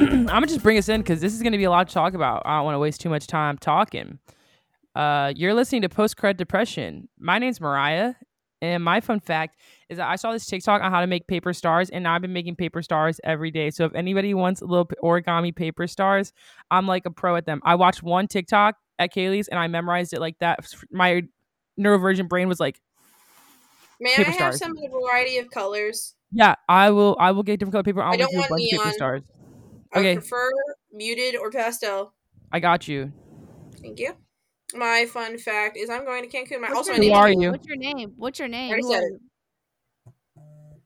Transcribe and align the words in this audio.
I'm 0.00 0.24
gonna 0.24 0.46
just 0.46 0.62
bring 0.62 0.78
us 0.78 0.88
in 0.88 1.02
because 1.02 1.20
this 1.20 1.34
is 1.34 1.42
gonna 1.42 1.58
be 1.58 1.64
a 1.64 1.70
lot 1.70 1.88
to 1.88 1.92
talk 1.92 2.14
about. 2.14 2.40
I 2.46 2.56
don't 2.56 2.64
want 2.64 2.74
to 2.74 2.78
waste 2.78 3.02
too 3.02 3.10
much 3.10 3.26
time 3.26 3.58
talking. 3.58 4.18
Uh, 4.94 5.34
you're 5.36 5.52
listening 5.52 5.82
to 5.82 5.90
Post 5.90 6.16
Credit 6.16 6.38
Depression. 6.38 7.10
My 7.18 7.38
name's 7.38 7.60
Mariah, 7.60 8.14
and 8.62 8.82
my 8.82 9.02
fun 9.02 9.20
fact 9.20 9.58
is 9.90 9.98
that 9.98 10.08
I 10.08 10.16
saw 10.16 10.32
this 10.32 10.46
TikTok 10.46 10.80
on 10.80 10.90
how 10.90 11.02
to 11.02 11.06
make 11.06 11.26
paper 11.26 11.52
stars, 11.52 11.90
and 11.90 12.08
I've 12.08 12.22
been 12.22 12.32
making 12.32 12.56
paper 12.56 12.80
stars 12.80 13.20
every 13.24 13.50
day. 13.50 13.68
So 13.70 13.84
if 13.84 13.94
anybody 13.94 14.32
wants 14.32 14.62
a 14.62 14.64
little 14.64 14.86
origami 15.02 15.54
paper 15.54 15.86
stars, 15.86 16.32
I'm 16.70 16.86
like 16.86 17.04
a 17.04 17.10
pro 17.10 17.36
at 17.36 17.44
them. 17.44 17.60
I 17.62 17.74
watched 17.74 18.02
one 18.02 18.26
TikTok 18.26 18.76
at 18.98 19.12
Kaylee's, 19.12 19.48
and 19.48 19.60
I 19.60 19.68
memorized 19.68 20.14
it 20.14 20.20
like 20.20 20.38
that. 20.38 20.60
My 20.90 21.24
neuroversion 21.78 22.26
brain 22.26 22.48
was 22.48 22.58
like, 22.58 22.80
"May 24.00 24.14
I 24.16 24.22
have 24.22 24.34
stars. 24.34 24.58
some 24.60 24.74
variety 24.90 25.36
of 25.36 25.50
colors?" 25.50 26.14
Yeah, 26.32 26.54
I 26.70 26.90
will. 26.90 27.18
I 27.20 27.32
will 27.32 27.42
get 27.42 27.58
different 27.58 27.74
color 27.74 27.82
paper. 27.82 28.02
I'll 28.02 28.14
I 28.14 28.16
don't 28.16 28.34
want 28.34 28.50
neon. 28.52 28.82
paper 28.82 28.92
stars. 28.94 29.22
Okay. 29.94 30.12
I 30.12 30.14
prefer 30.14 30.50
muted 30.92 31.36
or 31.36 31.50
pastel. 31.50 32.14
I 32.52 32.60
got 32.60 32.86
you. 32.88 33.12
Thank 33.80 33.98
you. 33.98 34.14
My 34.74 35.06
fun 35.06 35.36
fact 35.38 35.76
is 35.76 35.90
I'm 35.90 36.04
going 36.04 36.28
to 36.28 36.36
Cancun. 36.36 36.60
My 36.60 36.68
What's 36.68 36.88
also 36.88 36.92
your 36.92 36.98
my 36.98 37.04
Who 37.04 37.08
name. 37.10 37.16
are 37.16 37.42
you? 37.42 37.50
What's 37.50 37.66
your 37.66 37.76
name? 37.76 38.12
What's 38.16 38.38
your 38.38 38.48
name? 38.48 38.74
I 38.74 38.80
said 38.80 39.02
it. 39.02 39.20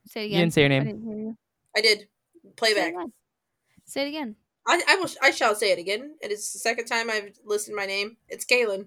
Say 0.07 0.21
it 0.21 0.23
You 0.25 0.29
again. 0.29 0.41
didn't 0.41 0.53
say 0.55 0.61
your 0.63 0.71
I 0.73 0.79
name. 0.79 0.85
didn't 0.87 1.03
hear 1.05 1.17
you. 1.19 1.37
I 1.77 1.81
did. 1.83 1.99
Say 1.99 2.07
it 2.51 2.57
Playback. 2.57 2.89
again. 2.95 3.13
Say 3.85 4.03
it 4.07 4.09
again. 4.09 4.37
I, 4.67 4.83
I 4.89 4.97
will. 4.97 5.09
I 5.23 5.31
shall 5.33 5.55
say 5.55 5.73
it 5.73 5.79
again. 5.79 6.15
It 6.23 6.31
is 6.33 6.51
the 6.53 6.59
second 6.59 6.87
time 6.87 7.11
I've 7.11 7.33
listed 7.45 7.75
my 7.75 7.85
name. 7.85 8.17
It's 8.29 8.45
Kaylin. 8.47 8.87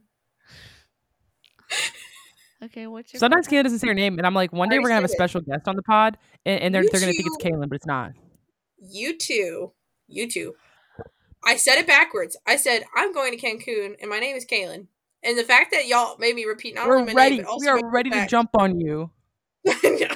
Okay, 2.64 2.88
what's 2.88 3.14
your 3.14 3.20
Sometimes 3.20 3.46
fun 3.48 3.54
Kayla 3.60 3.64
doesn't 3.66 3.78
say 3.78 3.88
her 3.88 3.94
name, 3.94 4.18
and 4.18 4.26
I'm 4.26 4.34
like, 4.34 4.52
one 4.52 4.68
day 4.68 4.78
I 4.78 4.80
we're 4.80 4.86
gonna 4.86 4.96
have 4.96 5.04
a 5.04 5.08
said 5.08 5.14
it. 5.14 5.18
special 5.18 5.42
guest 5.42 5.68
on 5.68 5.76
the 5.76 5.84
pod, 5.84 6.18
and, 6.44 6.60
and 6.60 6.74
they're 6.74 6.82
You 6.84 6.90
they're 6.92 7.02
gonna 7.02 7.14
think 7.14 7.28
it's 7.28 7.38
two- 7.38 7.50
Kaylin, 7.52 7.70
but 7.70 7.76
it's 7.76 7.86
not. 7.86 8.14
You 8.82 9.16
two. 9.16 9.74
You 10.08 10.30
two. 10.30 10.56
I 11.46 11.56
said 11.58 11.76
it 11.78 11.88
backwards. 11.88 12.36
I 12.46 12.56
said 12.58 12.84
I'm 12.96 13.14
going 13.14 13.38
to 13.38 13.38
Cancun, 13.38 13.96
and 14.02 14.10
my 14.10 14.20
name 14.20 14.36
is 14.36 14.46
Kaylin. 14.46 14.88
And 15.24 15.38
the 15.38 15.44
fact 15.44 15.72
that 15.72 15.88
y'all 15.88 16.18
made 16.18 16.36
me 16.36 16.46
repeat 16.46 16.76
not 16.76 16.88
We're 16.88 16.98
only 16.98 17.14
my 17.14 17.24
ready. 17.24 17.36
name 17.38 17.46
but 17.46 17.52
also 17.52 17.64
We 17.64 17.70
are 17.70 17.90
ready 17.92 18.10
to 18.12 18.16
fact- 18.18 18.32
jump 18.32 18.50
on 18.58 18.80
you. 18.80 19.12
No. 19.84 20.08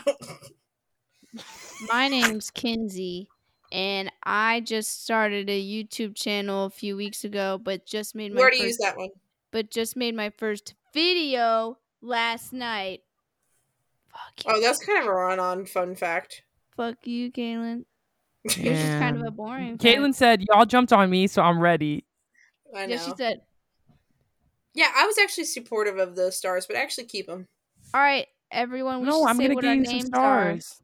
My 1.87 2.07
name's 2.09 2.51
Kinsey, 2.51 3.27
and 3.71 4.11
I 4.23 4.59
just 4.61 5.03
started 5.03 5.49
a 5.49 5.61
YouTube 5.61 6.15
channel 6.15 6.65
a 6.65 6.69
few 6.69 6.95
weeks 6.95 7.23
ago, 7.23 7.59
but 7.61 7.85
just 7.85 8.13
made 8.15 8.31
We 8.31 8.35
my 8.35 8.41
already 8.41 8.57
first, 8.57 8.67
used 8.67 8.79
that 8.81 8.97
one. 8.97 9.09
but 9.51 9.71
just 9.71 9.95
made 9.97 10.13
my 10.15 10.31
first 10.37 10.75
video 10.93 11.77
last 12.01 12.53
night. 12.53 13.01
Fuck 14.11 14.45
you, 14.45 14.51
Oh, 14.53 14.61
that's 14.61 14.85
kind 14.85 14.99
of 14.99 15.05
a 15.07 15.11
run-on 15.11 15.65
fun 15.65 15.95
fact. 15.95 16.43
fuck 16.75 16.95
you, 17.07 17.31
Kaylin. 17.31 17.85
It's 18.43 18.55
just 18.55 18.99
kind 18.99 19.17
of 19.17 19.23
a 19.25 19.31
boring. 19.31 19.77
fact. 19.77 19.83
Caitlin 19.83 20.13
said, 20.15 20.43
"Y'all 20.49 20.65
jumped 20.65 20.91
on 20.93 21.09
me, 21.09 21.27
so 21.27 21.41
I'm 21.41 21.59
ready." 21.59 22.05
I 22.75 22.85
know. 22.85 22.95
Yeah, 22.95 23.01
she 23.01 23.11
said. 23.17 23.41
yeah, 24.73 24.91
I 24.95 25.05
was 25.05 25.17
actually 25.19 25.43
supportive 25.45 25.97
of 25.97 26.15
the 26.15 26.31
stars, 26.31 26.65
but 26.65 26.75
actually 26.75 27.05
keep 27.05 27.27
them. 27.27 27.45
All 27.93 28.01
right, 28.01 28.25
everyone. 28.51 29.01
We 29.01 29.07
no, 29.07 29.19
should 29.21 29.27
I'm 29.27 29.37
say 29.37 29.43
gonna 29.43 29.55
what 29.55 29.61
give 29.63 29.69
our 29.69 29.75
you 29.75 29.85
some 29.85 29.93
names 29.93 30.05
stars. 30.07 30.81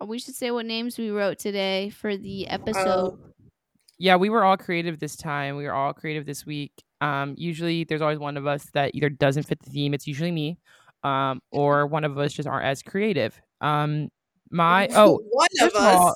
are. 0.00 0.06
We 0.06 0.18
should 0.18 0.34
say 0.34 0.50
what 0.50 0.66
names 0.66 0.98
we 0.98 1.10
wrote 1.10 1.38
today 1.38 1.90
for 1.90 2.16
the 2.16 2.46
episode. 2.48 2.82
Oh, 2.86 3.18
Yeah, 3.98 4.16
we 4.16 4.28
were 4.28 4.44
all 4.44 4.56
creative 4.56 4.98
this 4.98 5.16
time. 5.16 5.56
We 5.56 5.64
were 5.64 5.72
all 5.72 5.92
creative 5.92 6.26
this 6.26 6.44
week. 6.44 6.72
Um, 7.00 7.34
usually 7.36 7.84
there's 7.84 8.02
always 8.02 8.18
one 8.18 8.36
of 8.36 8.46
us 8.46 8.64
that 8.74 8.90
either 8.94 9.08
doesn't 9.08 9.44
fit 9.44 9.60
the 9.62 9.70
theme. 9.70 9.94
It's 9.94 10.06
usually 10.06 10.32
me, 10.32 10.58
um, 11.02 11.40
or 11.50 11.86
one 11.86 12.04
of 12.04 12.16
us 12.18 12.32
just 12.32 12.48
aren't 12.48 12.64
as 12.66 12.82
creative. 12.82 13.38
Um, 13.60 14.08
my 14.50 14.88
oh, 14.94 15.20
one 15.30 15.48
of 15.60 15.74
us. 15.74 15.96
all, 15.96 16.14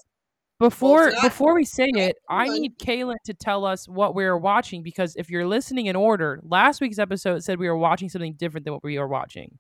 before 0.61 1.11
not- 1.11 1.23
before 1.23 1.55
we 1.55 1.65
say 1.65 1.89
it, 1.95 2.17
I 2.29 2.49
need 2.49 2.79
Kaylin 2.79 3.17
to 3.27 3.35
tell 3.35 3.65
us 3.65 3.89
what 3.89 4.15
we're 4.15 4.37
watching 4.37 4.83
because 4.83 5.15
if 5.17 5.31
you're 5.31 5.47
listening 5.47 5.87
in 5.87 5.97
order, 5.97 6.41
last 6.43 6.81
week's 6.81 6.99
episode 6.99 7.45
said 7.45 7.59
we 7.59 7.69
were 7.69 7.77
watching 7.77 8.09
something 8.09 8.35
different 8.35 8.65
than 8.65 8.75
what 8.75 8.83
we 8.83 8.99
are 8.99 9.09
watching. 9.09 9.59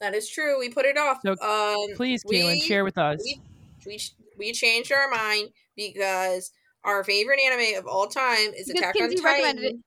That 0.00 0.14
is 0.14 0.28
true. 0.28 0.58
We 0.58 0.70
put 0.70 0.86
it 0.86 0.96
off. 0.96 1.18
So, 1.24 1.32
um, 1.32 1.96
Please, 1.96 2.22
we, 2.26 2.40
Kaylin, 2.40 2.62
share 2.62 2.84
with 2.84 2.96
us. 2.96 3.20
We, 3.22 3.40
we 3.86 4.00
we 4.38 4.52
changed 4.52 4.90
our 4.92 5.10
mind 5.10 5.50
because 5.76 6.50
our 6.84 7.04
favorite 7.04 7.40
anime 7.44 7.78
of 7.78 7.86
all 7.86 8.06
time 8.06 8.52
is 8.56 8.68
Because 8.68 8.80
Attack 8.80 8.94
Kinsey 8.94 9.18
on 9.18 9.22
Titan. 9.22 9.84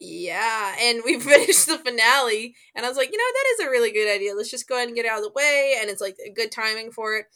Yeah, 0.00 0.74
and 0.80 1.02
we 1.04 1.20
finished 1.20 1.66
the 1.66 1.78
finale, 1.78 2.54
and 2.74 2.84
I 2.84 2.88
was 2.88 2.96
like, 2.96 3.12
you 3.12 3.18
know, 3.18 3.24
that 3.24 3.54
is 3.54 3.66
a 3.66 3.70
really 3.70 3.92
good 3.92 4.12
idea. 4.12 4.34
Let's 4.34 4.50
just 4.50 4.68
go 4.68 4.76
ahead 4.76 4.88
and 4.88 4.96
get 4.96 5.04
it 5.04 5.10
out 5.10 5.18
of 5.18 5.24
the 5.24 5.32
way, 5.32 5.76
and 5.80 5.88
it's 5.88 6.00
like 6.00 6.16
a 6.26 6.30
good 6.30 6.50
timing 6.50 6.90
for 6.90 7.16
it. 7.16 7.26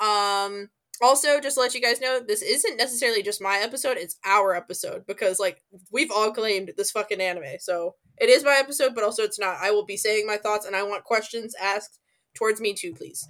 Um, 0.00 0.70
also, 1.02 1.40
just 1.40 1.56
to 1.56 1.60
let 1.60 1.74
you 1.74 1.80
guys 1.80 2.00
know, 2.00 2.20
this 2.20 2.42
isn't 2.42 2.76
necessarily 2.76 3.22
just 3.22 3.42
my 3.42 3.58
episode; 3.58 3.96
it's 3.96 4.16
our 4.24 4.54
episode 4.54 5.06
because 5.06 5.40
like 5.40 5.62
we've 5.90 6.10
all 6.10 6.32
claimed 6.32 6.72
this 6.76 6.90
fucking 6.90 7.20
anime, 7.20 7.58
so 7.58 7.94
it 8.18 8.28
is 8.28 8.44
my 8.44 8.56
episode, 8.58 8.94
but 8.94 9.04
also 9.04 9.22
it's 9.22 9.38
not. 9.38 9.56
I 9.60 9.70
will 9.70 9.84
be 9.84 9.96
saying 9.96 10.26
my 10.26 10.36
thoughts, 10.36 10.66
and 10.66 10.76
I 10.76 10.82
want 10.82 11.04
questions 11.04 11.54
asked 11.60 11.98
towards 12.34 12.60
me 12.60 12.74
too, 12.74 12.94
please. 12.94 13.28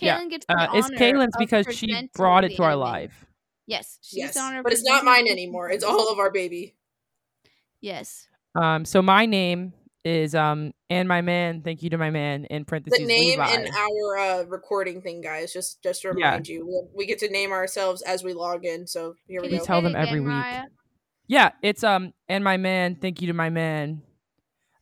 Yeah, 0.00 0.18
Kaylin 0.18 0.30
gets 0.30 0.46
the 0.46 0.58
Uh, 0.58 0.68
it's 0.74 0.88
honor 0.88 0.98
Kaylin's 0.98 1.36
because 1.38 1.66
she 1.74 2.10
brought 2.14 2.44
it 2.44 2.54
to 2.56 2.62
our 2.62 2.70
anime. 2.70 2.80
live. 2.80 3.26
Yes, 3.66 3.98
she's 4.02 4.18
yes, 4.18 4.34
the 4.34 4.40
honor. 4.40 4.62
but 4.62 4.72
it's 4.72 4.84
not 4.84 5.04
mine 5.04 5.26
anymore. 5.28 5.70
It's 5.70 5.84
all 5.84 6.12
of 6.12 6.18
our 6.18 6.30
baby. 6.30 6.76
Yes. 7.80 8.28
Um, 8.54 8.84
so 8.84 9.02
my 9.02 9.26
name 9.26 9.72
is 10.06 10.34
um 10.34 10.72
and 10.88 11.08
my 11.08 11.20
man. 11.20 11.62
Thank 11.62 11.82
you 11.82 11.90
to 11.90 11.98
my 11.98 12.10
man 12.10 12.44
in 12.46 12.64
parentheses. 12.64 12.98
the 13.00 13.06
name 13.06 13.40
Levi. 13.40 13.54
in 13.54 13.68
our 13.74 14.16
uh, 14.18 14.42
recording 14.44 15.02
thing, 15.02 15.20
guys. 15.20 15.52
Just 15.52 15.82
just 15.82 16.02
to 16.02 16.08
Yeah. 16.08 16.26
remind 16.28 16.48
you, 16.48 16.64
we, 16.66 16.98
we 16.98 17.06
get 17.06 17.18
to 17.18 17.28
name 17.28 17.50
ourselves 17.50 18.02
as 18.02 18.22
we 18.22 18.32
log 18.32 18.64
in. 18.64 18.86
So 18.86 19.14
here 19.26 19.40
we 19.40 19.48
Can 19.48 19.54
you 19.54 19.60
go. 19.60 19.66
tell 19.66 19.82
them 19.82 19.96
every 19.96 20.20
again, 20.20 20.24
week. 20.24 20.32
Mariah? 20.32 20.64
Yeah, 21.26 21.50
it's 21.62 21.82
um 21.82 22.12
and 22.28 22.44
my 22.44 22.56
man. 22.56 22.96
Thank 22.96 23.20
you 23.20 23.26
to 23.26 23.32
my 23.34 23.50
man. 23.50 24.02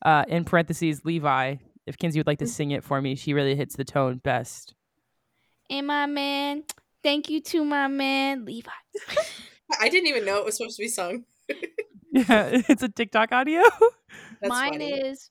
Uh, 0.04 0.24
in 0.28 0.44
parentheses, 0.44 1.02
Levi. 1.04 1.56
If 1.86 1.96
Kinsey 1.96 2.18
would 2.18 2.26
like 2.26 2.38
to 2.40 2.46
sing 2.46 2.70
it 2.72 2.84
for 2.84 3.00
me, 3.00 3.14
she 3.14 3.32
really 3.32 3.54
hits 3.56 3.76
the 3.76 3.84
tone 3.84 4.18
best. 4.18 4.74
And 5.70 5.86
my 5.86 6.04
man, 6.04 6.64
thank 7.02 7.30
you 7.30 7.40
to 7.40 7.64
my 7.64 7.88
man 7.88 8.44
Levi. 8.44 8.70
I 9.80 9.88
didn't 9.88 10.08
even 10.08 10.26
know 10.26 10.36
it 10.38 10.44
was 10.44 10.56
supposed 10.58 10.76
to 10.76 10.82
be 10.82 10.88
sung. 10.88 11.24
Yeah, 12.12 12.24
it's 12.68 12.82
a 12.82 12.88
TikTok 12.88 13.32
audio. 13.32 13.62
That's 14.40 14.48
Mine 14.48 14.72
funny. 14.72 14.92
is 14.92 15.30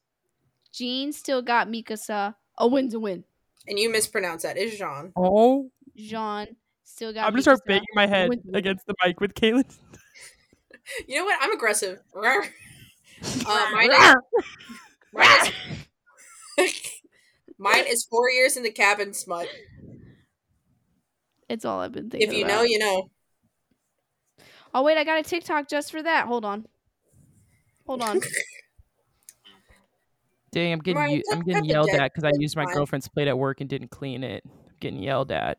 Jean 0.73 1.11
still 1.13 1.41
got 1.41 1.67
Mikasa. 1.67 2.35
A 2.57 2.67
win's 2.67 2.93
a 2.93 2.99
win. 2.99 3.23
and 3.67 3.79
you 3.79 3.91
mispronounce 3.91 4.43
that. 4.43 4.57
Is 4.57 4.77
Jean. 4.77 5.11
Oh, 5.15 5.69
Jean 5.95 6.55
still 6.83 7.13
got. 7.13 7.25
I'm 7.25 7.31
gonna 7.33 7.41
start 7.41 7.59
banging 7.65 7.83
my 7.95 8.05
head 8.07 8.29
Win's 8.29 8.43
a 8.45 8.47
win. 8.47 8.55
against 8.55 8.85
the 8.85 8.93
mic 9.03 9.19
with 9.19 9.33
Caitlin. 9.33 9.65
You 11.07 11.15
know 11.15 11.23
what? 11.23 11.37
I'm 11.41 11.53
aggressive. 11.53 12.01
Rawr. 12.13 12.45
uh, 13.47 13.69
mine, 13.71 13.89
is, 13.89 14.15
mine, 15.13 15.51
is, 16.59 16.81
mine 17.57 17.85
is 17.87 18.03
four 18.03 18.29
years 18.29 18.57
in 18.57 18.63
the 18.63 18.69
cabin 18.71 19.13
smut. 19.13 19.47
It's 21.47 21.63
all 21.63 21.79
I've 21.79 21.93
been 21.93 22.09
thinking. 22.09 22.27
If 22.29 22.35
you 22.35 22.43
about. 22.43 22.55
know, 22.55 22.61
you 22.63 22.79
know. 22.79 23.09
Oh 24.73 24.83
wait, 24.83 24.97
I 24.97 25.05
got 25.05 25.19
a 25.19 25.23
TikTok 25.23 25.69
just 25.69 25.89
for 25.89 26.03
that. 26.03 26.27
Hold 26.27 26.43
on. 26.43 26.65
Hold 27.87 28.01
on. 28.01 28.19
Dang, 30.53 30.73
I'm 30.73 30.79
getting 30.79 31.01
Right, 31.01 31.17
u- 31.17 31.23
I'm 31.31 31.41
getting 31.41 31.65
yelled 31.65 31.89
at 31.89 32.13
because 32.13 32.23
I 32.23 32.31
used 32.39 32.55
my 32.55 32.65
girlfriend's 32.65 33.07
plate 33.07 33.27
at 33.27 33.37
work 33.37 33.59
and 33.61 33.69
didn't 33.69 33.89
clean 33.89 34.23
it. 34.23 34.43
I'm 34.45 34.75
getting 34.79 35.01
yelled 35.01 35.31
at. 35.31 35.57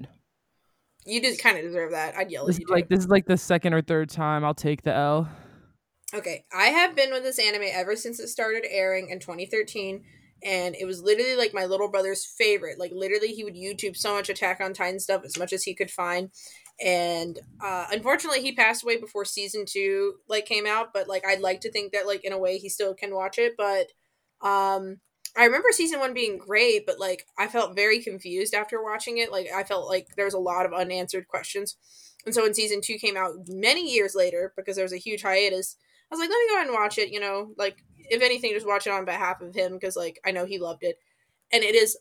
You 1.06 1.20
just 1.20 1.42
kind 1.42 1.58
of 1.58 1.64
deserve 1.64 1.90
that. 1.90 2.16
I'd 2.16 2.30
yell 2.30 2.46
This 2.46 2.56
at 2.56 2.62
you. 2.62 2.66
like 2.74 2.88
this 2.88 3.00
is 3.00 3.08
like 3.08 3.26
the 3.26 3.36
second 3.36 3.74
or 3.74 3.82
third 3.82 4.08
time 4.08 4.44
I'll 4.44 4.54
take 4.54 4.82
the 4.82 4.94
L. 4.94 5.28
Okay, 6.14 6.44
I 6.52 6.66
have 6.66 6.94
been 6.94 7.10
with 7.10 7.24
this 7.24 7.38
anime 7.38 7.64
ever 7.72 7.96
since 7.96 8.20
it 8.20 8.28
started 8.28 8.64
airing 8.70 9.08
in 9.10 9.18
2013, 9.18 10.04
and 10.44 10.76
it 10.76 10.84
was 10.86 11.02
literally 11.02 11.34
like 11.34 11.52
my 11.52 11.64
little 11.66 11.90
brother's 11.90 12.24
favorite. 12.24 12.78
Like 12.78 12.92
literally, 12.94 13.28
he 13.28 13.42
would 13.44 13.56
YouTube 13.56 13.96
so 13.96 14.14
much 14.14 14.28
Attack 14.28 14.60
on 14.60 14.72
Titan 14.72 15.00
stuff 15.00 15.22
as 15.24 15.36
much 15.36 15.52
as 15.52 15.64
he 15.64 15.74
could 15.74 15.90
find, 15.90 16.30
and 16.82 17.38
uh, 17.60 17.86
unfortunately, 17.90 18.42
he 18.42 18.52
passed 18.54 18.84
away 18.84 18.96
before 18.96 19.24
season 19.24 19.64
two 19.66 20.14
like 20.28 20.46
came 20.46 20.66
out. 20.66 20.92
But 20.94 21.08
like, 21.08 21.26
I'd 21.26 21.40
like 21.40 21.60
to 21.62 21.70
think 21.72 21.92
that 21.92 22.06
like 22.06 22.24
in 22.24 22.32
a 22.32 22.38
way 22.38 22.58
he 22.58 22.68
still 22.68 22.94
can 22.94 23.12
watch 23.14 23.38
it. 23.38 23.54
But 23.58 23.88
um, 24.40 25.00
I 25.36 25.44
remember 25.44 25.68
season 25.72 25.98
one 25.98 26.14
being 26.14 26.38
great, 26.38 26.86
but 26.86 27.00
like 27.00 27.26
I 27.36 27.48
felt 27.48 27.74
very 27.74 28.00
confused 28.00 28.54
after 28.54 28.82
watching 28.82 29.18
it. 29.18 29.32
Like 29.32 29.48
I 29.54 29.64
felt 29.64 29.88
like 29.88 30.08
there 30.16 30.24
was 30.24 30.34
a 30.34 30.38
lot 30.38 30.66
of 30.66 30.72
unanswered 30.72 31.26
questions. 31.26 31.76
And 32.24 32.34
so 32.34 32.42
when 32.42 32.54
season 32.54 32.80
two 32.82 32.98
came 32.98 33.16
out 33.16 33.32
many 33.48 33.92
years 33.92 34.14
later, 34.14 34.52
because 34.56 34.76
there 34.76 34.84
was 34.84 34.92
a 34.92 34.98
huge 34.98 35.22
hiatus, 35.22 35.76
I 36.10 36.14
was 36.14 36.20
like, 36.20 36.30
let 36.30 36.38
me 36.38 36.48
go 36.48 36.54
ahead 36.54 36.66
and 36.68 36.74
watch 36.74 36.98
it. 36.98 37.10
You 37.10 37.20
know, 37.20 37.52
like 37.58 37.78
if 37.96 38.22
anything, 38.22 38.52
just 38.52 38.66
watch 38.66 38.86
it 38.86 38.92
on 38.92 39.04
behalf 39.04 39.40
of 39.40 39.54
him 39.54 39.72
because 39.74 39.96
like 39.96 40.20
I 40.24 40.30
know 40.30 40.46
he 40.46 40.58
loved 40.58 40.84
it, 40.84 40.98
and 41.52 41.64
it 41.64 41.74
is 41.74 41.98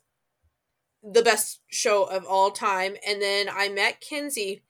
the 1.04 1.24
best 1.24 1.60
show 1.70 2.04
of 2.04 2.26
all 2.26 2.52
time. 2.52 2.96
And 3.08 3.22
then 3.22 3.48
I 3.52 3.70
met 3.70 4.00
Kinsey. 4.00 4.64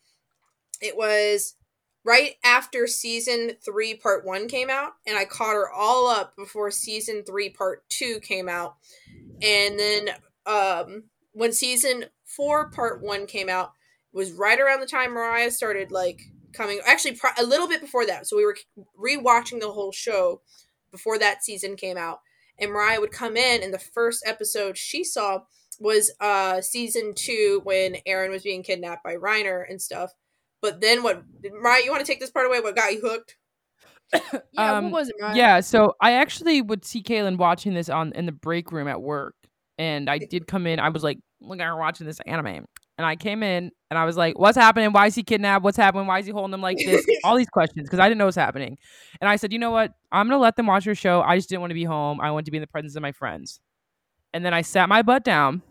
It 0.81 0.95
was 0.95 1.55
right 2.05 2.35
after 2.43 2.87
season 2.87 3.51
three, 3.63 3.95
part 3.95 4.25
one 4.25 4.47
came 4.47 4.69
out, 4.69 4.93
and 5.07 5.17
I 5.17 5.25
caught 5.25 5.53
her 5.53 5.71
all 5.71 6.07
up 6.07 6.35
before 6.35 6.71
season 6.71 7.23
three, 7.25 7.49
part 7.49 7.87
two 7.89 8.19
came 8.19 8.49
out. 8.49 8.75
And 9.41 9.79
then 9.79 10.09
um, 10.45 11.03
when 11.31 11.53
season 11.53 12.05
four, 12.25 12.69
part 12.69 13.01
one 13.01 13.25
came 13.25 13.49
out, 13.49 13.73
was 14.11 14.31
right 14.31 14.59
around 14.59 14.79
the 14.79 14.85
time 14.85 15.11
Mariah 15.11 15.51
started 15.51 15.91
like 15.91 16.21
coming 16.53 16.79
actually 16.85 17.17
a 17.37 17.43
little 17.43 17.67
bit 17.67 17.81
before 17.81 18.05
that. 18.05 18.27
So 18.27 18.37
we 18.37 18.45
were 18.45 18.57
rewatching 18.99 19.59
the 19.59 19.71
whole 19.71 19.91
show 19.91 20.41
before 20.91 21.17
that 21.19 21.43
season 21.43 21.75
came 21.75 21.97
out, 21.97 22.19
and 22.59 22.71
Mariah 22.71 22.99
would 22.99 23.11
come 23.11 23.35
in, 23.35 23.63
and 23.63 23.73
the 23.73 23.79
first 23.79 24.23
episode 24.25 24.77
she 24.77 25.03
saw 25.03 25.41
was 25.79 26.11
uh 26.19 26.61
season 26.61 27.13
two 27.15 27.59
when 27.63 27.95
Eren 28.07 28.29
was 28.29 28.43
being 28.43 28.61
kidnapped 28.61 29.03
by 29.03 29.15
Reiner 29.15 29.63
and 29.67 29.81
stuff. 29.81 30.11
But 30.63 30.79
then 30.79 31.03
what, 31.03 31.21
Mariah? 31.43 31.83
You 31.83 31.91
want 31.91 32.03
to 32.05 32.11
take 32.11 32.21
this 32.21 32.31
part 32.31 32.47
away? 32.47 32.61
What 32.61 32.75
got 32.75 32.93
you 32.93 33.01
hooked? 33.01 33.35
Yeah, 34.53 34.77
Um, 34.77 34.85
what 34.85 35.01
was 35.01 35.09
it, 35.09 35.15
Mariah? 35.19 35.35
Yeah, 35.35 35.59
so 35.59 35.93
I 35.99 36.13
actually 36.13 36.61
would 36.61 36.85
see 36.85 37.03
Kaylin 37.03 37.37
watching 37.37 37.73
this 37.73 37.89
on 37.89 38.13
in 38.13 38.25
the 38.25 38.31
break 38.31 38.71
room 38.71 38.87
at 38.87 39.01
work, 39.01 39.35
and 39.77 40.09
I 40.09 40.19
did 40.19 40.47
come 40.47 40.65
in. 40.65 40.79
I 40.79 40.89
was 40.89 41.03
like, 41.03 41.17
"Look 41.41 41.59
at 41.59 41.65
her 41.65 41.75
watching 41.75 42.07
this 42.07 42.19
anime," 42.27 42.65
and 42.97 43.05
I 43.05 43.15
came 43.15 43.43
in 43.43 43.71
and 43.89 43.97
I 43.97 44.05
was 44.05 44.15
like, 44.15 44.37
"What's 44.39 44.57
happening? 44.57 44.93
Why 44.93 45.07
is 45.07 45.15
he 45.15 45.23
kidnapped? 45.23 45.63
What's 45.65 45.77
happening? 45.77 46.07
Why 46.07 46.19
is 46.19 46.25
he 46.25 46.31
holding 46.31 46.53
him 46.53 46.61
like 46.61 46.77
this?" 46.77 47.05
All 47.25 47.35
these 47.35 47.49
questions 47.49 47.89
because 47.89 47.99
I 47.99 48.07
didn't 48.07 48.19
know 48.19 48.25
what's 48.25 48.37
happening, 48.37 48.77
and 49.19 49.29
I 49.29 49.35
said, 49.35 49.51
"You 49.51 49.59
know 49.59 49.71
what? 49.71 49.91
I'm 50.11 50.27
gonna 50.29 50.39
let 50.41 50.55
them 50.55 50.67
watch 50.67 50.85
their 50.85 50.95
show. 50.95 51.21
I 51.21 51.35
just 51.35 51.49
didn't 51.49 51.61
want 51.61 51.71
to 51.71 51.75
be 51.75 51.83
home. 51.83 52.21
I 52.21 52.31
wanted 52.31 52.45
to 52.45 52.51
be 52.51 52.57
in 52.57 52.61
the 52.61 52.67
presence 52.67 52.95
of 52.95 53.01
my 53.01 53.11
friends." 53.11 53.59
And 54.33 54.45
then 54.45 54.53
I 54.53 54.61
sat 54.61 54.87
my 54.87 55.01
butt 55.01 55.23
down. 55.25 55.61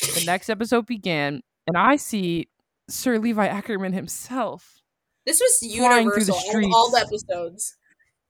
The 0.00 0.24
next 0.26 0.50
episode 0.50 0.86
began, 0.86 1.42
and 1.66 1.76
I 1.76 1.96
see 1.96 2.48
Sir 2.88 3.18
Levi 3.18 3.46
Ackerman 3.46 3.92
himself 3.92 4.80
This 5.24 5.40
was 5.40 5.58
Flying 5.76 6.10
through 6.10 6.24
the 6.24 6.32
universal. 6.32 6.58
out 6.58 6.74
All 6.74 6.90
the 6.90 7.00
episodes. 7.00 7.76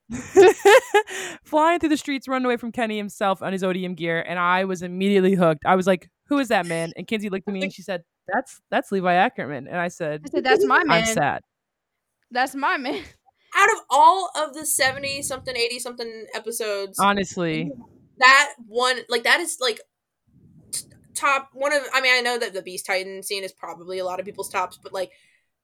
flying 1.43 1.79
through 1.79 1.89
the 1.89 1.97
streets, 1.97 2.27
run 2.27 2.45
away 2.45 2.57
from 2.57 2.71
Kenny 2.71 2.97
himself 2.97 3.41
on 3.41 3.51
his 3.51 3.61
ODM 3.61 3.95
gear, 3.95 4.23
and 4.25 4.39
I 4.39 4.63
was 4.63 4.81
immediately 4.81 5.35
hooked. 5.35 5.63
I 5.65 5.75
was 5.75 5.85
like, 5.85 6.09
"Who 6.27 6.39
is 6.39 6.47
that 6.47 6.65
man?" 6.65 6.93
And 6.95 7.05
Kinsey 7.05 7.29
looked 7.29 7.47
at 7.47 7.53
me 7.53 7.61
and 7.61 7.73
she 7.73 7.81
said, 7.81 8.03
"That's 8.33 8.61
that's 8.71 8.91
Levi 8.91 9.13
Ackerman." 9.13 9.67
And 9.67 9.77
I 9.77 9.89
said, 9.89 10.21
I 10.25 10.29
said, 10.29 10.43
"That's 10.45 10.65
my 10.65 10.77
"I'm 10.79 10.87
man. 10.87 11.05
sad." 11.07 11.41
That's 12.31 12.55
my 12.55 12.77
man." 12.77 13.03
Out 13.57 13.69
of 13.71 13.79
all 13.89 14.29
of 14.35 14.53
the 14.53 14.65
seventy 14.65 15.21
something, 15.21 15.55
eighty 15.55 15.79
something 15.79 16.25
episodes, 16.33 16.99
Honestly, 16.99 17.71
that 18.19 18.53
one 18.65 18.99
like 19.09 19.23
that 19.23 19.39
is 19.39 19.57
like 19.59 19.77
t- 19.77 19.83
top 21.17 21.49
one 21.53 21.73
of 21.73 21.81
i 21.93 22.01
mean 22.01 22.13
i 22.13 22.21
know 22.21 22.37
that 22.37 22.53
the 22.53 22.61
beast 22.61 22.85
titan 22.85 23.23
scene 23.23 23.43
is 23.43 23.51
probably 23.51 23.99
a 23.99 24.05
lot 24.05 24.19
of 24.19 24.25
people's 24.25 24.49
tops 24.49 24.77
but 24.81 24.93
like 24.93 25.11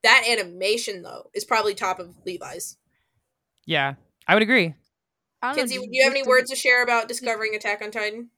that 0.02 0.26
animation 0.28 1.02
though 1.02 1.30
is 1.34 1.46
probably 1.46 1.74
top 1.74 2.00
of 2.00 2.14
levi's 2.26 2.78
yeah, 3.66 3.94
I 4.28 4.34
would 4.34 4.44
agree. 4.44 4.74
I 5.42 5.48
don't 5.48 5.56
know, 5.56 5.62
kinsey 5.62 5.78
do 5.78 5.88
you 5.90 6.04
have 6.04 6.14
any 6.14 6.24
words 6.24 6.50
to 6.50 6.56
share 6.56 6.84
about 6.84 7.08
discovering 7.08 7.56
attack 7.56 7.82
on 7.82 7.92
titan 7.92 8.30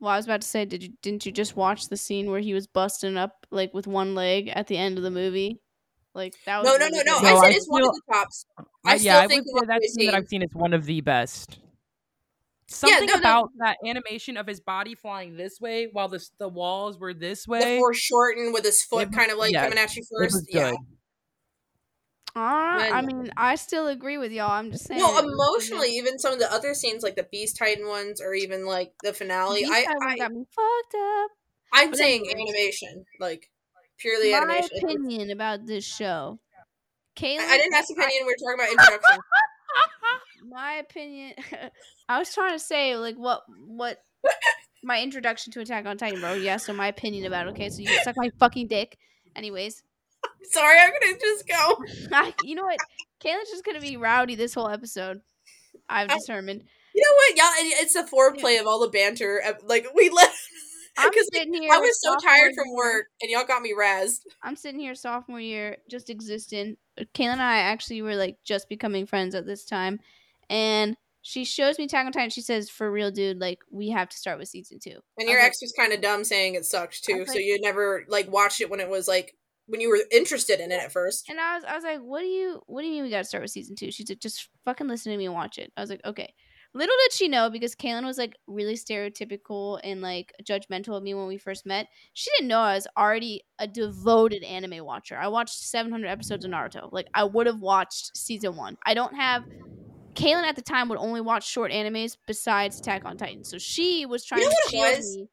Well, 0.00 0.12
I 0.12 0.16
was 0.16 0.26
about 0.26 0.42
to 0.42 0.48
say, 0.48 0.64
did 0.64 0.82
you 0.82 0.90
didn't 1.02 1.26
you 1.26 1.32
just 1.32 1.56
watch 1.56 1.88
the 1.88 1.96
scene 1.96 2.30
where 2.30 2.40
he 2.40 2.54
was 2.54 2.66
busting 2.66 3.16
up 3.16 3.46
like 3.50 3.72
with 3.72 3.86
one 3.86 4.14
leg 4.14 4.48
at 4.52 4.66
the 4.66 4.76
end 4.76 4.98
of 4.98 5.04
the 5.04 5.10
movie? 5.10 5.60
Like 6.14 6.34
that 6.46 6.58
was 6.62 6.66
no 6.66 6.76
no 6.76 6.88
no 6.88 7.02
no. 7.04 7.20
No, 7.20 7.28
i 7.28 7.40
said 7.40 7.50
I 7.50 7.54
it's 7.54 7.68
one 7.68 7.82
of 7.82 7.88
the 7.88 8.02
tops 8.12 8.46
I 8.84 8.96
yeah, 8.96 8.96
still 8.96 9.16
I 9.16 9.26
think 9.28 9.44
would 9.46 9.62
say 9.62 9.66
that 9.66 9.82
scene 9.84 10.06
that 10.06 10.14
I've 10.14 10.28
seen 10.28 10.42
is 10.42 10.50
one 10.52 10.72
of 10.72 10.84
the 10.84 11.00
best. 11.00 11.58
Something 12.66 13.06
no, 13.06 13.14
no. 13.14 13.18
about 13.18 13.50
that 13.58 13.76
animation 13.86 14.36
of 14.36 14.46
his 14.46 14.58
body 14.60 14.94
flying 14.94 15.36
this 15.36 15.60
way 15.60 15.88
while 15.92 16.08
the 16.08 16.24
the 16.38 16.48
walls 16.48 16.98
were 16.98 17.12
this 17.14 17.46
way, 17.46 17.58
the 17.60 17.64
way. 17.66 17.78
foreshortened 17.78 18.54
with 18.54 18.64
his 18.64 18.82
foot 18.82 19.02
It 19.02 19.08
was- 19.08 19.16
kind 19.16 19.30
of 19.30 19.38
like 19.38 19.52
yeah, 19.52 19.64
coming 19.64 19.78
at 19.78 19.94
you 19.94 20.02
It 20.02 20.08
first 20.18 20.34
was 20.34 20.46
yeah 20.50 20.70
good. 20.70 20.78
Alright, 22.36 22.92
I 22.92 23.00
mean, 23.02 23.30
I 23.36 23.54
still 23.54 23.86
agree 23.86 24.18
with 24.18 24.32
y'all. 24.32 24.50
I'm 24.50 24.72
just 24.72 24.86
saying. 24.86 24.98
no 25.00 25.06
it 25.06 25.12
was 25.14 25.22
really 25.22 25.28
good. 25.28 25.34
emotionally 25.34 25.88
even 25.98 26.18
some 26.18 26.32
of 26.32 26.40
the 26.40 26.52
other 26.52 26.74
scenes 26.74 27.04
like 27.04 27.14
the 27.14 27.28
beast 27.30 27.56
titan 27.56 27.86
ones 27.86 28.20
or 28.20 28.34
even 28.34 28.66
like 28.66 28.92
the 29.04 29.10
The 29.10 29.14
finale 29.14 29.60
Beast 29.60 29.72
i, 29.72 29.84
Titan 29.84 30.02
I 30.08 30.16
got 30.16 30.32
me 30.32 30.44
fucked 30.50 30.94
up. 30.96 31.30
i'm 31.74 31.90
But 31.90 31.98
saying 31.98 32.26
anyways. 32.28 32.48
animation 32.54 33.04
like 33.20 33.50
purely 33.98 34.32
My 34.32 34.38
animation 34.38 34.78
opinion 34.82 35.30
about 35.30 35.66
this 35.66 35.84
show. 35.84 36.40
Caitlin, 37.14 37.38
I, 37.38 37.54
I 37.54 37.56
didn't 37.58 37.74
ask 37.74 37.90
opinion 37.92 38.26
We're 38.26 38.34
talking 38.34 38.54
about 38.54 38.70
introduction 38.70 39.20
my 40.48 40.74
opinion 40.74 41.32
i 42.08 42.18
was 42.18 42.32
trying 42.34 42.52
to 42.52 42.58
say 42.58 42.96
like 42.96 43.16
what 43.16 43.42
what 43.66 43.98
my 44.82 45.00
introduction 45.02 45.52
to 45.52 45.60
attack 45.60 45.86
on 45.86 45.96
titan 45.96 46.20
bro. 46.20 46.34
Yeah 46.34 46.56
so 46.58 46.72
my 46.72 46.88
opinion 46.88 47.24
about 47.26 47.46
it 47.46 47.50
okay? 47.50 47.70
So 47.70 47.80
you 47.80 47.86
can 47.86 48.02
suck 48.04 48.16
my 48.16 48.30
fucking 48.38 48.68
dick. 48.68 48.98
Anyways. 49.36 49.82
Sorry 50.50 50.76
i'm 50.78 50.92
gonna 51.00 51.18
just 51.18 51.48
go. 51.48 51.76
I, 52.12 52.34
you 52.44 52.54
know 52.54 52.64
what? 52.64 52.78
Caitlin's 53.22 53.50
just 53.50 53.64
gonna 53.64 53.80
be 53.80 53.96
rowdy 53.96 54.34
this 54.34 54.54
whole 54.54 54.68
episode 54.68 55.20
i've 55.88 56.10
I- 56.10 56.18
determined. 56.18 56.64
You 56.96 57.02
know 57.02 57.16
what, 57.16 57.36
y'all? 57.36 57.80
It's 57.82 57.94
the 57.94 58.02
foreplay 58.02 58.60
of 58.60 58.68
all 58.68 58.78
the 58.80 58.88
banter. 58.88 59.42
Like 59.64 59.86
we 59.96 60.10
let 60.10 60.30
i'm 60.96 61.10
because 61.10 61.28
sitting 61.32 61.52
here 61.52 61.72
I 61.72 61.78
was 61.78 62.00
so 62.00 62.14
tired 62.22 62.54
from 62.54 62.72
work, 62.72 63.06
and 63.20 63.28
y'all 63.30 63.44
got 63.44 63.62
me 63.62 63.74
razzed. 63.76 64.20
i'm 64.44 64.54
sitting 64.54 64.78
here 64.78 64.94
sophomore 64.94 65.40
year 65.40 65.78
just 65.90 66.08
existing. 66.10 66.76
Caitlin 66.98 67.32
and 67.32 67.42
i 67.42 67.58
actually 67.58 68.00
were 68.02 68.14
like 68.14 68.36
just 68.44 68.68
becoming 68.68 69.06
friends 69.06 69.34
at 69.34 69.44
this 69.46 69.64
time 69.64 69.98
and 70.50 70.96
she 71.22 71.44
shows 71.44 71.78
me 71.78 71.84
attack 71.84 72.04
on 72.04 72.12
titan 72.12 72.28
she 72.30 72.42
says 72.42 72.68
for 72.68 72.90
real 72.92 73.10
dude 73.10 73.40
like 73.40 73.58
we 73.70 73.88
have 73.88 74.08
to 74.10 74.16
start 74.16 74.38
with 74.38 74.46
season 74.48 74.78
two 74.78 74.98
And 75.18 75.28
your 75.28 75.38
was 75.38 75.46
ex 75.46 75.58
was 75.62 75.72
kind 75.78 75.92
of 75.92 76.00
dumb, 76.02 76.22
saying 76.24 76.54
it 76.54 76.64
sucked 76.66 77.02
too. 77.04 77.24
so 77.26 77.32
like- 77.32 77.40
you 77.44 77.58
never 77.60 78.04
like 78.08 78.30
watched 78.30 78.60
it 78.60 78.68
when 78.70 78.80
it 78.80 78.88
was 78.90 79.08
like 79.08 79.34
when 79.66 79.80
you 79.80 79.88
were 79.88 80.00
interested 80.12 80.60
in 80.60 80.70
it 80.70 80.78
at 80.82 80.92
first. 80.92 81.26
And 81.30 81.40
I 81.40 81.54
was, 81.54 81.64
I 81.64 81.74
was 81.74 81.84
like, 81.84 82.00
"What 82.00 82.20
do 82.20 82.26
you, 82.26 82.60
what 82.66 82.82
do 82.82 82.86
you 82.86 82.92
mean 82.92 83.02
we 83.04 83.08
got 83.08 83.20
to 83.20 83.24
start 83.24 83.40
with 83.42 83.50
season 83.50 83.74
two? 83.76 83.90
She's 83.90 84.10
like, 84.10 84.20
"Just 84.20 84.50
fucking 84.66 84.86
listen 84.86 85.10
to 85.10 85.16
me 85.16 85.24
and 85.24 85.32
watch 85.32 85.56
it." 85.56 85.72
I 85.74 85.80
was 85.80 85.88
like, 85.88 86.02
"Okay." 86.04 86.34
Little 86.74 86.94
did 87.04 87.12
she 87.14 87.28
know 87.28 87.48
because 87.48 87.74
Kaylin 87.74 88.04
was 88.04 88.18
like 88.18 88.36
really 88.46 88.74
stereotypical 88.74 89.80
and 89.82 90.02
like 90.02 90.34
judgmental 90.42 90.96
of 90.98 91.02
me 91.02 91.14
when 91.14 91.26
we 91.28 91.38
first 91.38 91.64
met. 91.64 91.86
She 92.12 92.30
didn't 92.36 92.48
know 92.48 92.58
I 92.58 92.74
was 92.74 92.86
already 92.98 93.44
a 93.58 93.66
devoted 93.66 94.42
anime 94.42 94.84
watcher. 94.84 95.16
I 95.16 95.28
watched 95.28 95.54
700 95.54 96.08
episodes 96.08 96.44
of 96.44 96.50
Naruto. 96.50 96.92
Like 96.92 97.06
I 97.14 97.24
would 97.24 97.46
have 97.46 97.60
watched 97.60 98.14
season 98.14 98.56
one. 98.56 98.76
I 98.84 98.92
don't 98.92 99.14
have. 99.14 99.44
Kaylin 100.14 100.44
at 100.44 100.56
the 100.56 100.62
time 100.62 100.88
would 100.88 100.98
only 100.98 101.20
watch 101.20 101.48
short 101.48 101.70
animes 101.70 102.16
besides 102.26 102.78
Attack 102.78 103.04
on 103.04 103.16
Titan, 103.16 103.44
so 103.44 103.58
she 103.58 104.06
was 104.06 104.24
trying 104.24 104.42
you 104.42 104.48
know 104.48 104.54
to 104.64 104.70
shield 104.70 104.96
was? 104.96 105.16
me. 105.16 105.28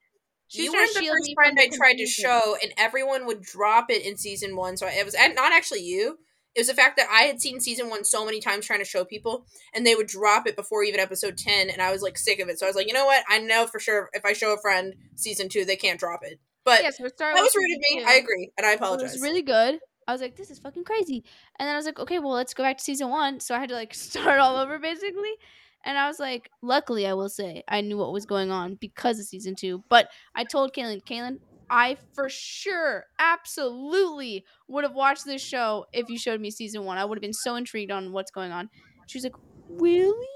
She 0.48 0.62
was 0.64 0.66
You 0.66 0.72
were 0.74 0.88
the 0.88 1.08
first 1.08 1.32
friend 1.36 1.58
I 1.60 1.70
tried 1.74 1.94
to 1.94 2.06
show, 2.06 2.58
and 2.62 2.74
everyone 2.78 3.26
would 3.26 3.42
drop 3.42 3.90
it 3.90 4.06
in 4.06 4.18
season 4.18 4.56
one. 4.56 4.76
So 4.76 4.86
it 4.88 5.06
was 5.06 5.16
not 5.16 5.54
actually 5.54 5.84
you. 5.84 6.18
It 6.54 6.60
was 6.60 6.68
the 6.68 6.74
fact 6.74 6.98
that 6.98 7.08
I 7.10 7.22
had 7.22 7.40
seen 7.40 7.62
season 7.62 7.90
one 7.90 8.04
so 8.04 8.26
many 8.26 8.42
times 8.42 8.66
trying 8.66 8.80
to 8.80 8.86
show 8.86 9.06
people, 9.06 9.46
and 9.74 9.86
they 9.86 9.96
would 9.96 10.08
drop 10.08 10.46
it 10.48 10.58
before 10.58 10.84
even 10.84 11.00
episode 11.00 11.38
ten, 11.38 11.70
and 11.70 11.82
I 11.82 11.92
was 11.92 12.02
like 12.02 12.18
sick 12.18 12.40
of 12.40 12.50
it. 12.50 12.60
So 12.60 12.66
I 12.66 12.70
was 12.70 12.76
like, 12.76 12.88
you 12.88 12.94
know 12.94 13.06
what? 13.06 13.24
I 13.30 13.40
know 13.40 13.68
for 13.68 13.80
sure 13.80 14.10
if 14.12 14.26
I 14.26 14.34
show 14.34 14.54
a 14.54 14.62
friend 14.62 14.96
season 15.16 15.48
two, 15.48 15.64
they 15.64 15.78
can't 15.78 16.00
drop 16.00 16.20
it. 16.24 16.40
But 16.66 16.84
Yeah, 16.84 16.90
so 16.90 17.04
that 17.04 17.34
was 17.34 17.56
rude 17.56 17.72
of 17.72 17.80
me. 17.80 18.04
two. 18.04 18.06
I 18.06 18.14
agree, 18.16 18.52
and 18.58 18.68
I 18.68 18.74
apologize. 18.74 19.12
It 19.12 19.16
was 19.16 19.22
really 19.22 19.42
good. 19.42 19.80
I 20.12 20.14
was 20.14 20.22
like, 20.22 20.36
this 20.36 20.52
is 20.52 20.60
fucking 20.60 20.84
crazy. 20.84 21.24
And 21.58 21.68
then 21.68 21.74
I 21.74 21.78
was 21.78 21.86
like, 21.86 22.00
okay, 22.00 22.20
well, 22.20 22.34
let's 22.34 22.54
go 22.54 22.64
back 22.64 22.78
to 22.78 22.84
season 22.84 23.10
one. 23.10 23.40
So 23.40 23.56
I 23.56 23.60
had 23.60 23.70
to 23.70 23.76
like 23.76 23.94
start 23.96 24.40
all 24.40 24.58
over 24.58 24.78
basically. 24.78 25.32
And 25.86 25.98
I 25.98 26.08
was 26.08 26.20
like, 26.20 26.52
luckily, 26.62 27.08
I 27.08 27.14
will 27.14 27.30
say, 27.30 27.64
I 27.68 27.80
knew 27.80 27.98
what 27.98 28.12
was 28.12 28.26
going 28.26 28.52
on 28.52 28.76
because 28.76 29.20
of 29.20 29.26
season 29.26 29.56
two. 29.56 29.84
But 29.90 30.10
I 30.36 30.44
told 30.44 30.74
Kaylin, 30.74 31.02
Kaylin, 31.04 31.40
I 31.70 31.96
for 32.14 32.28
sure, 32.28 33.06
absolutely 33.18 34.46
would 34.68 34.84
have 34.84 34.94
watched 34.94 35.26
this 35.26 35.42
show 35.42 35.86
if 35.94 36.10
you 36.10 36.20
showed 36.20 36.42
me 36.42 36.52
season 36.52 36.84
one. 36.84 36.98
I 36.98 37.06
would 37.06 37.18
have 37.18 37.22
been 37.22 37.34
so 37.34 37.56
intrigued 37.56 37.92
on 37.92 38.12
what's 38.12 38.32
going 38.32 38.52
on. 38.52 38.70
She 39.08 39.18
was 39.18 39.24
like, 39.24 39.36
really? 39.70 40.28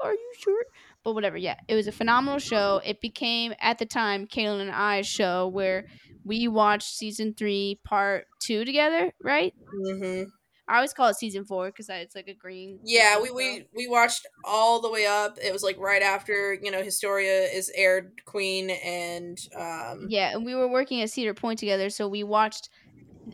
Are 0.00 0.12
you 0.12 0.32
sure? 0.38 0.64
But 1.02 1.14
whatever, 1.14 1.36
yeah. 1.36 1.56
It 1.68 1.74
was 1.74 1.86
a 1.86 1.92
phenomenal 1.92 2.38
show. 2.38 2.80
It 2.84 3.00
became, 3.00 3.54
at 3.60 3.78
the 3.78 3.86
time, 3.86 4.26
Kaylin 4.26 4.60
and 4.60 4.70
I's 4.70 5.06
show 5.06 5.48
where 5.48 5.86
we 6.24 6.46
watched 6.48 6.94
season 6.96 7.34
three, 7.34 7.80
part 7.84 8.26
two 8.40 8.64
together, 8.64 9.12
right? 9.22 9.54
hmm 9.84 10.24
I 10.68 10.76
always 10.76 10.92
call 10.92 11.08
it 11.08 11.16
season 11.16 11.44
four 11.44 11.66
because 11.66 11.88
it's 11.88 12.14
like 12.14 12.28
a 12.28 12.34
green. 12.34 12.78
Yeah, 12.84 13.20
we, 13.20 13.32
we 13.32 13.64
we 13.74 13.88
watched 13.88 14.24
all 14.44 14.80
the 14.80 14.88
way 14.88 15.04
up. 15.04 15.36
It 15.42 15.52
was 15.52 15.64
like 15.64 15.76
right 15.78 16.00
after 16.00 16.54
you 16.54 16.70
know 16.70 16.80
Historia 16.80 17.42
is 17.42 17.72
aired, 17.74 18.24
Queen, 18.24 18.70
and 18.70 19.36
um, 19.56 20.06
Yeah, 20.08 20.30
and 20.32 20.46
we 20.46 20.54
were 20.54 20.68
working 20.68 21.00
at 21.00 21.10
Cedar 21.10 21.34
Point 21.34 21.58
together, 21.58 21.90
so 21.90 22.06
we 22.06 22.22
watched 22.22 22.68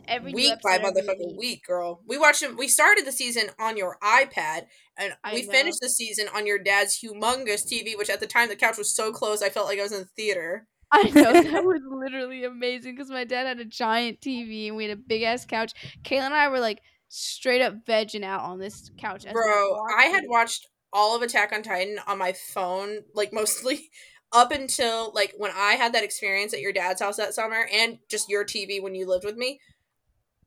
every 0.07 0.33
week 0.33 0.53
by 0.63 0.77
motherfucking 0.79 1.37
week, 1.37 1.65
girl. 1.65 2.01
We 2.07 2.17
watched 2.17 2.41
them. 2.41 2.57
We 2.57 2.67
started 2.67 3.05
the 3.05 3.11
season 3.11 3.49
on 3.59 3.77
your 3.77 3.97
iPad, 4.03 4.65
and 4.97 5.13
I 5.23 5.33
we 5.33 5.45
know. 5.45 5.51
finished 5.51 5.79
the 5.81 5.89
season 5.89 6.27
on 6.35 6.45
your 6.45 6.59
dad's 6.59 6.99
humongous 6.99 7.65
TV. 7.65 7.97
Which 7.97 8.09
at 8.09 8.19
the 8.19 8.27
time 8.27 8.49
the 8.49 8.55
couch 8.55 8.77
was 8.77 8.95
so 8.95 9.11
close, 9.11 9.41
I 9.41 9.49
felt 9.49 9.67
like 9.67 9.79
I 9.79 9.83
was 9.83 9.91
in 9.91 9.99
the 9.99 10.09
theater. 10.15 10.67
I 10.91 11.03
know 11.03 11.33
that 11.33 11.63
was 11.65 11.81
literally 11.89 12.43
amazing 12.45 12.95
because 12.95 13.09
my 13.09 13.23
dad 13.23 13.45
had 13.45 13.59
a 13.59 13.65
giant 13.65 14.21
TV 14.21 14.67
and 14.67 14.77
we 14.77 14.85
had 14.85 14.97
a 14.97 15.01
big 15.01 15.23
ass 15.23 15.45
couch. 15.45 15.73
Kayla 16.03 16.21
and 16.21 16.33
I 16.33 16.47
were 16.47 16.59
like 16.59 16.81
straight 17.09 17.61
up 17.61 17.85
vegging 17.85 18.23
out 18.23 18.41
on 18.41 18.59
this 18.59 18.91
couch. 18.97 19.25
Bro, 19.31 19.77
I 19.97 20.05
had 20.05 20.23
watched 20.27 20.67
all 20.93 21.15
of 21.15 21.21
Attack 21.21 21.51
on 21.53 21.63
Titan 21.63 21.99
on 22.07 22.17
my 22.17 22.33
phone, 22.53 22.99
like 23.13 23.33
mostly 23.33 23.89
up 24.31 24.51
until 24.51 25.11
like 25.13 25.33
when 25.37 25.51
I 25.55 25.73
had 25.73 25.93
that 25.93 26.03
experience 26.03 26.53
at 26.53 26.61
your 26.61 26.73
dad's 26.73 27.01
house 27.01 27.17
that 27.17 27.33
summer 27.33 27.67
and 27.71 27.99
just 28.09 28.29
your 28.29 28.43
TV 28.45 28.81
when 28.81 28.95
you 28.95 29.07
lived 29.07 29.25
with 29.25 29.37
me. 29.37 29.59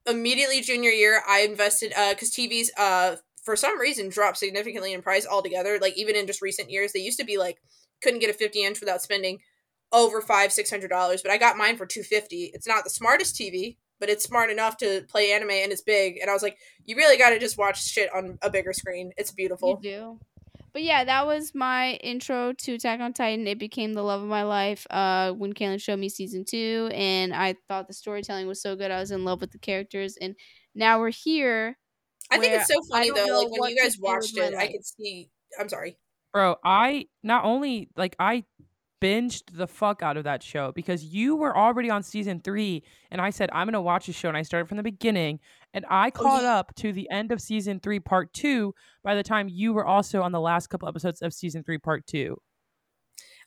Immediately 0.06 0.60
junior 0.62 0.90
year, 0.90 1.22
I 1.28 1.40
invested 1.40 1.92
uh 1.96 2.14
cuz 2.14 2.30
TVs 2.30 2.68
uh 2.76 3.16
for 3.42 3.56
some 3.56 3.78
reason 3.78 4.08
dropped 4.08 4.38
significantly 4.38 4.92
in 4.92 5.02
price 5.02 5.26
altogether. 5.26 5.78
Like 5.80 5.96
even 5.96 6.16
in 6.16 6.26
just 6.26 6.42
recent 6.42 6.70
years, 6.70 6.92
they 6.92 7.00
used 7.00 7.18
to 7.18 7.24
be 7.24 7.38
like 7.38 7.58
couldn't 8.02 8.20
get 8.20 8.30
a 8.30 8.34
50 8.34 8.64
inch 8.64 8.80
without 8.80 9.02
spending 9.02 9.40
over 9.92 10.20
five 10.20 10.52
six 10.52 10.70
hundred 10.70 10.88
dollars, 10.88 11.22
but 11.22 11.30
I 11.30 11.38
got 11.38 11.56
mine 11.56 11.76
for 11.76 11.86
two 11.86 12.02
fifty. 12.02 12.50
It's 12.54 12.66
not 12.66 12.84
the 12.84 12.90
smartest 12.90 13.36
TV, 13.36 13.76
but 13.98 14.08
it's 14.08 14.24
smart 14.24 14.50
enough 14.50 14.76
to 14.78 15.02
play 15.08 15.32
anime 15.32 15.50
and 15.50 15.72
it's 15.72 15.82
big. 15.82 16.18
And 16.20 16.30
I 16.30 16.32
was 16.32 16.42
like, 16.42 16.58
you 16.84 16.96
really 16.96 17.16
got 17.16 17.30
to 17.30 17.38
just 17.38 17.58
watch 17.58 17.84
shit 17.84 18.08
on 18.14 18.38
a 18.42 18.50
bigger 18.50 18.72
screen. 18.72 19.12
It's 19.16 19.32
beautiful. 19.32 19.80
You 19.82 19.90
do. 19.90 20.20
But 20.72 20.82
yeah, 20.82 21.04
that 21.04 21.26
was 21.26 21.52
my 21.54 21.94
intro 21.94 22.52
to 22.52 22.74
Attack 22.74 23.00
on 23.00 23.12
Titan. 23.12 23.46
It 23.46 23.58
became 23.58 23.94
the 23.94 24.02
love 24.02 24.22
of 24.22 24.28
my 24.28 24.44
life 24.44 24.86
uh, 24.90 25.32
when 25.32 25.52
Kaylin 25.52 25.80
showed 25.80 25.98
me 25.98 26.08
season 26.08 26.44
two, 26.44 26.90
and 26.92 27.34
I 27.34 27.56
thought 27.68 27.88
the 27.88 27.94
storytelling 27.94 28.46
was 28.46 28.62
so 28.62 28.76
good. 28.76 28.90
I 28.90 29.00
was 29.00 29.10
in 29.10 29.24
love 29.24 29.40
with 29.40 29.50
the 29.50 29.58
characters, 29.58 30.16
and 30.20 30.36
now 30.74 31.00
we're 31.00 31.10
here. 31.10 31.76
I 32.30 32.38
think 32.38 32.54
it's 32.54 32.68
so 32.68 32.80
funny 32.90 33.10
though. 33.10 33.42
Like 33.42 33.60
when 33.60 33.70
you 33.70 33.82
guys 33.82 33.98
watched 33.98 34.36
it, 34.36 34.54
I 34.54 34.68
could 34.68 34.84
see. 34.84 35.30
I'm 35.58 35.68
sorry. 35.68 35.98
Bro, 36.32 36.56
I 36.64 37.06
not 37.24 37.44
only 37.44 37.88
like 37.96 38.14
I 38.20 38.44
binged 39.00 39.44
the 39.52 39.66
fuck 39.66 40.02
out 40.02 40.16
of 40.16 40.24
that 40.24 40.42
show 40.42 40.72
because 40.72 41.02
you 41.02 41.34
were 41.34 41.56
already 41.56 41.90
on 41.90 42.02
season 42.02 42.40
three, 42.40 42.84
and 43.10 43.20
I 43.20 43.30
said 43.30 43.50
I'm 43.52 43.66
gonna 43.66 43.82
watch 43.82 44.06
the 44.06 44.12
show, 44.12 44.28
and 44.28 44.36
I 44.36 44.42
started 44.42 44.68
from 44.68 44.76
the 44.76 44.82
beginning, 44.82 45.40
and 45.72 45.84
I 45.88 46.10
caught 46.10 46.44
up 46.44 46.74
to 46.76 46.92
the 46.92 47.08
end 47.10 47.32
of 47.32 47.40
season 47.40 47.80
three, 47.80 48.00
part 48.00 48.32
two, 48.32 48.74
by 49.02 49.14
the 49.14 49.22
time 49.22 49.48
you 49.48 49.72
were 49.72 49.86
also 49.86 50.22
on 50.22 50.32
the 50.32 50.40
last 50.40 50.68
couple 50.68 50.88
episodes 50.88 51.22
of 51.22 51.32
season 51.32 51.62
three, 51.62 51.78
part 51.78 52.06
two. 52.06 52.36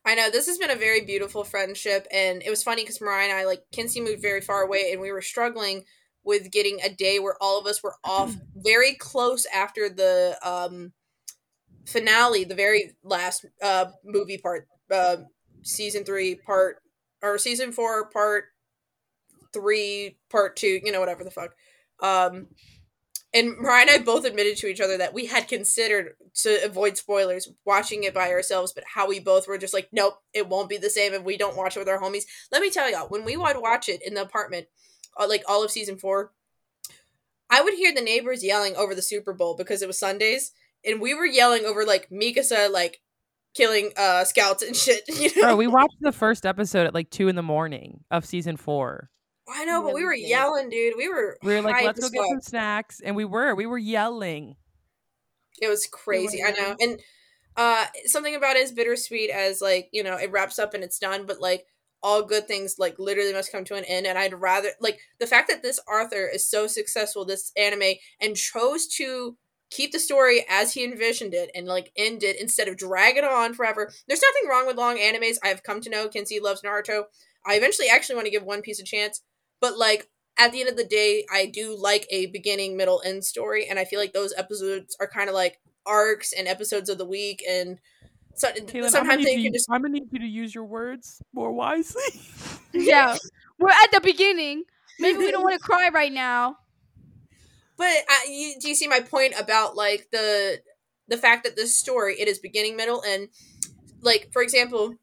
I 0.05 0.15
know 0.15 0.29
this 0.29 0.47
has 0.47 0.57
been 0.57 0.71
a 0.71 0.75
very 0.75 1.01
beautiful 1.01 1.43
friendship, 1.43 2.07
and 2.11 2.43
it 2.43 2.49
was 2.49 2.63
funny 2.63 2.83
because 2.83 2.99
Mariah 2.99 3.29
and 3.29 3.37
I, 3.37 3.45
like, 3.45 3.63
Kinsey 3.71 4.01
moved 4.01 4.21
very 4.21 4.41
far 4.41 4.61
away, 4.61 4.91
and 4.91 4.99
we 4.99 5.11
were 5.11 5.21
struggling 5.21 5.85
with 6.23 6.51
getting 6.51 6.79
a 6.81 6.89
day 6.89 7.19
where 7.19 7.35
all 7.41 7.59
of 7.59 7.65
us 7.65 7.83
were 7.83 7.95
off 8.03 8.35
very 8.55 8.95
close 8.95 9.45
after 9.53 9.89
the 9.89 10.37
um 10.43 10.93
finale, 11.85 12.43
the 12.43 12.55
very 12.55 12.95
last 13.03 13.45
uh 13.61 13.85
movie 14.03 14.37
part, 14.37 14.67
uh, 14.91 15.17
season 15.63 16.03
three 16.03 16.35
part 16.35 16.77
or 17.21 17.37
season 17.37 17.71
four 17.71 18.09
part 18.09 18.45
three 19.53 20.17
part 20.29 20.55
two, 20.55 20.79
you 20.83 20.91
know, 20.91 20.99
whatever 20.99 21.23
the 21.23 21.31
fuck. 21.31 21.51
Um, 22.03 22.47
and 23.33 23.57
Mariah 23.57 23.81
and 23.81 23.89
I 23.89 23.97
both 23.97 24.25
admitted 24.25 24.57
to 24.57 24.67
each 24.67 24.79
other 24.79 24.97
that 24.97 25.13
we 25.13 25.25
had 25.25 25.47
considered 25.47 26.15
to 26.41 26.63
avoid 26.63 26.97
spoilers 26.97 27.49
watching 27.65 28.03
it 28.03 28.13
by 28.13 28.29
ourselves, 28.29 28.73
but 28.73 28.83
how 28.93 29.07
we 29.07 29.19
both 29.19 29.47
were 29.47 29.57
just 29.57 29.73
like, 29.73 29.89
nope, 29.91 30.19
it 30.33 30.47
won't 30.47 30.69
be 30.69 30.77
the 30.77 30.89
same 30.89 31.13
if 31.13 31.23
we 31.23 31.35
don't 31.35 31.57
watch 31.57 31.75
it 31.75 31.79
with 31.79 31.89
our 31.89 31.99
homies. 31.99 32.25
Let 32.51 32.61
me 32.61 32.69
tell 32.69 32.91
y'all, 32.91 33.07
when 33.07 33.25
we 33.25 33.35
would 33.35 33.57
watch 33.57 33.89
it 33.89 34.05
in 34.05 34.13
the 34.13 34.21
apartment, 34.21 34.67
uh, 35.19 35.27
like 35.27 35.43
all 35.47 35.63
of 35.63 35.71
season 35.71 35.97
four, 35.97 36.31
I 37.49 37.61
would 37.61 37.73
hear 37.73 37.93
the 37.93 38.01
neighbors 38.01 38.43
yelling 38.43 38.75
over 38.75 38.93
the 38.93 39.01
Super 39.01 39.33
Bowl 39.33 39.55
because 39.55 39.81
it 39.81 39.87
was 39.87 39.97
Sundays, 39.97 40.51
and 40.85 41.01
we 41.01 41.15
were 41.15 41.25
yelling 41.25 41.65
over 41.65 41.85
like 41.85 42.09
Mikasa 42.09 42.71
like 42.71 43.01
killing 43.55 43.91
uh 43.97 44.25
scouts 44.25 44.63
and 44.63 44.75
shit. 44.75 45.03
You 45.07 45.29
know, 45.35 45.49
Bro, 45.49 45.55
we 45.57 45.67
watched 45.67 45.97
the 46.01 46.11
first 46.11 46.45
episode 46.45 46.87
at 46.87 46.93
like 46.93 47.09
two 47.09 47.27
in 47.27 47.35
the 47.35 47.43
morning 47.43 48.03
of 48.11 48.25
season 48.25 48.57
four. 48.57 49.09
I 49.53 49.65
know, 49.65 49.83
but 49.83 49.93
we 49.93 50.01
we 50.01 50.05
were 50.05 50.13
yelling, 50.13 50.69
dude. 50.69 50.95
We 50.97 51.09
were 51.09 51.37
We 51.43 51.55
were 51.55 51.61
like, 51.61 51.85
let's 51.85 51.99
go 51.99 52.09
get 52.09 52.27
some 52.27 52.41
snacks, 52.41 52.99
and 52.99 53.15
we 53.15 53.25
were, 53.25 53.55
we 53.55 53.65
were 53.65 53.77
yelling. 53.77 54.55
It 55.61 55.67
was 55.67 55.87
crazy. 55.87 56.43
I 56.43 56.51
know. 56.51 56.75
And 56.79 56.99
uh 57.55 57.85
something 58.05 58.35
about 58.35 58.55
it 58.55 58.63
is 58.63 58.71
bittersweet 58.71 59.29
as 59.29 59.61
like, 59.61 59.89
you 59.91 60.03
know, 60.03 60.17
it 60.17 60.31
wraps 60.31 60.57
up 60.57 60.73
and 60.73 60.83
it's 60.83 60.99
done, 60.99 61.25
but 61.25 61.39
like 61.39 61.65
all 62.01 62.21
good 62.23 62.47
things 62.47 62.75
like 62.77 62.99
literally 62.99 63.31
must 63.31 63.51
come 63.51 63.63
to 63.63 63.75
an 63.75 63.85
end 63.85 64.05
and 64.05 64.17
I'd 64.17 64.33
rather 64.33 64.69
like 64.81 64.99
the 65.19 65.27
fact 65.27 65.49
that 65.49 65.63
this 65.63 65.79
Arthur 65.87 66.27
is 66.27 66.45
so 66.45 66.67
successful 66.67 67.23
this 67.23 67.51
anime 67.55 67.93
and 68.19 68.35
chose 68.35 68.87
to 68.97 69.37
keep 69.69 69.91
the 69.91 69.99
story 69.99 70.45
as 70.49 70.73
he 70.73 70.83
envisioned 70.83 71.33
it 71.33 71.49
and 71.55 71.65
like 71.65 71.91
end 71.95 72.21
it 72.21 72.39
instead 72.39 72.67
of 72.67 72.77
drag 72.77 73.17
it 73.17 73.23
on 73.23 73.53
forever. 73.53 73.91
There's 74.07 74.21
nothing 74.21 74.49
wrong 74.49 74.67
with 74.67 74.77
long 74.77 74.97
animes. 74.97 75.37
I've 75.43 75.63
come 75.63 75.81
to 75.81 75.89
know 75.89 76.09
Kinsey 76.09 76.39
loves 76.39 76.61
Naruto. 76.61 77.05
I 77.45 77.55
eventually 77.55 77.89
actually 77.89 78.15
want 78.15 78.25
to 78.25 78.31
give 78.31 78.43
One 78.43 78.61
Piece 78.61 78.79
a 78.79 78.83
chance, 78.83 79.21
but 79.63 79.77
like 79.77 80.09
at 80.37 80.51
the 80.51 80.59
end 80.59 80.69
of 80.69 80.75
the 80.75 80.83
day, 80.83 81.25
I 81.31 81.45
do 81.45 81.73
like 81.79 82.05
a 82.11 82.25
beginning, 82.25 82.75
middle, 82.75 83.01
end 83.05 83.23
story, 83.23 83.65
and 83.65 83.79
I 83.79 83.85
feel 83.85 83.97
like 83.97 84.11
those 84.11 84.33
episodes 84.37 84.97
are 84.99 85.07
kind 85.07 85.29
of 85.29 85.35
like 85.35 85.61
arcs 85.85 86.33
and 86.33 86.49
episodes 86.49 86.89
of 86.89 86.97
the 86.97 87.05
week, 87.05 87.41
and 87.49 87.79
so 88.35 88.49
Kaylin, 88.51 88.89
sometimes 88.89 89.23
they 89.23 89.35
you, 89.35 89.43
can 89.43 89.53
just 89.53 89.71
I'm 89.71 89.81
gonna 89.81 89.93
need 89.93 90.09
you 90.11 90.19
to 90.19 90.25
use 90.25 90.53
your 90.53 90.65
words 90.65 91.21
more 91.33 91.51
wisely. 91.51 92.03
Yeah, 92.75 93.15
we're 93.59 93.69
at 93.69 93.91
the 93.91 94.01
beginning. 94.01 94.63
Maybe 94.99 95.19
we 95.19 95.31
don't 95.31 95.43
want 95.43 95.53
to 95.53 95.59
cry 95.63 95.89
right 95.93 96.11
now. 96.11 96.57
But 97.77 97.85
uh, 98.09 98.27
you, 98.27 98.55
do 98.59 98.67
you 98.67 98.73
see 98.73 98.87
my 98.87 98.99
point 98.99 99.35
about 99.39 99.75
like 99.75 100.07
the 100.11 100.59
the 101.07 101.17
fact 101.17 101.43
that 101.43 101.55
this 101.55 101.77
story 101.77 102.15
it 102.19 102.27
is 102.27 102.39
beginning, 102.39 102.75
middle, 102.75 103.03
and 103.03 103.29
like 104.01 104.29
for 104.33 104.41
example, 104.41 104.95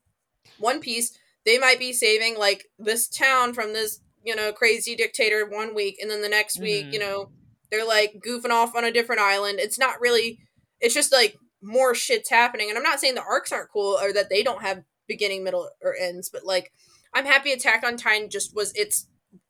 One 0.59 0.81
Piece 0.81 1.17
they 1.47 1.59
might 1.59 1.79
be 1.79 1.93
saving 1.93 2.37
like 2.37 2.67
this 2.79 3.09
town 3.09 3.55
from 3.55 3.73
this 3.73 4.01
you 4.25 4.35
know 4.37 4.53
crazy 4.53 4.95
dictator 4.97 5.47
one 5.49 5.75
week, 5.75 5.97
and 6.01 6.11
then 6.11 6.23
the 6.23 6.29
next 6.29 6.61
week 6.61 6.87
Mhm. 6.87 6.93
you 6.93 6.99
know 6.99 7.31
they're 7.71 7.87
like 7.87 8.15
goofing 8.27 8.51
off 8.51 8.75
on 8.75 8.85
a 8.85 8.93
different 8.93 9.21
island. 9.21 9.59
It's 9.61 9.79
not 9.79 10.01
really. 10.01 10.39
It's 10.81 10.95
just 10.95 11.13
like 11.13 11.37
more 11.63 11.95
shit's 11.95 12.31
happening, 12.31 12.69
and 12.69 12.77
I'm 12.79 12.83
not 12.85 13.01
saying 13.01 13.15
the 13.15 13.23
arcs 13.23 13.53
aren't 13.53 13.71
cool 13.71 13.99
or 14.01 14.13
that 14.13 14.29
they 14.31 14.43
don't 14.43 14.63
have 14.63 14.83
beginning, 15.07 15.45
middle, 15.45 15.69
or 15.83 15.95
ends, 15.97 16.31
but 16.33 16.45
like 16.45 16.73
I'm 17.15 17.27
happy 17.27 17.53
Attack 17.53 17.83
on 17.85 17.97
Titan 17.97 18.31
just 18.31 18.55
was 18.55 18.73
its 18.75 19.07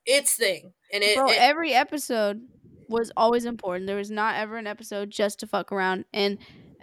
its 0.06 0.34
thing, 0.34 0.72
and 0.92 1.02
it, 1.02 1.16
Bro, 1.16 1.30
it 1.30 1.38
every 1.38 1.72
episode 1.72 2.40
was 2.88 3.12
always 3.16 3.44
important. 3.44 3.86
There 3.86 3.96
was 3.96 4.10
not 4.10 4.34
ever 4.36 4.56
an 4.56 4.66
episode 4.66 5.10
just 5.10 5.38
to 5.40 5.46
fuck 5.46 5.70
around. 5.70 6.04
And 6.12 6.38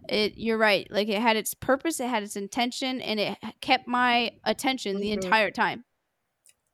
it, 0.07 0.37
you're 0.37 0.57
right. 0.57 0.87
Like 0.89 1.09
it 1.09 1.21
had 1.21 1.35
its 1.35 1.53
purpose, 1.53 1.99
it 1.99 2.07
had 2.07 2.23
its 2.23 2.37
intention, 2.37 3.01
and 3.01 3.19
it 3.19 3.37
kept 3.59 3.87
my 3.89 4.31
attention 4.45 5.01
the 5.01 5.09
Mhm. 5.09 5.23
entire 5.23 5.51
time. 5.51 5.83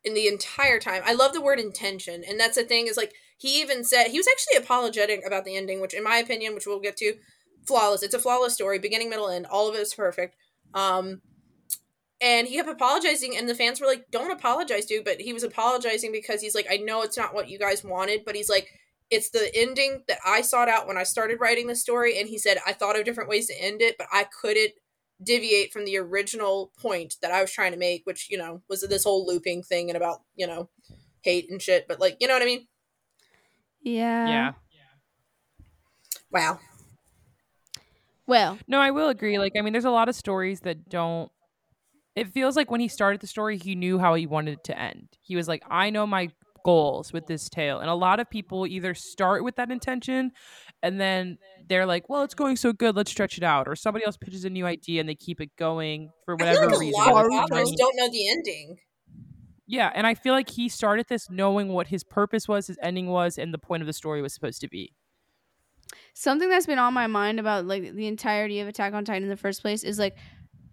In 0.03 0.13
the 0.13 0.27
entire 0.27 0.79
time. 0.79 1.01
I 1.05 1.13
love 1.13 1.33
the 1.33 1.41
word 1.41 1.59
intention, 1.59 2.23
and 2.27 2.39
that's 2.39 2.55
the 2.55 2.63
thing 2.63 2.87
is 2.87 2.97
like 2.97 3.13
he 3.37 3.61
even 3.61 3.83
said 3.83 4.07
he 4.07 4.19
was 4.19 4.27
actually 4.27 4.63
apologetic 4.63 5.21
about 5.25 5.45
the 5.45 5.55
ending, 5.55 5.81
which 5.81 5.93
in 5.93 6.03
my 6.03 6.17
opinion, 6.17 6.53
which 6.53 6.67
we'll 6.67 6.79
get 6.79 6.97
to, 6.97 7.15
flawless. 7.67 8.03
It's 8.03 8.13
a 8.13 8.19
flawless 8.19 8.53
story, 8.53 8.79
beginning, 8.79 9.09
middle, 9.09 9.29
end. 9.29 9.45
All 9.45 9.69
of 9.69 9.75
it 9.75 9.81
is 9.81 9.93
perfect. 9.93 10.35
Um, 10.73 11.21
and 12.21 12.47
he 12.47 12.55
kept 12.55 12.69
apologizing, 12.69 13.35
and 13.37 13.47
the 13.47 13.55
fans 13.55 13.81
were 13.81 13.87
like, 13.87 14.09
"Don't 14.11 14.31
apologize, 14.31 14.85
dude." 14.85 15.05
But 15.05 15.21
he 15.21 15.33
was 15.33 15.43
apologizing 15.43 16.11
because 16.11 16.41
he's 16.41 16.55
like, 16.55 16.67
"I 16.69 16.77
know 16.77 17.01
it's 17.01 17.17
not 17.17 17.33
what 17.33 17.49
you 17.49 17.59
guys 17.59 17.83
wanted, 17.83 18.23
but 18.25 18.35
he's 18.35 18.49
like." 18.49 18.69
It's 19.09 19.29
the 19.29 19.51
ending 19.53 20.03
that 20.07 20.17
I 20.25 20.41
sought 20.41 20.69
out 20.69 20.87
when 20.87 20.97
I 20.97 21.03
started 21.03 21.39
writing 21.39 21.67
the 21.67 21.75
story, 21.75 22.17
and 22.17 22.27
he 22.27 22.39
said 22.39 22.57
I 22.65 22.73
thought 22.73 22.97
of 22.97 23.05
different 23.05 23.29
ways 23.29 23.45
to 23.47 23.61
end 23.61 23.81
it, 23.81 23.95
but 23.99 24.07
I 24.11 24.23
couldn't 24.23 24.71
deviate 25.23 25.71
from 25.71 25.85
the 25.85 25.97
original 25.97 26.71
point 26.79 27.15
that 27.21 27.31
I 27.31 27.41
was 27.41 27.51
trying 27.51 27.71
to 27.71 27.77
make, 27.77 28.05
which, 28.05 28.27
you 28.29 28.37
know, 28.37 28.61
was 28.69 28.81
this 28.81 29.03
whole 29.03 29.25
looping 29.25 29.63
thing 29.63 29.89
and 29.89 29.97
about, 29.97 30.21
you 30.35 30.47
know, 30.47 30.69
hate 31.21 31.49
and 31.49 31.61
shit. 31.61 31.87
But 31.87 31.99
like, 31.99 32.17
you 32.19 32.27
know 32.27 32.33
what 32.33 32.43
I 32.43 32.45
mean? 32.45 32.67
Yeah. 33.81 34.27
yeah. 34.27 34.53
Wow. 36.31 36.59
Well, 38.25 38.57
No, 38.67 38.79
I 38.79 38.91
will 38.91 39.09
agree. 39.09 39.37
Like, 39.37 39.53
I 39.57 39.61
mean, 39.61 39.73
there's 39.73 39.85
a 39.85 39.91
lot 39.91 40.09
of 40.09 40.15
stories 40.15 40.61
that 40.61 40.89
don't. 40.89 41.31
It 42.15 42.29
feels 42.29 42.55
like 42.55 42.69
when 42.69 42.79
he 42.79 42.87
started 42.87 43.21
the 43.21 43.27
story, 43.27 43.57
he 43.57 43.75
knew 43.75 43.97
how 43.97 44.13
he 44.13 44.27
wanted 44.27 44.59
it 44.59 44.63
to 44.65 44.79
end. 44.79 45.09
He 45.21 45.35
was 45.35 45.47
like, 45.47 45.63
I 45.69 45.89
know 45.89 46.05
my 46.05 46.29
goals 46.63 47.11
with 47.11 47.27
this 47.27 47.49
tale. 47.49 47.79
And 47.79 47.89
a 47.89 47.95
lot 47.95 48.19
of 48.19 48.29
people 48.29 48.65
either 48.67 48.93
start 48.93 49.43
with 49.43 49.55
that 49.55 49.71
intention 49.71 50.31
and 50.83 51.01
then 51.01 51.39
they're 51.67 51.87
like, 51.87 52.09
well, 52.09 52.23
it's 52.23 52.35
going 52.35 52.57
so 52.57 52.73
good, 52.73 52.95
let's 52.95 53.09
stretch 53.11 53.37
it 53.37 53.43
out. 53.43 53.67
Or 53.67 53.75
somebody 53.75 54.05
else 54.05 54.17
pitches 54.17 54.45
a 54.45 54.51
new 54.51 54.67
idea 54.67 54.99
and 54.99 55.09
they 55.09 55.15
keep 55.15 55.41
it 55.41 55.49
going 55.57 56.11
for 56.25 56.35
I 56.39 56.45
feel 56.45 56.61
whatever 56.61 56.67
like 56.67 56.75
a 56.75 56.79
reason. 56.79 56.99
lot 56.99 57.09
of 57.09 57.15
whether 57.15 57.29
authors 57.29 57.71
don't 57.77 57.95
know 57.97 58.09
the 58.11 58.29
ending. 58.29 58.77
Yeah, 59.65 59.91
and 59.95 60.05
I 60.05 60.13
feel 60.13 60.33
like 60.33 60.49
he 60.49 60.69
started 60.69 61.07
this 61.09 61.29
knowing 61.29 61.69
what 61.69 61.87
his 61.87 62.03
purpose 62.03 62.47
was, 62.47 62.67
his 62.67 62.77
ending 62.83 63.07
was, 63.07 63.37
and 63.37 63.53
the 63.53 63.57
point 63.57 63.81
of 63.81 63.87
the 63.87 63.93
story 63.93 64.21
was 64.21 64.33
supposed 64.33 64.61
to 64.61 64.67
be. 64.67 64.93
something 66.13 66.49
that's 66.49 66.65
been 66.65 66.79
on 66.79 66.93
my 66.93 67.07
mind 67.07 67.39
about 67.39 67.65
like 67.65 67.93
the 67.93 68.07
entirety 68.07 68.59
of 68.59 68.67
Attack 68.67 68.93
on 68.93 69.05
Titan 69.05 69.23
in 69.23 69.29
the 69.29 69.37
first 69.37 69.61
place 69.61 69.83
is 69.83 69.99
like 69.99 70.17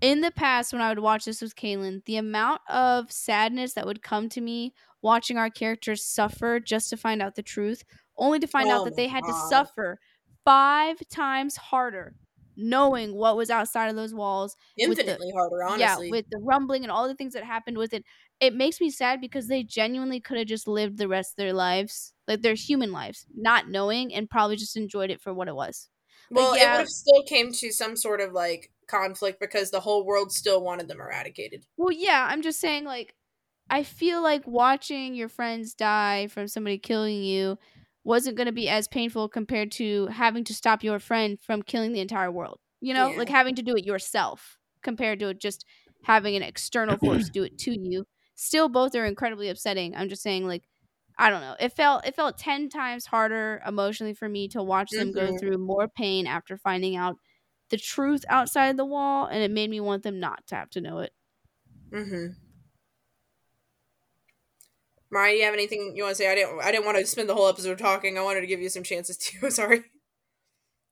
in 0.00 0.20
the 0.20 0.30
past 0.30 0.72
when 0.72 0.82
I 0.82 0.88
would 0.88 0.98
watch 1.00 1.24
this 1.24 1.42
with 1.42 1.56
Kaylin, 1.56 2.04
the 2.04 2.16
amount 2.16 2.62
of 2.68 3.10
sadness 3.12 3.74
that 3.74 3.86
would 3.86 4.02
come 4.02 4.28
to 4.30 4.40
me 4.40 4.74
watching 5.02 5.36
our 5.38 5.50
characters 5.50 6.04
suffer 6.04 6.60
just 6.60 6.90
to 6.90 6.96
find 6.96 7.22
out 7.22 7.34
the 7.34 7.42
truth, 7.42 7.82
only 8.16 8.38
to 8.38 8.46
find 8.46 8.70
Oh 8.70 8.70
out 8.70 8.84
that 8.84 8.96
they 8.96 9.08
had 9.08 9.24
to 9.24 9.32
suffer 9.32 9.98
five 10.44 10.98
times 11.10 11.56
harder 11.56 12.16
knowing 12.56 13.14
what 13.14 13.36
was 13.36 13.48
outside 13.50 13.88
of 13.88 13.96
those 13.96 14.12
walls 14.14 14.56
with 14.84 15.04
the- 15.04 15.16
Infinitely 15.16 15.30
harder, 15.32 15.62
honestly. 15.62 16.08
yeah, 16.08 16.10
with 16.10 16.26
the 16.30 16.38
rumbling 16.38 16.82
and 16.82 16.90
all 16.90 17.06
the 17.06 17.14
things 17.14 17.32
that 17.34 17.44
happened 17.44 17.78
with 17.78 17.92
it, 17.94 18.04
it 18.40 18.54
makes 18.54 18.80
me 18.80 18.90
sad 18.90 19.20
because 19.20 19.46
they 19.48 19.62
genuinely 19.62 20.20
could 20.20 20.38
have 20.38 20.48
just 20.48 20.66
lived 20.66 20.98
the 20.98 21.08
rest 21.08 21.32
of 21.32 21.36
their 21.36 21.52
lives, 21.52 22.12
like 22.26 22.42
their 22.42 22.54
human 22.54 22.92
lives, 22.92 23.26
not 23.34 23.68
knowing 23.68 24.12
and 24.12 24.28
probably 24.28 24.56
just 24.56 24.76
enjoyed 24.76 25.10
it 25.10 25.20
for 25.20 25.32
what 25.32 25.48
it 25.48 25.54
was. 25.54 25.88
well, 26.30 26.54
it 26.54 26.58
yeah. 26.58 26.72
would 26.72 26.80
have 26.80 26.88
still 26.88 27.22
came 27.24 27.52
to 27.52 27.72
some 27.72 27.96
sort 27.96 28.20
of 28.20 28.32
like 28.32 28.70
conflict 28.90 29.40
because 29.40 29.70
the 29.70 29.80
whole 29.80 30.04
world 30.04 30.32
still 30.32 30.62
wanted 30.62 30.88
them 30.88 31.00
eradicated. 31.00 31.66
Well, 31.76 31.92
yeah, 31.92 32.26
I'm 32.30 32.42
just 32.42 32.60
saying, 32.60 32.84
like, 32.84 33.14
I 33.70 33.84
feel 33.84 34.22
like 34.22 34.46
watching 34.46 35.14
your 35.14 35.28
friends 35.28 35.74
die 35.74 36.26
from 36.28 36.48
somebody 36.48 36.78
killing 36.78 37.22
you 37.22 37.58
wasn't 38.04 38.36
going 38.36 38.46
to 38.46 38.52
be 38.52 38.68
as 38.68 38.88
painful 38.88 39.28
compared 39.28 39.70
to 39.72 40.06
having 40.08 40.44
to 40.44 40.54
stop 40.54 40.82
your 40.82 40.98
friend 40.98 41.38
from 41.40 41.62
killing 41.62 41.92
the 41.92 42.00
entire 42.00 42.30
world. 42.32 42.58
You 42.80 42.94
know, 42.94 43.10
Yeah. 43.10 43.16
like 43.16 43.28
having 43.28 43.54
to 43.56 43.62
do 43.62 43.76
it 43.76 43.84
yourself 43.86 44.58
compared 44.82 45.20
to 45.20 45.34
just 45.34 45.64
having 46.02 46.36
an 46.36 46.42
external 46.42 46.98
force 46.98 47.28
do 47.28 47.44
it 47.44 47.56
to 47.58 47.72
you. 47.78 48.06
Still, 48.36 48.68
both 48.68 48.94
are 48.94 49.04
incredibly 49.06 49.48
upsetting. 49.50 49.94
I'm 49.94 50.08
just 50.08 50.22
saying, 50.22 50.46
like, 50.46 50.64
I 51.18 51.28
don't 51.30 51.42
know. 51.42 51.56
It 51.60 51.74
felt 51.74 52.06
it 52.06 52.16
felt 52.16 52.38
ten 52.38 52.68
times 52.70 53.06
harder 53.06 53.62
emotionally 53.66 54.14
for 54.14 54.28
me 54.28 54.48
to 54.48 54.62
watch 54.62 54.94
them 54.94 55.12
go 55.12 55.32
Mhm. 55.32 55.38
through 55.38 55.58
more 55.58 55.88
pain 55.88 56.26
after 56.26 56.56
finding 56.56 56.96
out 56.96 57.16
the 57.70 57.78
truth 57.78 58.24
outside 58.28 58.76
the 58.76 58.84
wall, 58.84 59.26
and 59.26 59.42
it 59.42 59.50
made 59.50 59.70
me 59.70 59.80
want 59.80 60.02
them 60.02 60.20
not 60.20 60.46
to 60.48 60.56
have 60.56 60.70
to 60.70 60.80
know 60.80 60.98
it. 60.98 61.12
Mm-hmm. 61.92 62.32
Mariah, 65.10 65.32
do 65.32 65.38
you 65.38 65.44
have 65.44 65.54
anything 65.54 65.94
you 65.96 66.04
want 66.04 66.12
to 66.16 66.22
say? 66.22 66.30
I 66.30 66.34
didn't. 66.36 66.60
I 66.60 66.70
didn't 66.70 66.86
want 66.86 66.98
to 66.98 67.06
spend 67.06 67.28
the 67.28 67.34
whole 67.34 67.48
episode 67.48 67.78
talking. 67.78 68.16
I 68.16 68.22
wanted 68.22 68.42
to 68.42 68.46
give 68.46 68.60
you 68.60 68.68
some 68.68 68.84
chances 68.84 69.16
too. 69.18 69.50
Sorry, 69.50 69.78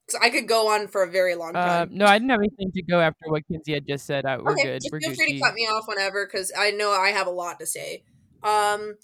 because 0.07 0.21
I 0.21 0.31
could 0.31 0.49
go 0.49 0.69
on 0.69 0.89
for 0.89 1.03
a 1.05 1.11
very 1.11 1.35
long 1.37 1.55
Uh, 1.55 1.87
time. 1.87 1.91
no, 1.93 2.05
I 2.07 2.19
didn't 2.19 2.31
have 2.31 2.41
anything 2.41 2.73
to 2.73 2.83
go 2.83 3.01
after 3.01 3.29
what 3.29 3.45
Kinsey 3.47 3.75
had 3.75 3.87
just 3.87 4.07
said. 4.07 4.25
Uh, 4.27 4.39
we're 4.43 4.53
okay, 4.55 4.63
good. 4.65 4.83
just 4.83 4.93
We're 4.93 5.01
feel 5.01 5.15
free 5.15 5.35
to 5.35 5.41
cut 5.41 5.55
me 5.55 5.63
off 5.67 5.87
whenever, 5.87 6.27
because 6.27 6.51
I 6.57 6.71
know 6.73 6.91
I 6.91 7.11
have 7.11 7.27
a 7.29 7.31
lot 7.33 7.61
to 7.61 7.67
say. 7.67 8.03
Um, 8.43 8.97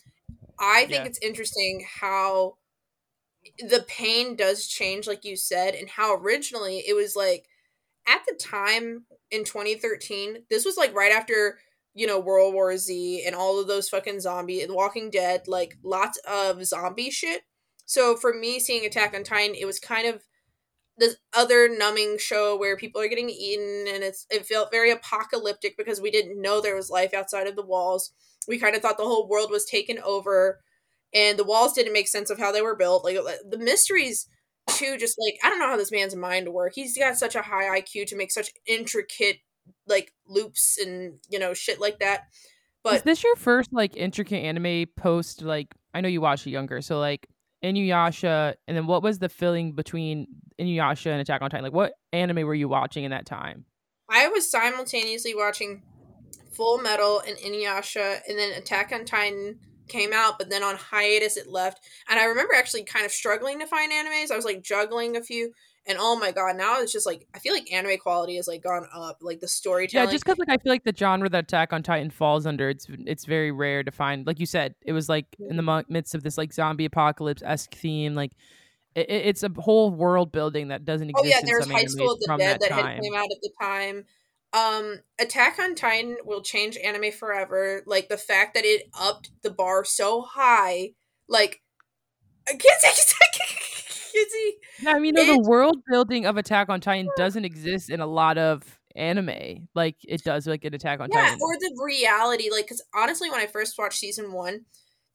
I 0.59 0.87
think 0.87 1.05
Yeah. 1.05 1.05
it's 1.05 1.19
interesting 1.23 1.87
how 2.01 2.57
the 3.59 3.85
pain 3.87 4.37
does 4.37 4.67
change, 4.67 5.07
like 5.07 5.25
you 5.25 5.37
said, 5.37 5.75
and 5.75 5.89
how 5.91 6.15
originally 6.17 6.79
it 6.89 6.95
was 6.95 7.15
like 7.15 7.47
at 8.07 8.23
the 8.27 8.35
time 8.35 9.05
in 9.31 9.45
2013, 9.45 10.45
this 10.51 10.65
was 10.65 10.77
like 10.77 10.95
right 10.95 11.13
after 11.13 11.59
you 11.95 12.07
know 12.07 12.19
World 12.19 12.55
War 12.55 12.77
Z 12.77 13.25
and 13.27 13.35
all 13.35 13.61
of 13.61 13.67
those 13.67 13.89
fucking 13.89 14.21
zombie, 14.21 14.65
The 14.65 14.75
Walking 14.75 15.11
Dead, 15.11 15.43
like 15.47 15.79
lots 15.83 16.19
of 16.29 16.65
zombie 16.65 17.11
shit. 17.11 17.43
So 17.87 18.17
for 18.17 18.33
me, 18.33 18.59
seeing 18.59 18.85
Attack 18.85 19.15
on 19.15 19.25
Titan, 19.25 19.55
it 19.55 19.67
was 19.67 19.79
kind 19.79 20.07
of 20.07 20.23
this 20.97 21.17
other 21.33 21.69
numbing 21.69 22.19
show 22.19 22.57
where 22.57 22.77
people 22.77 23.01
are 23.01 23.09
getting 23.09 23.31
eaten, 23.31 23.87
and 23.93 24.05
it's 24.05 24.27
it 24.31 24.47
felt 24.47 24.71
very 24.71 24.91
apocalyptic 24.91 25.77
because 25.77 26.01
we 26.01 26.11
didn't 26.11 26.41
know 26.41 26.61
there 26.61 26.77
was 26.77 26.91
life 26.91 27.15
outside 27.15 27.47
of 27.47 27.57
the 27.57 27.67
walls. 27.67 28.13
We 28.47 28.59
kind 28.59 28.77
of 28.77 28.83
thought 28.83 28.99
the 28.99 29.05
whole 29.05 29.29
world 29.29 29.51
was 29.51 29.65
taken 29.65 29.99
over, 30.05 30.61
and 31.13 31.39
the 31.39 31.45
walls 31.45 31.73
didn't 31.73 31.93
make 31.93 32.09
sense 32.09 32.31
of 32.31 32.39
how 32.39 32.53
they 32.53 32.63
were 32.63 32.77
built. 32.77 33.05
Like 33.05 33.17
uh, 33.17 33.33
the 33.49 33.59
mysteries 33.59 34.29
too, 34.71 34.97
just 34.97 35.17
like 35.19 35.39
I 35.43 35.51
don't 35.51 35.59
know 35.59 35.69
how 35.69 35.77
this 35.77 35.93
man's 35.93 36.17
mind 36.17 36.49
work. 36.49 36.73
He's 36.75 36.97
got 36.97 37.17
such 37.17 37.35
a 37.35 37.43
high 37.43 37.81
IQ 37.81 38.07
to 38.07 38.17
make 38.17 38.33
such 38.33 38.51
intricate 38.67 39.39
like 39.87 40.13
loops 40.27 40.79
and 40.79 41.19
you 41.31 41.39
know 41.39 41.55
shit 41.55 41.81
like 41.81 41.99
that 42.01 42.25
But 42.83 42.97
is 42.97 43.03
this 43.03 43.25
your 43.25 43.35
first 43.37 43.73
like 43.73 43.97
intricate 43.97 44.45
anime 44.45 44.87
post? 44.97 45.43
Like, 45.43 45.75
I 45.95 46.01
know 46.03 46.09
you 46.09 46.21
watched 46.21 46.47
it 46.47 46.51
younger, 46.51 46.83
so 46.83 46.99
like 46.99 47.27
Inuyasha, 47.65 48.55
and 48.69 48.77
then 48.77 48.87
what 48.87 49.03
was 49.03 49.19
the 49.19 49.31
feeling 49.31 49.73
between 49.73 50.27
Inuyasha 50.61 51.07
and 51.07 51.21
Attack 51.21 51.41
on 51.41 51.49
Titan? 51.49 51.65
Like, 51.65 51.73
what 51.73 51.95
anime 52.13 52.47
were 52.47 52.55
you 52.55 52.69
watching 52.69 53.05
in 53.05 53.11
that 53.11 53.25
time? 53.25 53.65
I 54.11 54.29
was 54.29 54.51
simultaneously 54.51 55.35
watching 55.35 55.83
Full 56.53 56.79
Metal 56.79 57.23
and 57.27 57.39
Inuyasha, 57.39 58.21
and 58.29 58.39
then 58.39 58.53
Attack 58.53 58.93
on 58.93 59.07
Titan 59.07 59.61
came 59.89 60.13
out, 60.13 60.39
but 60.39 60.51
then 60.51 60.63
on 60.63 60.77
hiatus 60.77 61.37
it 61.37 61.49
left. 61.49 61.81
And 62.09 62.19
I 62.19 62.25
remember 62.25 62.55
actually 62.55 62.85
kind 62.85 63.05
of 63.05 63.13
struggling 63.13 63.61
to 63.61 63.67
find 63.67 63.93
animes. 63.93 64.31
I 64.31 64.37
was 64.37 64.45
like 64.45 64.63
juggling 64.63 65.17
a 65.17 65.23
few, 65.23 65.53
and 65.87 65.99
oh 66.01 66.19
my 66.19 66.33
god, 66.33 66.57
now 66.57 66.81
it's 66.81 66.93
just 66.93 67.07
like 67.07 67.27
I 67.35 67.39
feel 67.39 67.53
like 67.53 67.71
anime 67.73 67.99
quality 67.99 68.37
has 68.37 68.49
like 68.49 68.63
gone 68.63 68.87
up, 68.95 69.19
like 69.21 69.41
the 69.41 69.49
storytelling. 69.49 70.09
Yeah, 70.09 70.13
just 70.13 70.25
because 70.25 70.39
like 70.39 70.49
I 70.49 70.57
feel 70.57 70.73
like 70.73 70.85
the 70.85 70.95
genre 70.97 71.29
that 71.29 71.45
Attack 71.45 71.73
on 71.73 71.83
Titan 71.83 72.11
falls 72.11 72.47
under, 72.47 72.69
it's 72.69 72.87
it's 72.91 73.27
very 73.27 73.53
rare 73.53 73.83
to 73.83 73.91
find. 73.91 74.27
Like 74.27 74.41
you 74.41 74.47
said, 74.47 74.75
it 74.83 74.93
was 74.93 75.09
like 75.09 75.27
in 75.39 75.57
the 75.57 75.63
mm-hmm. 75.63 75.93
midst 75.93 76.15
of 76.15 76.23
this 76.23 76.39
like 76.39 76.53
zombie 76.53 76.87
apocalypse 76.87 77.43
esque 77.45 77.75
theme. 77.75 78.15
Like 78.15 78.33
it, 78.95 79.11
it- 79.11 79.27
it's 79.27 79.43
a 79.43 79.51
whole 79.59 79.91
world 79.91 80.33
building 80.33 80.69
that 80.69 80.85
doesn't 80.85 81.11
exist. 81.11 81.25
Oh 81.25 81.29
yeah, 81.29 81.41
there's 81.45 81.71
High 81.71 81.85
School 81.85 82.13
of 82.13 82.21
the 82.21 82.37
Dead 82.39 82.61
that, 82.61 82.69
that 82.69 82.73
had 82.73 83.03
came 83.03 83.15
out 83.15 83.27
at 83.31 83.41
the 83.43 83.51
time. 83.61 84.05
Um, 84.55 85.01
Attack 85.19 85.59
on 85.59 85.75
Titan 85.75 86.17
will 86.25 86.41
change 86.41 86.77
anime 86.79 87.11
forever. 87.11 87.83
Like 87.87 88.09
the 88.09 88.17
fact 88.17 88.55
that 88.55 88.65
it 88.65 88.85
upped 88.99 89.31
the 89.43 89.51
bar 89.51 89.85
so 89.85 90.23
high, 90.23 90.91
like 91.29 91.61
I 92.49 92.53
can't 92.53 92.81
see. 94.31 94.55
Yeah, 94.81 94.93
I 94.93 94.99
mean, 95.01 95.15
the 95.15 95.45
world 95.47 95.79
building 95.91 96.25
of 96.27 96.37
Attack 96.37 96.69
on 96.69 96.81
Titan 96.81 97.09
doesn't 97.17 97.45
exist 97.45 97.91
in 97.91 98.01
a 98.01 98.07
lot 98.07 98.39
of 98.39 98.79
anime 98.97 99.67
like 99.75 99.97
it 100.07 100.23
does 100.23 100.47
like 100.47 100.65
an 100.65 100.73
Attack 100.73 101.01
on 101.01 101.09
Yeah, 101.13 101.23
Titan. 101.23 101.39
or 101.43 101.55
the 101.59 101.81
reality, 101.85 102.49
like, 102.51 102.65
because 102.67 102.83
honestly, 102.95 103.29
when 103.31 103.41
I 103.41 103.47
first 103.47 103.77
watched 103.77 103.99
season 103.99 104.33
one, 104.33 104.67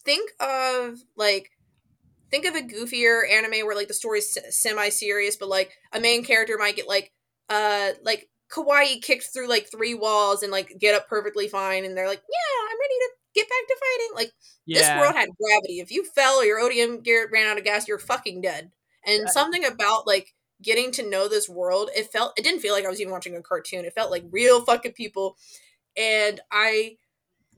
think 0.03 0.31
of 0.41 0.97
like, 1.15 1.51
think 2.29 2.45
of 2.45 2.55
a 2.55 2.61
goofier 2.61 3.21
anime 3.29 3.65
where 3.65 3.75
like 3.75 3.87
the 3.87 3.93
story's 3.93 4.37
semi 4.49 4.89
serious, 4.89 5.37
but 5.37 5.49
like 5.49 5.77
a 5.93 5.99
main 5.99 6.23
character 6.25 6.57
might 6.57 6.75
get 6.75 6.87
like, 6.87 7.11
uh, 7.49 7.91
like 8.03 8.29
kawaii 8.51 9.01
kicked 9.01 9.31
through 9.33 9.47
like 9.47 9.69
three 9.71 9.93
walls 9.93 10.43
and 10.43 10.51
like 10.51 10.75
get 10.79 10.95
up 10.95 11.07
perfectly 11.07 11.47
fine, 11.47 11.85
and 11.85 11.95
they're 11.95 12.07
like, 12.07 12.21
yeah, 12.21 12.71
I'm 12.71 12.79
ready 12.79 12.93
to 12.99 13.09
get 13.35 13.47
back 13.49 13.67
to 13.67 13.75
fighting. 13.79 14.15
Like 14.15 14.31
this 14.67 14.87
world 14.99 15.15
had 15.15 15.29
gravity. 15.39 15.79
If 15.79 15.91
you 15.91 16.05
fell 16.05 16.35
or 16.35 16.45
your 16.45 16.59
ODM 16.61 17.03
gear 17.03 17.29
ran 17.31 17.47
out 17.47 17.57
of 17.57 17.63
gas, 17.63 17.87
you're 17.87 17.99
fucking 17.99 18.41
dead. 18.41 18.71
And 19.05 19.23
Right. 19.23 19.33
something 19.33 19.65
about 19.65 20.05
like 20.07 20.33
getting 20.61 20.91
to 20.93 21.09
know 21.09 21.27
this 21.27 21.47
world, 21.47 21.89
it 21.95 22.11
felt 22.11 22.37
it 22.37 22.43
didn't 22.43 22.61
feel 22.61 22.73
like 22.73 22.85
I 22.85 22.89
was 22.89 22.99
even 22.99 23.13
watching 23.13 23.35
a 23.35 23.41
cartoon. 23.41 23.85
It 23.85 23.93
felt 23.93 24.11
like 24.11 24.25
real 24.31 24.63
fucking 24.65 24.93
people. 24.93 25.37
And 25.95 26.39
I 26.51 26.97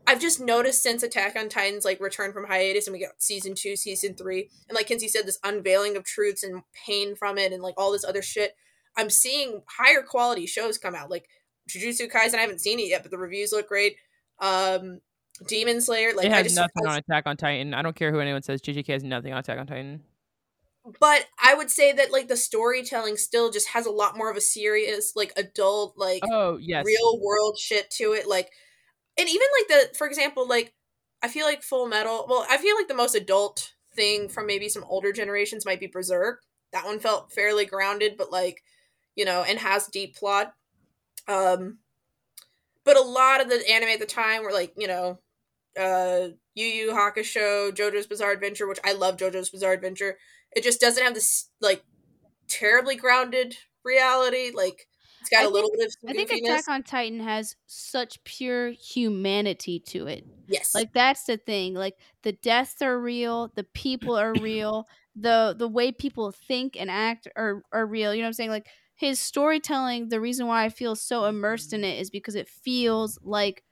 I've 0.08 0.20
just 0.20 0.40
noticed 0.42 0.82
since 0.82 1.04
Attack 1.04 1.36
on 1.36 1.48
Titan's 1.48 1.86
like 1.86 2.00
return 2.00 2.34
from 2.34 2.46
hiatus 2.46 2.88
and 2.88 2.94
we 2.94 3.00
got 3.00 3.22
season 3.22 3.54
two, 3.56 3.76
season 3.76 4.16
three, 4.16 4.50
and 4.68 4.76
like 4.76 4.88
Kinsey 4.88 5.08
said, 5.08 5.26
this 5.26 5.40
unveiling 5.44 5.96
of 5.96 6.04
truths 6.04 6.44
and 6.44 6.64
pain 6.74 7.16
from 7.16 7.38
it 7.38 7.54
and 7.54 7.62
like 7.62 7.76
all 7.78 7.92
this 7.92 8.04
other 8.04 8.22
shit. 8.22 8.56
I'm 8.98 9.10
seeing 9.10 9.62
higher 9.68 10.02
quality 10.02 10.46
shows 10.46 10.78
come 10.78 10.96
out. 10.96 11.10
Like 11.10 11.28
Jujutsu 11.70 12.12
Kaisen, 12.12 12.36
I 12.36 12.42
haven't 12.42 12.62
seen 12.62 12.80
it 12.80 12.88
yet, 12.90 13.02
but 13.04 13.12
the 13.12 13.18
reviews 13.18 13.52
look 13.52 13.68
great. 13.68 13.96
Um 14.40 15.00
Demon 15.48 15.82
Slayer, 15.82 16.14
like 16.14 16.26
it 16.28 16.32
I 16.34 16.38
has 16.38 16.46
just 16.48 16.56
nothing 16.56 16.86
I- 16.88 16.92
on 16.92 16.98
Attack 16.98 17.24
on 17.26 17.38
Titan. 17.38 17.74
I 17.74 17.82
don't 17.82 17.96
care 17.96 18.12
who 18.12 18.20
anyone 18.20 18.44
says. 18.44 18.62
JJK 18.62 18.88
has 18.94 19.04
nothing 19.04 19.34
on 19.34 19.40
Attack 19.40 19.58
on 19.60 19.68
Titan. 19.68 20.02
but 21.00 21.26
I 21.42 21.54
would 21.56 21.72
say 21.72 21.92
that 21.94 22.12
like 22.12 22.28
the 22.28 22.36
storytelling 22.38 23.18
still 23.18 23.50
just 23.52 23.70
has 23.70 23.86
a 23.86 23.92
lot 23.92 24.18
more 24.18 24.30
of 24.30 24.38
a 24.38 24.42
serious, 24.42 25.14
like 25.16 25.32
adult, 25.38 25.94
like 25.98 26.22
Oh 26.32 26.58
yes, 26.58 26.84
real 26.86 27.20
world 27.22 27.58
shit 27.60 27.90
to 27.92 28.14
it. 28.14 28.28
Like, 28.28 28.50
and 29.18 29.28
even 29.30 29.48
like 29.60 29.68
the, 29.92 29.98
for 29.98 30.06
example, 30.08 30.48
like 30.48 30.74
I 31.24 31.28
feel 31.28 31.46
like 31.46 31.64
Full 31.64 31.88
Metal. 31.88 32.26
Well, 32.30 32.46
I 32.50 32.58
feel 32.58 32.76
like 32.76 32.88
the 32.88 32.94
most 32.96 33.16
adult 33.16 33.74
thing 33.96 34.28
from 34.30 34.48
maybe 34.48 34.70
some 34.70 34.84
older 34.88 35.12
generations 35.14 35.66
might 35.66 35.80
be 35.80 35.88
Berserk. 35.88 36.42
That 36.74 36.86
one 36.86 37.00
felt 37.00 37.32
fairly 37.32 37.66
grounded, 37.66 38.16
but 38.18 38.32
like, 38.32 38.64
you 39.16 39.26
know, 39.26 39.44
and 39.44 39.60
has 39.60 39.88
deep 39.88 40.16
plot. 40.16 40.54
Um, 41.28 41.80
but 42.84 42.98
a 42.98 43.02
lot 43.02 43.42
of 43.42 43.50
the 43.50 43.64
anime 43.70 43.90
at 43.90 44.00
the 44.00 44.06
time 44.06 44.44
were 44.44 44.52
like, 44.52 44.74
you 44.78 44.88
know, 44.88 45.20
uh, 45.80 46.30
Yu 46.56 46.66
Yu 46.66 46.92
Hakusho, 46.92 47.72
JoJo's 47.72 48.08
Bizarre 48.08 48.32
Adventure, 48.32 48.68
which 48.68 48.80
I 48.84 48.94
love 48.94 49.18
JoJo's 49.18 49.50
Bizarre 49.50 49.74
Adventure. 49.74 50.18
It 50.54 50.64
just 50.64 50.82
doesn't 50.82 51.04
have 51.04 51.14
this 51.14 51.50
like 51.62 51.84
terribly 52.48 52.96
grounded 52.96 53.56
reality. 53.86 54.52
Like 54.54 54.88
it's 55.22 55.30
got 55.30 55.44
I 55.44 55.46
a 55.46 55.50
little 55.50 55.72
bit 55.78 55.88
of 55.88 55.94
I 56.10 56.14
think. 56.14 56.32
Attack 56.32 56.68
on 56.68 56.84
Titan 56.84 57.20
has 57.22 57.56
such 57.68 58.24
pure 58.24 58.70
humanity 58.70 59.80
to 59.88 60.08
it. 60.08 60.26
yes, 60.48 60.76
Like 60.76 60.94
that's 60.94 61.24
the 61.24 61.38
thing. 61.38 61.74
Like 61.74 61.96
the 62.24 62.34
deaths 62.34 62.82
are 62.82 63.00
real, 63.00 63.52
the 63.56 63.64
people 63.64 64.18
are 64.18 64.34
real, 64.34 64.88
the 65.16 65.56
the 65.58 65.68
way 65.68 65.92
people 65.92 66.32
think 66.32 66.76
and 66.78 66.90
act 66.90 67.28
are 67.36 67.64
are 67.72 67.86
real. 67.86 68.14
You 68.14 68.22
know 68.22 68.26
what 68.26 68.30
I'm 68.30 68.34
saying? 68.34 68.50
Like 68.50 68.68
his 69.02 69.20
storytelling, 69.20 70.10
the 70.10 70.22
reason 70.22 70.46
why 70.46 70.64
I 70.64 70.70
feel 70.70 70.96
so 70.96 71.26
immersed 71.26 71.72
mm-hmm. 71.72 71.84
in 71.84 71.90
it 71.90 72.00
is 72.00 72.12
because 72.12 72.36
it 72.36 72.48
feels 72.48 73.18
like 73.24 73.64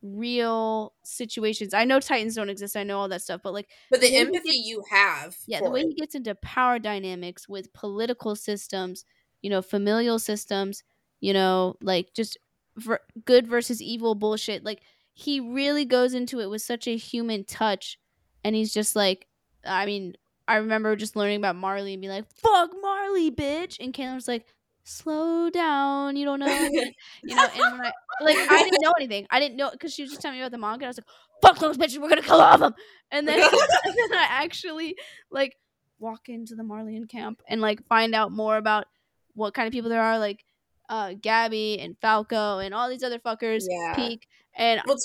real 0.00 0.94
situations. 1.02 1.74
I 1.74 1.84
know 1.84 2.00
Titans 2.00 2.34
don't 2.34 2.48
exist. 2.48 2.74
I 2.74 2.82
know 2.82 2.98
all 2.98 3.08
that 3.10 3.20
stuff, 3.20 3.42
but 3.44 3.52
like 3.52 3.68
but 3.90 4.00
the 4.00 4.06
the 4.06 4.12
way 4.12 4.16
he 4.16 4.20
empathy 4.20 4.48
gets- 4.56 4.66
you 4.66 4.82
have, 4.90 5.36
yeah, 5.46 5.60
the 5.60 5.70
way 5.70 5.82
it. 5.82 5.88
he 5.88 5.94
gets 5.94 6.14
into 6.14 6.34
power 6.36 6.78
dynamics 6.78 7.46
with 7.46 7.74
political 7.74 8.34
systems, 8.34 9.04
you 9.42 9.50
know, 9.50 9.60
familial 9.60 10.18
systems, 10.18 10.82
you 11.20 11.34
know, 11.34 11.76
like 11.82 12.14
just 12.14 12.38
ver- 12.78 13.00
good 13.26 13.46
versus 13.46 13.82
evil 13.82 14.14
bullshit. 14.14 14.64
Like 14.64 14.80
he 15.12 15.40
really 15.40 15.84
goes 15.84 16.14
into 16.14 16.40
it 16.40 16.48
with 16.48 16.62
such 16.62 16.88
a 16.88 16.96
human 16.96 17.44
touch, 17.44 17.98
and 18.42 18.56
he's 18.56 18.72
just 18.72 18.96
like, 18.96 19.26
I 19.62 19.84
mean, 19.84 20.14
I 20.48 20.56
remember 20.56 20.96
just 20.96 21.16
learning 21.16 21.36
about 21.36 21.56
Marley 21.56 21.92
and 21.92 22.00
being 22.00 22.12
like, 22.12 22.32
"Fuck 22.34 22.70
Marley, 22.80 22.93
bitch," 23.30 23.76
and 23.80 23.92
Caleb 23.92 24.16
was 24.16 24.28
like, 24.28 24.46
"Slow 24.84 25.50
down, 25.50 26.16
you 26.16 26.24
don't 26.24 26.40
know." 26.40 26.46
you 26.46 27.34
know, 27.34 27.46
and 27.54 27.82
I 27.82 27.92
like 28.20 28.36
I 28.36 28.62
didn't 28.62 28.82
know 28.82 28.92
anything. 28.98 29.26
I 29.30 29.40
didn't 29.40 29.56
know 29.56 29.70
because 29.70 29.92
she 29.92 30.02
was 30.02 30.10
just 30.10 30.22
telling 30.22 30.38
me 30.38 30.42
about 30.42 30.52
the 30.52 30.58
manga. 30.58 30.84
And 30.84 30.86
I 30.86 30.88
was 30.88 30.98
like, 30.98 31.06
"Fuck 31.42 31.58
those 31.58 31.76
bitches, 31.76 31.98
we're 31.98 32.08
gonna 32.08 32.22
kill 32.22 32.40
all 32.40 32.54
of 32.54 32.60
them." 32.60 32.74
And 33.10 33.26
then, 33.26 33.40
and 33.42 33.94
then 33.96 34.18
I 34.18 34.26
actually 34.28 34.96
like 35.30 35.56
walk 35.98 36.28
into 36.28 36.54
the 36.54 36.62
Marleyan 36.62 37.08
camp 37.08 37.40
and 37.48 37.60
like 37.60 37.86
find 37.86 38.14
out 38.14 38.32
more 38.32 38.56
about 38.56 38.86
what 39.34 39.54
kind 39.54 39.66
of 39.66 39.72
people 39.72 39.90
there 39.90 40.02
are, 40.02 40.18
like 40.18 40.44
uh 40.88 41.10
Gabi 41.10 41.82
and 41.82 41.96
Falco 42.00 42.58
and 42.58 42.74
all 42.74 42.88
these 42.88 43.02
other 43.02 43.18
fuckers. 43.18 43.64
Yeah. 43.68 43.94
Pieck 43.96 44.22
and 44.54 44.82
Well, 44.86 44.98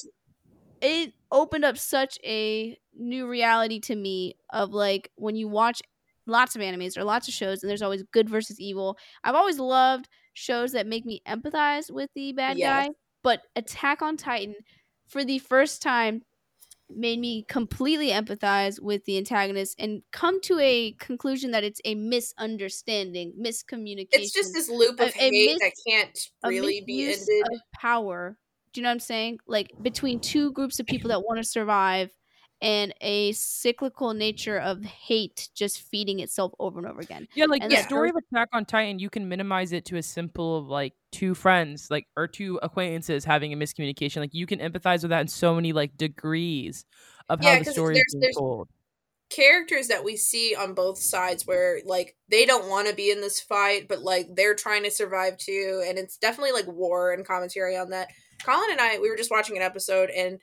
it 0.81 1.13
opened 1.31 1.65
up 1.65 1.77
such 1.77 2.17
a 2.23 2.77
new 2.97 3.27
reality 3.27 3.79
to 3.79 3.95
me 3.95 4.35
of 4.49 4.71
like 4.71 5.11
when 5.15 5.35
you 5.35 5.47
watch 5.47 5.81
lots 6.29 6.55
of 6.55 6.61
animes 6.61 6.97
or 6.97 7.03
lots 7.03 7.27
of 7.27 7.33
shows 7.33 7.61
and 7.63 7.69
there's 7.69 7.81
always 7.81 8.03
good 8.11 8.29
versus 8.29 8.59
evil. 8.59 8.97
I've 9.23 9.35
always 9.35 9.59
loved 9.59 10.07
shows 10.33 10.71
that 10.71 10.87
make 10.87 11.05
me 11.05 11.21
empathize 11.27 11.91
with 11.91 12.09
the 12.15 12.31
bad 12.33 12.57
Yes. 12.57 12.87
guy, 12.87 12.93
but 13.23 13.41
Attack 13.55 14.01
on 14.01 14.15
Titan 14.15 14.55
for 15.07 15.25
the 15.25 15.39
first 15.39 15.81
time 15.81 16.21
made 16.91 17.19
me 17.19 17.43
completely 17.47 18.09
empathize 18.09 18.81
with 18.81 19.05
the 19.05 19.17
antagonist 19.17 19.75
and 19.77 20.01
come 20.11 20.41
to 20.41 20.57
a 20.59 20.93
conclusion 20.93 21.51
that 21.51 21.63
it's 21.63 21.79
a 21.85 21.93
misunderstanding, 21.93 23.33
miscommunication. 23.39 24.07
It's 24.13 24.31
just 24.33 24.53
this 24.53 24.69
loop 24.69 24.99
of 24.99 25.09
A- 25.09 25.17
a 25.17 25.29
hate 25.29 25.51
mis- 25.51 25.59
that 25.59 25.73
can't 25.87 26.29
really 26.45 26.81
be 26.81 27.03
ended. 27.11 27.43
of 27.53 27.59
power. 27.79 28.37
Do 28.73 28.79
you 28.79 28.83
know 28.83 28.89
what 28.89 28.93
I'm 28.93 28.99
saying? 28.99 29.39
Like 29.47 29.71
between 29.81 30.19
two 30.19 30.51
groups 30.51 30.79
of 30.79 30.85
people 30.85 31.09
that 31.09 31.21
want 31.23 31.37
to 31.37 31.43
survive 31.43 32.11
and 32.61 32.93
a 33.01 33.31
cyclical 33.31 34.13
nature 34.13 34.57
of 34.59 34.83
hate 34.83 35.49
just 35.55 35.81
feeding 35.81 36.19
itself 36.19 36.51
over 36.59 36.79
and 36.79 36.87
over 36.87 36.99
again. 37.01 37.27
Yeah, 37.35 37.45
like 37.45 37.61
And 37.61 37.71
the 37.71 37.75
that 37.77 37.85
story 37.85 38.09
of 38.09 38.15
Attack 38.17 38.49
on 38.53 38.65
Titan, 38.65 38.99
you 38.99 39.09
can 39.09 39.29
minimize 39.29 39.71
it 39.71 39.85
to 39.85 39.97
a 39.97 40.03
simple 40.03 40.63
like 40.65 40.93
two 41.11 41.33
friends, 41.35 41.89
like 41.89 42.07
or 42.17 42.27
two 42.27 42.59
acquaintances 42.61 43.23
having 43.25 43.53
a 43.53 43.55
miscommunication. 43.57 44.17
Like 44.17 44.33
you 44.33 44.45
can 44.45 44.59
empathize 44.59 45.01
with 45.03 45.11
that 45.11 45.21
in 45.21 45.27
so 45.27 45.55
many 45.55 45.71
like 45.73 45.95
degrees 45.97 46.85
of 47.29 47.39
how 47.41 47.49
Yeah, 47.51 47.59
the 47.59 47.65
'cause 47.65 47.73
story 47.73 47.93
there's- 47.95 48.05
is 48.13 48.19
being 48.19 48.33
told. 48.37 48.69
characters 49.29 49.87
that 49.89 50.03
we 50.03 50.17
see 50.17 50.55
on 50.55 50.73
both 50.73 50.97
sides 50.97 51.45
where 51.45 51.81
like 51.85 52.15
they 52.29 52.47
don't 52.47 52.67
want 52.67 52.87
to 52.87 52.95
be 52.95 53.11
in 53.11 53.21
this 53.21 53.39
fight 53.39 53.87
but 53.87 54.01
like 54.01 54.25
they're 54.33 54.55
trying 54.55 54.81
to 54.81 54.89
survive 54.89 55.37
too 55.37 55.83
and 55.85 55.99
it's 55.99 56.17
definitely 56.17 56.51
like 56.51 56.65
war 56.65 57.11
and 57.13 57.27
commentary 57.27 57.77
on 57.77 57.91
that 57.91 58.07
colin 58.43 58.71
and 58.71 58.81
i 58.81 58.97
we 58.97 59.07
were 59.07 59.15
just 59.15 59.29
watching 59.29 59.55
an 59.55 59.61
episode 59.61 60.09
and 60.09 60.39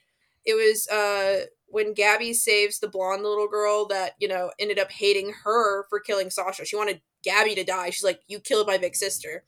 it 0.47 0.55
was 0.55 0.89
uh 0.89 1.47
when 1.69 1.95
Gabi 1.95 2.33
saves 2.35 2.79
the 2.79 2.89
blonde 2.89 3.23
little 3.23 3.49
girl 3.49 3.87
that 3.89 4.13
you 4.19 4.29
know 4.29 4.53
ended 4.59 4.79
up 4.79 4.91
hating 4.91 5.33
her 5.45 5.87
for 5.89 6.01
killing 6.01 6.31
sasha 6.31 6.65
she 6.65 6.77
wanted 6.77 7.03
Gabi 7.27 7.55
to 7.55 7.65
die 7.65 7.91
she's 7.91 8.05
like 8.05 8.21
you 8.29 8.41
killed 8.41 8.67
my 8.67 8.79
big 8.79 8.97
sister 8.97 9.45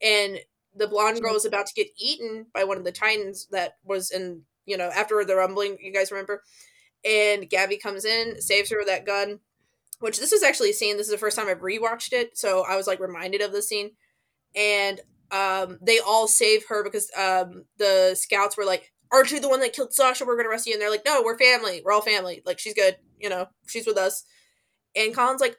and 0.00 0.38
the 0.74 0.86
blonde 0.86 1.20
girl 1.20 1.32
was 1.32 1.44
about 1.44 1.66
to 1.66 1.74
get 1.74 1.88
eaten 1.98 2.46
by 2.54 2.64
one 2.64 2.78
of 2.78 2.84
the 2.84 2.92
titans 2.92 3.48
that 3.50 3.78
was 3.84 4.10
in 4.10 4.42
you 4.66 4.76
know 4.76 4.90
after 4.94 5.24
the 5.24 5.34
rumbling 5.34 5.78
you 5.80 5.92
guys 5.92 6.12
remember 6.12 6.42
and 7.04 7.48
Gabi 7.50 7.80
comes 7.80 8.04
in, 8.04 8.40
saves 8.40 8.70
her 8.70 8.78
with 8.78 8.86
that 8.86 9.06
gun. 9.06 9.40
Which 10.00 10.18
this 10.18 10.32
is 10.32 10.42
actually 10.42 10.70
a 10.70 10.74
scene. 10.74 10.96
This 10.96 11.06
is 11.06 11.12
the 11.12 11.18
first 11.18 11.36
time 11.36 11.48
I've 11.48 11.60
rewatched 11.60 12.12
it, 12.12 12.36
so 12.36 12.64
I 12.68 12.76
was 12.76 12.88
like 12.88 12.98
reminded 12.98 13.40
of 13.40 13.52
the 13.52 13.62
scene. 13.62 13.92
And 14.56 15.00
um, 15.30 15.78
they 15.80 16.00
all 16.00 16.26
save 16.26 16.66
her 16.68 16.82
because 16.82 17.08
um, 17.16 17.64
the 17.78 18.16
scouts 18.16 18.56
were 18.56 18.64
like, 18.64 18.92
"Aren't 19.12 19.30
you 19.30 19.40
the 19.40 19.48
one 19.48 19.60
that 19.60 19.72
killed 19.72 19.92
Sasha? 19.92 20.24
We're 20.24 20.36
gonna 20.36 20.48
arrest 20.48 20.66
you." 20.66 20.72
And 20.72 20.82
they're 20.82 20.90
like, 20.90 21.04
"No, 21.04 21.22
we're 21.22 21.38
family. 21.38 21.82
We're 21.84 21.92
all 21.92 22.00
family. 22.02 22.42
Like 22.44 22.58
she's 22.58 22.74
good. 22.74 22.96
You 23.18 23.28
know, 23.28 23.48
she's 23.66 23.86
with 23.86 23.96
us." 23.98 24.24
And 24.96 25.14
Colin's 25.14 25.40
like, 25.40 25.56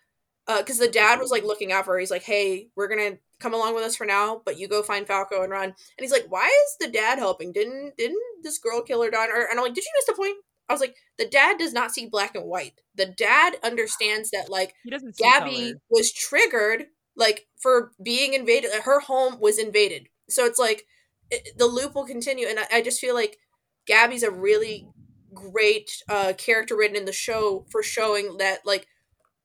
uh, 0.47 0.59
because 0.59 0.77
the 0.77 0.87
dad 0.87 1.19
was 1.19 1.31
like 1.31 1.43
looking 1.43 1.71
out 1.71 1.85
for 1.85 1.93
her. 1.93 1.99
He's 1.99 2.11
like, 2.11 2.23
"Hey, 2.23 2.69
we're 2.75 2.87
gonna 2.89 3.17
come 3.39 3.53
along 3.53 3.75
with 3.75 3.83
us 3.83 3.95
for 3.95 4.05
now, 4.05 4.41
but 4.45 4.57
you 4.59 4.67
go 4.67 4.83
find 4.83 5.07
Falco 5.07 5.41
and 5.43 5.51
run." 5.51 5.65
And 5.65 5.75
he's 5.99 6.11
like, 6.11 6.25
"Why 6.29 6.45
is 6.45 6.77
the 6.79 6.91
dad 6.91 7.19
helping? 7.19 7.51
Didn't 7.53 7.95
didn't 7.97 8.21
this 8.43 8.57
girl 8.57 8.81
kill 8.81 9.01
her 9.03 9.11
daughter?" 9.11 9.47
And 9.49 9.59
I'm 9.59 9.65
like, 9.65 9.73
"Did 9.73 9.85
you 9.85 9.91
miss 9.95 10.05
the 10.07 10.21
point?" 10.21 10.37
I 10.69 10.73
was 10.73 10.81
like, 10.81 10.95
the 11.17 11.27
dad 11.27 11.57
does 11.57 11.73
not 11.73 11.91
see 11.91 12.07
black 12.07 12.35
and 12.35 12.45
white. 12.45 12.79
The 12.95 13.05
dad 13.05 13.57
understands 13.63 14.31
that 14.31 14.49
like 14.49 14.73
He 14.83 14.89
doesn't 14.89 15.17
Gabi 15.17 15.57
color. 15.57 15.73
was 15.89 16.11
triggered 16.13 16.85
like 17.15 17.47
for 17.61 17.91
being 18.01 18.33
invaded. 18.33 18.71
Her 18.71 18.99
home 19.01 19.39
was 19.39 19.59
invaded, 19.59 20.07
so 20.29 20.45
it's 20.45 20.59
like 20.59 20.85
it, 21.29 21.57
the 21.57 21.65
loop 21.65 21.95
will 21.95 22.05
continue. 22.05 22.47
And 22.47 22.59
I, 22.59 22.65
I 22.77 22.81
just 22.81 22.99
feel 22.99 23.13
like 23.13 23.37
Gabi's 23.87 24.23
a 24.23 24.31
really 24.31 24.87
great 25.33 25.89
uh, 26.09 26.33
character 26.37 26.75
written 26.75 26.95
in 26.95 27.05
the 27.05 27.13
show 27.13 27.65
for 27.69 27.81
showing 27.83 28.37
that 28.37 28.59
like 28.65 28.87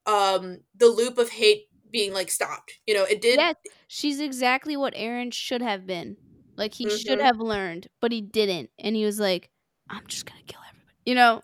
um 0.07 0.59
the 0.74 0.88
loop 0.88 1.18
of 1.18 1.31
hate 1.31 1.64
being 1.90 2.12
like 2.12 2.31
stopped. 2.31 2.79
You 2.87 2.94
know, 2.94 3.05
it 3.05 3.20
did. 3.20 3.38
Yes, 3.38 3.55
she's 3.88 4.20
exactly 4.20 4.77
what 4.77 4.94
Eren 4.94 5.33
should 5.33 5.62
have 5.62 5.87
been. 5.87 6.16
Like 6.57 6.74
he 6.74 6.88
should 6.90 7.18
Mhm. 7.18 7.24
have 7.24 7.38
learned, 7.40 7.88
but 8.01 8.12
he 8.12 8.20
didn't. 8.20 8.70
And 8.79 8.96
he 8.96 9.05
was 9.05 9.20
like, 9.20 9.51
I'm 9.88 10.07
just 10.09 10.27
gonna 10.27 10.42
kill 10.46 10.61
everybody. 10.68 10.96
You 11.07 11.14
know? 11.14 11.42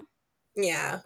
Yeah. 0.56 1.02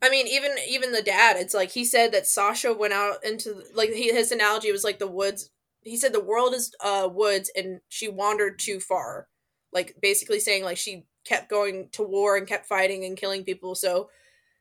I 0.00 0.10
mean, 0.10 0.26
even 0.26 0.52
even 0.68 0.92
the 0.92 1.02
dad, 1.02 1.36
it's 1.36 1.54
like 1.54 1.70
he 1.70 1.84
said 1.84 2.12
that 2.12 2.26
Sasha 2.26 2.72
went 2.74 2.92
out 2.92 3.24
into 3.24 3.62
like 3.74 3.90
he, 3.90 4.12
his 4.12 4.32
analogy 4.32 4.72
was 4.72 4.82
like 4.84 4.98
the 4.98 5.06
woods. 5.06 5.50
He 5.82 5.96
said 5.96 6.12
the 6.12 6.20
world 6.24 6.54
is 6.54 6.74
uh 6.80 7.08
woods, 7.12 7.50
and 7.54 7.80
she 7.88 8.08
wandered 8.08 8.58
too 8.58 8.80
far. 8.80 9.28
Like 9.72 9.96
basically 10.00 10.40
saying 10.40 10.64
like 10.64 10.76
she 10.78 11.04
kept 11.24 11.48
going 11.50 11.88
to 11.92 12.02
war 12.02 12.36
and 12.36 12.46
kept 12.46 12.66
fighting 12.66 13.04
and 13.04 13.16
killing 13.16 13.44
people. 13.44 13.74
So 13.74 14.10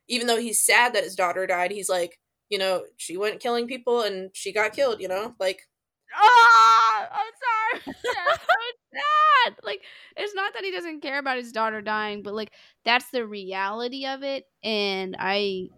even 0.08 0.28
though 0.28 0.40
he's 0.40 0.64
sad 0.64 0.94
that 0.94 1.04
his 1.04 1.16
daughter 1.16 1.48
died, 1.48 1.72
he's 1.72 1.90
like, 1.90 2.20
you 2.50 2.58
know, 2.60 2.84
she 2.98 3.18
went 3.18 3.40
killing 3.42 3.68
people 3.68 4.02
and 4.02 4.32
she 4.34 4.52
got 4.54 4.74
killed. 4.74 5.02
You 5.02 5.08
know, 5.10 5.36
like 5.40 5.68
Ah, 6.16 7.10
I'm 7.12 7.84
sorry. 7.84 7.96
That's. 8.94 9.60
Like, 9.64 9.82
it's 10.18 10.36
not 10.36 10.54
that 10.54 10.64
he 10.64 10.72
doesn't 10.72 11.02
care 11.02 11.20
about 11.20 11.38
his 11.38 11.52
daughter 11.52 11.82
dying, 11.82 12.22
but 12.24 12.34
like 12.34 12.52
that's 12.86 13.10
the 13.10 13.26
reality 13.26 14.06
of 14.06 14.24
it. 14.24 14.46
And 14.64 15.16
I, 15.20 15.70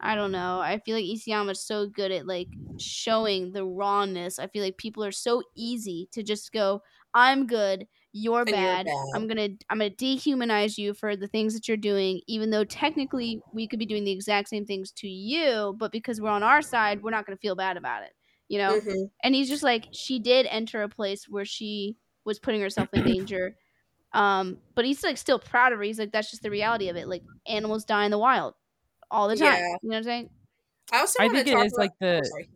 I 0.00 0.14
don't 0.14 0.32
know. 0.32 0.60
I 0.60 0.80
feel 0.84 0.96
like 0.96 1.04
Isayama's 1.04 1.60
so 1.66 1.86
good 1.86 2.12
at 2.12 2.26
like 2.26 2.48
showing 2.78 3.52
the 3.52 3.64
rawness. 3.64 4.38
I 4.38 4.46
feel 4.48 4.62
like 4.64 4.76
people 4.78 5.04
are 5.04 5.12
so 5.12 5.42
easy 5.56 6.08
to 6.12 6.22
just 6.22 6.52
go, 6.52 6.82
"I'm 7.14 7.46
good, 7.46 7.86
you're 8.12 8.44
And 8.46 8.48
you're 8.48 8.56
bad. 8.56 8.86
bad." 8.86 9.06
I'm 9.14 9.26
gonna, 9.26 9.48
I'm 9.70 9.78
gonna 9.78 9.90
dehumanize 9.90 10.78
you 10.78 10.94
for 10.94 11.16
the 11.16 11.28
things 11.28 11.54
that 11.54 11.68
you're 11.68 11.76
doing, 11.76 12.20
even 12.26 12.50
though 12.50 12.64
technically 12.64 13.40
we 13.52 13.66
could 13.66 13.78
be 13.78 13.86
doing 13.86 14.04
the 14.04 14.12
exact 14.12 14.48
same 14.48 14.66
things 14.66 14.90
to 14.92 15.08
you, 15.08 15.74
but 15.78 15.92
because 15.92 16.20
we're 16.20 16.28
on 16.30 16.42
our 16.42 16.62
side, 16.62 17.02
we're 17.02 17.10
not 17.10 17.26
gonna 17.26 17.36
feel 17.38 17.54
bad 17.56 17.76
about 17.76 18.02
it." 18.04 18.12
You 18.48 18.58
know, 18.58 18.80
mhm. 18.80 19.10
and 19.24 19.34
he's 19.34 19.48
just 19.48 19.62
like 19.62 19.86
she 19.92 20.18
did 20.18 20.46
enter 20.46 20.82
a 20.82 20.88
place 20.88 21.28
where 21.28 21.44
she 21.44 21.96
was 22.24 22.38
putting 22.38 22.60
herself 22.60 22.88
in 22.92 23.04
danger 23.04 23.56
um 24.12 24.58
but 24.74 24.84
he's 24.84 25.02
like 25.02 25.16
still 25.16 25.38
proud 25.38 25.72
of 25.72 25.78
her 25.78 25.82
he's 25.84 25.98
like 25.98 26.12
that's 26.12 26.30
just 26.30 26.42
the 26.42 26.50
reality 26.50 26.88
of 26.88 26.96
it 26.96 27.08
like 27.08 27.22
animals 27.46 27.84
die 27.84 28.04
in 28.04 28.10
the 28.10 28.18
wild 28.18 28.54
all 29.10 29.28
the 29.28 29.36
time 29.36 29.54
Yeah. 29.54 29.60
you 29.82 29.88
know 29.90 29.94
what 29.94 29.96
i'm 29.98 30.02
saying 30.04 30.30
I 30.92 31.00
also 31.00 31.18
I 31.20 31.28
think 31.28 31.46
to 31.46 31.52
it 31.52 31.54
talk 31.54 31.66
is 31.66 31.72
about, 31.72 31.80
like 31.82 31.92
the 32.00 32.18
oh, 32.18 32.22
sorry. 32.22 32.48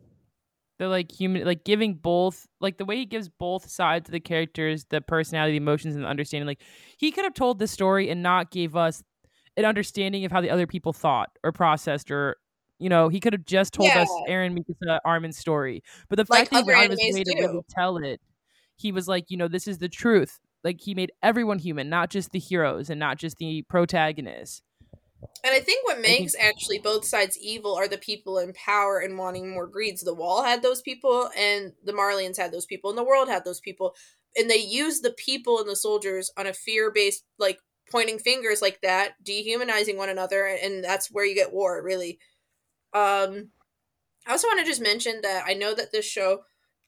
The 0.79 0.87
like 0.87 1.11
human 1.11 1.43
like 1.45 1.63
giving 1.63 1.95
both 1.95 2.47
like 2.59 2.77
the 2.77 2.85
way 2.85 2.97
he 2.97 3.05
gives 3.05 3.29
both 3.29 3.67
sides 3.69 4.09
of 4.09 4.11
the 4.11 4.19
characters 4.19 4.85
the 4.89 5.01
personality 5.01 5.53
the 5.53 5.57
emotions 5.57 5.95
and 5.95 6.03
the 6.03 6.07
understanding 6.07 6.45
like 6.45 6.61
he 6.97 7.11
could 7.11 7.23
have 7.23 7.33
told 7.33 7.57
this 7.57 7.71
story 7.71 8.09
and 8.09 8.21
not 8.21 8.51
gave 8.51 8.75
us 8.75 9.03
an 9.57 9.65
understanding 9.65 10.23
of 10.23 10.31
how 10.31 10.39
the 10.39 10.51
other 10.51 10.67
people 10.67 10.93
thought 10.93 11.29
or 11.43 11.51
processed 11.51 12.11
or 12.11 12.37
you 12.77 12.89
know 12.89 13.09
he 13.09 13.19
could 13.19 13.33
have 13.33 13.45
just 13.45 13.73
told 13.73 13.89
us 13.89 14.07
Yeah. 14.27 14.35
Eren 14.35 14.55
mikasa 14.57 14.99
armin's 15.03 15.37
story. 15.37 15.81
But 16.09 16.17
the 16.17 16.25
Like 16.29 16.49
fact 16.49 16.51
that 16.51 16.57
he 16.57 16.63
was 16.63 16.65
went 16.67 16.79
out 16.79 16.85
of 16.85 16.91
his 16.91 16.99
animes 16.99 17.13
way 17.15 17.23
to 17.23 17.33
really 17.39 17.61
tell 17.69 17.97
it 17.97 18.21
he 18.75 18.91
was 18.91 19.07
like 19.07 19.25
you 19.29 19.37
know 19.37 19.47
this 19.47 19.67
is 19.67 19.79
the 19.79 19.89
truth. 19.89 20.39
Like 20.63 20.81
he 20.81 20.93
made 20.93 21.11
everyone 21.23 21.59
human 21.59 21.89
not 21.89 22.09
just 22.11 22.31
the 22.31 22.39
heroes 22.39 22.89
and 22.89 22.99
not 22.99 23.17
just 23.17 23.37
the 23.37 23.63
protagonists 23.63 24.61
And 25.43 25.55
I 25.55 25.59
think 25.59 25.85
what 25.85 26.01
makes 26.01 26.35
actually 26.39 26.79
both 26.79 27.05
sides 27.05 27.37
evil 27.37 27.75
are 27.75 27.87
the 27.87 27.97
people 27.97 28.37
in 28.37 28.53
power 28.53 28.99
and 28.99 29.17
wanting 29.17 29.49
more 29.49 29.67
greeds. 29.67 30.01
The 30.01 30.13
Wall 30.13 30.43
had 30.43 30.61
those 30.61 30.81
people, 30.81 31.29
and 31.37 31.73
the 31.83 31.93
Marleyans 31.93 32.37
had 32.37 32.51
those 32.51 32.65
people, 32.65 32.89
and 32.89 32.97
the 32.97 33.03
world 33.03 33.29
had 33.29 33.45
those 33.45 33.59
people. 33.59 33.95
And 34.35 34.49
they 34.49 34.57
use 34.57 34.99
the 34.99 35.13
people 35.13 35.59
and 35.59 35.69
the 35.69 35.75
soldiers 35.75 36.31
on 36.37 36.47
a 36.47 36.53
fear 36.53 36.91
based, 36.91 37.23
like 37.39 37.59
pointing 37.89 38.19
fingers 38.19 38.61
like 38.61 38.81
that, 38.81 39.13
dehumanizing 39.23 39.97
one 39.97 40.09
another, 40.09 40.45
and 40.45 40.83
that's 40.83 41.09
where 41.09 41.25
you 41.25 41.33
get 41.33 41.53
war, 41.53 41.81
really. 41.83 42.19
Um, 42.93 43.49
I 44.27 44.31
also 44.31 44.47
want 44.47 44.59
to 44.59 44.65
just 44.65 44.81
mention 44.81 45.21
that 45.21 45.43
I 45.47 45.53
know 45.53 45.73
that 45.73 45.91
this 45.91 46.05
show 46.05 46.41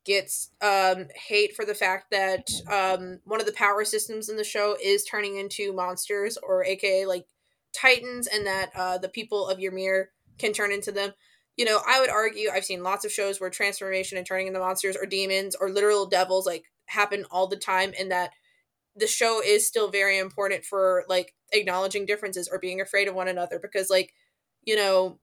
gets 0.06 0.52
um 0.62 1.08
hate 1.13 1.54
for 1.56 1.65
the 1.65 1.76
fact 1.76 2.10
that 2.10 2.50
um 2.72 3.20
one 3.26 3.42
of 3.42 3.46
the 3.46 3.52
power 3.52 3.84
systems 3.84 4.30
in 4.30 4.38
the 4.38 4.46
show 4.46 4.78
is 4.82 5.04
turning 5.04 5.36
into 5.36 5.74
monsters 5.74 6.38
or 6.42 6.63
aka 6.63 7.06
like 7.06 7.26
titans 7.74 8.28
and 8.28 8.46
that 8.46 8.72
uh 8.76 8.98
the 8.98 9.10
people 9.10 9.48
of 9.48 9.60
Ymir 9.60 10.12
can 10.38 10.54
turn 10.54 10.72
into 10.72 10.92
them. 10.92 11.12
You 11.58 11.66
know, 11.66 11.80
I 11.86 12.00
would 12.00 12.10
argue 12.10 12.50
I've 12.52 12.66
seen 12.66 12.84
lots 12.84 13.04
of 13.04 13.12
shows 13.12 13.40
where 13.40 13.50
transformation 13.50 14.18
and 14.18 14.26
turning 14.26 14.48
into 14.48 14.60
monsters 14.60 14.96
or 14.96 15.06
demons 15.06 15.56
or 15.60 15.70
literal 15.70 16.06
devils 16.06 16.46
like 16.46 16.64
happen 16.86 17.26
all 17.30 17.48
the 17.48 17.58
time 17.58 17.94
and 18.00 18.12
that 18.12 18.32
the 18.96 19.08
show 19.08 19.42
is 19.46 19.68
still 19.68 19.90
very 19.90 20.18
important 20.18 20.66
for 20.66 21.04
like 21.08 21.34
acknowledging 21.52 22.06
differences 22.06 22.50
or 22.52 22.60
being 22.60 22.82
afraid 22.82 23.08
of 23.08 23.16
one 23.16 23.28
another 23.28 23.60
because 23.60 23.90
like 23.90 24.14
you 24.64 24.76
know 24.76 25.20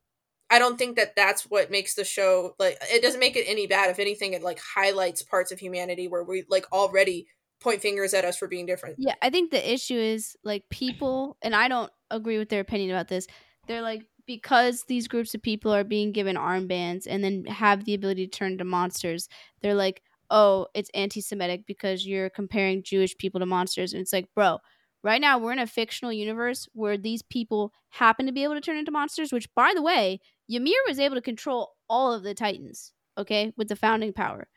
I 0.48 0.60
don't 0.60 0.78
think 0.78 0.96
that 0.96 1.16
that's 1.16 1.42
what 1.42 1.70
makes 1.70 1.94
the 1.94 2.04
show 2.04 2.54
like 2.58 2.78
it 2.82 3.02
doesn't 3.02 3.20
make 3.20 3.36
it 3.36 3.44
any 3.46 3.66
bad 3.66 3.90
if 3.90 3.98
anything 3.98 4.32
it 4.32 4.42
like 4.42 4.60
highlights 4.60 5.22
parts 5.22 5.50
of 5.50 5.58
humanity 5.58 6.06
where 6.08 6.22
we 6.22 6.44
like 6.48 6.70
already 6.72 7.26
point 7.60 7.80
fingers 7.80 8.14
at 8.14 8.24
us 8.24 8.36
for 8.36 8.48
being 8.48 8.66
different. 8.66 8.96
yeah 8.98 9.14
i 9.22 9.30
think 9.30 9.50
the 9.50 9.72
issue 9.72 9.98
is 9.98 10.36
like 10.44 10.68
people 10.68 11.36
and 11.42 11.54
i 11.54 11.68
don't 11.68 11.90
agree 12.10 12.38
with 12.38 12.48
their 12.48 12.60
opinion 12.60 12.90
about 12.90 13.08
this. 13.08 13.26
They're 13.66 13.82
like 13.82 14.02
because 14.26 14.84
these 14.84 15.08
groups 15.08 15.34
of 15.34 15.42
people 15.42 15.72
are 15.72 15.84
being 15.84 16.12
given 16.12 16.36
armbands 16.36 17.06
and 17.08 17.22
then 17.22 17.44
have 17.46 17.84
the 17.84 17.94
ability 17.94 18.26
to 18.26 18.38
turn 18.38 18.52
into 18.52 18.64
monsters 18.64 19.28
they're 19.62 19.74
like 19.74 20.02
oh 20.30 20.66
it's 20.74 20.90
anti-semitic 20.94 21.64
because 21.66 22.06
you're 22.06 22.28
comparing 22.30 22.82
jewish 22.82 23.16
people 23.16 23.40
to 23.40 23.46
monsters. 23.46 23.92
And 23.92 24.02
it's 24.02 24.12
like 24.12 24.28
bro 24.34 24.58
right 25.02 25.20
now 25.20 25.38
we're 25.38 25.52
in 25.52 25.58
a 25.58 25.66
fictional 25.66 26.12
universe 26.12 26.68
where 26.72 26.98
these 26.98 27.22
people 27.22 27.72
happen 27.90 28.26
to 28.26 28.32
be 28.32 28.42
able 28.42 28.54
to 28.54 28.60
turn 28.60 28.76
into 28.76 28.90
monsters 28.90 29.32
which 29.32 29.52
by 29.54 29.72
the 29.74 29.82
way 29.82 30.20
ymir 30.48 30.74
was 30.88 30.98
able 30.98 31.14
to 31.14 31.22
control 31.22 31.74
all 31.88 32.12
of 32.12 32.22
the 32.24 32.34
titans 32.34 32.92
okay 33.18 33.52
with 33.56 33.68
the 33.68 33.76
founding 33.76 34.12
power. 34.12 34.48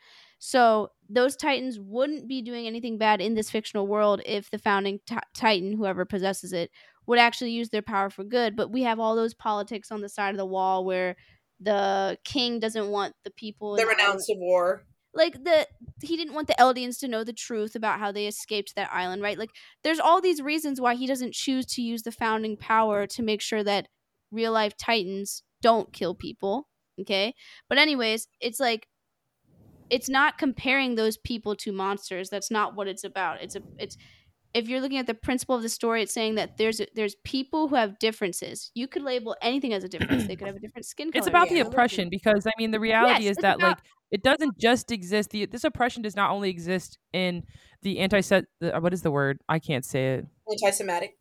So 0.41 0.91
those 1.09 1.35
titans 1.35 1.79
wouldn't 1.79 2.29
be 2.29 2.41
doing 2.41 2.65
anything 2.65 2.97
bad 2.97 3.19
in 3.19 3.33
this 3.33 3.49
fictional 3.51 3.88
world 3.88 4.21
if 4.25 4.49
the 4.49 4.57
founding 4.57 4.99
ti- 5.05 5.17
titan 5.33 5.73
whoever 5.73 6.05
possesses 6.05 6.53
it 6.53 6.71
would 7.09 7.19
actually 7.19 7.51
use 7.51 7.69
their 7.69 7.81
power 7.81 8.09
for 8.09 8.23
good. 8.23 8.55
But 8.55 8.71
we 8.71 8.83
have 8.83 8.99
all 8.99 9.15
those 9.15 9.33
politics 9.33 9.91
on 9.91 10.01
the 10.01 10.09
side 10.09 10.29
of 10.31 10.37
the 10.37 10.45
wall 10.45 10.85
where 10.85 11.15
the 11.59 12.17
king 12.23 12.59
doesn't 12.59 12.87
want 12.89 13.13
the 13.25 13.31
people 13.31 13.75
The 13.75 13.81
in 13.81 13.87
island- 13.89 13.99
renounced 13.99 14.29
of 14.29 14.37
war. 14.37 14.83
like 15.13 15.43
the 15.43 15.67
he 16.03 16.15
didn't 16.15 16.35
want 16.35 16.47
the 16.47 16.53
Eldians 16.59 16.99
to 16.99 17.07
know 17.07 17.23
the 17.23 17.33
truth 17.33 17.75
about 17.75 17.99
how 17.99 18.11
they 18.11 18.27
escaped 18.27 18.73
that 18.75 18.91
island, 18.93 19.21
right? 19.23 19.37
Like 19.39 19.49
there's 19.83 19.99
all 19.99 20.21
these 20.21 20.41
reasons 20.41 20.79
why 20.79 20.93
he 20.95 21.07
doesn't 21.07 21.33
choose 21.33 21.65
to 21.73 21.81
use 21.81 22.03
the 22.03 22.11
founding 22.11 22.55
power 22.55 23.07
to 23.07 23.23
make 23.23 23.41
sure 23.41 23.63
that 23.63 23.87
real 24.31 24.51
life 24.53 24.77
titans 24.77 25.43
don't 25.61 25.91
kill 25.91 26.13
people, 26.15 26.69
okay? 27.01 27.33
But 27.67 27.79
anyways, 27.79 28.27
it's 28.39 28.59
like 28.59 28.87
it's 29.89 30.09
not 30.09 30.37
comparing 30.37 30.93
those 30.95 31.17
people 31.17 31.55
to 31.55 31.71
monsters. 31.71 32.29
That's 32.29 32.51
not 32.51 32.75
what 32.75 32.87
it's 32.87 33.03
about. 33.03 33.41
It's 33.41 33.55
a 33.55 33.61
it's 33.79 33.97
if 34.53 34.67
you're 34.67 34.81
looking 34.81 34.97
at 34.97 35.07
the 35.07 35.13
principle 35.13 35.55
of 35.55 35.62
the 35.62 35.69
story, 35.69 36.01
it's 36.03 36.13
saying 36.13 36.35
that 36.35 36.57
there's 36.57 36.81
there's 36.95 37.15
people 37.23 37.67
who 37.67 37.75
have 37.75 37.99
differences. 37.99 38.71
You 38.73 38.88
could 38.88 39.03
label 39.03 39.35
anything 39.41 39.73
as 39.73 39.83
a 39.83 39.89
difference. 39.89 40.27
They 40.27 40.35
could 40.35 40.47
have 40.47 40.55
a 40.55 40.59
different 40.59 40.85
skin 40.85 41.12
color. 41.12 41.19
It's 41.19 41.27
about 41.27 41.51
yeah. 41.51 41.63
the 41.63 41.69
oppression 41.69 42.09
because 42.09 42.47
I 42.47 42.51
mean 42.57 42.71
the 42.71 42.79
reality 42.79 43.25
Yes, 43.25 43.31
is 43.31 43.38
that 43.38 43.57
about- 43.57 43.77
like 43.77 43.77
it 44.12 44.23
doesn't 44.23 44.57
just 44.57 44.91
exist. 44.91 45.29
The 45.29 45.45
this 45.45 45.63
oppression 45.63 46.01
does 46.01 46.15
not 46.15 46.31
only 46.31 46.49
exist 46.49 46.97
in 47.13 47.43
the 47.83 47.99
anti 47.99 48.21
set. 48.21 48.45
What 48.59 48.93
is 48.93 49.03
the 49.03 49.12
word? 49.12 49.39
I 49.47 49.59
can't 49.59 49.85
say 49.85 50.15
it. 50.15 50.25
Anti-Semitic. 50.49 51.13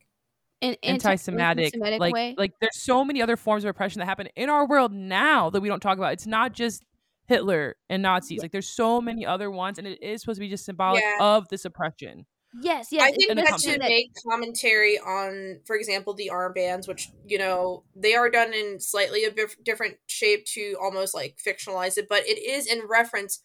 in 0.61 0.75
Anti-Semitic, 0.81 1.65
anti-Semitic 1.65 1.99
like 1.99 2.13
way. 2.13 2.35
like 2.37 2.53
there's 2.59 2.81
so 2.81 3.05
many 3.05 3.21
other 3.21 3.37
forms 3.37 3.63
of 3.63 3.69
oppression 3.69 3.99
that 3.99 4.05
happen 4.05 4.27
in 4.35 4.49
our 4.49 4.67
world 4.67 4.91
now 4.91 5.51
that 5.51 5.61
we 5.61 5.69
don't 5.69 5.81
talk 5.81 5.99
about. 5.99 6.13
It's 6.13 6.25
not 6.25 6.53
just 6.53 6.83
Hitler 7.27 7.75
and 7.91 8.01
Nazis. 8.01 8.41
Like 8.41 8.51
there's 8.51 8.67
so 8.67 8.99
many 8.99 9.23
other 9.23 9.51
ones, 9.51 9.77
and 9.77 9.85
it 9.87 10.01
is 10.01 10.21
supposed 10.21 10.37
to 10.37 10.41
be 10.41 10.49
just 10.49 10.65
symbolic 10.65 11.03
Yeah. 11.03 11.17
of 11.21 11.47
this 11.49 11.63
oppression. 11.63 12.25
Yes, 12.53 12.87
yes. 12.91 13.03
I 13.03 13.11
think 13.11 13.35
that 13.35 13.57
to 13.59 13.77
make 13.79 14.11
commentary 14.27 14.97
on, 14.97 15.59
for 15.65 15.75
example, 15.75 16.13
the 16.13 16.31
armbands, 16.33 16.87
which 16.87 17.09
you 17.25 17.37
know 17.37 17.83
they 17.95 18.15
are 18.15 18.29
done 18.29 18.53
in 18.53 18.79
slightly 18.79 19.23
a 19.25 19.31
bit 19.31 19.55
different 19.63 19.97
shape 20.07 20.45
to 20.53 20.75
almost 20.81 21.13
like 21.13 21.37
fictionalize 21.45 21.97
it, 21.97 22.07
but 22.09 22.25
it 22.27 22.39
is 22.39 22.67
in 22.67 22.81
reference 22.87 23.41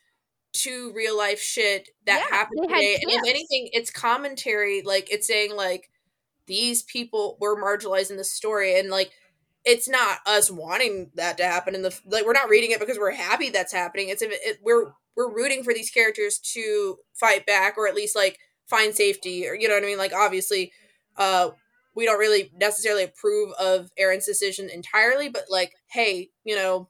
to 0.55 0.93
real 0.95 1.17
life 1.17 1.40
shit 1.40 1.90
that 2.07 2.21
Yeah, 2.21 2.37
happened 2.37 2.61
today. 2.69 2.99
And 3.03 3.11
if 3.11 3.23
anything, 3.29 3.71
it's 3.73 3.90
commentary. 3.90 4.83
Like 4.83 5.11
it's 5.11 5.27
saying 5.27 5.55
like 5.57 5.90
these 6.47 6.83
people 6.83 7.37
were 7.40 7.61
marginalized 7.61 8.11
in 8.11 8.17
the 8.17 8.25
story, 8.25 8.79
and 8.79 8.90
like 8.90 9.12
it's 9.64 9.88
not 9.88 10.19
us 10.27 10.51
wanting 10.51 11.11
that 11.14 11.38
to 11.38 11.45
happen 11.45 11.75
in 11.75 11.83
the 11.83 11.99
like 12.07 12.27
we're 12.27 12.33
not 12.33 12.49
reading 12.49 12.71
it 12.71 12.81
because 12.81 12.99
we're 12.99 13.11
happy 13.12 13.51
that's 13.51 13.73
happening. 13.73 14.09
It's 14.09 14.23
if 14.23 14.31
it, 14.33 14.59
we're 14.62 14.93
we're 15.17 15.33
rooting 15.33 15.62
for 15.64 15.73
these 15.75 15.90
characters 15.90 16.38
to 16.55 16.99
fight 17.14 17.47
back 17.47 17.77
or 17.79 17.88
at 17.88 17.95
least 17.95 18.17
like 18.17 18.38
find 18.68 18.94
safety 18.94 19.48
or 19.48 19.55
you 19.55 19.68
know 19.68 19.74
what 19.74 19.83
I 19.83 19.87
mean. 19.87 19.98
Like 19.98 20.12
obviously, 20.12 20.72
uh, 21.16 21.50
we 21.94 22.05
don't 22.05 22.18
really 22.18 22.50
necessarily 22.59 23.05
approve 23.05 23.53
of 23.53 23.90
Eren's 24.00 24.27
decision 24.27 24.68
entirely, 24.68 25.29
but 25.29 25.44
like, 25.48 25.74
hey, 25.90 26.31
you 26.44 26.57
know, 26.57 26.88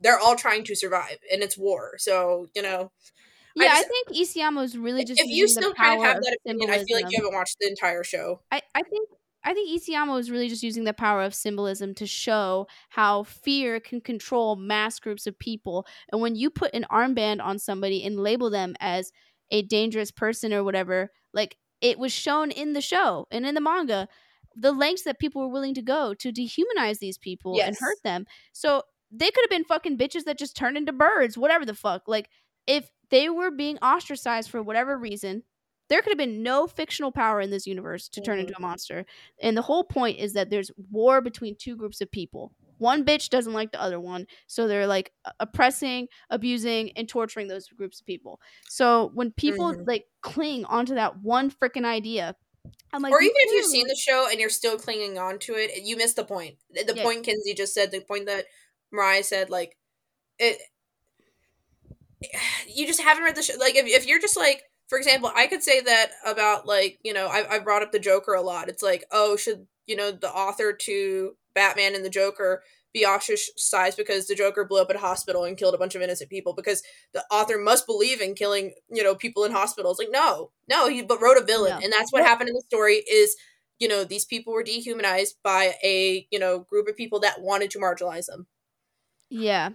they're 0.00 0.18
all 0.18 0.36
trying 0.36 0.64
to 0.64 0.74
survive 0.74 1.18
and 1.32 1.42
it's 1.42 1.58
war, 1.58 1.92
so 1.98 2.46
you 2.54 2.62
know. 2.62 2.90
Yeah, 3.56 3.72
I, 3.72 3.82
just- 3.82 3.88
think 3.88 4.08
Isayama 4.10 4.64
is 4.64 4.78
really 4.78 5.04
just 5.04 5.20
if 5.20 5.26
you 5.28 5.48
still 5.48 5.74
kind 5.74 5.98
of 5.98 6.04
have 6.04 6.22
that 6.22 6.36
opinion, 6.44 6.70
I 6.70 6.84
feel 6.84 6.96
like 6.96 7.10
you 7.10 7.18
haven't 7.18 7.34
watched 7.34 7.56
the 7.60 7.66
entire 7.66 8.04
show. 8.04 8.40
I, 8.52 8.62
I 8.74 8.82
think 8.82 9.08
I 9.44 9.54
think 9.54 9.70
Isayama 9.70 10.18
is 10.20 10.30
really 10.30 10.48
just 10.48 10.62
using 10.62 10.84
the 10.84 10.92
power 10.92 11.22
of 11.22 11.34
symbolism 11.34 11.94
to 11.94 12.06
show 12.06 12.66
how 12.90 13.22
fear 13.22 13.80
can 13.80 14.00
control 14.00 14.56
mass 14.56 14.98
groups 14.98 15.26
of 15.26 15.38
people. 15.38 15.86
And 16.12 16.20
when 16.20 16.34
you 16.34 16.50
put 16.50 16.74
an 16.74 16.84
armband 16.90 17.42
on 17.42 17.58
somebody 17.58 18.04
and 18.04 18.20
label 18.20 18.50
them 18.50 18.74
as 18.80 19.10
a 19.50 19.62
dangerous 19.62 20.10
person 20.10 20.52
or 20.52 20.64
whatever, 20.64 21.10
like 21.32 21.56
it 21.80 21.98
was 21.98 22.12
shown 22.12 22.50
in 22.50 22.72
the 22.72 22.80
show 22.80 23.26
and 23.30 23.46
in 23.46 23.54
the 23.54 23.60
manga, 23.60 24.08
the 24.54 24.72
lengths 24.72 25.02
that 25.02 25.18
people 25.18 25.42
were 25.42 25.52
willing 25.52 25.74
to 25.74 25.82
go 25.82 26.14
to 26.14 26.32
dehumanize 26.32 26.98
these 26.98 27.18
people 27.18 27.60
and 27.62 27.76
hurt 27.78 27.98
them. 28.02 28.26
So 28.52 28.82
they 29.10 29.30
could 29.30 29.44
have 29.44 29.50
been 29.50 29.64
fucking 29.64 29.96
bitches 29.98 30.24
that 30.24 30.38
just 30.38 30.56
turned 30.56 30.76
into 30.76 30.92
birds, 30.92 31.38
whatever 31.38 31.64
the 31.64 31.74
fuck. 31.74 32.08
Like 32.08 32.28
if 32.66 32.90
they 33.10 33.30
were 33.30 33.50
being 33.50 33.78
ostracized 33.78 34.50
for 34.50 34.62
whatever 34.62 34.98
reason, 34.98 35.44
there 35.88 36.02
could 36.02 36.10
have 36.10 36.18
been 36.18 36.42
no 36.42 36.66
fictional 36.66 37.12
power 37.12 37.40
in 37.40 37.50
this 37.50 37.66
universe 37.66 38.08
to 38.10 38.20
turn 38.20 38.38
into 38.38 38.52
mm-hmm. 38.52 38.62
a 38.62 38.66
monster. 38.66 39.06
And 39.40 39.56
the 39.56 39.62
whole 39.62 39.84
point 39.84 40.18
is 40.18 40.34
that 40.34 40.50
there's 40.50 40.70
war 40.90 41.20
between 41.20 41.56
two 41.56 41.76
groups 41.76 42.00
of 42.00 42.10
people. 42.10 42.52
One 42.78 43.04
bitch 43.04 43.28
doesn't 43.28 43.52
like 43.52 43.72
the 43.72 43.80
other 43.80 44.00
one, 44.00 44.26
so 44.46 44.66
they're 44.68 44.86
like 44.86 45.12
oppressing, 45.40 46.08
abusing, 46.30 46.92
and 46.96 47.08
torturing 47.08 47.48
those 47.48 47.68
groups 47.68 48.00
of 48.00 48.06
people. 48.06 48.40
So 48.68 49.10
when 49.14 49.32
people 49.32 49.74
Mhm. 49.74 49.86
like 49.86 50.06
cling 50.22 50.64
onto 50.64 50.94
that 50.94 51.18
one 51.22 51.50
freaking 51.50 51.84
idea, 51.84 52.34
I'm 52.92 53.02
like, 53.02 53.12
or 53.12 53.20
even 53.20 53.34
if 53.36 53.52
you've 53.52 53.66
seen 53.66 53.86
the 53.86 53.94
show 53.96 54.28
and 54.30 54.40
you're 54.40 54.48
still 54.50 54.78
clinging 54.78 55.18
on 55.18 55.38
to 55.40 55.54
it, 55.54 55.82
you 55.82 55.96
missed 55.96 56.16
the 56.16 56.24
point. 56.24 56.56
The 56.70 56.94
Yeah. 56.94 57.02
point 57.02 57.24
Kinsey 57.24 57.54
just 57.54 57.74
said, 57.74 57.90
the 57.90 58.00
point 58.00 58.26
that 58.26 58.46
Mariah 58.90 59.24
said, 59.24 59.50
like 59.50 59.76
it. 60.38 60.60
You 62.66 62.86
just 62.86 63.00
haven't 63.00 63.24
read 63.24 63.36
the 63.36 63.42
show. 63.42 63.54
Like 63.58 63.74
if 63.76 63.86
if 63.86 64.06
you're 64.06 64.20
just 64.20 64.36
like, 64.36 64.62
for 64.88 64.98
example, 64.98 65.30
I 65.34 65.46
could 65.46 65.62
say 65.62 65.80
that 65.80 66.12
about 66.26 66.66
like 66.66 66.98
you 67.02 67.12
know 67.12 67.26
I 67.26 67.56
I 67.56 67.58
brought 67.60 67.82
up 67.82 67.92
the 67.92 67.98
Joker 67.98 68.34
a 68.34 68.42
lot. 68.42 68.68
It's 68.68 68.82
like 68.82 69.04
oh 69.10 69.36
should 69.36 69.66
you 69.86 69.96
know 69.96 70.10
the 70.10 70.30
author 70.30 70.72
to 70.72 71.36
Batman 71.58 71.94
and 71.94 72.04
the 72.04 72.10
Joker 72.10 72.62
be 72.94 73.04
ostracized 73.04 73.96
because 73.98 74.26
the 74.26 74.34
Joker 74.34 74.64
blew 74.64 74.80
up 74.80 74.88
at 74.90 74.96
a 74.96 75.00
hospital 75.00 75.44
and 75.44 75.56
killed 75.58 75.74
a 75.74 75.78
bunch 75.78 75.94
of 75.94 76.00
innocent 76.02 76.30
people 76.30 76.54
because 76.54 76.82
the 77.12 77.22
author 77.30 77.58
must 77.58 77.86
believe 77.86 78.20
in 78.20 78.34
killing 78.34 78.72
you 78.88 79.02
know 79.02 79.14
people 79.14 79.44
in 79.44 79.52
hospitals. 79.52 79.98
Like 79.98 80.10
no, 80.10 80.52
no, 80.68 80.88
he 80.88 81.02
but 81.02 81.20
wrote 81.20 81.36
a 81.36 81.44
villain, 81.44 81.72
No. 81.78 81.80
and 81.84 81.92
that's 81.92 82.12
what 82.12 82.20
Well- 82.20 82.28
happened 82.28 82.48
in 82.48 82.54
the 82.54 82.62
story. 82.66 82.96
Is 83.10 83.36
you 83.78 83.88
know 83.88 84.04
these 84.04 84.24
people 84.24 84.52
were 84.52 84.62
dehumanized 84.62 85.36
by 85.42 85.74
a 85.84 86.26
you 86.30 86.38
know 86.38 86.60
group 86.60 86.88
of 86.88 86.96
people 86.96 87.20
that 87.20 87.40
wanted 87.40 87.70
to 87.72 87.78
marginalize 87.78 88.26
them. 88.26 88.46
Yeah. 89.28 89.70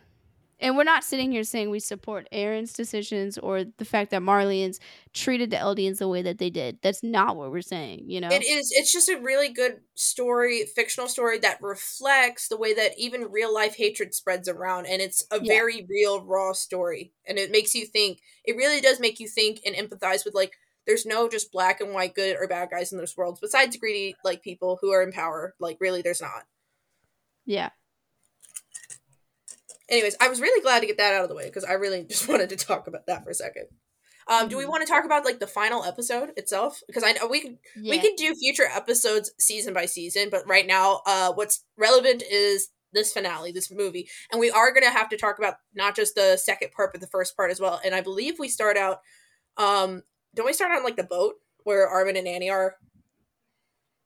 And 0.64 0.78
we're 0.78 0.86
not 0.86 1.04
sitting 1.04 1.32
here 1.32 1.44
saying 1.44 1.70
we 1.70 1.82
support 1.82 2.28
Eren's 2.32 2.72
decisions 2.72 3.38
or 3.38 3.66
the 3.66 3.84
fact 3.84 4.12
that 4.12 4.22
Marleyans 4.22 4.80
treated 5.14 5.52
the 5.52 5.58
Eldians 5.58 5.98
the 5.98 6.08
way 6.08 6.22
that 6.22 6.38
they 6.38 6.50
did. 6.50 6.80
That's 6.82 7.04
not 7.04 7.36
what 7.36 7.52
we're 7.52 7.62
saying, 7.62 8.06
you 8.10 8.22
know? 8.22 8.30
It 8.32 8.44
is. 8.44 8.72
It's 8.74 8.94
just 8.94 9.10
a 9.10 9.20
really 9.20 9.50
good 9.50 9.82
story, 9.96 10.66
fictional 10.74 11.10
story 11.10 11.38
that 11.40 11.62
reflects 11.62 12.48
the 12.48 12.56
way 12.56 12.74
that 12.76 12.98
even 12.98 13.30
real 13.30 13.54
life 13.54 13.76
hatred 13.76 14.14
spreads 14.14 14.48
around, 14.48 14.86
and 14.86 15.02
it's 15.02 15.26
a 15.32 15.40
Yeah. 15.44 15.54
very 15.54 15.86
real, 15.90 16.24
raw 16.24 16.54
story, 16.54 17.12
and 17.26 17.38
it 17.38 17.52
makes 17.52 17.76
you 17.76 17.86
think. 17.86 18.22
It 18.46 18.56
really 18.56 18.80
does 18.80 19.02
make 19.02 19.20
you 19.20 19.28
think 19.28 19.60
and 19.66 19.76
empathize 19.76 20.24
with 20.26 20.34
like. 20.34 20.54
There's 20.86 21.06
no 21.06 21.30
just 21.30 21.52
black 21.52 21.80
and 21.80 21.94
white 21.94 22.14
good 22.14 22.36
or 22.38 22.46
bad 22.46 22.70
guys 22.70 22.92
in 22.92 22.98
those 22.98 23.16
worlds. 23.16 23.40
Besides 23.40 23.78
greedy 23.78 24.16
like 24.26 24.42
people 24.44 24.80
who 24.82 24.92
are 24.92 25.02
in 25.02 25.14
power, 25.14 25.56
like 25.58 25.78
really, 25.80 26.02
there's 26.02 26.20
not. 26.22 26.46
Yeah. 27.46 27.70
Anyways, 29.94 30.16
I 30.20 30.28
was 30.28 30.42
really 30.42 30.62
glad 30.62 30.80
to 30.80 30.88
get 30.88 30.98
that 30.98 31.14
out 31.14 31.24
of 31.24 31.30
the 31.30 31.36
way 31.36 31.46
because 31.46 31.64
I 31.64 31.74
really 31.74 32.04
just 32.10 32.28
wanted 32.28 32.50
to 32.50 32.56
talk 32.56 32.88
about 32.88 33.06
that 33.08 33.24
for 33.24 33.30
a 33.30 33.34
second. 33.36 33.68
Um, 34.28 34.48
do 34.48 34.58
we 34.58 34.64
Mhm. 34.64 34.70
want 34.70 34.88
to 34.88 34.92
talk 34.92 35.06
about 35.06 35.24
like 35.26 35.40
the 35.40 35.48
final 35.48 35.84
episode 35.84 36.32
itself? 36.38 36.82
Because 36.88 37.04
I 37.04 37.12
know 37.12 37.28
we 37.28 37.42
could 37.42 37.58
Yeah. 37.76 37.92
we 37.92 38.00
could 38.00 38.16
do 38.16 38.34
future 38.36 38.66
episodes 38.66 39.32
season 39.38 39.74
by 39.74 39.86
season, 39.86 40.30
but 40.30 40.48
right 40.48 40.66
now, 40.66 41.02
uh, 41.06 41.32
what's 41.34 41.64
relevant 41.78 42.24
is 42.24 42.70
this 42.94 43.12
finale, 43.14 43.52
this 43.52 43.70
movie, 43.72 44.10
and 44.32 44.40
we 44.40 44.50
are 44.50 44.72
gonna 44.72 44.90
have 44.90 45.10
to 45.10 45.18
talk 45.18 45.38
about 45.40 45.56
not 45.74 45.96
just 45.96 46.16
the 46.16 46.38
second 46.38 46.72
part, 46.72 46.92
but 46.92 47.02
the 47.02 47.08
first 47.08 47.36
part 47.36 47.52
as 47.52 47.60
well. 47.60 47.80
And 47.84 47.94
I 47.94 48.02
believe 48.02 48.40
we 48.40 48.48
start 48.50 48.78
out, 48.78 49.02
um, 49.58 50.04
don't 50.34 50.46
we 50.46 50.54
start 50.54 50.72
on 50.72 50.84
like 50.84 50.96
the 50.96 51.04
boat 51.04 51.36
where 51.64 51.88
Armin 51.88 52.16
and 52.16 52.28
Annie 52.28 52.50
are? 52.50 52.78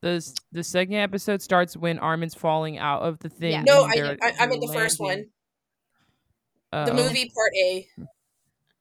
The 0.02 0.24
the 0.52 0.62
second 0.64 0.94
episode 0.94 1.42
starts 1.42 1.76
when 1.76 1.98
Armin's 1.98 2.34
falling 2.34 2.78
out 2.78 3.02
of 3.02 3.18
the 3.20 3.28
thing. 3.28 3.52
Yeah. 3.52 3.62
No, 3.62 3.82
I 3.84 3.94
they're- 3.96 4.18
I, 4.22 4.32
I 4.40 4.46
meant 4.46 4.60
the 4.60 4.66
they're 4.68 4.74
first 4.82 5.00
one, 5.00 5.26
landing. 6.72 6.96
the 6.96 7.02
Uh, 7.02 7.04
movie 7.04 7.30
part 7.34 7.52
A. 7.56 7.88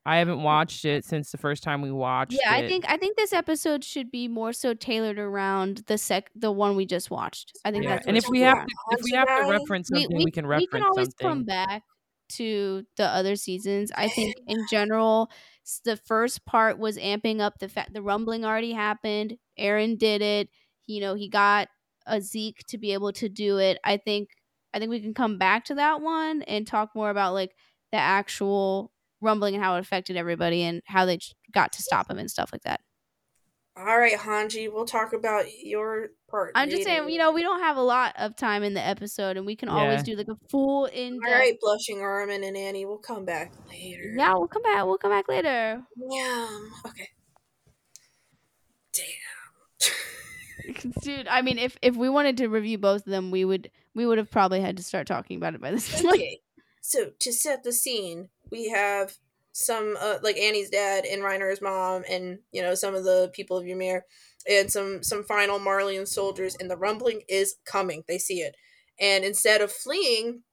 I 0.06 0.18
haven't 0.18 0.42
watched 0.42 0.86
it 0.86 1.04
since 1.04 1.32
the 1.32 1.38
first 1.38 1.64
time 1.64 1.82
we 1.82 1.92
watched 1.92 2.32
Yeah, 2.32 2.54
I 2.54 2.66
think 2.66 2.86
I 2.88 2.96
think 2.96 3.18
this 3.18 3.34
episode 3.34 3.84
should 3.84 4.10
be 4.10 4.30
more 4.30 4.54
so 4.54 4.74
tailored 4.74 5.20
around 5.20 5.84
the 5.88 5.98
sec 5.98 6.30
the 6.34 6.50
one 6.52 6.78
we 6.78 6.86
just 6.86 7.12
watched. 7.12 7.52
I 7.66 7.72
think 7.72 7.84
Yeah, 7.84 7.96
that's 7.96 8.08
and 8.08 8.16
if 8.16 8.24
it 8.24 8.32
we 8.32 8.40
have 8.42 8.66
to, 8.66 8.74
if 8.92 9.04
we 9.04 9.12
have 9.12 9.28
to 9.28 9.48
reference 9.50 9.90
something, 9.90 10.16
we, 10.16 10.32
can 10.32 10.48
reference 10.48 10.72
we 10.72 10.80
can 10.80 10.88
always 10.88 11.08
something. 11.08 11.28
come 11.28 11.44
back 11.44 11.84
to 12.30 12.86
the 12.96 13.06
other 13.06 13.36
seasons. 13.36 13.92
I 13.98 14.08
think 14.08 14.36
in 14.48 14.66
general, 14.70 15.30
the 15.84 15.98
first 15.98 16.46
part 16.46 16.80
was 16.80 16.98
amping 16.98 17.42
up 17.42 17.60
the 17.60 17.68
fact 17.68 17.94
the 17.94 18.02
rumbling 18.02 18.46
already 18.46 18.72
happened. 18.72 19.36
Eren 19.60 19.98
did 19.98 20.22
it. 20.22 20.48
You 20.86 21.02
know, 21.02 21.16
he 21.16 21.28
got 21.28 21.68
a 22.06 22.22
Zeke 22.22 22.64
to 22.70 22.78
be 22.78 22.94
able 22.94 23.12
to 23.12 23.28
do 23.28 23.58
it. 23.58 23.78
I 23.84 23.98
think 23.98 24.30
I 24.74 24.80
think 24.80 24.90
we 24.90 25.02
can 25.02 25.14
come 25.14 25.38
back 25.38 25.66
to 25.66 25.76
that 25.76 26.00
one 26.00 26.44
and 26.44 26.66
talk 26.66 26.92
more 26.96 27.10
about 27.10 27.34
like 27.34 27.54
the 27.92 27.98
actual 27.98 28.92
rumbling 29.22 29.56
and 29.56 29.64
how 29.64 29.76
it 29.76 29.80
affected 29.80 30.18
everybody 30.18 30.64
and 30.64 30.82
how 30.86 31.06
they 31.06 31.20
got 31.52 31.72
to 31.74 31.82
stop 31.82 32.10
him 32.10 32.18
and 32.18 32.30
stuff 32.30 32.50
like 32.54 32.64
that. 32.64 32.82
All 33.78 34.00
right, 34.00 34.18
Hanji, 34.18 34.74
we'll 34.74 34.86
talk 34.86 35.14
about 35.14 35.46
your 35.64 36.08
part. 36.28 36.54
I'm 36.56 36.68
just 36.68 36.84
saying, 36.84 37.10
you 37.10 37.20
know, 37.20 37.32
we 37.32 37.44
don't 37.44 37.60
have 37.60 37.78
a 37.78 37.82
lot 37.82 38.16
of 38.18 38.36
time 38.36 38.64
in 38.64 38.74
the 38.74 38.86
episode, 38.86 39.38
and 39.38 39.46
we 39.46 39.56
can 39.56 39.70
always 39.70 40.02
do 40.02 40.16
like 40.16 40.28
a 40.30 40.38
full 40.50 40.86
in 40.86 41.20
All 41.24 41.32
right, 41.32 41.56
blushing 41.62 42.02
Armin 42.02 42.44
and 42.44 42.58
Annie, 42.58 42.88
we'll 42.88 42.98
come 42.98 43.24
back 43.24 43.54
later. 43.70 44.16
Yeah, 44.16 44.34
we'll 44.34 44.48
come 44.48 44.64
back. 44.64 44.84
We'll 44.84 44.98
come 44.98 45.12
back 45.12 45.30
later. 45.30 45.84
Yeah. 45.96 46.48
Okay. 46.88 47.08
Damn. 48.94 50.92
Dude, 51.02 51.28
I 51.28 51.44
mean, 51.44 51.60
if 51.60 51.78
if 51.84 51.96
we 51.96 52.10
wanted 52.10 52.38
to 52.38 52.48
review 52.48 52.80
both 52.80 53.06
of 53.06 53.12
them, 53.12 53.30
we 53.30 53.46
would 53.46 53.70
we 53.94 54.08
would 54.08 54.18
have 54.18 54.32
probably 54.32 54.60
had 54.60 54.78
to 54.78 54.84
start 54.84 55.06
talking 55.06 55.38
about 55.38 55.54
it 55.54 55.62
by 55.62 55.70
this 55.70 56.02
point. 56.02 56.16
Okay, 56.16 56.40
so 56.88 57.12
to 57.20 57.34
set 57.34 57.66
the 57.66 57.74
scene, 57.74 58.30
we 58.50 58.70
have 58.70 59.18
some 59.52 59.98
uh, 60.00 60.20
like 60.24 60.38
Annie's 60.38 60.70
dad 60.70 61.04
and 61.04 61.22
Reiner's 61.22 61.62
mom, 61.62 62.06
and 62.10 62.40
you 62.54 62.62
know 62.62 62.76
some 62.76 62.96
of 62.96 63.04
the 63.04 63.30
people 63.34 63.58
of 63.58 63.68
Ymir, 63.68 64.06
and 64.50 64.72
some 64.72 65.04
some 65.04 65.26
final 65.26 65.60
Marleyan 65.60 66.08
soldiers, 66.08 66.56
and 66.58 66.72
the 66.72 66.78
rumbling 66.78 67.24
is 67.28 67.56
coming. 67.66 68.06
They 68.08 68.18
see 68.18 68.36
it, 68.36 68.56
and 69.02 69.26
instead 69.26 69.60
of 69.60 69.70
fleeing, 69.70 70.44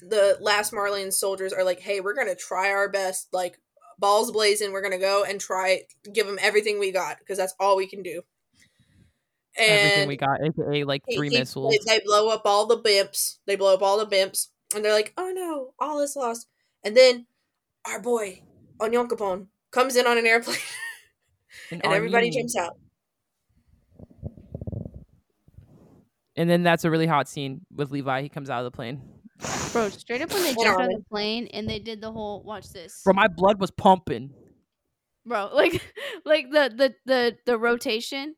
the 0.00 0.36
last 0.40 0.72
Marleyan 0.72 1.12
soldiers 1.12 1.52
are 1.52 1.62
like, 1.62 1.78
"Hey, 1.78 2.00
we're 2.00 2.14
gonna 2.14 2.34
try 2.34 2.70
our 2.70 2.88
best, 2.88 3.28
like 3.32 3.60
balls 3.96 4.32
blazing. 4.32 4.72
We're 4.72 4.82
gonna 4.82 4.98
go 4.98 5.22
and 5.22 5.40
try 5.40 5.82
give 6.12 6.26
them 6.26 6.40
everything 6.42 6.80
we 6.80 6.90
got 6.90 7.20
because 7.20 7.38
that's 7.38 7.54
all 7.60 7.76
we 7.76 7.86
can 7.86 8.02
do." 8.02 8.22
And 9.56 9.70
Everything 9.70 10.08
we 10.08 10.16
got, 10.16 10.40
aka 10.42 10.82
like 10.82 11.04
three 11.14 11.30
he- 11.30 11.38
missiles. 11.38 11.76
They, 11.86 11.98
they 11.98 12.04
blow 12.04 12.28
up 12.28 12.42
all 12.44 12.66
the 12.66 12.76
bimps. 12.76 13.36
They 13.46 13.54
blow 13.54 13.72
up 13.72 13.82
all 13.82 14.04
the 14.04 14.16
bimps, 14.16 14.48
and 14.76 14.84
they're 14.84 14.92
like, 14.92 15.12
"Oh 15.16 15.32
no, 15.34 15.72
all 15.80 16.00
is 16.00 16.14
lost." 16.14 16.46
And 16.84 16.96
then 16.96 17.26
our 17.86 18.00
boy 18.00 18.42
Onyankopon 18.78 19.46
comes 19.72 19.96
in 19.96 20.06
on 20.06 20.18
an 20.18 20.26
airplane, 20.26 20.58
and 21.70 21.84
everybody 21.84 22.30
jumps 22.30 22.56
out. 22.56 22.76
And 26.36 26.50
then 26.50 26.62
that's 26.62 26.84
a 26.84 26.90
really 26.90 27.06
hot 27.06 27.28
scene 27.28 27.62
with 27.74 27.90
Levi. 27.90 28.20
He 28.20 28.28
comes 28.28 28.50
out 28.50 28.64
of 28.64 28.70
the 28.70 28.76
plane. 28.76 29.00
Bro, 29.72 29.88
straight 29.88 30.20
up 30.20 30.30
when 30.32 30.42
they 30.42 30.54
jumped 30.54 30.66
out 30.66 30.80
on. 30.80 30.92
of 30.92 30.98
the 30.98 31.04
plane 31.10 31.48
and 31.52 31.68
they 31.68 31.78
did 31.78 32.02
the 32.02 32.12
whole 32.12 32.42
watch 32.42 32.70
this. 32.70 33.00
Bro, 33.04 33.14
my 33.14 33.28
blood 33.28 33.58
was 33.58 33.70
pumping. 33.70 34.30
Bro, 35.24 35.50
like 35.54 35.82
like 36.26 36.50
the 36.50 36.70
the 36.76 36.94
the 37.06 37.36
the 37.46 37.58
rotation. 37.58 38.36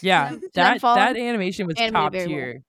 Yeah, 0.00 0.30
Them- 0.30 0.40
them 0.40 0.50
that 0.54 0.80
that 0.80 1.16
animation 1.16 1.66
was 1.66 1.74
animated 1.76 1.94
top 1.94 2.12
very 2.12 2.26
well. 2.28 2.36
tier. 2.36 2.62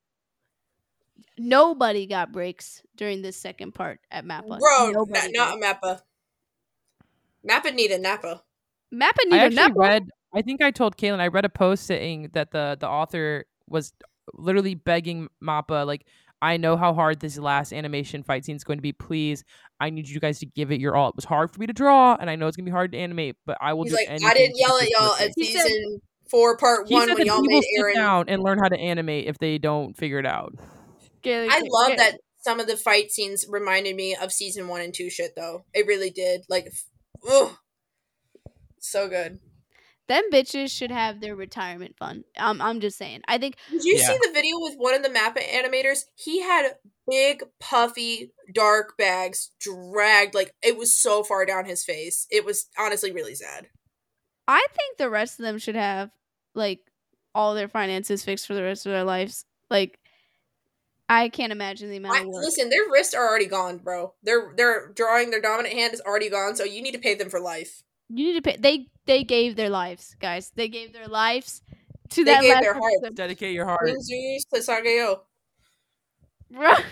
Nobody 1.44 2.06
got 2.06 2.32
breaks 2.32 2.82
during 2.96 3.22
this 3.22 3.36
second 3.38 3.74
part 3.74 4.00
at 4.12 4.26
Mappa. 4.26 4.60
Bro, 4.60 4.92
Nobody 4.92 5.32
not, 5.32 5.54
did. 5.54 5.60
not 5.60 5.82
Mappa. 5.82 6.02
Mappa 7.48 7.74
needed 7.74 8.02
Nappa. 8.02 8.44
Mappa 8.94 9.18
I 9.22 9.24
needed 9.26 9.58
actually 9.60 9.74
Mappa. 9.74 9.76
read. 9.90 10.04
I 10.34 10.42
think 10.42 10.62
I 10.62 10.72
told 10.72 10.98
Kaylin. 10.98 11.20
I 11.20 11.28
read 11.28 11.46
a 11.46 11.50
post 11.50 11.86
saying 11.86 12.30
that 12.34 12.52
the 12.52 12.78
the 12.80 12.88
author 12.88 13.46
was 13.68 13.94
literally 14.34 14.76
begging 14.76 15.28
Mappa, 15.44 15.86
like, 15.86 16.06
I 16.44 16.58
know 16.58 16.78
how 16.78 16.94
hard 16.94 17.20
this 17.20 17.38
last 17.38 17.74
animation 17.74 18.24
fight 18.24 18.46
scene 18.46 18.56
is 18.56 18.64
going 18.64 18.78
to 18.78 18.82
be. 18.82 18.94
Please, 18.94 19.44
I 19.80 19.90
need 19.90 20.08
you 20.08 20.20
guys 20.20 20.40
to 20.40 20.46
give 20.46 20.72
it 20.72 20.80
your 20.80 20.96
all. 20.96 21.10
It 21.10 21.16
was 21.16 21.26
hard 21.26 21.52
for 21.52 21.60
me 21.60 21.68
to 21.68 21.74
draw, 21.74 22.16
and 22.20 22.30
I 22.30 22.36
know 22.36 22.48
it's 22.48 22.56
gonna 22.58 22.66
be 22.66 22.72
hard 22.72 22.92
to 22.94 22.98
animate, 22.98 23.36
but 23.46 23.58
I 23.60 23.74
will 23.74 23.84
He's 23.84 23.94
do 23.94 23.98
like, 23.98 24.10
anything. 24.10 24.28
I 24.28 24.34
didn't 24.34 24.58
yell 24.58 24.78
at 24.78 24.90
y'all 24.90 25.12
at 25.14 25.18
perfect." 25.18 25.34
He 25.38 25.46
said- 25.46 25.68
season 25.68 26.02
four, 26.30 26.58
part 26.58 26.90
one, 26.90 27.08
said 27.08 27.18
when 27.18 27.26
y'all 27.28 27.42
he 27.42 27.48
made 27.48 27.56
will 27.56 27.62
sit 27.62 27.80
Aaron. 27.80 27.96
down 27.96 28.26
and 28.30 28.42
learn 28.44 28.58
how 28.60 28.70
to 28.70 28.78
animate 28.80 29.28
if 29.28 29.38
they 29.40 29.58
don't 29.58 29.96
figure 29.98 30.20
it 30.20 30.26
out. 30.26 30.54
Gaelic- 31.22 31.52
I 31.52 31.62
love 31.68 31.90
Ga- 31.92 31.96
that 31.98 32.20
some 32.44 32.60
of 32.60 32.68
the 32.68 32.78
fight 32.78 33.12
scenes 33.12 33.46
reminded 33.48 33.96
me 33.96 34.16
of 34.16 34.32
season 34.34 34.68
one 34.68 34.82
and 34.82 34.94
two 34.94 35.10
shit, 35.10 35.36
though. 35.36 35.66
It 35.74 35.86
really 35.88 36.10
did. 36.10 36.42
Like, 36.50 36.68
f- 36.68 36.84
ugh. 37.30 37.58
So 38.80 39.08
good. 39.08 39.40
Them 40.08 40.24
bitches 40.32 40.72
should 40.72 40.92
have 40.92 41.22
their 41.22 41.36
retirement 41.36 41.96
fund. 41.98 42.26
I'm 42.38 42.62
I'm 42.62 42.82
just 42.82 42.98
saying. 42.98 43.22
I 43.28 43.38
think 43.38 43.56
Did 43.70 43.84
you 43.84 43.96
Yeah. 43.98 44.08
see 44.08 44.18
the 44.24 44.32
video 44.34 44.60
with 44.60 44.76
one 44.76 44.94
of 44.96 45.04
the 45.04 45.10
Mappa 45.10 45.42
animators? 45.48 46.00
He 46.16 46.42
had 46.42 46.76
big, 47.08 47.44
puffy, 47.60 48.34
dark 48.54 48.98
bags 48.98 49.52
dragged. 49.60 50.34
Like, 50.36 50.54
it 50.62 50.78
was 50.78 50.94
so 50.94 51.24
far 51.24 51.46
down 51.46 51.66
his 51.66 51.86
face. 51.86 52.28
It 52.30 52.44
was 52.44 52.68
honestly 52.78 53.12
really 53.12 53.36
sad. 53.36 53.68
I 54.48 54.66
think 54.76 54.98
the 54.98 55.10
rest 55.10 55.40
of 55.40 55.46
them 55.46 55.60
should 55.60 55.76
have 55.76 56.10
like 56.56 56.80
all 57.34 57.54
their 57.56 57.70
finances 57.70 58.26
fixed 58.26 58.48
for 58.48 58.54
the 58.56 58.64
rest 58.64 58.86
of 58.86 58.92
their 58.92 59.06
lives. 59.06 59.46
Like 59.70 59.98
I 61.12 61.28
can't 61.28 61.52
imagine 61.52 61.90
the 61.90 61.98
amount 61.98 62.16
I, 62.16 62.22
of 62.22 62.28
work. 62.28 62.46
listen, 62.46 62.70
their 62.70 62.90
wrists 62.90 63.14
are 63.14 63.28
already 63.28 63.46
gone, 63.46 63.80
bro. 63.80 64.14
They're 64.24 64.54
they're 64.56 64.94
drawing, 64.96 65.30
their 65.30 65.42
dominant 65.42 65.74
hand 65.76 65.94
is 65.94 66.00
already 66.00 66.30
gone, 66.30 66.56
so 66.56 66.64
you 66.64 66.82
need 66.82 66.94
to 66.94 67.00
pay 67.00 67.16
them 67.16 67.30
for 67.30 67.42
life. 67.42 67.84
You 68.08 68.28
need 68.28 68.42
to 68.42 68.42
pay. 68.42 68.56
They 68.58 68.88
they 69.06 69.26
gave 69.26 69.58
their 69.58 69.70
lives, 69.70 70.16
guys. 70.22 70.52
They 70.56 70.70
gave 70.70 70.94
their 70.94 71.10
lives 71.10 71.62
to 72.12 72.24
They 72.24 72.32
that 72.32 72.42
gave 72.42 72.52
last 72.52 72.62
their 72.62 72.74
hearts. 72.74 72.96
episode. 73.04 73.16
Dedicate 73.18 73.54
your 73.54 73.66
heart. 73.66 73.82
Queen 73.82 74.02
Zeus 74.02 74.46
to 74.54 74.60
Sagayo. 74.62 75.20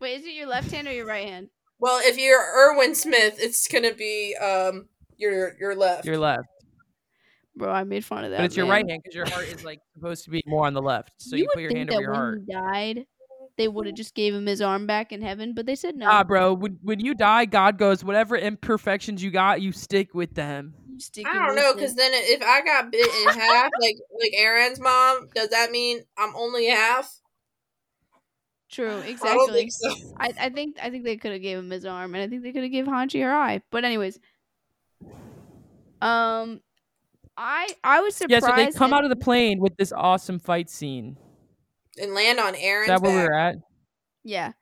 Wait, 0.00 0.20
is 0.20 0.26
it 0.26 0.32
your 0.32 0.46
left 0.46 0.70
hand 0.70 0.88
or 0.88 0.92
your 0.92 1.06
right 1.06 1.28
hand? 1.28 1.48
Well, 1.78 2.00
if 2.02 2.16
you're 2.16 2.40
Erwin 2.40 2.94
Smith, 2.94 3.36
it's 3.38 3.68
gonna 3.68 3.92
be 3.92 4.34
um 4.36 4.88
your 5.18 5.54
your 5.60 5.74
left. 5.74 6.06
Your 6.06 6.16
left, 6.18 6.48
Bro, 7.54 7.70
I 7.70 7.84
made 7.84 8.02
fun 8.04 8.24
of 8.24 8.30
that. 8.30 8.38
but 8.38 8.44
it's 8.46 8.56
your 8.56 8.66
right 8.66 8.88
hand 8.88 9.02
because 9.02 9.14
your 9.14 9.28
heart 9.28 9.46
is 9.48 9.62
like 9.62 9.80
supposed 9.94 10.24
to 10.24 10.30
be 10.30 10.42
more 10.46 10.66
on 10.66 10.72
the 10.72 10.80
left. 10.82 11.12
So 11.18 11.36
you, 11.36 11.44
would 11.44 11.50
put 11.52 11.60
your 11.62 11.70
think 11.70 11.78
hand 11.78 11.88
that 11.90 11.94
over 11.96 12.02
your 12.02 12.10
when 12.12 12.20
heart. 12.20 12.40
he 12.46 12.52
died, 12.52 13.06
they 13.56 13.68
would 13.68 13.86
have 13.86 13.94
just 13.94 14.14
gave 14.14 14.34
him 14.34 14.46
his 14.46 14.60
arm 14.60 14.86
back 14.86 15.12
in 15.12 15.22
heaven, 15.22 15.54
but 15.54 15.66
they 15.66 15.74
said 15.74 15.96
no. 15.96 16.06
Ah, 16.08 16.24
bro. 16.24 16.52
When 16.52 16.78
when 16.82 17.00
you 17.00 17.14
die, 17.14 17.46
God 17.46 17.78
goes, 17.78 18.04
whatever 18.04 18.36
imperfections 18.36 19.22
you 19.22 19.30
got, 19.30 19.62
you 19.62 19.72
stick 19.72 20.14
with 20.14 20.34
them. 20.34 20.74
Stick 20.98 21.26
I 21.26 21.46
don't 21.46 21.56
know, 21.56 21.74
because 21.74 21.94
then 21.94 22.10
if 22.14 22.42
I 22.42 22.62
got 22.62 22.90
bit 22.90 23.06
in 23.06 23.28
half, 23.28 23.70
like 23.80 23.96
like 24.20 24.32
Eren's 24.38 24.80
mom, 24.80 25.28
does 25.34 25.50
that 25.50 25.70
mean 25.70 26.00
I'm 26.18 26.34
only 26.36 26.68
half? 26.68 27.20
true, 28.70 28.88
I 28.90 29.00
don't 29.00 29.08
exactly. 29.08 29.54
think 29.54 29.72
so. 29.72 29.94
I, 30.18 30.32
I 30.40 30.48
think 30.50 30.76
I 30.82 30.90
think 30.90 31.04
they 31.04 31.16
could 31.16 31.32
have 31.32 31.42
gave 31.42 31.58
him 31.58 31.70
his 31.70 31.84
arm, 31.86 32.14
and 32.14 32.22
I 32.22 32.28
think 32.28 32.42
they 32.42 32.52
could 32.52 32.62
have 32.62 32.72
gave 32.72 32.86
Hanji 32.86 33.22
her 33.22 33.32
eye. 33.32 33.62
But 33.70 33.84
anyways, 33.84 34.18
um, 36.02 36.60
I 37.36 37.68
I 37.84 38.00
was 38.00 38.16
surprised. 38.16 38.44
Yeah, 38.44 38.50
so 38.50 38.56
they 38.56 38.70
come 38.72 38.92
and- 38.92 38.94
out 38.94 39.04
of 39.04 39.10
the 39.10 39.16
plane 39.16 39.60
with 39.60 39.76
this 39.76 39.92
awesome 39.92 40.38
fight 40.38 40.70
scene. 40.70 41.16
And 42.00 42.14
land 42.14 42.38
on 42.38 42.54
Is 42.54 42.86
that 42.88 43.00
where 43.00 43.12
we 43.12 43.18
back. 43.18 43.28
were 43.28 43.38
at? 43.38 43.56
Yeah. 44.24 44.52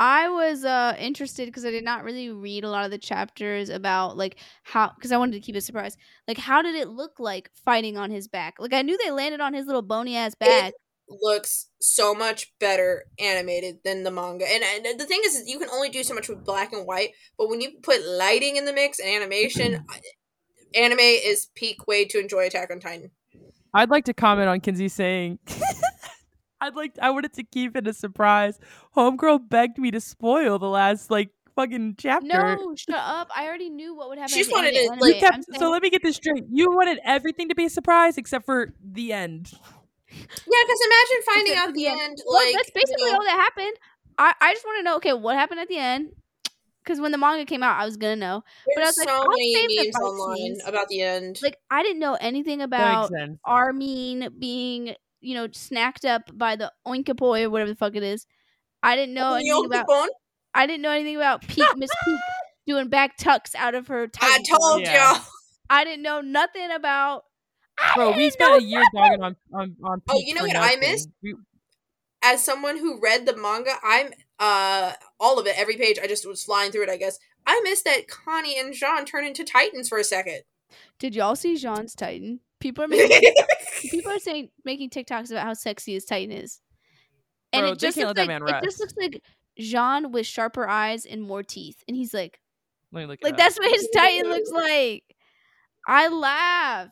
I 0.00 0.28
was 0.28 0.64
uh 0.64 0.94
interested 0.98 1.46
because 1.46 1.64
I 1.64 1.70
did 1.70 1.84
not 1.84 2.04
really 2.04 2.30
read 2.30 2.62
a 2.62 2.70
lot 2.70 2.84
of 2.84 2.92
the 2.92 2.98
chapters 2.98 3.68
about 3.68 4.16
like 4.16 4.36
how 4.62 4.92
because 4.94 5.10
I 5.10 5.16
wanted 5.16 5.32
to 5.32 5.40
keep 5.40 5.56
it 5.56 5.62
surprise. 5.62 5.96
Like 6.28 6.38
how 6.38 6.62
did 6.62 6.76
it 6.76 6.88
look 6.88 7.18
like 7.18 7.50
fighting 7.64 7.96
on 7.96 8.10
his 8.10 8.28
back? 8.28 8.54
Like 8.58 8.72
I 8.72 8.82
knew 8.82 8.96
they 8.96 9.10
landed 9.10 9.40
on 9.40 9.54
his 9.54 9.66
little 9.66 9.82
bony 9.82 10.16
ass 10.16 10.34
back. 10.36 10.72
looks 11.08 11.68
so 11.80 12.14
much 12.14 12.52
better 12.60 13.04
animated 13.18 13.78
than 13.84 14.02
the 14.04 14.10
manga. 14.10 14.44
And, 14.48 14.62
and 14.62 15.00
the 15.00 15.06
thing 15.06 15.20
is, 15.24 15.34
is, 15.34 15.48
you 15.48 15.58
can 15.58 15.70
only 15.70 15.88
do 15.88 16.02
so 16.02 16.14
much 16.14 16.28
with 16.28 16.44
black 16.44 16.72
and 16.72 16.86
white, 16.86 17.10
but 17.36 17.48
when 17.48 17.60
you 17.60 17.70
put 17.82 18.06
lighting 18.06 18.56
in 18.56 18.66
the 18.66 18.72
mix 18.72 18.98
and 18.98 19.08
animation, 19.08 19.84
anime 20.74 20.98
is 21.00 21.48
peak 21.54 21.86
way 21.86 22.04
to 22.06 22.20
enjoy 22.20 22.46
Attack 22.46 22.70
on 22.70 22.80
Titan. 22.80 23.10
I'd 23.74 23.90
like 23.90 24.04
to 24.06 24.14
comment 24.14 24.48
on 24.48 24.60
Kinsey 24.60 24.88
saying, 24.88 25.38
"I'd 26.60 26.74
like 26.74 26.92
I 27.00 27.10
wanted 27.10 27.32
to 27.34 27.42
keep 27.44 27.76
it 27.76 27.86
a 27.86 27.92
surprise." 27.92 28.58
Homegirl 28.96 29.48
begged 29.48 29.78
me 29.78 29.90
to 29.90 30.00
spoil 30.00 30.58
the 30.58 30.68
last 30.68 31.10
like 31.10 31.30
fucking 31.56 31.96
chapter. 31.98 32.26
No, 32.26 32.74
shut 32.76 32.94
up! 32.96 33.28
I 33.34 33.46
already 33.46 33.68
knew 33.70 33.94
what 33.94 34.08
would 34.08 34.18
happen. 34.18 34.32
She 34.32 34.40
just 34.40 34.52
wanted 34.52 34.70
of 34.70 34.74
it, 34.76 34.90
the 34.98 35.04
like, 35.04 35.14
You 35.14 35.20
kept, 35.20 35.44
so 35.44 35.58
saying- 35.58 35.72
let 35.72 35.82
me 35.82 35.90
get 35.90 36.02
this 36.02 36.16
straight. 36.16 36.44
You 36.50 36.70
wanted 36.72 37.00
everything 37.04 37.48
to 37.48 37.54
be 37.54 37.64
a 37.66 37.70
surprise 37.70 38.16
except 38.18 38.44
for 38.46 38.72
the 38.82 39.12
end. 39.12 39.50
Yeah, 40.10 40.22
because 40.26 40.80
imagine 40.86 41.22
finding 41.26 41.52
Except 41.52 41.68
out 41.68 41.74
the 41.74 41.82
the 41.84 41.86
end. 41.88 42.00
end. 42.00 42.18
well, 42.26 42.44
like 42.44 42.54
that's 42.54 42.68
you 42.68 42.74
basically 42.74 43.10
know, 43.10 43.18
all 43.18 43.24
that 43.24 43.30
happened. 43.40 43.76
I 44.18 44.34
I 44.40 44.52
just 44.54 44.64
want 44.64 44.78
to 44.78 44.82
know. 44.84 44.96
Okay, 44.96 45.12
what 45.12 45.36
happened 45.36 45.60
at 45.60 45.68
the 45.68 45.78
end? 45.78 46.10
Because 46.82 47.00
when 47.00 47.12
the 47.12 47.18
manga 47.18 47.44
came 47.44 47.62
out, 47.62 47.78
I 47.78 47.84
was 47.84 47.98
gonna 47.98 48.16
know. 48.16 48.42
but 48.74 48.80
I 48.80 48.84
There's 48.84 48.96
was 48.96 48.98
like, 49.00 49.08
so 49.10 49.14
I'll 49.22 49.28
many 49.28 49.54
save 49.54 49.68
the 49.68 49.76
memes 49.84 49.96
fight 49.96 50.02
online 50.02 50.36
scenes. 50.38 50.62
about 50.66 50.88
the 50.88 51.02
end. 51.02 51.38
Like 51.42 51.58
I 51.70 51.82
didn't 51.82 51.98
know 51.98 52.14
anything 52.18 52.62
about 52.62 53.10
makes. 53.10 53.32
Armin 53.44 54.34
being, 54.38 54.94
you 55.20 55.34
know, 55.34 55.48
snacked 55.48 56.04
up 56.08 56.22
by 56.36 56.56
the 56.56 56.72
oinkapoi 56.86 57.42
or 57.44 57.50
whatever 57.50 57.70
the 57.70 57.76
fuck 57.76 57.94
it 57.96 58.02
is. 58.02 58.26
I 58.82 58.96
didn't 58.96 59.14
know 59.14 59.34
anything 59.34 59.48
Yo, 59.48 59.62
about. 59.62 59.86
Capone, 59.88 60.08
I 60.54 60.66
didn't 60.66 60.82
know 60.82 60.90
anything 60.92 61.16
about 61.16 61.42
Pieck 61.42 61.76
Miss 61.76 61.90
Pieck 62.06 62.18
doing 62.66 62.88
back 62.88 63.16
tucks 63.16 63.54
out 63.54 63.74
of 63.74 63.88
her. 63.88 64.08
I 64.20 64.42
told 64.48 64.82
Yeah. 64.82 65.12
y'all. 65.14 65.22
I 65.70 65.84
didn't 65.84 66.02
know 66.02 66.20
nothing 66.20 66.70
about. 66.70 67.24
I 67.78 67.92
Bro, 67.94 68.16
we 68.16 68.30
spent 68.30 68.62
a 68.62 68.64
year 68.64 68.80
nothing. 68.94 69.18
dogging 69.18 69.22
on 69.22 69.36
on 69.52 69.76
on. 69.84 70.02
Oh, 70.08 70.18
you 70.18 70.34
know 70.34 70.40
for 70.40 70.46
what 70.48 70.56
I 70.56 70.76
missed? 70.76 71.08
We- 71.22 71.34
As 72.22 72.44
someone 72.44 72.78
who 72.78 72.98
read 73.00 73.26
the 73.26 73.36
manga, 73.36 73.72
I'm 73.82 74.12
uh 74.38 74.92
all 75.20 75.38
of 75.38 75.46
it, 75.46 75.54
every 75.58 75.76
page. 75.76 75.98
I 76.02 76.06
just 76.06 76.26
was 76.26 76.42
flying 76.42 76.72
through 76.72 76.84
it. 76.84 76.88
I 76.90 76.96
guess 76.96 77.18
I 77.46 77.60
missed 77.64 77.84
that 77.84 78.08
Connie 78.08 78.58
and 78.58 78.72
Jean 78.74 79.04
turn 79.04 79.24
into 79.24 79.44
Titans 79.44 79.88
for 79.88 79.98
a 79.98 80.04
second. 80.04 80.42
Did 80.98 81.14
y'all 81.14 81.36
see 81.36 81.56
Jean's 81.56 81.94
Titan? 81.94 82.40
People 82.60 82.84
are 82.84 82.88
making 82.88 83.34
people 83.82 84.12
are 84.12 84.18
saying 84.18 84.50
making 84.64 84.90
TikToks 84.90 85.30
about 85.30 85.44
how 85.44 85.54
sexy 85.54 85.94
his 85.94 86.04
Titan 86.04 86.32
is, 86.36 86.60
and 87.52 87.62
Bro, 87.62 87.72
it 87.72 87.78
just 87.78 87.96
looks 87.96 88.16
like 88.18 88.28
that 88.28 88.42
it 88.42 88.64
just 88.64 88.80
looks 88.80 88.94
like 89.00 89.22
Jean 89.58 90.12
with 90.12 90.26
sharper 90.26 90.68
eyes 90.68 91.04
and 91.06 91.22
more 91.22 91.42
teeth, 91.42 91.82
and 91.86 91.96
he's 91.96 92.12
like, 92.14 92.40
Let 92.92 93.00
me 93.02 93.06
look. 93.06 93.18
like 93.22 93.32
up. 93.34 93.38
that's 93.38 93.58
what 93.58 93.70
his 93.70 93.88
Titan 93.94 94.28
looks 94.30 94.50
like. 94.50 95.04
I 95.86 96.08
laughed. 96.08 96.90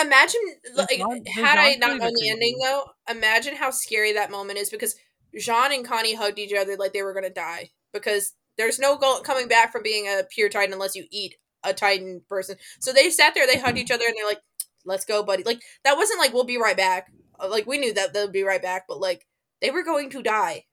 imagine 0.00 0.40
like 0.74 0.88
Jean- 0.90 1.26
had 1.26 1.58
I 1.58 1.74
not 1.74 1.88
Claude 1.88 2.00
known 2.00 2.12
the 2.14 2.30
ending 2.30 2.58
though 2.62 2.84
imagine 3.10 3.56
how 3.56 3.70
scary 3.70 4.12
that 4.12 4.30
moment 4.30 4.58
is 4.58 4.70
because 4.70 4.94
jean 5.38 5.72
and 5.72 5.84
connie 5.84 6.14
hugged 6.14 6.38
each 6.38 6.54
other 6.54 6.76
like 6.76 6.92
they 6.92 7.02
were 7.02 7.12
gonna 7.12 7.28
die 7.28 7.70
because 7.92 8.32
there's 8.56 8.78
no 8.78 8.96
go- 8.96 9.20
coming 9.22 9.48
back 9.48 9.70
from 9.72 9.82
being 9.82 10.06
a 10.06 10.22
pure 10.30 10.48
titan 10.48 10.72
unless 10.72 10.94
you 10.94 11.04
eat 11.10 11.34
a 11.64 11.74
titan 11.74 12.22
person 12.28 12.56
so 12.80 12.92
they 12.92 13.10
sat 13.10 13.34
there 13.34 13.46
they 13.46 13.58
hugged 13.58 13.76
each 13.76 13.90
other 13.90 14.04
and 14.06 14.14
they're 14.16 14.26
like 14.26 14.40
let's 14.88 15.04
go, 15.04 15.22
buddy. 15.22 15.42
Like 15.44 15.60
that 15.84 15.96
wasn't 15.96 16.18
like 16.18 16.32
we'll 16.32 16.44
be 16.44 16.58
right 16.58 16.76
back. 16.76 17.12
Uh, 17.38 17.48
Like 17.48 17.66
we 17.66 17.78
knew 17.78 17.94
that 17.94 18.12
they'll 18.12 18.30
be 18.30 18.42
right 18.42 18.62
back, 18.62 18.84
but 18.88 18.98
like 19.00 19.26
they 19.60 19.70
were 19.70 19.84
going 19.84 20.10
to 20.10 20.22
die. 20.22 20.64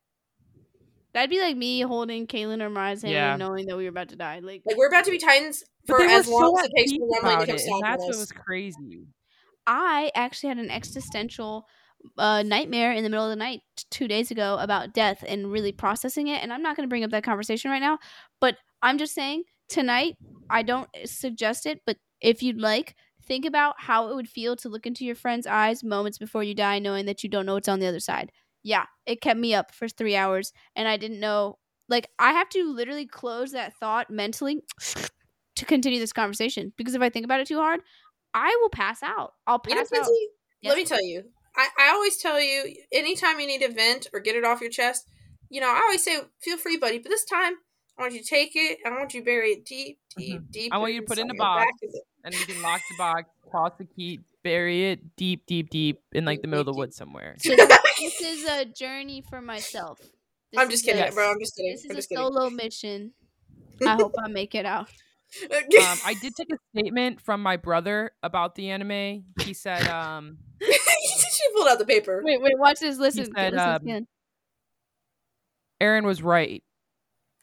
That'd 1.14 1.30
be 1.30 1.40
like 1.40 1.56
me 1.56 1.80
holding 1.82 2.28
Kaylin 2.28 2.62
or 2.62 2.70
Mariah's 2.70 3.04
hand 3.04 3.14
Yeah. 3.14 3.32
and 3.34 3.40
knowing 3.40 3.68
that 3.68 3.78
we 3.78 3.84
were 3.84 3.90
about 3.90 4.10
to 4.10 4.18
die. 4.18 4.40
Like, 4.40 4.64
Like 4.66 4.76
we're 4.76 4.90
about 4.90 5.06
to 5.06 5.12
be 5.12 5.18
Titans 5.18 5.64
for 5.88 5.98
they 6.00 6.06
were 6.08 6.12
as 6.12 6.28
long 6.28 6.58
so 6.58 6.60
as 6.60 6.66
it 6.66 6.72
takes 6.76 6.92
for 6.92 7.06
one 7.08 7.24
lane 7.24 7.34
about 7.36 7.40
to 7.42 7.46
come 7.46 7.50
it, 7.50 7.52
and 7.52 7.62
stopping 7.62 7.82
that's 7.84 8.02
what 8.04 8.18
was 8.18 8.32
crazy. 8.32 9.08
I 9.66 10.12
actually 10.14 10.50
had 10.50 10.58
an 10.58 10.70
existential 10.70 11.68
uh, 12.18 12.44
nightmare 12.44 12.92
in 12.92 13.04
the 13.04 13.10
middle 13.10 13.24
of 13.26 13.30
the 13.30 13.36
night 13.38 13.62
t- 13.78 13.86
two 13.90 14.08
days 14.08 14.30
ago 14.30 14.58
about 14.60 14.94
death 14.94 15.24
and 15.28 15.52
really 15.52 15.72
processing 15.72 16.28
it. 16.28 16.44
And 16.44 16.52
I'm 16.52 16.62
not 16.62 16.76
going 16.76 16.88
to 16.88 16.90
bring 16.90 17.04
up 17.04 17.12
that 17.12 17.24
conversation 17.24 17.72
right 17.72 17.82
now, 17.82 17.98
but 18.42 18.58
I'm 18.82 18.98
just 18.98 19.16
saying 19.16 19.44
tonight, 19.70 20.16
I 20.50 20.62
don't 20.64 20.90
suggest 21.06 21.66
it, 21.66 21.80
but 21.86 21.98
if 22.22 22.44
you'd 22.44 22.60
like, 22.62 22.96
think 23.26 23.46
about 23.46 23.76
how 23.78 24.10
it 24.10 24.16
would 24.16 24.30
feel 24.30 24.56
to 24.58 24.70
look 24.70 24.86
into 24.86 25.06
your 25.06 25.16
friend's 25.16 25.48
eyes 25.48 25.84
moments 25.84 26.18
before 26.18 26.44
you 26.44 26.54
die, 26.56 26.80
knowing 26.80 27.06
that 27.06 27.24
you 27.24 27.30
don't 27.30 27.46
know 27.46 27.56
what's 27.56 27.68
on 27.68 27.80
the 27.80 27.88
other 27.88 28.00
side. 28.00 28.32
Yeah, 28.64 28.86
it 29.06 29.22
kept 29.22 29.40
me 29.40 29.54
up 29.54 29.74
for 29.74 29.88
three 29.88 30.16
hours, 30.16 30.52
and 30.76 30.88
I 30.88 30.98
didn't 30.98 31.20
know. 31.20 31.60
Like, 31.88 32.10
I 32.18 32.32
have 32.32 32.50
to 32.50 32.74
literally 32.74 33.06
close 33.06 33.52
that 33.52 33.76
thought 33.76 34.10
mentally 34.10 34.64
to 35.56 35.66
continue 35.66 36.00
this 36.00 36.14
conversation 36.14 36.74
because 36.78 36.96
if 36.96 37.02
I 37.02 37.10
think 37.10 37.26
about 37.26 37.40
it 37.42 37.48
too 37.48 37.60
hard, 37.60 37.82
I 38.34 38.58
will 38.62 38.70
pass 38.70 39.04
out. 39.04 39.34
I'll 39.46 39.62
You 39.68 39.76
know, 39.76 39.82
pass 39.82 39.92
out. 39.94 40.06
Quincy, 40.06 40.28
Yes. 40.62 40.70
let 40.72 40.78
me 40.78 40.86
tell 40.86 41.06
you. 41.06 41.24
I, 41.56 41.68
I 41.80 41.90
always 41.92 42.18
tell 42.18 42.42
you, 42.42 42.76
anytime 42.92 43.40
you 43.40 43.48
need 43.48 43.62
to 43.62 43.72
vent 43.72 44.08
or 44.14 44.20
get 44.20 44.36
it 44.36 44.44
off 44.44 44.62
your 44.62 44.70
chest, 44.72 45.08
you 45.50 45.62
know, 45.62 45.68
I 45.68 45.82
always 45.86 46.04
say, 46.04 46.18
feel 46.42 46.58
free, 46.58 46.78
buddy. 46.78 46.98
But 46.98 47.10
this 47.10 47.24
time, 47.24 47.54
I 47.98 48.02
want 48.02 48.14
you 48.14 48.20
to 48.22 48.26
take 48.26 48.52
it. 48.56 48.80
I 48.86 48.90
want 48.90 49.14
you 49.14 49.22
to 49.22 49.26
bury 49.26 49.52
it 49.52 49.66
deep, 49.66 50.00
deep, 50.18 50.42
deep. 50.50 50.72
Mm-hmm. 50.72 50.74
I 50.74 50.78
want 50.80 50.94
you 50.94 51.02
to 51.02 51.06
put 51.06 51.18
it 51.18 51.22
in 51.22 51.30
a 51.32 51.36
box. 51.36 51.72
And 52.26 52.34
you 52.34 52.46
can 52.46 52.62
lock 52.62 52.82
the 52.90 52.98
box, 52.98 53.30
toss 53.52 53.72
the 53.78 53.86
key, 53.86 54.20
bury 54.44 54.92
it 54.92 55.16
deep, 55.16 55.46
deep, 55.46 55.70
deep 55.70 56.02
in 56.12 56.26
like 56.26 56.42
the 56.42 56.48
middle 56.48 56.62
of 56.62 56.66
the 56.66 56.74
woods 56.78 56.96
somewhere. 56.98 57.36
So 57.38 57.56
this 57.56 58.20
is 58.20 58.46
a 58.50 58.66
journey 58.66 59.24
for 59.30 59.42
myself. 59.42 60.00
This 60.00 60.10
I'm 60.58 60.70
just 60.70 60.84
is 60.88 60.94
a- 60.94 60.98
kidding, 60.98 61.14
bro. 61.14 61.32
I'm 61.32 61.40
just 61.40 61.56
kidding. 61.56 61.72
This 61.72 61.86
is 61.86 61.86
I'm 61.86 61.92
a 61.92 61.96
just 61.96 62.10
kidding. 62.10 62.24
solo 62.24 62.50
mission. 62.50 63.12
I 63.86 63.96
hope 63.96 64.14
I 64.20 64.28
make 64.28 64.56
it 64.56 64.66
out. 64.66 64.90
Um, 65.52 65.98
I 66.06 66.16
did 66.22 66.34
take 66.36 66.48
a 66.50 66.58
statement 66.74 67.20
from 67.20 67.42
my 67.42 67.58
brother 67.58 68.12
about 68.24 68.56
the 68.56 68.70
anime. 68.70 69.26
He 69.42 69.54
said, 69.54 69.86
um, 69.88 70.38
she 70.62 71.52
pulled 71.54 71.68
out 71.68 71.78
the 71.78 71.86
paper. 71.86 72.22
Wait, 72.24 72.42
wait, 72.42 72.58
watch 72.58 72.80
this. 72.80 72.98
Listen, 72.98 73.26
said, 73.36 73.52
listen 73.52 73.70
um, 73.70 73.76
again. 73.82 74.08
"Eren 75.82 76.06
was 76.06 76.22
right. 76.22 76.64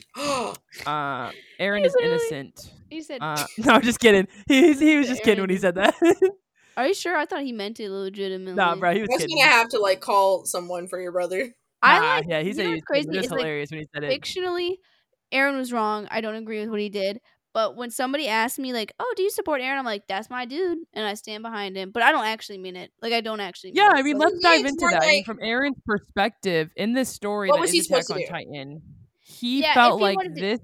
Uh, 0.87 1.31
Eren 1.61 1.81
He 1.81 1.85
is 1.85 1.93
literally- 1.95 2.05
innocent." 2.05 2.73
He 2.91 3.01
said, 3.03 3.19
Uh, 3.21 3.45
no, 3.59 3.73
I'm 3.75 3.83
just 3.83 4.01
kidding. 4.01 4.27
He, 4.49 4.73
he 4.75 4.97
was 4.97 5.09
just 5.09 5.23
kidding 5.23 5.43
when 5.43 5.51
he 5.51 5.57
said 5.59 5.75
that. 5.77 5.95
"Are 6.77 6.87
you 6.87 6.95
sure?" 6.95 7.17
I 7.17 7.27
thought 7.27 7.43
he 7.43 7.53
meant 7.53 7.81
it 7.81 7.91
legitimately. 7.91 8.55
nah, 8.55 8.75
bro, 8.77 8.93
he 8.95 9.01
was 9.01 9.09
I 9.11 9.15
was 9.15 9.23
kidding. 9.23 9.39
gonna 9.39 9.51
have 9.51 9.69
to 9.71 9.79
like 9.79 10.01
call 10.01 10.45
someone 10.45 10.89
for 10.89 11.01
your 11.01 11.13
brother. 11.13 11.55
I 11.83 11.99
Nah, 11.99 12.15
like. 12.17 12.25
yeah, 12.29 12.41
he 12.41 12.49
you 12.49 12.55
said 12.55 12.63
know 12.65 12.69
he 12.71 12.75
what's 12.77 12.83
was 12.83 12.87
crazy 12.87 13.09
It 13.09 13.17
was 13.17 13.25
is 13.27 13.31
like 13.33 13.41
hilarious 13.41 13.71
when 13.71 13.81
he 13.81 13.87
said 13.95 14.05
it. 14.05 14.21
fictionally, 14.23 14.77
Eren 15.33 15.57
was 15.59 15.73
wrong. 15.73 16.07
I 16.11 16.21
don't 16.21 16.37
agree 16.37 16.61
with 16.61 16.69
what 16.71 16.81
he 16.81 16.89
did. 16.89 17.19
But 17.55 17.77
when 17.77 17.91
somebody 17.91 18.29
asks 18.29 18.59
me 18.59 18.73
like, 18.73 18.93
"Oh, 18.99 19.13
do 19.17 19.23
you 19.23 19.31
support 19.31 19.61
Eren?" 19.61 19.77
I'm 19.79 19.85
like, 19.85 20.05
"That's 20.09 20.31
my 20.31 20.45
dude," 20.47 20.79
and 20.95 21.05
I 21.07 21.15
stand 21.15 21.43
behind 21.43 21.77
him. 21.77 21.91
But 21.93 22.03
I 22.03 22.11
don't 22.13 22.25
actually 22.25 22.57
mean 22.59 22.77
it. 22.77 22.91
Like 23.03 23.13
I 23.13 23.21
don't 23.21 23.41
actually. 23.41 23.73
Mean 23.73 23.77
Yeah, 23.85 23.91
it. 23.91 23.99
I 23.99 24.03
mean, 24.03 24.19
So- 24.19 24.27
let's 24.27 24.39
dive 24.43 24.65
into 24.65 24.81
more 24.81 24.91
that. 24.93 25.03
I 25.03 25.07
mean, 25.07 25.25
from 25.25 25.39
Eren's 25.39 25.77
perspective, 25.85 26.71
in 26.77 26.93
this 26.95 27.09
story 27.11 27.49
What 27.49 27.57
that 27.57 27.61
was 27.63 27.71
is 27.71 27.75
he 27.75 27.81
Attack 27.81 28.05
supposed 28.05 28.09
to 28.09 28.15
on 28.15 28.21
do? 28.21 28.27
Titan, 28.27 28.83
he 29.43 29.61
Yeah, 29.61 29.75
felt 29.75 29.99
he 29.99 30.05
like 30.05 30.17
wanted 30.17 30.35
to- 30.37 30.41
this. 30.41 30.61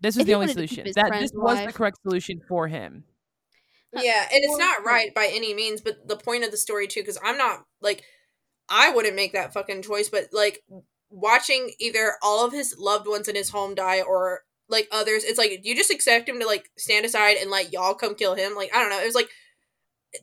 This 0.00 0.16
was 0.16 0.26
the 0.26 0.34
only 0.34 0.48
wanted 0.48 0.54
to 0.56 0.66
keep 0.66 0.70
solution. 0.70 0.92
That 0.96 1.06
friend's 1.08 1.30
this 1.30 1.38
was 1.40 1.64
the 1.64 1.72
correct 1.72 1.98
solution 2.02 2.40
for 2.48 2.66
him. 2.66 3.04
Yeah, 3.94 4.22
and 4.32 4.42
it's 4.42 4.56
not 4.58 4.84
right 4.84 5.14
by 5.14 5.26
any 5.32 5.54
means, 5.54 5.80
but 5.80 6.08
the 6.08 6.16
point 6.16 6.44
of 6.44 6.50
the 6.50 6.56
story 6.56 6.88
too, 6.88 7.00
because 7.02 7.18
I'm 7.22 7.36
not 7.38 7.64
like 7.80 8.02
I 8.68 8.90
wouldn't 8.90 9.14
make 9.14 9.32
that 9.34 9.52
fucking 9.52 9.82
choice, 9.82 10.08
but 10.08 10.28
like 10.32 10.64
watching 11.10 11.72
either 11.78 12.14
all 12.22 12.44
of 12.44 12.52
his 12.52 12.74
loved 12.78 13.06
ones 13.06 13.28
in 13.28 13.36
his 13.36 13.50
home 13.50 13.74
die 13.74 14.00
or 14.00 14.40
like 14.68 14.88
others, 14.90 15.24
it's 15.24 15.38
like 15.38 15.60
you 15.62 15.76
just 15.76 15.90
expect 15.90 16.28
him 16.28 16.40
to 16.40 16.46
like 16.46 16.70
stand 16.78 17.04
aside 17.04 17.36
and 17.40 17.50
let 17.50 17.72
y'all 17.72 17.94
come 17.94 18.14
kill 18.14 18.34
him. 18.34 18.54
Like 18.56 18.74
I 18.74 18.80
don't 18.80 18.90
know, 18.90 19.00
it 19.00 19.06
was 19.06 19.14
like 19.14 19.28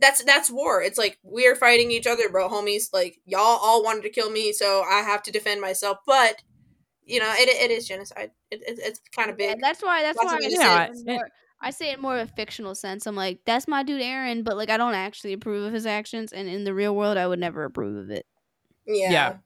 that's 0.02 0.24
that's 0.24 0.50
war. 0.52 0.82
It's 0.82 0.98
like 0.98 1.20
we're 1.24 1.56
fighting 1.56 1.92
each 1.92 2.08
other, 2.08 2.28
bro, 2.28 2.50
homies. 2.50 2.90
Like 2.92 3.18
y'all 3.26 3.60
all 3.62 3.84
wanted 3.84 4.02
to 4.04 4.10
kill 4.10 4.30
me, 4.32 4.52
so 4.52 4.82
I 4.82 5.02
have 5.04 5.24
to 5.24 5.32
defend 5.32 5.62
myself. 5.62 6.00
But 6.06 6.42
you 7.10 7.20
know, 7.20 7.32
it, 7.36 7.50
it 7.50 7.72
is 7.72 7.88
genocide. 7.88 8.32
It, 8.52 8.62
it, 8.62 8.80
it's 8.82 9.02
kind 9.16 9.30
of 9.30 9.38
Yeah, 9.40 9.54
big. 9.56 9.62
that's 9.62 9.82
why. 9.82 10.02
That's 10.02 10.18
Lots 10.18 10.32
why 10.32 10.38
of 10.38 10.44
I 10.44 10.48
ways 10.48 10.58
say, 10.58 10.86
it 10.86 11.08
it. 11.08 11.16
more, 11.16 11.30
I 11.62 11.72
say 11.72 11.92
it 11.92 12.00
more 12.02 12.18
of 12.18 12.30
a 12.30 12.32
fictional 12.32 12.76
sense. 12.76 13.06
I'm 13.08 13.16
like, 13.16 13.40
that's 13.46 13.68
my 13.68 13.84
dude 13.84 14.02
Eren, 14.02 14.44
but 14.44 14.58
like 14.58 14.70
I 14.70 14.78
don't 14.78 14.96
actually 14.96 15.34
approve 15.34 15.66
of 15.66 15.74
his 15.74 15.86
actions, 15.86 16.32
and 16.32 16.48
in 16.48 16.64
the 16.64 16.74
real 16.74 16.96
world, 16.96 17.18
I 17.18 17.28
would 17.28 17.40
never 17.40 17.64
approve 17.64 17.98
of 17.98 18.10
it. 18.12 18.26
Yeah. 18.86 19.12
Yeah. 19.12 19.38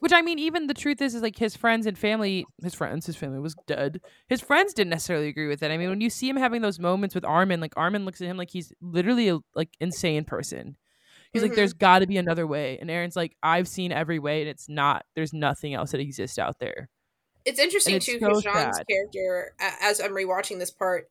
Which 0.00 0.12
I 0.12 0.20
mean, 0.20 0.38
even 0.38 0.66
the 0.66 0.74
truth 0.74 1.00
is, 1.00 1.14
is 1.14 1.22
like 1.22 1.38
his 1.38 1.56
friends 1.56 1.86
and 1.86 1.96
family, 1.98 2.46
his 2.62 2.74
friends, 2.74 3.06
his 3.06 3.16
family 3.16 3.38
was 3.38 3.54
dead. 3.66 4.00
His 4.28 4.40
friends 4.40 4.74
didn't 4.74 4.90
necessarily 4.90 5.28
agree 5.28 5.48
with 5.48 5.62
it. 5.62 5.70
I 5.70 5.78
mean, 5.78 5.88
when 5.88 6.02
you 6.02 6.10
see 6.10 6.28
him 6.28 6.36
having 6.36 6.60
those 6.60 6.78
moments 6.78 7.14
with 7.14 7.24
Armin, 7.24 7.60
like 7.60 7.72
Armin 7.76 8.04
looks 8.04 8.20
at 8.20 8.26
him 8.26 8.36
like 8.36 8.50
he's 8.50 8.70
literally 8.82 9.28
a 9.28 9.38
like 9.54 9.70
insane 9.80 10.24
person. 10.24 10.76
He's 11.32 11.42
like, 11.42 11.52
Mhm. 11.52 11.56
"There's 11.56 11.72
got 11.74 12.00
to 12.00 12.06
be 12.06 12.16
another 12.16 12.46
way," 12.46 12.78
and 12.78 12.88
Eren's 12.90 13.16
like, 13.16 13.36
"I've 13.42 13.68
seen 13.68 13.92
every 13.92 14.18
way, 14.18 14.40
and 14.40 14.48
it's 14.48 14.68
not. 14.68 15.04
There's 15.14 15.32
nothing 15.32 15.74
else 15.74 15.92
that 15.92 16.00
exists 16.00 16.38
out 16.38 16.58
there." 16.58 16.88
It's 17.44 17.58
interesting 17.60 17.96
it's 17.96 18.06
too 18.06 18.18
so 18.20 18.28
because 18.28 18.42
Jean's 18.42 18.76
sad. 18.76 18.86
character, 18.88 19.54
as 19.60 20.00
I'm 20.00 20.12
rewatching 20.12 20.58
this 20.58 20.70
part, 20.70 21.10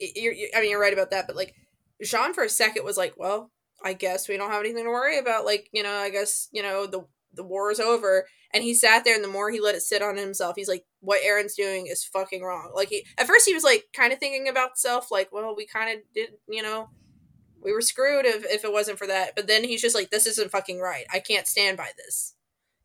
you're, 0.00 0.32
you 0.32 0.48
I 0.54 0.60
mean, 0.60 0.70
you're 0.70 0.80
right 0.80 0.92
about 0.92 1.10
that, 1.10 1.26
but 1.26 1.36
like 1.36 1.54
Jean 2.02 2.32
for 2.34 2.44
a 2.44 2.48
second 2.48 2.84
was 2.84 2.96
like, 2.96 3.14
"Well, 3.16 3.52
I 3.82 3.92
guess 3.92 4.28
we 4.28 4.36
don't 4.36 4.50
have 4.50 4.60
anything 4.60 4.84
to 4.84 4.90
worry 4.90 5.18
about. 5.18 5.44
Like, 5.44 5.68
you 5.72 5.82
know, 5.82 5.92
I 5.94 6.10
guess 6.10 6.48
you 6.52 6.62
know 6.62 6.86
the 6.86 7.06
the 7.32 7.44
war 7.44 7.70
is 7.70 7.80
over." 7.80 8.26
And 8.52 8.62
he 8.64 8.74
sat 8.74 9.04
there, 9.04 9.14
and 9.14 9.24
the 9.24 9.28
more 9.28 9.50
he 9.50 9.60
let 9.60 9.74
it 9.74 9.82
sit 9.82 10.02
on 10.02 10.16
himself, 10.16 10.56
he's 10.56 10.68
like, 10.68 10.84
"What 11.00 11.22
Eren's 11.22 11.54
doing 11.54 11.86
is 11.86 12.04
fucking 12.04 12.42
wrong." 12.42 12.72
Like, 12.74 12.88
he 12.88 13.06
at 13.18 13.26
first 13.26 13.46
he 13.46 13.54
was 13.54 13.64
like 13.64 13.84
kind 13.92 14.12
of 14.12 14.18
thinking 14.18 14.48
about 14.48 14.78
self, 14.78 15.10
like, 15.10 15.30
"Well, 15.32 15.54
we 15.56 15.66
kind 15.66 15.96
of 15.98 16.04
did, 16.14 16.30
you 16.48 16.62
know." 16.62 16.88
We 17.66 17.72
were 17.72 17.82
screwed 17.82 18.24
if, 18.24 18.44
if 18.46 18.64
it 18.64 18.72
wasn't 18.72 18.96
for 18.98 19.08
that. 19.08 19.34
But 19.36 19.48
then 19.48 19.64
he's 19.64 19.82
just 19.82 19.94
like, 19.96 20.10
this 20.10 20.26
isn't 20.26 20.52
fucking 20.52 20.80
right. 20.80 21.04
I 21.12 21.18
can't 21.18 21.48
stand 21.48 21.76
by 21.76 21.90
this. 21.98 22.34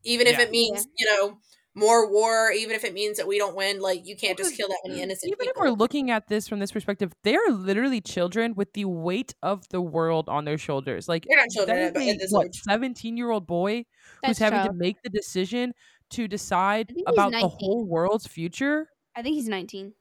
Even 0.04 0.26
if 0.28 0.38
Yeah. 0.38 0.46
it 0.46 0.52
means, 0.52 0.88
you 0.98 1.06
know, 1.06 1.38
more 1.76 2.12
war, 2.12 2.52
even 2.52 2.76
if 2.76 2.84
it 2.84 2.94
means 2.94 3.18
that 3.18 3.28
we 3.28 3.38
don't 3.38 3.56
win, 3.56 3.80
like 3.80 4.06
you 4.06 4.16
can't 4.18 4.38
just 4.38 4.58
kill 4.58 4.68
that 4.68 4.80
many 4.86 5.02
innocent 5.02 5.32
Even 5.32 5.48
if 5.50 5.56
we're 5.56 5.70
looking 5.70 6.12
at 6.12 6.28
this 6.28 6.48
from 6.48 6.60
this 6.60 6.72
perspective, 6.72 7.14
they 7.24 7.36
are 7.36 7.50
literally 7.52 8.02
children 8.02 8.56
with 8.56 8.74
the 8.74 8.86
weight 8.86 9.36
of 9.44 9.70
the 9.70 9.80
world 9.82 10.28
on 10.28 10.46
their 10.46 10.58
shoulders. 10.58 11.08
Like 11.08 11.26
They're 11.30 11.38
not 11.38 11.50
children 11.50 11.96
a, 11.96 12.18
what 12.30 12.54
seventeen 12.56 13.16
year 13.18 13.30
old 13.30 13.48
boy 13.48 13.86
That's 14.24 14.40
who's 14.40 14.40
having 14.40 14.60
child. 14.60 14.72
to 14.72 14.74
make 14.74 15.02
the 15.04 15.10
decision 15.10 15.74
to 16.10 16.28
decide 16.28 16.88
I 16.90 16.94
think 16.94 17.08
he's 17.08 17.14
about 17.14 17.32
the 17.32 17.48
whole 17.48 17.86
world's 17.86 18.28
future. 18.28 18.90
I 19.16 19.22
think 19.22 19.36
he's 19.36 19.48
19. 19.48 19.94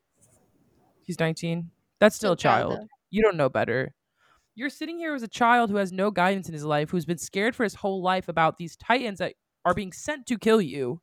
He's 1.02 1.18
19. 1.18 1.70
That's 1.98 2.16
still 2.16 2.32
a 2.32 2.36
Still 2.36 2.50
a 2.50 2.54
child, 2.54 2.72
child. 2.76 2.88
You 3.10 3.22
don't 3.22 3.36
know 3.36 3.48
better. 3.48 3.94
You're 4.54 4.70
sitting 4.70 4.98
here 4.98 5.14
as 5.14 5.22
a 5.22 5.28
child 5.28 5.70
who 5.70 5.76
has 5.76 5.92
no 5.92 6.10
guidance 6.10 6.48
in 6.48 6.54
his 6.54 6.64
life, 6.64 6.90
who's 6.90 7.06
been 7.06 7.18
scared 7.18 7.54
for 7.56 7.64
his 7.64 7.74
whole 7.74 8.02
life 8.02 8.28
about 8.28 8.58
these 8.58 8.76
titans 8.76 9.18
that 9.18 9.34
are 9.64 9.74
being 9.74 9.92
sent 9.92 10.26
to 10.26 10.38
kill 10.38 10.60
you. 10.60 11.00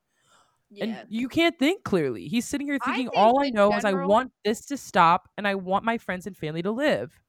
Yeah. 0.70 0.84
And 0.84 0.98
you 1.08 1.30
can't 1.30 1.58
think 1.58 1.84
clearly. 1.84 2.28
He's 2.28 2.46
sitting 2.46 2.68
here 2.68 2.78
I 2.82 2.86
thinking, 2.86 3.06
think 3.06 3.18
all 3.18 3.42
I 3.42 3.50
know 3.50 3.74
is 3.74 3.86
I 3.86 3.94
want 3.94 4.32
this 4.44 4.66
to 4.66 4.78
stop 4.78 5.30
and 5.38 5.48
I 5.48 5.56
want 5.56 5.86
my 5.86 5.98
friends 5.98 6.28
and 6.28 6.36
family 6.36 6.62
to 6.62 6.72
live. 6.72 7.20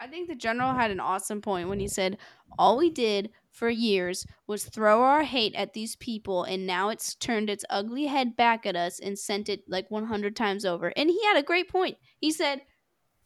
I 0.00 0.06
think 0.06 0.28
the 0.28 0.34
general 0.34 0.74
had 0.74 0.90
an 0.90 1.00
awesome 1.00 1.40
point 1.40 1.68
when 1.68 1.80
he 1.80 1.88
said, 1.88 2.18
All 2.58 2.76
we 2.76 2.90
did 2.90 3.30
for 3.50 3.68
years 3.68 4.26
was 4.46 4.64
throw 4.64 5.02
our 5.02 5.22
hate 5.22 5.54
at 5.54 5.72
these 5.72 5.96
people, 5.96 6.44
and 6.44 6.66
now 6.66 6.88
it's 6.88 7.14
turned 7.14 7.48
its 7.48 7.64
ugly 7.70 8.06
head 8.06 8.36
back 8.36 8.66
at 8.66 8.76
us 8.76 9.00
and 9.00 9.18
sent 9.18 9.48
it 9.48 9.62
like 9.68 9.90
100 9.90 10.36
times 10.36 10.64
over. 10.64 10.92
And 10.96 11.08
he 11.08 11.24
had 11.26 11.36
a 11.36 11.42
great 11.42 11.68
point. 11.68 11.96
He 12.20 12.30
said, 12.30 12.62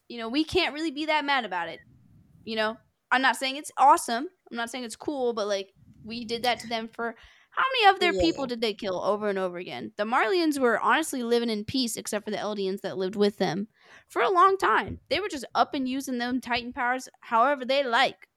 You 0.09 0.19
know, 0.19 0.29
we 0.29 0.45
can't 0.45 0.75
really 0.75 0.91
be 0.91 1.07
that 1.07 1.25
mad 1.25 1.45
about 1.45 1.69
it. 1.69 1.81
You 2.49 2.57
know, 2.57 2.79
I'm 3.11 3.21
not 3.21 3.37
saying 3.37 3.57
it's 3.57 3.71
awesome, 3.77 4.27
I'm 4.51 4.57
not 4.57 4.71
saying 4.71 4.85
it's 4.85 4.97
cool, 4.97 5.35
but 5.35 5.47
like, 5.47 5.71
we 6.03 6.25
did 6.25 6.45
that 6.45 6.61
to 6.61 6.67
them 6.67 6.89
for. 6.89 7.15
How 7.51 7.65
many 7.83 7.95
of 7.95 8.01
their 8.01 8.15
Yeah. 8.15 8.21
people 8.23 8.47
did 8.47 8.61
they 8.63 8.73
kill 8.73 8.99
over 9.05 9.29
and 9.29 9.39
over 9.39 9.59
again? 9.59 9.93
The 9.99 10.05
Marleyans 10.05 10.59
were 10.59 10.79
honestly 10.81 11.23
living 11.23 11.51
in 11.51 11.65
peace, 11.67 11.97
except 11.97 12.25
for 12.25 12.31
the 12.31 12.37
Eldians 12.39 12.81
that 12.83 12.97
lived 12.97 13.17
with 13.17 13.37
them 13.37 13.69
for 14.09 14.23
a 14.23 14.31
long 14.31 14.57
time. 14.57 15.01
They 15.11 15.21
were 15.21 15.29
just 15.29 15.45
up 15.55 15.75
and 15.75 15.87
using 15.87 16.17
them 16.17 16.41
Titan 16.41 16.73
powers 16.73 17.09
however 17.21 17.67
they 17.67 17.83
like. 17.85 18.29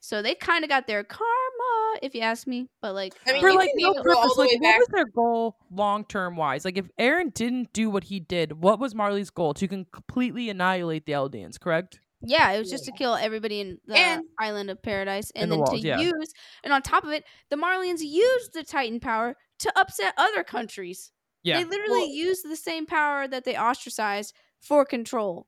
So 0.00 0.20
they 0.20 0.34
kind 0.34 0.62
of 0.64 0.68
got 0.68 0.86
their 0.86 1.02
karma, 1.02 1.98
if 2.02 2.14
you 2.14 2.20
ask 2.20 2.46
me. 2.46 2.68
But 2.82 2.94
like, 2.94 3.14
I 3.26 3.32
mean, 3.32 3.40
For 3.40 3.52
like 3.54 3.70
no 3.74 3.90
even 3.90 4.02
go 4.02 4.12
all 4.14 4.22
purpose. 4.24 4.36
Like, 4.36 4.50
what 4.50 4.62
back- 4.62 4.78
was 4.80 4.88
their 4.88 5.06
goal 5.06 5.56
long 5.70 6.04
term 6.04 6.36
wise? 6.36 6.64
Like, 6.64 6.76
if 6.76 6.88
Eren 7.00 7.32
didn't 7.32 7.72
do 7.72 7.88
what 7.88 8.04
he 8.04 8.20
did, 8.20 8.60
what 8.62 8.78
was 8.80 8.94
Marley's 8.94 9.30
goal? 9.30 9.54
To 9.54 9.66
completely 9.68 10.50
annihilate 10.50 11.06
the 11.06 11.12
Eldians, 11.12 11.58
correct? 11.58 12.00
Yeah, 12.22 12.52
it 12.52 12.58
was 12.58 12.70
just 12.70 12.84
to 12.86 12.92
kill 12.92 13.14
everybody 13.14 13.60
in 13.60 13.78
the 13.86 13.96
And- 13.96 14.22
island 14.40 14.70
of 14.70 14.82
paradise, 14.82 15.30
and 15.34 15.44
And 15.44 15.52
the 15.52 15.56
then 15.56 15.60
walls, 15.60 15.80
to 15.82 15.86
yeah. 15.86 15.98
use, 16.00 16.32
and 16.64 16.72
on 16.72 16.82
top 16.82 17.04
of 17.04 17.10
it, 17.10 17.24
the 17.50 17.56
Marleyans 17.56 18.00
used 18.00 18.52
the 18.54 18.62
Titan 18.64 19.00
power 19.00 19.36
to 19.60 19.78
upset 19.78 20.14
other 20.16 20.42
countries. 20.42 21.12
Yeah. 21.42 21.58
They 21.58 21.64
literally 21.64 22.00
Well- 22.00 22.08
used 22.08 22.48
the 22.48 22.56
same 22.56 22.86
power 22.86 23.28
that 23.28 23.44
they 23.44 23.56
ostracized 23.56 24.34
for 24.60 24.84
control. 24.84 25.46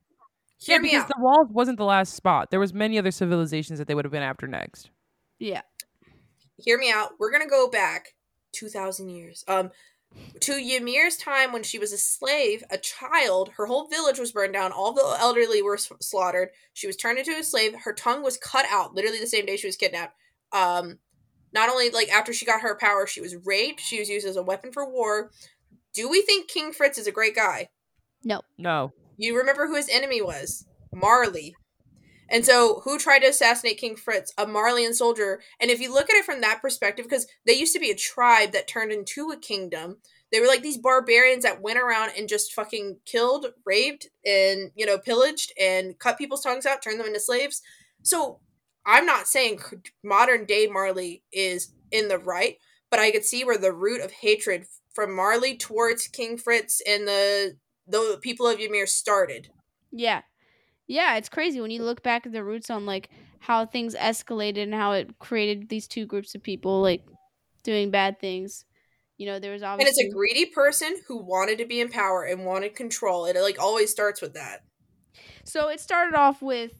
Hear 0.60 0.76
yeah, 0.76 0.82
me 0.82 0.88
because 0.90 1.02
out. 1.04 1.08
the 1.08 1.20
walls 1.20 1.48
wasn't 1.50 1.78
the 1.78 1.84
last 1.84 2.14
spot. 2.14 2.50
There 2.50 2.60
was 2.60 2.74
many 2.74 2.98
other 2.98 3.10
civilizations 3.12 3.78
that 3.78 3.88
they 3.88 3.94
would 3.94 4.04
have 4.04 4.12
been 4.12 4.22
after 4.22 4.46
next. 4.46 4.90
Yeah. 5.38 5.62
Hear 6.58 6.78
me 6.78 6.90
out. 6.90 7.12
We're 7.18 7.30
gonna 7.30 7.48
go 7.48 7.68
back 7.70 8.14
two 8.52 8.68
thousand 8.68 9.10
years. 9.10 9.44
Um, 9.46 9.70
to 10.40 10.52
Ymir's 10.52 11.16
time 11.16 11.52
when 11.52 11.62
she 11.62 11.78
was 11.78 11.92
a 11.92 11.98
slave, 11.98 12.62
a 12.70 12.78
child. 12.78 13.50
Her 13.56 13.66
whole 13.66 13.88
village 13.88 14.18
was 14.18 14.32
burned 14.32 14.52
down. 14.52 14.72
All 14.72 14.92
the 14.92 15.16
elderly 15.18 15.62
were 15.62 15.78
slaughtered. 15.78 16.50
She 16.72 16.86
was 16.86 16.96
turned 16.96 17.18
into 17.18 17.32
a 17.32 17.42
slave. 17.42 17.74
Her 17.84 17.92
tongue 17.92 18.22
was 18.22 18.36
cut 18.36 18.66
out. 18.70 18.94
Literally 18.94 19.20
the 19.20 19.26
same 19.26 19.46
day 19.46 19.56
she 19.56 19.66
was 19.66 19.76
kidnapped. 19.76 20.14
Um, 20.52 20.98
not 21.52 21.68
only 21.68 21.90
like 21.90 22.08
after 22.08 22.32
she 22.32 22.46
got 22.46 22.60
her 22.60 22.76
power, 22.76 23.06
she 23.06 23.20
was 23.20 23.36
raped. 23.44 23.80
She 23.80 23.98
was 23.98 24.08
used 24.08 24.26
as 24.26 24.36
a 24.36 24.42
weapon 24.42 24.72
for 24.72 24.90
war. 24.90 25.30
Do 25.94 26.08
we 26.08 26.22
think 26.22 26.48
King 26.48 26.72
Fritz 26.72 26.98
is 26.98 27.06
a 27.06 27.12
great 27.12 27.34
guy? 27.34 27.68
No. 28.24 28.42
No. 28.56 28.92
You 29.16 29.36
remember 29.36 29.66
who 29.66 29.76
his 29.76 29.88
enemy 29.88 30.22
was? 30.22 30.66
Marley. 30.94 31.54
And 32.30 32.44
so, 32.44 32.80
who 32.84 32.98
tried 32.98 33.20
to 33.20 33.28
assassinate 33.28 33.78
King 33.78 33.96
Fritz? 33.96 34.32
A 34.36 34.46
Marleyan 34.46 34.94
soldier. 34.94 35.40
And 35.60 35.70
if 35.70 35.80
you 35.80 35.92
look 35.92 36.10
at 36.10 36.16
it 36.16 36.24
from 36.24 36.40
that 36.40 36.60
perspective, 36.60 37.06
because 37.06 37.26
they 37.46 37.54
used 37.54 37.72
to 37.74 37.80
be 37.80 37.90
a 37.90 37.96
tribe 37.96 38.52
that 38.52 38.68
turned 38.68 38.92
into 38.92 39.30
a 39.30 39.38
kingdom, 39.38 39.98
they 40.30 40.40
were 40.40 40.46
like 40.46 40.62
these 40.62 40.76
barbarians 40.76 41.44
that 41.44 41.62
went 41.62 41.78
around 41.78 42.12
and 42.16 42.28
just 42.28 42.52
fucking 42.52 42.98
killed, 43.06 43.46
raped, 43.64 44.08
and, 44.26 44.70
you 44.74 44.84
know, 44.84 44.98
pillaged 44.98 45.52
and 45.58 45.98
cut 45.98 46.18
people's 46.18 46.42
tongues 46.42 46.66
out, 46.66 46.82
turned 46.82 47.00
them 47.00 47.06
into 47.06 47.20
slaves. 47.20 47.62
So, 48.02 48.40
I'm 48.84 49.06
not 49.06 49.26
saying 49.26 49.60
modern 50.02 50.44
day 50.46 50.66
Marley 50.66 51.22
is 51.32 51.72
in 51.90 52.08
the 52.08 52.18
right, 52.18 52.56
but 52.90 53.00
I 53.00 53.10
could 53.10 53.24
see 53.24 53.44
where 53.44 53.58
the 53.58 53.72
root 53.72 54.00
of 54.00 54.12
hatred 54.12 54.66
from 54.94 55.14
Marley 55.14 55.56
towards 55.56 56.08
King 56.08 56.38
Fritz 56.38 56.80
and 56.86 57.06
the 57.06 57.56
the 57.86 58.18
people 58.20 58.46
of 58.46 58.60
Ymir 58.60 58.86
started. 58.86 59.48
Yeah. 59.90 60.22
Yeah, 60.88 61.16
it's 61.16 61.28
crazy 61.28 61.60
when 61.60 61.70
you 61.70 61.82
look 61.84 62.02
back 62.02 62.26
at 62.26 62.32
the 62.32 62.42
roots 62.42 62.70
on 62.70 62.86
like 62.86 63.10
how 63.40 63.66
things 63.66 63.94
escalated 63.94 64.64
and 64.64 64.74
how 64.74 64.92
it 64.92 65.18
created 65.18 65.68
these 65.68 65.86
two 65.86 66.06
groups 66.06 66.34
of 66.34 66.42
people 66.42 66.80
like 66.80 67.04
doing 67.62 67.90
bad 67.90 68.18
things. 68.18 68.64
You 69.18 69.26
know, 69.26 69.38
there 69.38 69.52
was 69.52 69.62
And 69.62 69.72
obviously 69.72 70.04
it's 70.04 70.14
a 70.14 70.16
greedy 70.16 70.46
person 70.46 70.94
who 71.06 71.18
wanted 71.18 71.58
to 71.58 71.66
be 71.66 71.80
in 71.80 71.90
power 71.90 72.24
and 72.24 72.46
wanted 72.46 72.74
control. 72.74 73.26
It 73.26 73.36
like 73.36 73.60
always 73.60 73.90
starts 73.90 74.22
with 74.22 74.34
that. 74.34 74.62
So 75.44 75.68
it 75.68 75.80
started 75.80 76.16
off 76.16 76.40
with 76.40 76.72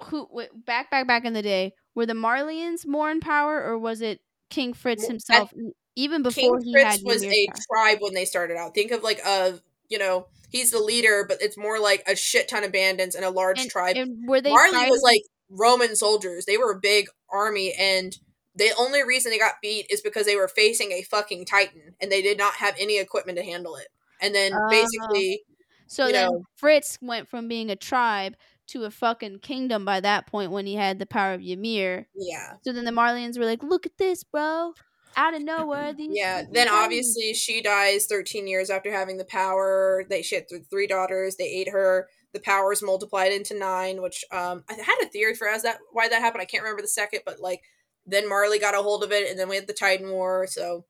who 0.00 0.28
back 0.66 0.90
back 0.90 1.06
back 1.06 1.24
in 1.24 1.34
the 1.34 1.42
day 1.42 1.72
were 1.94 2.06
the 2.06 2.14
Marleyans 2.14 2.86
more 2.86 3.10
in 3.10 3.20
power 3.20 3.62
or 3.62 3.78
was 3.78 4.00
it 4.00 4.20
King 4.50 4.72
Fritz 4.72 5.06
himself 5.06 5.52
even 5.94 6.22
before 6.22 6.58
King 6.58 6.60
he 6.64 6.72
Fritz 6.72 6.96
had 6.96 7.00
was 7.04 7.22
a 7.22 7.46
power? 7.46 7.56
tribe 7.70 7.98
when 8.00 8.14
they 8.14 8.24
started 8.24 8.56
out. 8.56 8.74
Think 8.74 8.90
of 8.90 9.02
like 9.02 9.20
a 9.24 9.60
you 9.88 9.98
know 9.98 10.26
he's 10.54 10.70
the 10.70 10.78
leader, 10.78 11.24
but 11.28 11.42
it's 11.42 11.56
more 11.58 11.78
like 11.80 12.02
a 12.06 12.14
shit 12.14 12.48
ton 12.48 12.62
of 12.64 12.70
bandits 12.72 13.14
and 13.16 13.24
a 13.24 13.30
large 13.30 13.60
and, 13.60 13.68
tribe. 13.70 13.96
and 13.96 14.28
were 14.28 14.40
they 14.40 14.50
Marley 14.50 14.72
fighting- 14.72 14.90
was 14.90 15.02
like 15.02 15.22
Roman 15.50 15.96
soldiers. 15.96 16.44
They 16.46 16.56
were 16.56 16.70
a 16.72 16.78
big 16.80 17.06
army, 17.30 17.74
and 17.78 18.16
the 18.54 18.70
only 18.78 19.02
reason 19.02 19.30
they 19.32 19.38
got 19.38 19.54
beat 19.60 19.86
is 19.90 20.00
because 20.00 20.26
they 20.26 20.36
were 20.36 20.46
facing 20.48 20.92
a 20.92 21.02
fucking 21.02 21.44
titan, 21.46 21.96
and 22.00 22.10
they 22.12 22.22
did 22.22 22.38
not 22.38 22.54
have 22.54 22.74
any 22.78 22.98
equipment 22.98 23.36
to 23.38 23.44
handle 23.44 23.74
it. 23.76 23.88
And 24.20 24.32
then 24.34 24.52
Oh. 24.54 24.68
basically, 24.70 25.42
so 25.88 26.06
you 26.06 26.12
then 26.12 26.30
know- 26.30 26.44
Fritz 26.56 26.98
went 27.02 27.28
from 27.28 27.48
being 27.48 27.68
a 27.70 27.76
tribe 27.76 28.36
to 28.68 28.84
a 28.84 28.90
fucking 28.90 29.40
kingdom 29.40 29.84
by 29.84 30.00
that 30.00 30.26
point 30.26 30.50
when 30.50 30.66
he 30.66 30.74
had 30.76 30.98
the 30.98 31.04
power 31.06 31.34
of 31.34 31.42
Ymir. 31.42 32.06
yeah, 32.14 32.54
So 32.64 32.72
then 32.72 32.84
the 32.86 32.90
Marleyans 32.92 33.38
were 33.38 33.44
like, 33.44 33.62
"Look 33.62 33.84
at 33.86 33.98
this, 33.98 34.24
bro! 34.24 34.72
Out 35.16 35.34
of 35.34 35.42
nowhere, 35.42 35.92
these." 35.92 36.10
yeah. 36.12 36.42
Then 36.50 36.68
Marleyans." 36.68 36.84
obviously 36.84 37.34
she 37.34 37.62
dies 37.62 38.06
13 38.06 38.46
years 38.46 38.70
after 38.70 38.92
having 38.92 39.16
the 39.16 39.24
power. 39.24 40.04
They 40.08 40.22
she 40.22 40.36
had 40.36 40.48
th- 40.48 40.62
three 40.70 40.86
daughters. 40.86 41.36
They 41.36 41.48
ate 41.48 41.68
her. 41.70 42.08
The 42.32 42.40
powers 42.40 42.82
multiplied 42.82 43.32
into 43.32 43.58
nine, 43.58 44.02
which 44.02 44.24
um 44.32 44.64
I 44.68 44.74
had 44.74 44.98
a 45.02 45.06
theory 45.06 45.34
for 45.34 45.48
as 45.48 45.62
that 45.62 45.78
why 45.92 46.08
that 46.08 46.20
happened. 46.20 46.42
I 46.42 46.46
can't 46.46 46.62
remember 46.62 46.82
the 46.82 46.88
second, 46.88 47.20
but 47.24 47.40
like 47.40 47.62
then 48.06 48.28
Marley 48.28 48.58
got 48.58 48.74
a 48.74 48.82
hold 48.82 49.02
of 49.02 49.12
it, 49.12 49.30
and 49.30 49.38
then 49.38 49.48
we 49.48 49.56
had 49.56 49.66
the 49.66 49.72
Titan 49.72 50.10
War. 50.10 50.46
So, 50.46 50.84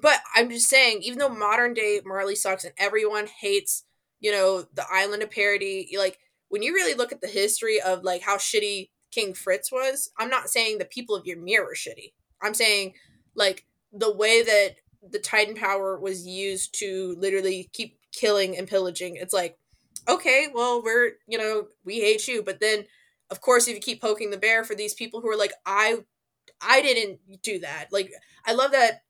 but 0.00 0.20
I'm 0.34 0.50
just 0.50 0.68
saying, 0.68 1.02
even 1.02 1.18
though 1.18 1.28
modern 1.28 1.74
day 1.74 2.00
Marley 2.04 2.34
sucks 2.34 2.64
and 2.64 2.74
everyone 2.78 3.26
hates, 3.26 3.84
you 4.20 4.32
know, 4.32 4.64
the 4.74 4.84
Island 4.90 5.22
of 5.22 5.30
Paradis, 5.30 5.94
like 5.96 6.18
when 6.48 6.62
you 6.62 6.74
really 6.74 6.94
look 6.94 7.12
at 7.12 7.20
the 7.20 7.28
history 7.28 7.80
of 7.80 8.02
like 8.02 8.22
how 8.22 8.36
shitty 8.36 8.90
King 9.10 9.34
Fritz 9.34 9.70
was, 9.70 10.10
I'm 10.18 10.28
not 10.28 10.48
saying 10.48 10.78
the 10.78 10.84
people 10.84 11.14
of 11.16 11.26
Ymir 11.26 11.64
were 11.64 11.74
shitty. 11.74 12.12
I'm 12.42 12.54
saying 12.54 12.94
like 13.36 13.66
the 13.92 14.12
way 14.12 14.42
that 14.42 14.76
the 15.08 15.18
Titan 15.18 15.54
power 15.54 15.98
was 15.98 16.26
used 16.26 16.78
to 16.80 17.14
literally 17.18 17.70
keep 17.72 17.98
killing 18.12 18.56
and 18.56 18.66
pillaging. 18.66 19.16
It's 19.16 19.34
like, 19.34 19.56
okay, 20.08 20.48
well, 20.52 20.82
we're, 20.82 21.12
you 21.26 21.38
know, 21.38 21.68
we 21.84 22.00
hate 22.00 22.26
you. 22.26 22.42
But 22.42 22.60
then, 22.60 22.86
of 23.30 23.40
course, 23.40 23.68
if 23.68 23.74
you 23.74 23.80
keep 23.80 24.00
poking 24.00 24.30
the 24.30 24.38
bear 24.38 24.64
for 24.64 24.74
these 24.74 24.94
people 24.94 25.20
who 25.20 25.30
are 25.30 25.36
like, 25.36 25.52
I, 25.64 25.98
I 26.60 26.82
didn't 26.82 27.20
do 27.42 27.58
that. 27.60 27.88
Like, 27.92 28.10
I 28.44 28.52
love 28.52 28.72
that 28.72 29.02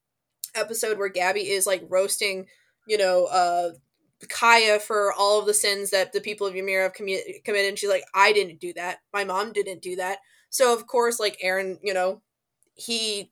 episode 0.54 0.98
where 0.98 1.10
Gabi 1.10 1.44
is 1.44 1.66
like 1.66 1.84
roasting, 1.88 2.46
you 2.86 2.98
know, 2.98 3.26
uh, 3.26 3.70
Kaya 4.28 4.80
for 4.80 5.12
all 5.12 5.40
of 5.40 5.46
the 5.46 5.54
sins 5.54 5.90
that 5.90 6.12
the 6.12 6.20
people 6.20 6.46
of 6.46 6.56
Ymir 6.56 6.82
have 6.82 6.94
commi- 6.94 7.44
committed. 7.44 7.68
And 7.68 7.78
she's 7.78 7.90
like, 7.90 8.04
I 8.14 8.32
didn't 8.32 8.60
do 8.60 8.72
that. 8.74 8.98
My 9.12 9.24
mom 9.24 9.52
didn't 9.52 9.82
do 9.82 9.96
that. 9.96 10.18
So, 10.48 10.72
of 10.72 10.86
course, 10.86 11.20
like 11.20 11.38
Eren, 11.44 11.78
you 11.82 11.92
know, 11.92 12.22
he 12.74 13.30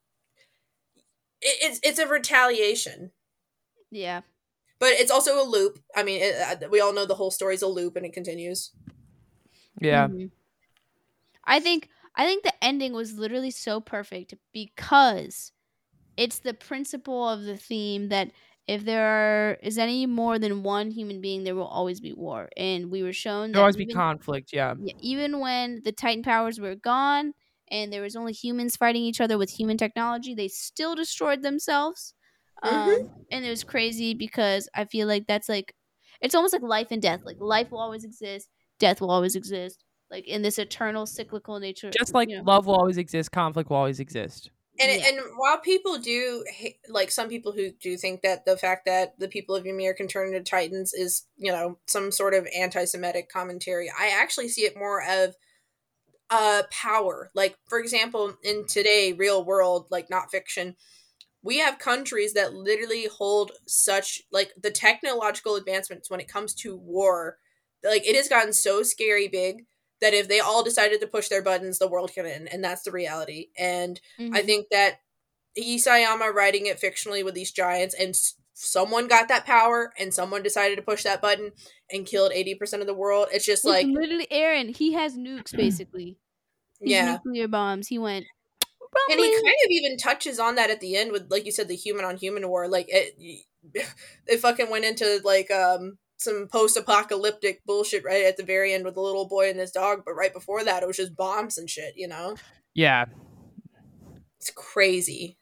it's 1.45 1.81
it's 1.83 1.99
a 1.99 2.07
retaliation 2.09 3.13
yeah, 3.91 4.23
but 4.79 4.91
it's 4.91 5.11
also 5.11 5.43
a 5.43 5.47
loop 5.47 5.79
i 5.95 6.03
mean 6.03 6.21
it, 6.23 6.35
uh, 6.65 6.69
we 6.71 6.81
all 6.81 6.93
know 6.93 7.07
the 7.07 7.15
whole 7.15 7.31
story's 7.31 7.63
a 7.63 7.69
loop 7.69 7.97
and 7.97 8.07
it 8.07 8.13
continues 8.13 8.73
Yeah. 9.81 10.09
Mhm. 10.09 10.31
I 11.45 11.61
think 11.61 11.89
I 12.17 12.27
think 12.27 12.45
the 12.45 12.65
ending 12.65 12.93
was 12.93 13.15
literally 13.19 13.51
so 13.51 13.81
perfect 13.81 14.35
because 14.53 15.53
it's 16.17 16.41
the 16.41 16.55
principle 16.55 17.29
of 17.29 17.45
the 17.45 17.57
theme 17.57 18.09
that 18.11 18.33
if 18.69 18.85
there 18.85 19.05
are, 19.07 19.55
is 19.63 19.79
any 19.79 20.07
more 20.07 20.39
than 20.39 20.63
one 20.63 20.91
human 20.91 21.21
being, 21.21 21.45
there 21.45 21.55
will 21.57 21.67
always 21.67 22.01
be 22.01 22.13
war, 22.15 22.49
and 22.57 22.91
we 22.91 23.03
were 23.03 23.13
shown 23.13 23.53
There'll 23.53 23.65
always 23.65 23.77
be 23.77 23.87
conflict. 23.87 24.53
Yeah. 24.53 24.75
yeah, 24.79 24.95
even 25.01 25.41
when 25.41 25.83
the 25.85 25.93
Titan 25.93 26.23
powers 26.23 26.61
were 26.61 26.75
gone 26.77 27.35
and 27.75 27.93
there 27.93 28.03
was 28.03 28.15
only 28.15 28.33
humans 28.33 28.77
fighting 28.77 29.03
each 29.03 29.21
other 29.21 29.37
with 29.37 29.51
human 29.51 29.77
technology, 29.77 30.33
they 30.33 30.47
still 30.47 30.95
destroyed 30.95 31.43
themselves. 31.43 32.15
Um, 32.63 33.11
and 33.33 33.45
it 33.45 33.51
was 33.51 33.65
crazy 33.65 34.15
because 34.15 34.69
I 34.75 34.85
feel 34.85 35.09
like 35.09 35.27
that's 35.27 35.49
like 35.49 35.75
it's 36.21 36.37
almost 36.37 36.53
like 36.53 36.63
life 36.63 36.87
and 36.93 37.03
death. 37.03 37.23
Like 37.25 37.37
life 37.41 37.73
will 37.73 37.81
always 37.81 38.05
exist, 38.05 38.49
death 38.79 39.01
will 39.01 39.11
always 39.11 39.35
exist. 39.35 39.83
Like 40.09 40.29
in 40.29 40.43
this 40.43 40.59
eternal 40.59 41.05
cyclical 41.05 41.59
nature. 41.59 41.91
Just 41.91 42.15
like 42.15 42.29
you 42.29 42.39
know. 42.39 42.45
love 42.45 42.67
will 42.67 42.77
always 42.77 42.97
exist, 42.97 43.33
conflict 43.33 43.71
will 43.71 43.77
always 43.77 43.99
exist. 43.99 44.51
and 44.79 44.91
Yeah. 44.91 45.09
and 45.09 45.21
while 45.37 45.59
people 45.59 45.99
do 45.99 46.45
ha- 46.57 46.79
like 46.89 47.11
some 47.11 47.29
people 47.29 47.51
who 47.51 47.73
do 47.73 47.97
think 47.97 48.23
that 48.23 48.45
the 48.45 48.57
fact 48.57 48.87
that 48.87 49.19
the 49.19 49.29
people 49.29 49.57
of 49.57 49.67
Ymir 49.67 49.95
can 49.95 50.07
turn 50.07 50.29
into 50.29 50.49
titans 50.49 50.95
is 50.95 51.27
you 51.37 51.51
know 51.51 51.79
some 51.87 52.13
sort 52.13 52.35
of 52.35 52.47
anti-semitic 52.57 53.29
commentary 53.29 53.91
i 53.97 54.09
actually 54.09 54.49
see 54.49 54.63
it 54.63 54.77
more 54.77 55.03
of 55.03 55.35
uh 56.35 56.63
power 56.71 57.31
like 57.35 57.57
for 57.69 57.79
example 57.79 58.35
in 58.43 58.67
today 58.67 59.13
real 59.13 59.45
world 59.45 59.87
like 59.91 60.11
not 60.11 60.31
fiction 60.31 60.75
we 61.43 61.59
have 61.59 61.79
countries 61.79 62.33
that 62.33 62.55
literally 62.55 63.07
hold 63.07 63.53
such 63.67 64.23
like 64.33 64.53
the 64.61 64.71
technological 64.71 65.55
advancements 65.57 66.11
when 66.11 66.21
it 66.21 66.27
comes 66.27 66.55
to 66.55 66.77
war 66.77 67.39
like 67.85 68.05
it 68.07 68.17
has 68.17 68.29
gotten 68.29 68.53
so 68.53 68.83
scary 68.83 69.29
big 69.29 69.67
that 70.01 70.15
if 70.15 70.27
they 70.29 70.41
all 70.41 70.65
decided 70.65 71.01
to 71.01 71.07
push 71.07 71.29
their 71.29 71.43
buttons 71.43 71.79
the 71.79 71.89
world 71.89 72.11
can 72.13 72.27
end 72.27 72.49
and 72.53 72.65
that's 72.65 72.83
the 72.83 72.91
reality 72.91 73.49
and 73.57 74.01
I 74.33 74.43
Mhm. 74.43 74.47
think 74.47 74.67
that 74.73 74.95
Isayama 75.59 76.33
writing 76.35 76.67
it 76.67 76.81
fictionally 76.81 77.25
with 77.25 77.35
these 77.35 77.53
giants, 77.53 77.95
and 77.95 78.11
s- 78.11 78.35
someone 78.55 79.07
got 79.07 79.29
that 79.29 79.45
power, 79.47 79.93
and 79.99 80.13
someone 80.13 80.43
decided 80.43 80.77
to 80.77 80.83
push 80.83 81.05
that 81.05 81.23
button 81.23 81.53
and 81.91 82.07
killed 82.07 82.33
eighty 82.35 82.55
percent 82.57 82.83
of 82.83 82.89
the 82.89 82.95
world. 82.95 83.29
It's 83.33 83.47
just 83.47 83.65
It's 83.65 83.71
like, 83.71 83.87
literally 83.87 84.27
Eren. 84.33 84.77
He 84.77 84.95
has 84.95 85.17
nukes 85.17 85.53
basically. 85.57 86.19
These 86.85 86.93
yeah. 86.93 87.13
nuclear 87.25 87.49
bombs. 87.49 87.89
He 87.89 87.99
went. 87.99 88.27
And 89.11 89.19
he 89.21 89.31
kind 89.33 89.47
of 89.65 89.71
even 89.71 89.97
touches 89.97 90.39
on 90.39 90.55
that 90.55 90.71
at 90.71 90.81
the 90.81 90.97
end 90.97 91.11
with, 91.11 91.31
like 91.31 91.45
you 91.45 91.53
said, 91.53 91.67
the 91.69 91.75
human 91.75 92.05
on 92.05 92.17
human 92.17 92.49
war. 92.49 92.69
Like 92.69 92.87
it, 92.89 93.45
it 94.27 94.39
fucking 94.39 94.71
went 94.71 94.85
into 94.85 95.21
like 95.25 95.51
um 95.51 95.99
some 96.17 96.47
post 96.51 96.77
apocalyptic 96.77 97.61
bullshit 97.67 98.05
right 98.05 98.25
at 98.25 98.37
the 98.37 98.45
very 98.45 98.73
end 98.73 98.85
with 98.85 98.95
the 98.95 99.01
little 99.01 99.27
boy 99.29 99.51
and 99.51 99.59
his 99.59 99.73
dog. 99.73 100.03
But 100.07 100.15
right 100.15 100.33
before 100.33 100.63
that, 100.65 100.83
it 100.83 100.87
was 100.87 100.97
just 100.97 101.17
bombs 101.17 101.59
and 101.59 101.69
shit. 101.69 101.95
You 101.97 102.07
know, 102.09 102.37
Yeah. 102.75 103.07
it's 104.39 104.51
crazy. 104.55 105.37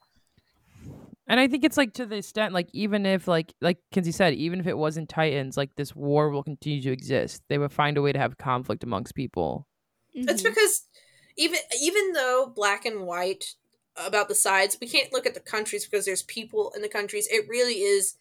And 1.28 1.38
I 1.38 1.47
think 1.47 1.64
it's 1.64 1.76
like 1.76 1.93
to 1.95 2.07
the 2.07 2.16
extent, 2.16 2.53
like 2.53 2.68
even 2.72 3.07
if 3.07 3.28
like 3.28 3.53
like 3.61 3.78
Kinsey 3.93 4.12
said, 4.12 4.34
even 4.34 4.61
if 4.61 4.66
it 4.66 4.76
wasn't 4.76 5.09
Titans, 5.09 5.57
like 5.57 5.74
this 5.76 5.95
war 5.95 6.30
will 6.30 6.43
continue 6.43 6.82
to 6.82 6.90
exist. 6.93 7.43
They 7.49 7.59
would 7.59 7.72
find 7.72 7.97
a 7.97 8.03
way 8.03 8.12
to 8.12 8.18
have 8.18 8.38
conflict 8.38 8.82
amongst 8.82 9.14
people. 9.14 9.66
That's 10.14 10.43
Mhm. 10.43 10.47
because 10.47 10.88
even 11.36 11.58
even 11.80 12.12
though 12.12 12.52
black 12.54 12.84
and 12.84 13.06
white 13.06 13.54
about 13.96 14.28
the 14.28 14.34
sides, 14.34 14.78
we 14.80 14.88
can't 14.88 15.12
look 15.12 15.26
at 15.26 15.34
the 15.34 15.40
countries 15.40 15.84
because 15.84 16.04
there's 16.04 16.22
people 16.22 16.72
in 16.74 16.82
the 16.82 16.88
countries. 16.88 17.28
It 17.30 17.48
really 17.48 17.80
is 17.80 18.16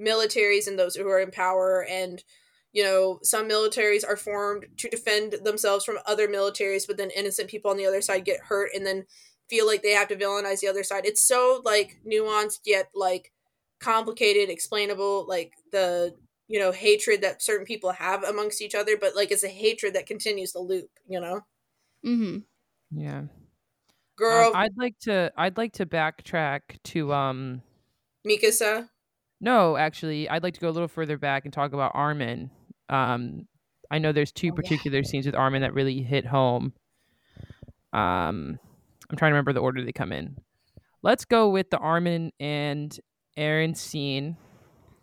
militaries 0.00 0.66
and 0.66 0.78
those 0.78 0.96
who 0.96 1.08
are 1.08 1.20
in 1.20 1.30
power 1.30 1.86
and 1.88 2.22
you 2.72 2.82
know, 2.82 3.18
some 3.22 3.48
militaries 3.48 4.02
are 4.06 4.16
formed 4.16 4.64
to 4.78 4.88
defend 4.88 5.34
themselves 5.44 5.84
from 5.84 5.98
other 6.06 6.26
militaries, 6.26 6.86
but 6.86 6.96
then 6.96 7.10
innocent 7.10 7.50
people 7.50 7.70
on 7.70 7.76
the 7.76 7.86
other 7.86 8.00
side 8.00 8.24
get 8.24 8.40
hurt 8.40 8.70
and 8.74 8.86
then 8.86 9.04
feel 9.50 9.66
like 9.66 9.82
they 9.82 9.90
have 9.90 10.08
to 10.08 10.16
villainize 10.16 10.60
the 10.60 10.68
other 10.68 10.82
side. 10.82 11.04
It's 11.04 11.22
so 11.22 11.60
like 11.64 12.00
nuanced 12.10 12.60
yet 12.64 12.88
like 12.94 13.30
complicated, 13.78 14.48
explainable, 14.48 15.26
like 15.28 15.52
the 15.70 16.14
you 16.48 16.58
know 16.58 16.72
hatred 16.72 17.20
that 17.22 17.42
certain 17.42 17.66
people 17.66 17.92
have 17.92 18.24
amongst 18.24 18.62
each 18.62 18.74
other, 18.74 18.96
but 18.98 19.14
like 19.14 19.30
it's 19.30 19.44
a 19.44 19.48
hatred 19.48 19.94
that 19.94 20.06
continues 20.06 20.52
the 20.52 20.60
loop. 20.60 20.88
You 21.06 21.20
know. 21.20 21.40
Mm-hmm. 22.04 22.38
Yeah. 22.94 23.22
Girl, 24.16 24.48
Um, 24.48 24.52
I'd 24.56 24.76
like 24.76 24.98
to 25.00 25.32
I'd 25.36 25.56
like 25.56 25.72
to 25.74 25.86
backtrack 25.86 26.60
to 26.84 27.12
um 27.12 27.62
Mikasa. 28.26 28.88
no, 29.40 29.76
actually, 29.76 30.28
I'd 30.28 30.42
like 30.42 30.54
to 30.54 30.60
go 30.60 30.68
a 30.68 30.70
little 30.70 30.88
further 30.88 31.16
back 31.18 31.44
and 31.44 31.52
talk 31.52 31.72
about 31.72 31.92
Armin. 31.94 32.50
Um 32.88 33.48
I 33.90 33.98
know 33.98 34.12
there's 34.12 34.32
two 34.32 34.48
Oh, 34.48 34.50
yeah. 34.50 34.56
particular 34.62 35.02
scenes 35.04 35.26
with 35.26 35.34
Armin 35.34 35.62
that 35.62 35.74
really 35.74 36.02
hit 36.02 36.26
home. 36.26 36.72
Um 37.92 38.58
I'm 39.10 39.16
trying 39.16 39.30
to 39.30 39.34
remember 39.34 39.52
the 39.52 39.60
order 39.60 39.84
they 39.84 39.92
come 39.92 40.12
in. 40.12 40.36
Let's 41.02 41.24
go 41.24 41.48
with 41.50 41.70
the 41.70 41.78
Armin 41.78 42.32
and 42.40 42.96
Eren 43.36 43.76
scene. 43.76 44.36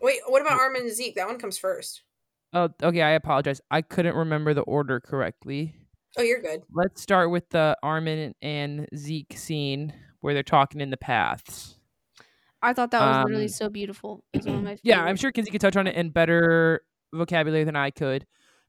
Wait, 0.02 0.20
what 0.28 0.42
about 0.42 0.60
Armin 0.60 0.84
and 0.84 0.92
Zeke? 0.92 1.16
That 1.16 1.28
one 1.28 1.38
comes 1.40 1.58
first. 1.58 2.04
Oh, 2.54 2.70
okay, 2.82 3.02
I 3.02 3.12
apologize. 3.12 3.60
I 3.70 3.82
couldn't 3.82 4.16
remember 4.16 4.54
the 4.54 4.62
order 4.62 5.00
correctly. 5.00 5.76
Oh, 6.18 6.22
you're 6.22 6.42
good. 6.42 6.62
Let's 6.74 7.02
start 7.02 7.30
with 7.32 7.50
the 7.50 7.78
Armin 7.84 8.34
and 8.42 8.88
Zeke 8.96 9.34
scene 9.38 9.94
where 10.22 10.34
they're 10.34 10.44
talking 10.44 10.82
in 10.82 10.90
the 10.90 10.98
paths. 10.98 11.76
I 12.62 12.74
thought 12.74 12.92
that 12.92 13.00
was 13.00 13.26
literally 13.26 13.46
Um, 13.46 13.50
so 13.50 13.70
beautiful. 13.70 14.24
It 14.34 14.40
was 14.40 14.48
one 14.48 14.56
of 14.58 14.64
my 14.64 14.78
Yeah, 14.84 15.04
I'm 15.04 15.16
sure 15.16 15.32
Kinsey 15.32 15.52
could 15.52 15.62
touch 15.62 15.78
on 15.78 15.88
it 15.88 15.96
in 15.96 16.10
better 16.10 16.82
vocabulary 17.14 17.64
than 17.64 17.76
I 17.76 17.92
could. 17.92 18.26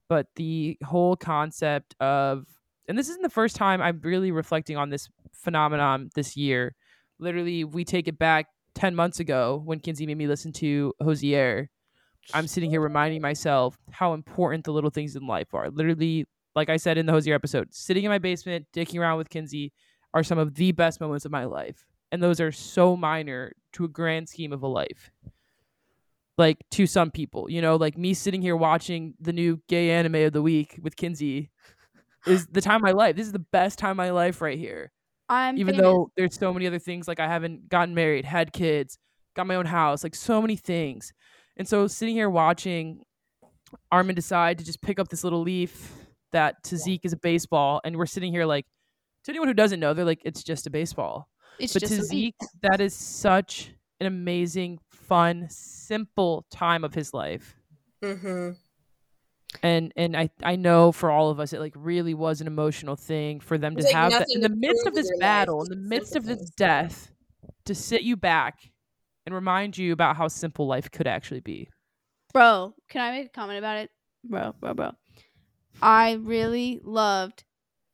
But 0.09 0.26
the 0.36 0.76
whole 0.84 1.16
concept 1.16 1.95
of, 2.01 2.47
and 2.88 2.97
this 2.99 3.09
isn't 3.09 3.22
the 3.22 3.30
first 3.30 3.57
time 3.57 3.80
I'm 3.80 4.01
really 4.03 4.32
reflecting 4.32 4.76
on 4.76 4.91
this 4.91 5.09
phenomenon 5.32 6.11
this 6.14 6.36
year. 6.36 6.74
Literally, 7.18 7.64
we 7.64 7.84
take 7.84 8.07
it 8.07 8.18
back 8.18 8.47
10 8.74 8.95
months 8.95 9.18
ago 9.20 9.61
when 9.64 9.80
Kinsey 9.80 10.07
made 10.07 10.18
me 10.18 10.26
listen 10.26 10.53
to 10.55 10.93
Hozier. 11.03 11.68
I'm 12.34 12.47
sitting 12.47 12.70
here 12.70 12.80
reminding 12.80 13.22
myself 13.22 13.76
how 13.91 14.12
important 14.14 14.64
the 14.64 14.72
little 14.72 14.91
things 14.91 15.16
in 15.16 15.26
life 15.26 15.53
are. 15.55 15.70
Literally, 15.70 16.26
like 16.61 16.69
I 16.69 16.77
said 16.77 16.99
in 16.99 17.07
the 17.07 17.13
Hozier 17.13 17.35
episode, 17.35 17.75
sitting 17.75 18.05
in 18.05 18.11
my 18.11 18.19
basement, 18.19 18.67
dicking 18.75 19.01
around 19.01 19.17
with 19.17 19.31
Kinsey 19.31 19.73
are 20.13 20.23
some 20.23 20.39
of 20.39 20.55
the 20.55 20.73
best 20.73 21.01
moments 21.01 21.25
of 21.25 21.33
my 21.33 21.47
life. 21.47 21.87
And 22.13 22.23
those 22.23 22.39
are 22.39 22.53
so 22.53 22.97
minor 22.97 23.53
to 23.73 23.85
a 23.85 23.89
grand 23.89 24.29
scheme 24.29 24.53
of 24.53 24.63
a 24.63 24.67
life 24.67 25.11
like 26.41 26.59
to 26.71 26.87
some 26.87 27.11
people 27.11 27.51
you 27.51 27.61
know 27.61 27.77
like 27.77 27.99
me 27.99 28.15
sitting 28.15 28.41
here 28.41 28.57
watching 28.57 29.15
the 29.21 29.33
new 29.33 29.61
gay 29.69 29.91
anime 29.91 30.15
of 30.15 30.33
the 30.33 30.41
week 30.41 30.79
with 30.83 30.97
kinsey 30.97 31.51
is 32.27 32.47
the 32.47 32.63
time 32.63 32.77
of 32.77 32.83
my 32.83 32.93
life 32.93 33.15
this 33.15 33.27
is 33.27 33.33
the 33.33 33.39
best 33.39 33.79
time 33.79 33.91
of 33.91 33.97
my 33.99 34.11
life 34.11 34.41
right 34.41 34.59
here 34.59 34.91
I'm 35.29 35.59
even 35.59 35.75
famous. 35.75 35.83
though 35.83 36.11
there's 36.17 36.39
so 36.39 36.53
many 36.53 36.67
other 36.67 36.79
things 36.79 37.07
like 37.07 37.21
i 37.21 37.29
haven't 37.29 37.69
gotten 37.69 37.95
married 37.95 38.25
had 38.25 38.55
kids 38.55 38.99
got 39.37 39.47
my 39.47 39.55
own 39.55 39.67
house 39.67 40.03
like 40.03 40.15
so 40.15 40.41
many 40.41 40.57
things 40.57 41.13
and 41.59 41.69
so 41.69 41.87
sitting 41.87 42.15
here 42.15 42.31
watching 42.31 43.05
armin 43.93 44.15
decide 44.15 44.57
to 44.59 44.65
just 44.65 44.81
pick 44.81 44.99
up 44.99 45.09
this 45.09 45.23
little 45.23 45.43
leaf 45.43 45.93
that 46.33 46.62
to 46.64 46.76
zeke 46.76 47.05
is 47.05 47.12
a 47.12 47.16
baseball 47.16 47.81
and 47.85 47.97
we're 47.97 48.07
sitting 48.07 48.33
here 48.33 48.45
like 48.45 48.66
to 49.24 49.31
anyone 49.31 49.49
who 49.49 49.55
doesn't 49.55 49.81
know 49.81 49.95
they're 49.95 50.05
like 50.05 50.22
it's 50.24 50.43
just 50.43 50.66
a 50.66 50.70
baseball 50.70 51.28
it's 51.61 51.74
but 51.74 51.81
just 51.81 51.95
to 51.95 52.01
a 52.01 52.03
leap. 52.03 52.35
Zeke, 52.41 52.49
that 52.62 52.81
is 52.81 52.95
such 52.95 53.72
an 54.01 54.07
amazing, 54.07 54.78
fun, 54.91 55.47
simple 55.51 56.47
time 56.51 56.85
of 56.85 56.95
his 56.95 57.12
life. 57.12 57.57
Mm-hmm. 58.03 58.53
And 59.62 59.93
and 59.97 60.16
I 60.16 60.31
I 60.43 60.57
know 60.57 60.93
for 60.93 61.11
all 61.11 61.31
of 61.31 61.41
us, 61.41 61.53
it 61.53 61.61
like 61.61 61.74
really 61.76 62.14
was 62.14 62.41
an 62.41 62.47
emotional 62.47 62.97
thing 62.97 63.41
for 63.41 63.59
them 63.59 63.76
to 63.76 63.83
like 63.83 63.93
have 63.93 64.12
that 64.12 64.26
in 64.33 64.41
the 64.41 64.49
midst 64.49 64.87
of 64.87 64.95
this 64.95 65.07
in 65.07 65.16
your 65.16 65.16
life, 65.16 65.20
battle, 65.20 65.62
in 65.62 65.68
the 65.68 65.74
the 65.74 65.89
midst 65.89 66.16
of 66.16 66.24
this 66.24 66.51
death, 66.51 67.11
to 67.64 67.74
sit 67.74 68.03
you 68.03 68.16
back 68.16 68.70
and 69.26 69.35
remind 69.35 69.76
you 69.76 69.93
about 69.93 70.16
how 70.16 70.28
simple 70.28 70.66
life 70.66 70.91
could 70.91 71.09
actually 71.09 71.41
be. 71.41 71.68
Bro, 72.33 72.74
can 72.89 73.03
I 73.03 73.11
make 73.11 73.26
a 73.26 73.31
comment 73.31 73.59
about 73.59 73.78
it? 73.78 73.91
Bro, 74.22 74.55
bro, 74.61 74.72
bro. 74.72 74.93
I 75.83 76.12
really 76.14 76.81
loved 76.85 77.45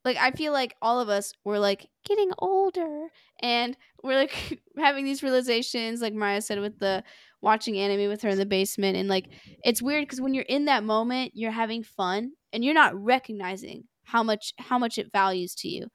like 0.05 0.17
I 0.17 0.31
feel 0.31 0.53
like 0.53 0.75
all 0.81 0.99
of 1.01 1.09
us 1.09 1.33
were 1.45 1.59
like 1.59 1.87
getting 2.05 2.31
older 2.39 3.09
and 3.41 3.77
we're 4.03 4.15
like 4.17 4.61
having 4.77 5.05
these 5.05 5.23
realizations 5.23 6.01
like 6.01 6.13
Maya 6.13 6.41
said 6.41 6.59
with 6.61 6.79
the 6.79 7.03
watching 7.41 7.77
anime 7.77 8.09
with 8.09 8.21
her 8.23 8.29
in 8.29 8.37
the 8.37 8.45
basement 8.45 8.97
and 8.97 9.09
like 9.09 9.27
it's 9.63 9.81
weird 9.81 10.07
cuz 10.09 10.21
when 10.21 10.33
you're 10.33 10.45
in 10.45 10.65
that 10.65 10.83
moment 10.83 11.33
you're 11.35 11.51
having 11.51 11.83
fun 11.83 12.31
and 12.53 12.63
you're 12.65 12.73
not 12.73 12.95
recognizing 12.95 13.85
how 14.05 14.23
much 14.23 14.53
how 14.59 14.79
much 14.79 14.97
it 14.97 15.11
values 15.11 15.55
to 15.55 15.67
you. 15.69 15.87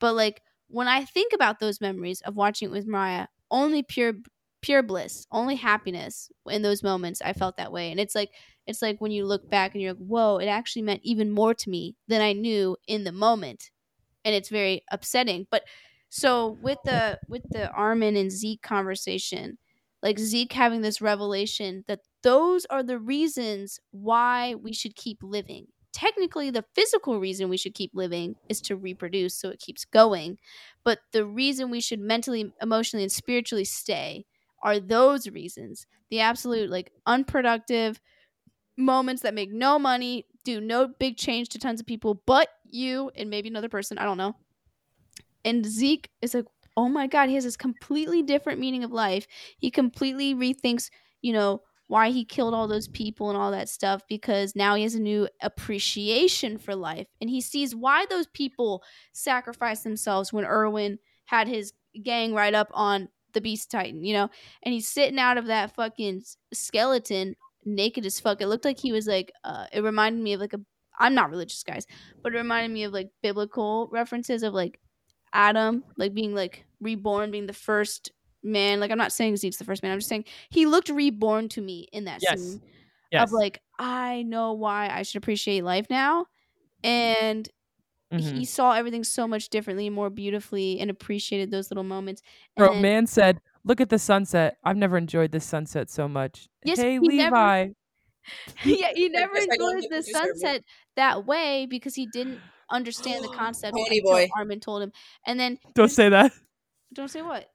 But 0.00 0.14
like 0.14 0.42
when 0.68 0.88
I 0.88 1.04
think 1.04 1.32
about 1.32 1.58
those 1.60 1.80
memories 1.80 2.20
of 2.22 2.36
watching 2.36 2.68
it 2.68 2.72
with 2.72 2.86
Mariah, 2.86 3.26
only 3.50 3.82
pure 3.82 4.14
pure 4.62 4.82
bliss, 4.82 5.26
only 5.32 5.56
happiness 5.56 6.30
in 6.48 6.62
those 6.62 6.82
moments. 6.82 7.22
I 7.22 7.32
felt 7.32 7.56
that 7.56 7.72
way, 7.72 7.90
and 7.90 8.00
it's 8.00 8.14
like 8.14 8.30
it's 8.66 8.82
like 8.82 9.00
when 9.00 9.12
you 9.12 9.26
look 9.26 9.48
back 9.50 9.74
and 9.74 9.82
you're 9.82 9.94
like, 9.94 10.02
"Whoa!" 10.06 10.38
It 10.38 10.46
actually 10.46 10.82
meant 10.82 11.00
even 11.04 11.30
more 11.30 11.54
to 11.54 11.70
me 11.70 11.96
than 12.08 12.20
I 12.22 12.32
knew 12.32 12.76
in 12.86 13.04
the 13.04 13.12
moment, 13.12 13.70
and 14.24 14.34
it's 14.34 14.48
very 14.48 14.82
upsetting. 14.90 15.46
But 15.50 15.64
so 16.08 16.58
with 16.62 16.78
the 16.84 17.18
with 17.28 17.42
the 17.50 17.70
Armin 17.70 18.16
and 18.16 18.30
Zeke 18.30 18.62
conversation, 18.62 19.58
like 20.02 20.18
Zeke 20.18 20.52
having 20.52 20.80
this 20.82 21.00
revelation 21.00 21.84
that 21.88 22.00
those 22.22 22.66
are 22.66 22.82
the 22.82 22.98
reasons 22.98 23.78
why 23.90 24.54
we 24.54 24.72
should 24.72 24.96
keep 24.96 25.18
living. 25.22 25.66
Technically, 25.92 26.50
the 26.50 26.64
physical 26.74 27.18
reason 27.18 27.48
we 27.48 27.56
should 27.56 27.74
keep 27.74 27.90
living 27.94 28.36
is 28.48 28.60
to 28.62 28.76
reproduce 28.76 29.34
so 29.38 29.48
it 29.50 29.58
keeps 29.60 29.84
going. 29.84 30.38
But 30.84 31.00
the 31.12 31.24
reason 31.26 31.70
we 31.70 31.80
should 31.80 32.00
mentally, 32.00 32.52
emotionally, 32.62 33.02
and 33.04 33.12
spiritually 33.12 33.64
stay 33.64 34.24
are 34.62 34.80
those 34.80 35.28
reasons. 35.28 35.86
The 36.10 36.20
absolute, 36.20 36.70
like, 36.70 36.92
unproductive 37.06 38.00
moments 38.76 39.22
that 39.22 39.34
make 39.34 39.52
no 39.52 39.78
money, 39.78 40.26
do 40.44 40.60
no 40.60 40.88
big 40.98 41.16
change 41.16 41.48
to 41.50 41.58
tons 41.58 41.80
of 41.80 41.86
people, 41.86 42.22
but 42.26 42.48
you 42.64 43.10
and 43.14 43.30
maybe 43.30 43.48
another 43.48 43.68
person. 43.68 43.98
I 43.98 44.04
don't 44.04 44.18
know. 44.18 44.34
And 45.44 45.64
Zeke 45.64 46.08
is 46.22 46.34
like, 46.34 46.46
oh 46.76 46.88
my 46.88 47.06
God, 47.06 47.28
he 47.28 47.34
has 47.34 47.44
this 47.44 47.56
completely 47.56 48.22
different 48.22 48.60
meaning 48.60 48.84
of 48.84 48.92
life. 48.92 49.26
He 49.58 49.70
completely 49.70 50.34
rethinks, 50.34 50.90
you 51.20 51.32
know, 51.32 51.62
why 51.88 52.10
he 52.10 52.24
killed 52.24 52.54
all 52.54 52.68
those 52.68 52.86
people 52.86 53.30
and 53.30 53.36
all 53.36 53.50
that 53.50 53.68
stuff 53.68 54.02
because 54.08 54.54
now 54.54 54.76
he 54.76 54.84
has 54.84 54.94
a 54.94 55.00
new 55.00 55.28
appreciation 55.42 56.56
for 56.56 56.76
life 56.76 57.08
and 57.20 57.28
he 57.28 57.40
sees 57.40 57.74
why 57.74 58.06
those 58.06 58.28
people 58.28 58.80
sacrificed 59.12 59.82
themselves 59.82 60.32
when 60.32 60.44
Erwin 60.44 61.00
had 61.24 61.48
his 61.48 61.72
gang 62.04 62.32
right 62.32 62.54
up 62.54 62.68
on 62.72 63.08
the 63.32 63.40
beast 63.40 63.70
titan 63.70 64.04
you 64.04 64.12
know? 64.14 64.28
And 64.62 64.72
he's 64.74 64.88
sitting 64.88 65.18
out 65.18 65.38
of 65.38 65.46
that 65.46 65.74
fucking 65.74 66.22
skeleton 66.52 67.36
naked 67.64 68.06
as 68.06 68.18
fuck. 68.20 68.40
It 68.40 68.46
looked 68.48 68.64
like 68.64 68.78
he 68.78 68.92
was 68.92 69.06
like 69.06 69.32
uh 69.44 69.66
it 69.72 69.82
reminded 69.82 70.22
me 70.22 70.32
of 70.34 70.40
like 70.40 70.52
a 70.54 70.60
i'm 70.98 71.14
not 71.14 71.30
religious 71.30 71.62
guys 71.62 71.86
but 72.22 72.34
it 72.34 72.38
reminded 72.38 72.72
me 72.72 72.84
of 72.84 72.92
like 72.92 73.10
biblical 73.22 73.88
references 73.92 74.42
of 74.42 74.52
like 74.54 74.80
adam 75.32 75.84
like 75.96 76.12
being 76.14 76.34
like 76.34 76.66
reborn 76.80 77.30
being 77.30 77.46
the 77.46 77.52
first 77.52 78.12
man. 78.42 78.80
Like 78.80 78.90
i'm 78.90 78.98
not 78.98 79.12
saying 79.12 79.36
zeke's 79.36 79.58
the 79.58 79.64
first 79.64 79.82
man. 79.82 79.92
I'm 79.92 79.98
just 79.98 80.08
saying 80.08 80.24
he 80.50 80.66
looked 80.66 80.88
reborn 80.88 81.48
to 81.50 81.60
me 81.60 81.88
in 81.92 82.04
that 82.04 82.22
Yes. 82.22 82.38
scene 82.40 82.62
Yes. 83.10 83.28
of 83.28 83.32
like 83.32 83.60
I 83.78 84.22
know 84.24 84.52
why 84.52 84.88
I 84.88 85.02
should 85.02 85.18
appreciate 85.22 85.64
life 85.64 85.86
now, 85.90 86.26
and 86.84 87.48
Mhm. 88.12 88.38
he 88.38 88.44
saw 88.44 88.72
everything 88.72 89.04
so 89.04 89.28
much 89.28 89.48
differently, 89.50 89.86
and 89.86 89.94
more 89.94 90.10
beautifully, 90.10 90.80
and 90.80 90.90
appreciated 90.90 91.50
those 91.50 91.70
little 91.70 91.84
moments. 91.84 92.22
And 92.56 92.64
Bro, 92.66 92.72
then- 92.74 92.82
man 92.82 93.06
said, 93.06 93.40
"Look 93.64 93.80
at 93.80 93.88
the 93.88 93.98
sunset. 93.98 94.58
I've 94.64 94.76
never 94.76 94.96
enjoyed 94.96 95.30
this 95.32 95.44
sunset 95.44 95.88
so 95.90 96.08
much." 96.08 96.48
Yes, 96.64 96.78
hey, 96.78 96.92
he 96.94 96.98
never- 96.98 97.36
Levi. 97.36 97.68
yeah, 98.64 98.92
he 98.94 99.08
never 99.08 99.34
guess 99.34 99.44
I 99.50 99.56
don't 99.56 99.76
enjoyed 99.76 99.82
get 99.82 99.90
the 99.90 99.96
what 99.96 100.06
you 100.06 100.12
sunset 100.12 100.64
that 100.96 101.26
way 101.26 101.66
because 101.66 101.94
he 101.94 102.06
didn't 102.06 102.40
understand 102.70 103.24
the 103.24 103.28
concept 103.36 103.74
Pony 103.76 103.98
until 103.98 104.12
boy. 104.12 104.28
Armin 104.36 104.60
told 104.60 104.82
him. 104.82 104.92
And 105.26 105.38
then 105.38 105.58
Don't 105.74 105.88
say 105.90 106.08
that. 106.08 106.32
don't 106.92 107.08
say 107.08 107.22
what? 107.22 107.48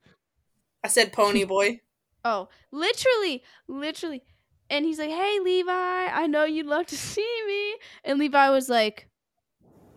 I 0.84 0.88
said 0.88 1.12
pony 1.14 1.44
boy. 1.44 1.82
Oh, 2.24 2.48
literally, 2.72 3.44
literally. 3.68 4.24
And 4.70 4.84
he's 4.86 4.98
like, 5.00 5.10
"Hey, 5.12 5.40
Levi, 5.42 5.72
I 5.72 6.26
know 6.28 6.44
you'd 6.46 6.66
love 6.66 6.86
to 6.88 6.98
see 6.98 7.44
me." 7.46 7.76
And 8.04 8.18
Levi 8.20 8.50
was 8.50 8.68
like, 8.70 9.08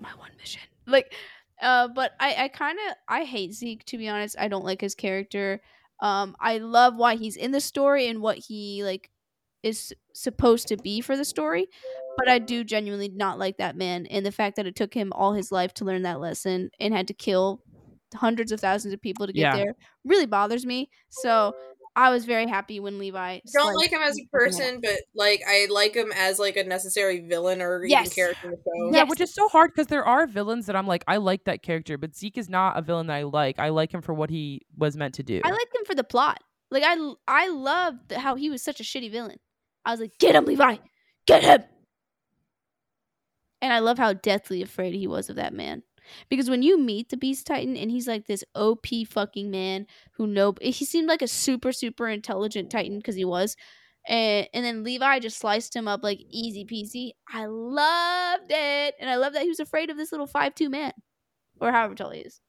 "My 0.00 0.10
one 0.16 0.30
mission." 0.38 0.62
Like, 0.86 1.14
uh, 1.60 1.88
but 1.88 2.12
I, 2.20 2.44
I 2.44 2.48
kind 2.48 2.78
of, 2.88 2.94
I 3.08 3.24
hate 3.24 3.52
Zeke 3.52 3.84
to 3.86 3.98
be 3.98 4.08
honest. 4.08 4.36
I 4.38 4.48
don't 4.48 4.64
like 4.64 4.80
his 4.80 4.94
character. 4.94 5.60
Um, 6.00 6.36
I 6.40 6.58
love 6.58 6.96
why 6.96 7.16
he's 7.16 7.36
in 7.36 7.50
the 7.50 7.60
story 7.60 8.06
and 8.08 8.20
what 8.22 8.38
he 8.38 8.84
like 8.84 9.10
is 9.62 9.92
supposed 10.14 10.68
to 10.68 10.76
be 10.76 11.00
for 11.00 11.16
the 11.16 11.24
story, 11.24 11.66
but 12.16 12.28
I 12.28 12.38
do 12.38 12.62
genuinely 12.62 13.08
not 13.08 13.38
like 13.38 13.56
that 13.58 13.76
man 13.76 14.06
and 14.06 14.24
the 14.24 14.32
fact 14.32 14.56
that 14.56 14.66
it 14.66 14.76
took 14.76 14.94
him 14.94 15.12
all 15.12 15.32
his 15.32 15.50
life 15.50 15.74
to 15.74 15.84
learn 15.84 16.02
that 16.02 16.20
lesson 16.20 16.70
and 16.78 16.94
had 16.94 17.08
to 17.08 17.14
kill 17.14 17.60
hundreds 18.14 18.52
of 18.52 18.60
thousands 18.60 18.94
of 18.94 19.02
people 19.02 19.26
to 19.26 19.32
get 19.32 19.40
Yeah. 19.40 19.56
there 19.56 19.74
really 20.04 20.26
bothers 20.26 20.64
me. 20.64 20.90
So 21.10 21.54
I 21.98 22.10
was 22.10 22.24
very 22.26 22.46
happy 22.46 22.78
when 22.78 22.98
Levi. 23.00 23.40
don't 23.52 23.74
like 23.74 23.90
him 23.90 24.00
as 24.00 24.16
a 24.16 24.20
Mika's 24.32 24.56
head 24.56 24.62
person, 24.68 24.80
but 24.80 25.00
like 25.16 25.42
I 25.48 25.66
like 25.68 25.96
him 25.96 26.12
as 26.14 26.38
like 26.38 26.56
a 26.56 26.62
necessary 26.62 27.18
villain 27.20 27.60
or 27.60 27.78
even 27.84 27.90
Yes. 27.90 28.14
character 28.14 28.38
in 28.44 28.50
the 28.52 28.56
show. 28.56 28.92
Yeah, 28.94 29.02
Yes. 29.02 29.10
which 29.10 29.20
is 29.20 29.34
so 29.34 29.48
hard 29.48 29.72
because 29.74 29.88
there 29.88 30.04
are 30.04 30.28
villains 30.28 30.66
that 30.66 30.76
I'm 30.76 30.86
like, 30.86 31.02
I 31.08 31.16
like 31.16 31.44
that 31.44 31.62
character, 31.64 31.98
but 31.98 32.14
Zeke 32.14 32.38
is 32.38 32.48
not 32.48 32.78
a 32.78 32.82
villain 32.82 33.08
that 33.08 33.14
I 33.16 33.24
like. 33.24 33.58
I 33.58 33.70
like 33.70 33.92
him 33.92 34.00
for 34.00 34.14
what 34.14 34.30
he 34.30 34.62
was 34.76 34.96
meant 34.96 35.14
to 35.14 35.24
do. 35.24 35.40
I 35.44 35.50
like 35.50 35.74
him 35.74 35.84
for 35.84 35.96
the 35.96 36.04
plot. 36.04 36.38
Like 36.70 36.84
I 36.86 36.96
I 37.26 37.48
loved 37.48 38.12
how 38.12 38.36
he 38.36 38.48
was 38.48 38.62
such 38.62 38.78
a 38.78 38.84
shitty 38.84 39.10
villain. 39.10 39.38
I 39.84 39.90
was 39.90 39.98
like, 39.98 40.16
get 40.20 40.36
him, 40.36 40.44
Levi, 40.44 40.76
get 41.26 41.42
him. 41.42 41.64
And 43.60 43.72
I 43.72 43.80
love 43.80 43.98
how 43.98 44.12
deathly 44.12 44.62
afraid 44.62 44.94
he 44.94 45.08
was 45.08 45.28
of 45.30 45.34
that 45.36 45.52
man. 45.52 45.82
Because 46.28 46.50
when 46.50 46.62
you 46.62 46.78
meet 46.78 47.08
the 47.08 47.16
Beast 47.16 47.46
Titan 47.46 47.76
and 47.76 47.90
he's 47.90 48.08
like 48.08 48.26
this 48.26 48.44
OP 48.54 48.86
fucking 49.08 49.50
man 49.50 49.86
who 50.12 50.26
know 50.26 50.54
he 50.60 50.84
seemed 50.84 51.08
like 51.08 51.22
a 51.22 51.28
super 51.28 51.72
super 51.72 52.08
intelligent 52.08 52.70
Titan 52.70 52.98
because 52.98 53.16
he 53.16 53.24
was, 53.24 53.56
and 54.06 54.48
and 54.52 54.64
then 54.64 54.84
Levi 54.84 55.18
just 55.20 55.38
sliced 55.38 55.74
him 55.74 55.88
up 55.88 56.02
like 56.02 56.20
easy 56.30 56.64
peasy. 56.64 57.12
I 57.32 57.46
loved 57.46 58.50
it, 58.50 58.94
and 59.00 59.10
I 59.10 59.16
love 59.16 59.32
that 59.34 59.42
he 59.42 59.48
was 59.48 59.60
afraid 59.60 59.90
of 59.90 59.96
this 59.96 60.12
little 60.12 60.26
five 60.26 60.54
two 60.54 60.70
man, 60.70 60.92
or 61.60 61.72
however 61.72 61.94
tall 61.94 62.10
he 62.10 62.20
is. 62.20 62.40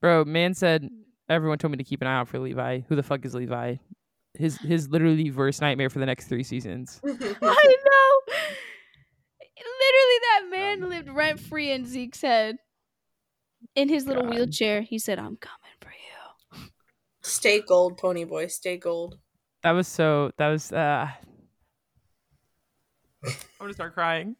Bro, 0.00 0.26
man 0.26 0.54
said 0.54 0.88
everyone 1.28 1.58
told 1.58 1.70
me 1.70 1.78
to 1.78 1.84
keep 1.84 2.02
an 2.02 2.08
eye 2.08 2.18
out 2.18 2.28
for 2.28 2.38
Levi. 2.38 2.80
Who 2.88 2.96
the 2.96 3.02
fuck 3.02 3.24
is 3.24 3.34
Levi? 3.34 3.76
His 4.34 4.58
his 4.58 4.88
literally 4.88 5.30
worst 5.30 5.60
nightmare 5.60 5.90
for 5.90 5.98
the 5.98 6.06
next 6.06 6.26
three 6.26 6.42
seasons. 6.42 7.00
I 7.06 7.76
know. 7.84 8.34
Literally, 9.90 10.18
that 10.20 10.46
man 10.50 10.88
lived 10.88 11.08
rent 11.10 11.40
free 11.40 11.70
in 11.70 11.86
Zeke's 11.86 12.20
head. 12.20 12.58
In 13.74 13.88
his 13.88 14.06
little 14.06 14.22
God. 14.24 14.34
wheelchair, 14.34 14.82
he 14.82 14.98
said, 14.98 15.18
"I'm 15.18 15.36
coming 15.36 15.76
for 15.80 15.90
you." 15.90 16.68
Stay 17.22 17.60
gold, 17.60 17.98
pony 17.98 18.24
boy. 18.24 18.46
Stay 18.46 18.76
gold. 18.76 19.18
That 19.62 19.72
was 19.72 19.88
so. 19.88 20.32
That 20.38 20.48
was. 20.48 20.72
uh 20.72 21.08
I'm 23.24 23.32
gonna 23.58 23.74
start 23.74 23.94
crying. 23.94 24.36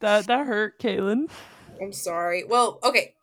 that 0.00 0.26
that 0.26 0.46
hurt, 0.46 0.78
Caitlin. 0.80 1.30
I'm 1.80 1.92
sorry. 1.92 2.44
Well, 2.44 2.78
okay. 2.82 3.14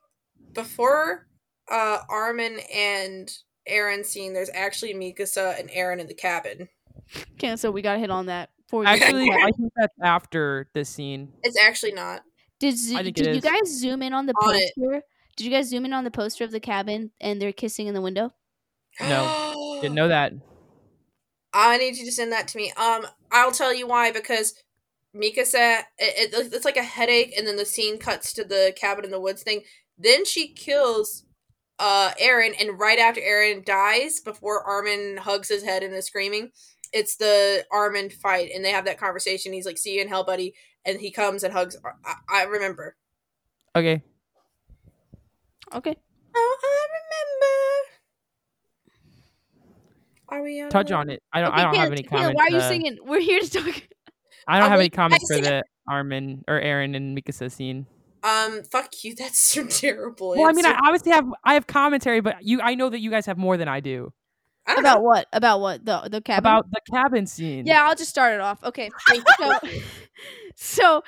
Before 0.54 1.28
uh 1.70 2.00
Armin 2.10 2.60
and 2.74 3.32
Eren 3.70 4.06
scene, 4.06 4.34
there's 4.34 4.50
actually 4.54 4.94
Mikasa 4.94 5.60
and 5.60 5.70
Eren 5.70 6.00
in 6.00 6.08
the 6.08 6.14
cabin. 6.14 6.68
Okay, 7.34 7.56
so 7.56 7.72
we 7.72 7.82
gotta 7.82 8.00
hit 8.00 8.10
on 8.10 8.26
that. 8.28 8.50
Before 8.72 8.80
we 8.80 8.86
Actually, 8.86 9.26
get- 9.26 9.42
I 9.42 9.52
think 9.52 9.74
that's 9.76 9.94
after 10.02 10.70
this 10.74 10.90
scene. 10.90 11.34
It's 11.44 11.60
actually 11.60 11.92
not. 11.92 12.22
did 12.58 12.78
zo- 12.78 12.96
I 12.96 13.04
think 13.04 13.18
it 13.20 13.24
did 13.26 13.32
you 13.34 13.40
is. 13.40 13.44
guys 13.44 13.68
zoom 13.80 14.02
in 14.02 14.14
on 14.14 14.28
the 14.28 14.34
On 14.42 14.56
it. 14.56 14.72
poster? 14.80 15.02
Did 15.36 15.44
you 15.46 15.52
guys 15.52 15.68
zoom 15.68 15.84
in 15.84 15.92
on 15.92 16.06
the 16.06 16.12
poster 16.12 16.46
of 16.46 16.52
the 16.52 16.60
cabin 16.62 17.12
and 17.20 17.42
they're 17.42 17.52
kissing 17.52 17.88
in 17.88 17.94
the 17.94 18.00
window? 18.02 18.34
No, 19.02 19.80
Didn't 19.82 19.96
know 19.96 20.08
that. 20.08 20.32
I 21.54 21.78
need 21.80 21.98
you 21.98 22.06
to 22.06 22.12
send 22.14 22.32
that 22.32 22.48
to 22.50 22.58
me. 22.58 22.72
Um, 22.78 23.06
I'll 23.32 23.52
tell 23.52 23.74
you 23.74 23.88
why 23.88 24.12
because 24.12 24.54
Mikasa, 25.14 25.82
it, 25.98 26.34
it, 26.34 26.54
it's 26.54 26.64
like 26.64 26.78
a 26.78 26.84
headache, 26.84 27.34
and 27.38 27.46
then 27.46 27.58
the 27.58 27.66
scene 27.66 27.98
cuts 27.98 28.32
to 28.34 28.46
the 28.46 28.74
cabin 28.78 29.04
in 29.04 29.12
the 29.12 29.20
woods 29.20 29.44
thing. 29.44 29.64
Then 29.98 30.24
she 30.24 30.54
kills 30.54 31.26
uh 31.78 32.12
Eren, 32.22 32.54
and 32.58 32.80
right 32.80 33.00
after 33.00 33.20
Eren 33.20 33.66
dies, 33.66 34.22
before 34.22 34.64
Armin 34.64 35.18
hugs 35.18 35.50
his 35.50 35.64
head 35.64 35.84
and 35.84 35.94
is 35.94 36.06
screaming, 36.06 36.52
it's 36.94 37.16
the 37.16 37.66
Armin 37.72 38.10
fight, 38.10 38.52
and 38.54 38.64
they 38.64 38.72
have 38.72 38.86
that 38.86 38.98
conversation. 38.98 39.54
He's 39.54 39.66
like, 39.66 39.78
"See 39.78 39.96
you 39.96 40.02
in 40.02 40.08
hell, 40.08 40.24
buddy," 40.24 40.54
and 40.86 41.00
he 41.00 41.12
comes 41.12 41.44
and 41.44 41.54
hugs. 41.54 41.78
Ar- 41.84 41.98
I, 42.06 42.42
I 42.42 42.44
remember. 42.44 42.96
Okay. 43.76 44.04
Okay. 45.74 45.96
Oh, 46.36 46.58
I 46.64 46.88
remember. 47.00 48.02
Are 50.30 50.44
we 50.44 50.62
on 50.62 50.70
Touch 50.70 50.92
a- 50.92 50.96
on 50.96 51.10
it. 51.10 51.22
I 51.34 51.42
don't. 51.42 51.52
Okay, 51.52 51.62
I 51.62 51.64
don't 51.64 51.76
have 51.76 51.92
any 51.92 52.04
Caleb, 52.04 52.36
comments. 52.36 52.38
Why 52.38 52.44
are 52.46 52.52
you 52.52 52.58
uh, 52.58 52.70
singing? 52.70 52.98
We're 53.04 53.20
here 53.22 53.40
to 53.40 53.50
talk. 53.50 53.84
I 54.48 54.60
don't 54.60 54.68
I 54.68 54.70
have 54.70 54.80
any 54.80 54.86
mean, 54.86 54.92
I 54.94 54.96
comments 54.96 55.28
for 55.34 55.42
the 55.42 55.64
Armin 55.88 56.44
or 56.48 56.60
Eren 56.60 56.96
and 56.96 57.18
Mikasa 57.18 57.52
scene. 57.52 57.86
Um, 58.24 58.64
fuck 58.64 58.92
you. 59.04 59.16
That's 59.18 59.40
so 59.40 59.66
terrible. 59.66 60.30
Well, 60.30 60.48
I 60.48 60.54
mean, 60.54 60.66
I 60.66 60.80
obviously 60.84 61.12
have 61.12 61.28
I 61.44 61.54
have 61.56 61.68
commentary, 61.68 62.22
but 62.22 62.38
you, 62.42 62.62
I 62.62 62.76
know 62.76 62.90
that 62.90 63.00
you 63.00 63.10
guys 63.10 63.26
have 63.26 63.38
more 63.38 63.58
than 63.58 63.68
I 63.68 63.80
do 63.80 64.14
I 64.68 64.76
don't 64.76 64.84
know. 64.84 64.92
About 64.92 65.04
what? 65.04 65.28
About 65.34 65.62
what? 65.62 65.86
The 65.86 66.10
the 66.10 66.22
cabin. 66.22 66.40
about 66.40 66.66
the 66.72 66.82
cabin 66.94 67.26
scene. 67.26 67.66
Yeah, 67.66 67.86
I'll 67.88 67.96
just 67.96 68.10
start 68.10 68.34
it 68.34 68.42
off. 68.42 68.64
Okay. 68.64 68.90
So, 69.38 69.54
so 70.56 71.04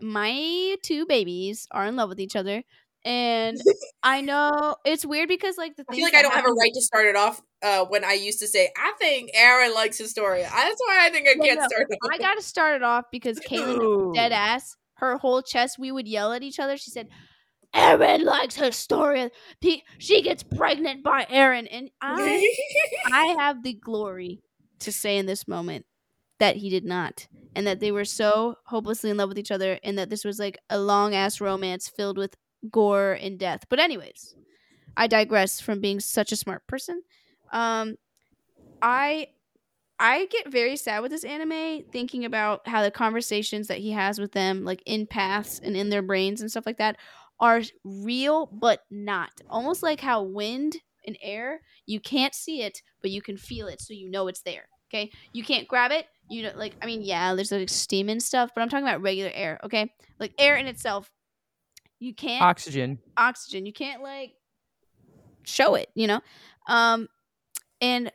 my 0.00 0.76
two 0.82 1.06
babies 1.06 1.66
are 1.70 1.86
in 1.86 1.96
love 1.96 2.08
with 2.08 2.20
each 2.20 2.36
other. 2.36 2.62
And 3.06 3.60
I 4.02 4.22
know 4.22 4.76
it's 4.86 5.04
weird 5.04 5.28
because 5.28 5.58
like 5.58 5.76
the 5.76 5.84
I 5.90 5.94
feel 5.94 6.04
like 6.04 6.14
I 6.14 6.22
don't 6.22 6.32
have 6.32 6.46
a 6.46 6.52
right 6.52 6.72
to 6.72 6.80
start 6.80 7.06
it 7.06 7.16
off 7.16 7.42
uh, 7.62 7.84
when 7.84 8.02
I 8.02 8.14
used 8.14 8.40
to 8.40 8.46
say, 8.46 8.70
I 8.78 8.92
think 8.98 9.30
Eren 9.36 9.74
likes 9.74 9.98
Historia. 9.98 10.44
That's 10.50 10.80
why 10.86 11.00
I 11.06 11.10
think 11.10 11.28
I 11.28 11.34
Well, 11.38 11.46
can't 11.46 11.60
no, 11.60 11.66
start 11.66 11.86
it 11.90 11.98
off. 12.02 12.10
I 12.12 12.18
gotta 12.18 12.40
start 12.42 12.76
it 12.76 12.82
off 12.82 13.04
because 13.12 13.38
Caitlin 13.48 14.14
dead 14.14 14.32
ass. 14.32 14.76
Her 14.94 15.18
whole 15.18 15.42
chest, 15.42 15.78
we 15.78 15.92
would 15.92 16.08
yell 16.08 16.32
at 16.32 16.42
each 16.42 16.58
other. 16.58 16.78
She 16.78 16.90
said, 16.90 17.08
"Eren 17.74 18.24
likes 18.24 18.56
Historia. 18.56 19.30
Pe- 19.60 19.82
She 19.98 20.22
gets 20.22 20.42
pregnant 20.56 21.02
by 21.02 21.24
Eren." 21.24 21.68
And 21.70 21.90
I, 22.00 22.54
I 23.06 23.36
have 23.38 23.62
the 23.62 23.74
glory 23.74 24.42
to 24.80 24.92
say 24.92 25.16
in 25.16 25.26
this 25.26 25.46
moment 25.48 25.86
that 26.38 26.56
he 26.56 26.70
did 26.70 26.84
not, 26.84 27.26
and 27.54 27.66
that 27.66 27.80
they 27.80 27.92
were 27.92 28.04
so 28.04 28.56
hopelessly 28.66 29.10
in 29.10 29.16
love 29.16 29.28
with 29.28 29.38
each 29.38 29.50
other, 29.50 29.78
and 29.82 29.98
that 29.98 30.10
this 30.10 30.24
was 30.24 30.38
like 30.38 30.58
a 30.70 30.78
long 30.78 31.14
ass 31.14 31.40
romance 31.40 31.88
filled 31.88 32.18
with 32.18 32.34
gore 32.70 33.12
and 33.12 33.38
death. 33.38 33.64
But 33.68 33.78
anyways, 33.80 34.34
I 34.96 35.06
digress 35.06 35.60
from 35.60 35.80
being 35.80 36.00
such 36.00 36.32
a 36.32 36.36
smart 36.36 36.66
person. 36.66 37.02
Um, 37.52 37.96
I 38.82 39.28
I 39.98 40.26
get 40.26 40.50
very 40.50 40.76
sad 40.76 41.00
with 41.02 41.12
this 41.12 41.24
anime 41.24 41.84
thinking 41.92 42.24
about 42.24 42.66
how 42.66 42.82
the 42.82 42.90
conversations 42.90 43.68
that 43.68 43.78
he 43.78 43.92
has 43.92 44.18
with 44.18 44.32
them, 44.32 44.64
like 44.64 44.82
in 44.86 45.06
paths 45.06 45.60
and 45.62 45.76
in 45.76 45.88
their 45.88 46.02
brains 46.02 46.40
and 46.40 46.50
stuff 46.50 46.66
like 46.66 46.78
that, 46.78 46.96
are 47.40 47.62
real 47.84 48.46
but 48.46 48.80
not. 48.90 49.30
Almost 49.48 49.82
like 49.82 50.00
how 50.00 50.22
wind 50.22 50.76
and 51.06 51.18
air, 51.22 51.60
you 51.86 52.00
can't 52.00 52.34
see 52.34 52.62
it, 52.62 52.80
but 53.02 53.10
you 53.10 53.20
can 53.20 53.36
feel 53.36 53.66
it, 53.68 53.80
so 53.80 53.92
you 53.92 54.10
know 54.10 54.28
it's 54.28 54.42
there. 54.42 54.68
Okay, 54.90 55.10
you 55.32 55.42
can't 55.44 55.66
grab 55.68 55.90
it. 55.90 56.06
You 56.30 56.44
know, 56.44 56.52
like 56.56 56.74
I 56.80 56.86
mean, 56.86 57.02
yeah, 57.02 57.34
there's 57.34 57.52
like 57.52 57.68
steam 57.68 58.08
and 58.08 58.22
stuff, 58.22 58.50
but 58.54 58.62
I'm 58.62 58.68
talking 58.68 58.86
about 58.86 59.02
regular 59.02 59.30
air. 59.34 59.58
Okay, 59.64 59.92
like 60.18 60.32
air 60.38 60.56
in 60.56 60.66
itself, 60.66 61.10
you 61.98 62.14
can't 62.14 62.42
Oxygen. 62.42 62.98
oxygen. 63.16 63.66
You 63.66 63.72
can't 63.72 64.02
like 64.02 64.32
show 65.44 65.74
it, 65.74 65.88
you 65.94 66.06
know? 66.06 66.20
Um 66.68 67.08
and 67.80 68.10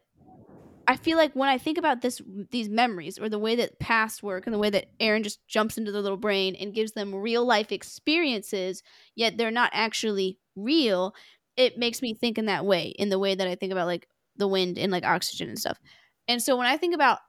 I 0.89 0.95
feel 0.95 1.19
like 1.19 1.35
when 1.35 1.49
I 1.49 1.59
think 1.59 1.77
about 1.77 2.01
this 2.01 2.19
these 2.49 2.67
memories 2.67 3.19
or 3.19 3.29
the 3.29 3.37
way 3.37 3.55
that 3.57 3.77
paths 3.77 4.23
work 4.23 4.47
and 4.47 4.53
the 4.55 4.57
way 4.57 4.71
that 4.71 4.97
Eren 4.97 5.23
just 5.23 5.47
jumps 5.47 5.77
into 5.77 5.91
their 5.91 6.01
little 6.01 6.17
brain 6.17 6.55
and 6.55 6.73
gives 6.73 6.93
them 6.93 7.13
real 7.13 7.45
life 7.45 7.71
experiences, 7.71 8.81
yet 9.13 9.37
they're 9.37 9.51
not 9.51 9.69
actually 9.71 10.39
real, 10.55 11.13
it 11.55 11.77
makes 11.77 12.01
me 12.01 12.15
think 12.15 12.39
in 12.39 12.47
that 12.47 12.65
way, 12.65 12.87
in 12.87 13.09
the 13.09 13.19
way 13.19 13.35
that 13.35 13.47
I 13.47 13.53
think 13.53 13.71
about 13.71 13.85
like 13.85 14.07
the 14.37 14.47
wind 14.47 14.79
and 14.79 14.91
like 14.91 15.05
oxygen 15.05 15.49
and 15.49 15.59
stuff. 15.59 15.79
And 16.27 16.41
so 16.41 16.57
when 16.57 16.65
I 16.65 16.75
think 16.75 16.95
about 16.95 17.19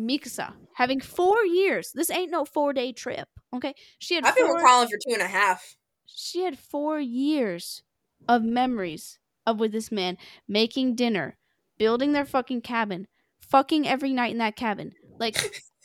Mikasa 0.00 0.54
having 0.74 0.98
four 0.98 1.44
years, 1.44 1.92
this 1.92 2.08
ain't 2.10 2.30
no 2.30 2.46
four 2.46 2.72
day 2.72 2.90
trip. 2.92 3.28
Okay. 3.54 3.74
She 3.98 4.14
had 4.14 4.24
I've 4.24 4.34
been 4.34 4.48
with 4.48 4.64
Colin 4.64 4.88
for 4.88 4.96
two 4.96 5.12
and 5.12 5.20
a 5.20 5.26
half. 5.26 5.76
she 6.06 6.44
had 6.44 6.58
four 6.58 6.98
years 6.98 7.82
of 8.26 8.42
memories 8.42 9.18
of 9.46 9.60
with 9.60 9.72
this 9.72 9.92
man 9.92 10.16
making 10.48 10.94
dinner, 10.94 11.36
building 11.82 12.12
their 12.12 12.24
fucking 12.24 12.60
cabin, 12.60 13.08
fucking 13.40 13.88
every 13.88 14.12
night 14.12 14.30
in 14.30 14.38
that 14.38 14.54
cabin. 14.54 14.92
Like 15.18 15.36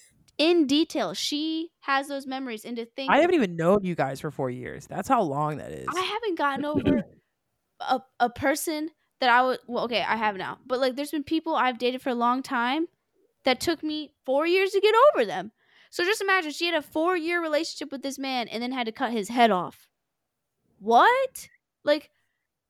in 0.38 0.68
detail, 0.68 1.16
she 1.16 1.72
has 1.80 2.08
those 2.08 2.28
memories. 2.28 2.66
And 2.66 2.78
to 2.78 2.86
think 2.86 3.10
I 3.10 3.18
haven't 3.18 3.34
even 3.34 3.56
known 3.56 3.80
you 3.82 3.96
guys 3.96 4.22
for 4.22 4.30
four 4.30 4.52
years. 4.52 4.86
That's 4.86 5.10
how 5.10 5.24
long 5.24 5.58
that 5.58 5.72
is. 5.72 5.88
I 5.90 6.02
haven't 6.02 6.38
gotten 6.38 6.66
over 6.66 7.04
a, 7.80 8.00
a 8.20 8.30
person 8.30 8.92
that 9.22 9.32
I 9.32 9.42
would 9.42 9.58
well, 9.66 9.86
okay, 9.86 10.06
I 10.08 10.18
have 10.18 10.36
now. 10.36 10.60
But 10.68 10.80
like 10.80 10.96
there's 10.96 11.10
been 11.10 11.24
people 11.24 11.56
I've 11.56 11.80
dated 11.80 12.04
for 12.04 12.10
a 12.10 12.16
long 12.16 12.44
time 12.44 12.86
that 13.44 13.60
took 13.60 13.82
me 13.82 14.14
four 14.24 14.46
years 14.46 14.70
to 14.74 14.80
get 14.80 14.94
over 15.16 15.26
them. 15.26 15.52
So 15.90 16.04
just 16.04 16.22
imagine 16.22 16.52
she 16.52 16.68
had 16.68 16.76
a 16.76 16.84
four 16.84 17.18
year 17.18 17.42
relationship 17.42 17.92
with 17.92 18.04
this 18.04 18.20
man 18.20 18.48
and 18.50 18.62
then 18.62 18.72
had 18.72 18.86
to 18.86 18.92
cut 18.92 19.14
his 19.14 19.30
head 19.30 19.50
off. 19.50 19.88
What? 20.78 21.48
Like 21.84 22.12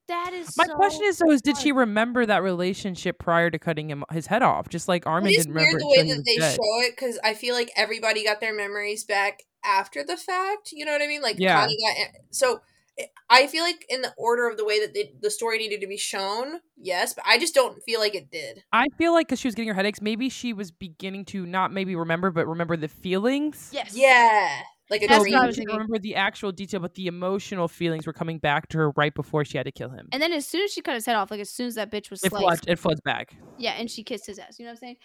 that 0.08 0.34
is 0.34 0.56
My 0.58 0.66
so 0.66 0.76
question 0.76 1.04
is 1.06 1.18
though, 1.18 1.32
is 1.32 1.42
did 1.42 1.58
she 1.58 1.72
remember 1.72 2.26
that 2.26 2.44
relationship 2.44 3.20
prior 3.20 3.50
to 3.50 3.60
cutting 3.60 3.90
him 3.90 4.04
his 4.12 4.28
head 4.28 4.42
off? 4.44 4.70
Just 4.70 4.88
like 4.88 5.06
Armin 5.06 5.32
It 5.32 5.38
is 5.38 5.46
didn't 5.46 5.56
remember 5.56 5.78
weird 5.78 5.82
the 5.82 5.88
way 6.10 6.16
that 6.16 6.24
they 6.26 6.38
dead. 6.38 6.56
show 6.56 6.80
it 6.88 6.96
because 6.96 7.20
I 7.24 7.34
feel 7.34 7.56
like 7.56 7.72
everybody 7.76 8.24
got 8.24 8.40
their 8.40 8.54
memories 8.56 9.04
back 9.04 9.44
after 9.64 10.04
the 10.04 10.18
fact. 10.18 10.72
You 10.72 10.86
know 10.86 10.92
what 10.92 11.02
I 11.02 11.08
mean? 11.08 11.22
Like, 11.22 11.36
Yeah. 11.40 11.60
Connie 11.62 11.78
got 11.86 12.08
so. 12.32 12.62
Eh, 13.00 13.06
I 13.30 13.46
feel 13.48 13.64
like 13.64 13.86
in 13.90 14.02
the 14.02 14.14
order 14.18 14.48
of 14.50 14.58
the 14.58 14.66
way 14.66 14.80
that 14.80 14.94
they, 14.94 15.14
the 15.22 15.30
story 15.30 15.58
needed 15.60 15.82
to 15.82 15.88
be 15.88 15.98
shown, 15.98 16.62
yes, 16.78 17.14
but 17.14 17.24
I 17.28 17.38
just 17.38 17.54
don't 17.54 17.82
feel 17.84 18.00
like 18.00 18.16
it 18.16 18.32
did. 18.32 18.64
I 18.72 18.88
feel 18.98 19.14
like 19.14 19.28
because 19.28 19.40
she 19.40 19.48
was 19.48 19.54
getting 19.56 19.68
her 19.68 19.76
headaches, 19.76 20.02
maybe 20.02 20.30
she 20.30 20.54
was 20.54 20.72
beginning 20.72 21.26
to 21.26 21.46
not 21.46 21.72
maybe 21.72 21.96
remember, 21.96 22.32
but 22.32 22.48
remember 22.48 22.76
the 22.78 22.88
feelings. 22.88 23.70
Yes. 23.74 23.94
Yeah, 23.96 24.62
like 24.90 25.02
a 25.04 25.08
That's 25.08 25.24
dream. 25.24 25.34
what 25.34 25.40
I 25.40 25.44
you 25.44 25.48
was 25.48 25.56
didn't 25.58 25.74
remember 25.74 26.00
the 26.00 26.16
actual 26.16 26.52
detail, 26.52 26.80
but 26.80 26.96
the 26.96 27.08
emotional 27.08 27.68
feelings 27.68 28.08
were 28.08 28.14
coming 28.14 28.38
back 28.40 28.70
to 28.70 28.78
her 28.78 28.92
right 28.92 29.14
before 29.14 29.44
she 29.46 29.58
had 29.58 29.66
to 29.66 29.72
kill 29.72 29.90
him. 29.90 30.08
And 30.12 30.22
then 30.22 30.32
as 30.32 30.46
soon 30.46 30.64
as 30.64 30.72
she 30.72 30.82
cut 30.82 30.96
his 30.96 31.06
head 31.06 31.16
off, 31.16 31.30
like 31.32 31.42
as 31.42 31.50
soon 31.50 31.68
as 31.68 31.76
that 31.76 31.92
bitch 31.92 32.10
was 32.10 32.24
it 32.24 32.30
sliced, 32.30 32.44
floods. 32.44 32.62
It 32.68 32.80
floods 32.80 33.02
back. 33.02 33.36
yeah, 33.58 33.72
and 33.72 33.90
she 33.92 34.04
kissed 34.04 34.28
his 34.28 34.40
ass. 34.40 34.60
You 34.60 34.66
know 34.66 34.72
what 34.72 34.78
I'm 34.78 34.80
saying? 34.80 34.96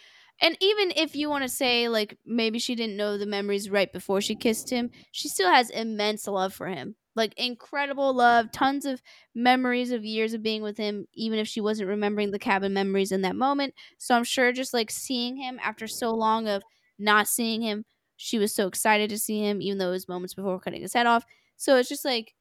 And 0.40 0.56
even 0.60 0.92
if 0.96 1.14
you 1.14 1.28
want 1.28 1.42
to 1.42 1.48
say 1.48 1.88
like 1.88 2.18
maybe 2.24 2.58
she 2.58 2.74
didn't 2.74 2.96
know 2.96 3.18
the 3.18 3.26
memories 3.26 3.70
right 3.70 3.92
before 3.92 4.20
she 4.20 4.34
kissed 4.36 4.70
him, 4.70 4.90
she 5.10 5.28
still 5.28 5.50
has 5.50 5.70
immense 5.70 6.26
love 6.26 6.54
for 6.54 6.68
him. 6.68 6.96
Like 7.14 7.34
incredible 7.36 8.14
love, 8.14 8.50
tons 8.52 8.86
of 8.86 9.02
memories 9.34 9.92
of 9.92 10.04
years 10.04 10.32
of 10.32 10.42
being 10.42 10.62
with 10.62 10.78
him, 10.78 11.06
even 11.14 11.38
if 11.38 11.46
she 11.46 11.60
wasn't 11.60 11.90
remembering 11.90 12.30
the 12.30 12.38
cabin 12.38 12.72
memories 12.72 13.12
in 13.12 13.20
that 13.22 13.36
moment. 13.36 13.74
So 13.98 14.14
I'm 14.14 14.24
sure 14.24 14.50
just 14.52 14.72
like 14.72 14.90
seeing 14.90 15.36
him 15.36 15.58
after 15.62 15.86
so 15.86 16.14
long 16.14 16.48
of 16.48 16.62
not 16.98 17.28
seeing 17.28 17.60
him, 17.60 17.84
she 18.22 18.38
was 18.38 18.54
so 18.54 18.66
excited 18.68 19.10
to 19.10 19.18
see 19.18 19.40
him, 19.40 19.60
even 19.60 19.78
though 19.78 19.88
it 19.88 19.92
was 19.92 20.08
moments 20.08 20.34
before 20.34 20.60
cutting 20.60 20.82
his 20.82 20.92
head 20.94 21.06
off. 21.06 21.24
So 21.56 21.76
it's 21.76 21.88
just 21.88 22.04
like 22.04 22.34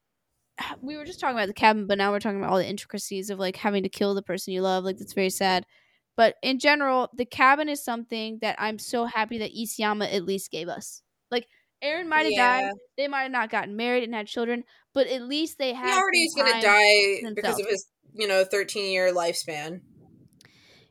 we 0.82 0.96
were 0.96 1.06
just 1.06 1.20
talking 1.20 1.36
about 1.36 1.48
the 1.48 1.54
cabin, 1.54 1.88
but 1.88 1.98
now 1.98 2.12
we're 2.12 2.20
talking 2.20 2.38
about 2.40 2.52
all 2.52 2.58
the 2.60 2.68
intricacies 2.70 3.30
of 3.30 3.40
like 3.40 3.56
having 3.56 3.84
to 3.84 3.90
kill 3.90 4.14
the 4.14 4.22
person 4.22 4.54
you 4.54 4.62
love. 4.62 4.84
Like 4.84 4.98
that's 4.98 5.14
very 5.14 5.30
sad. 5.32 5.66
But 6.16 6.36
in 6.44 6.60
general, 6.60 7.10
the 7.16 7.26
cabin 7.26 7.68
is 7.70 7.84
something 7.84 8.38
that 8.42 8.58
I'm 8.60 8.78
so 8.78 9.06
happy 9.06 9.40
that 9.40 9.54
Isayama 9.56 10.14
at 10.14 10.26
least 10.26 10.52
gave 10.52 10.68
us. 10.68 11.02
Like 11.32 11.48
Eren 11.84 12.08
might 12.08 12.24
have 12.24 12.32
Yeah. 12.32 12.62
died, 12.62 12.74
they 12.98 13.08
might 13.08 13.24
have 13.24 13.32
not 13.32 13.50
gotten 13.50 13.76
married 13.76 14.04
and 14.04 14.14
had 14.14 14.28
children, 14.28 14.64
but 14.94 15.08
at 15.08 15.24
least 15.24 15.58
they 15.58 15.74
had. 15.74 15.88
He 15.88 15.94
already 16.00 16.20
is 16.26 16.36
gonna 16.36 16.62
die 16.62 17.22
because 17.34 17.60
of 17.60 17.66
his, 17.66 17.88
you 18.14 18.28
know, 18.28 18.44
13 18.46 18.92
year 18.92 19.12
lifespan. 19.12 19.82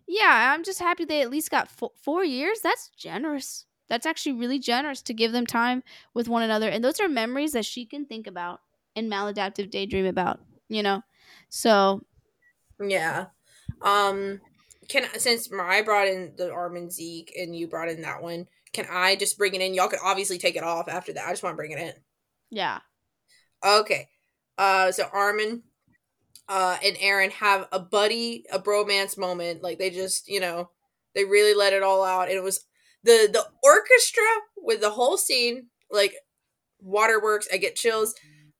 Yeah, 0.08 0.52
I'm 0.52 0.64
just 0.64 0.80
happy 0.80 1.04
they 1.04 1.22
at 1.22 1.30
least 1.30 1.50
got 1.52 1.68
fo- 1.70 1.92
four 2.02 2.24
years. 2.24 2.60
That's 2.62 2.88
generous. 2.96 3.66
That's 3.90 4.06
actually 4.06 4.34
really 4.34 4.60
generous 4.60 5.02
to 5.02 5.14
give 5.14 5.32
them 5.32 5.46
time 5.46 5.84
with 6.14 6.28
one 6.28 6.44
another, 6.44 6.70
and 6.70 6.84
those 6.84 7.00
are 7.00 7.08
memories 7.10 7.52
that 7.52 7.66
she 7.66 7.86
can 7.86 8.06
think 8.06 8.26
about 8.28 8.60
and 8.96 9.12
maladaptive 9.12 9.70
daydream 9.70 10.06
about. 10.06 10.40
You 10.68 10.82
know, 10.84 11.02
so 11.50 12.02
Yeah. 12.80 13.26
Um 13.82 14.40
can 14.88 15.08
since 15.18 15.50
Mariah 15.50 15.84
brought 15.84 16.08
in 16.08 16.34
the 16.36 16.52
Armin 16.52 16.90
Zeke 16.90 17.32
and 17.38 17.54
you 17.56 17.68
brought 17.68 17.88
in 17.90 18.02
that 18.02 18.22
one, 18.22 18.48
can 18.72 18.86
I 18.90 19.16
just 19.16 19.38
bring 19.38 19.54
it 19.54 19.60
in? 19.60 19.74
Y'all 19.74 19.88
could 19.88 20.00
obviously 20.02 20.38
take 20.38 20.56
it 20.56 20.64
off 20.64 20.88
after 20.88 21.12
that. 21.14 21.26
I 21.26 21.30
just 21.32 21.42
want 21.42 21.54
to 21.54 21.58
bring 21.58 21.72
it 21.72 21.78
in. 21.78 21.94
yeah, 22.50 22.80
Okay. 23.64 24.08
Uh 24.58 24.92
so 24.92 25.04
Armin 25.12 25.62
uh 26.48 26.78
and 26.84 26.96
Eren 26.98 27.32
have 27.32 27.68
a 27.72 27.80
buddy, 27.80 28.44
a 28.52 28.58
bromance 28.60 29.18
moment. 29.18 29.62
Like 29.62 29.78
they 29.78 29.90
just, 29.90 30.28
you 30.28 30.40
know, 30.40 30.70
they 31.14 31.24
really 31.24 31.54
let 31.54 31.72
it 31.74 31.82
all 31.82 32.04
out. 32.04 32.28
And 32.28 32.36
it 32.38 32.42
was 32.44 32.66
the 33.04 33.28
the 33.32 33.46
orchestra 33.62 34.22
with 34.56 34.80
the 34.80 34.90
whole 34.90 35.16
scene, 35.16 35.68
like 35.90 36.14
waterworks, 36.80 37.48
I 37.52 37.58
get 37.58 37.76
chills. 37.76 38.14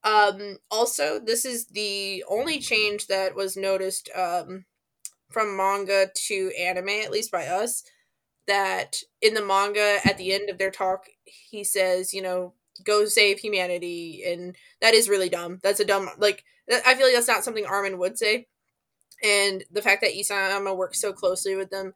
Um 0.04 0.58
also 0.70 1.20
this 1.20 1.44
is 1.44 1.66
the 1.68 2.24
only 2.28 2.58
change 2.60 3.06
that 3.08 3.34
was 3.36 3.56
noticed 3.56 4.10
um 4.16 4.64
from 5.30 5.56
manga 5.56 6.08
to 6.14 6.52
anime, 6.58 6.88
at 6.88 7.10
least 7.12 7.30
by 7.32 7.46
us, 7.46 7.84
that 8.46 8.96
in 9.22 9.34
the 9.34 9.44
manga 9.44 9.98
at 10.04 10.18
the 10.18 10.32
end 10.32 10.50
of 10.50 10.58
their 10.58 10.70
talk, 10.70 11.06
he 11.24 11.64
says, 11.64 12.14
you 12.14 12.22
know, 12.22 12.54
go 12.84 13.04
save 13.06 13.38
humanity 13.40 14.22
and 14.26 14.56
that 14.80 14.94
is 14.94 15.08
really 15.08 15.28
dumb. 15.28 15.60
That's 15.62 15.80
a 15.80 15.84
dumb 15.84 16.10
like 16.18 16.44
I 16.86 16.94
feel 16.94 17.06
like 17.06 17.14
that's 17.14 17.28
not 17.28 17.44
something 17.44 17.66
Armin 17.66 17.98
would 17.98 18.18
say. 18.18 18.46
And 19.22 19.64
the 19.70 19.82
fact 19.82 20.02
that 20.02 20.12
Isayama 20.14 20.76
works 20.76 21.00
so 21.00 21.12
closely 21.12 21.56
with 21.56 21.70
them 21.70 21.94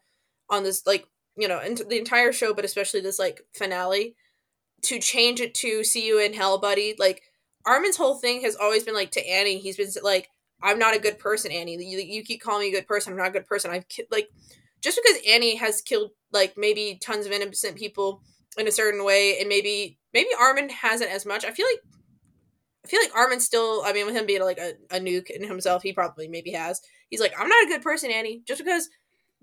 on 0.51 0.63
this 0.65 0.87
like, 0.87 1.07
you 1.37 1.49
know, 1.49 1.59
and 1.59 1.79
the 1.89 1.99
entire 1.99 2.33
show, 2.33 2.55
but 2.55 2.65
especially 2.65 3.01
this 3.01 3.19
like 3.19 3.43
finale, 3.53 4.15
to 4.83 4.99
change 4.99 5.41
it 5.41 5.55
to 5.55 5.83
see 5.85 6.07
you 6.07 6.19
in 6.19 6.35
hell, 6.35 6.59
buddy. 6.59 6.95
Like 6.99 7.23
Armin's 7.67 7.97
whole 7.97 8.17
thing 8.17 8.43
has 8.43 8.57
always 8.57 8.85
been 8.85 8.95
like 8.95 9.11
to 9.13 9.27
Annie, 9.27 9.59
he's 9.59 9.77
been 9.77 9.89
like, 10.03 10.29
I'm 10.63 10.79
not 10.79 10.97
a 10.97 11.01
good 11.01 11.19
person, 11.19 11.53
Annie. 11.53 11.83
You, 11.85 11.99
you 11.99 12.23
keep 12.23 12.41
calling 12.41 12.63
me 12.63 12.69
a 12.69 12.81
good 12.81 12.89
person. 12.89 13.13
I'm 13.13 13.19
not 13.19 13.29
a 13.29 13.33
good 13.33 13.47
person. 13.47 13.71
I've 13.71 13.89
ki-, 13.89 14.07
like 14.11 14.29
just 14.81 14.99
because 15.03 15.21
Annie 15.29 15.57
has 15.57 15.83
killed 15.83 16.11
like 16.33 16.55
maybe 16.57 16.99
tons 17.03 17.27
of 17.27 17.33
innocent 17.33 17.77
people 17.77 18.23
in 18.57 18.69
a 18.69 18.73
certain 18.73 19.05
way, 19.05 19.39
and 19.39 19.49
maybe 19.49 19.99
maybe 20.13 20.29
Armin 20.39 20.71
hasn't 20.71 21.11
as 21.11 21.27
much. 21.27 21.45
I 21.45 21.51
feel 21.51 21.67
like 21.67 21.81
I 22.85 22.89
feel 22.89 23.01
like 23.01 23.15
Armin 23.15 23.41
still. 23.41 23.83
I 23.85 23.93
mean, 23.93 24.07
with 24.07 24.15
him 24.15 24.27
being 24.27 24.43
like 24.43 24.59
a, 24.59 24.75
a 24.91 25.01
nuke 25.01 25.31
in 25.31 25.47
himself, 25.47 25.83
he 25.83 25.93
probably 25.93 26.29
maybe 26.29 26.53
has. 26.53 26.81
He's 27.11 27.21
like, 27.21 27.35
I'm 27.39 27.49
not 27.49 27.65
a 27.65 27.69
good 27.69 27.83
person, 27.83 28.11
Annie. 28.11 28.43
Just 28.47 28.65
because 28.65 28.89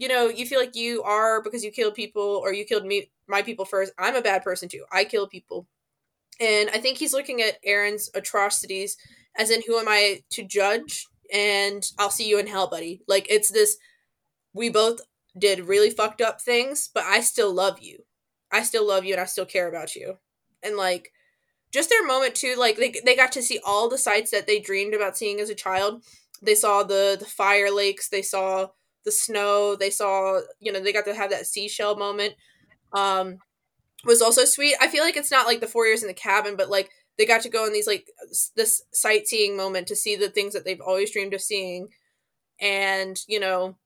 you 0.02 0.08
know 0.08 0.30
you 0.30 0.47
feel 0.47 0.60
like 0.60 0.76
you 0.76 1.04
are 1.04 1.43
because 1.43 1.64
you 1.64 1.70
killed 1.70 1.93
people 1.93 2.41
or 2.43 2.52
you 2.54 2.66
killed 2.66 2.86
me, 2.86 3.12
my 3.28 3.43
people 3.43 3.66
first. 3.66 3.93
I'm 3.99 4.16
a 4.16 4.22
bad 4.22 4.41
person 4.41 4.68
too. 4.68 4.84
I 4.91 5.04
kill 5.04 5.28
people, 5.28 5.68
and 6.39 6.72
I 6.72 6.80
think 6.80 6.97
he's 6.97 7.14
looking 7.14 7.39
at 7.39 7.64
Eren's 7.64 8.10
atrocities 8.16 8.97
as 9.38 9.52
in 9.52 9.62
who 9.68 9.78
am 9.78 9.88
I 9.88 10.24
to 10.32 10.43
judge? 10.43 11.06
And 11.32 11.84
I'll 11.99 12.10
see 12.10 12.28
you 12.28 12.39
in 12.39 12.47
hell, 12.47 12.68
buddy. 12.68 13.04
Like 13.08 13.28
it's 13.30 13.52
this. 13.52 13.78
We 14.54 14.70
both 14.70 15.02
did 15.38 15.68
really 15.68 15.91
fucked 15.91 16.20
up 16.20 16.41
things, 16.41 16.89
but 16.91 17.04
I 17.04 17.22
still 17.22 17.54
love 17.54 17.80
you. 17.80 17.99
I 18.52 18.64
still 18.64 18.86
love 18.86 19.06
you 19.06 19.14
and 19.14 19.22
I 19.22 19.26
still 19.26 19.45
care 19.45 19.70
about 19.70 19.95
you. 19.95 20.18
And 20.64 20.76
like 20.78 21.12
just 21.72 21.89
their 21.89 22.06
moment 22.06 22.34
too, 22.34 22.56
like 22.58 22.78
they 22.78 22.95
they 23.06 23.16
got 23.16 23.32
to 23.34 23.43
see 23.43 23.60
all 23.64 23.88
the 23.88 23.99
sights 23.99 24.32
that 24.32 24.47
they 24.47 24.60
dreamed 24.60 24.95
about 24.95 25.16
seeing 25.16 25.39
as 25.39 25.52
a 25.52 25.56
child. 25.56 26.04
They 26.41 26.56
saw 26.56 26.82
the 26.82 27.18
the 27.20 27.26
fire 27.26 27.72
lakes, 27.72 28.10
they 28.10 28.24
saw 28.24 28.70
the 29.06 29.12
snow, 29.12 29.76
they 29.76 29.89
saw, 29.89 30.41
you 30.60 30.72
know, 30.72 30.80
they 30.80 30.93
got 30.93 31.06
to 31.06 31.16
have 31.16 31.30
that 31.32 31.47
seashell 31.47 31.95
moment. 31.95 32.36
Um 32.93 33.38
was 34.04 34.22
also 34.22 34.45
sweet. 34.45 34.76
I 34.82 34.88
feel 34.88 35.04
like 35.04 35.16
it's 35.16 35.30
not 35.32 35.45
like 35.45 35.60
the 35.60 35.68
4 35.68 35.86
years 35.86 36.02
in 36.02 36.08
the 36.08 36.14
cabin, 36.14 36.56
but 36.56 36.70
like 36.70 36.89
they 37.18 37.26
got 37.26 37.41
to 37.41 37.49
go 37.49 37.66
in 37.68 37.74
these 37.74 37.88
like 37.88 38.08
this 38.56 38.82
sightseeing 38.93 39.56
moment 39.56 39.88
to 39.88 39.95
see 39.95 40.16
the 40.16 40.30
things 40.30 40.54
that 40.54 40.66
they've 40.66 40.82
always 40.82 41.12
dreamed 41.12 41.34
of 41.34 41.41
seeing. 41.41 41.89
And, 42.60 43.20
you 43.28 43.39
know, 43.39 43.78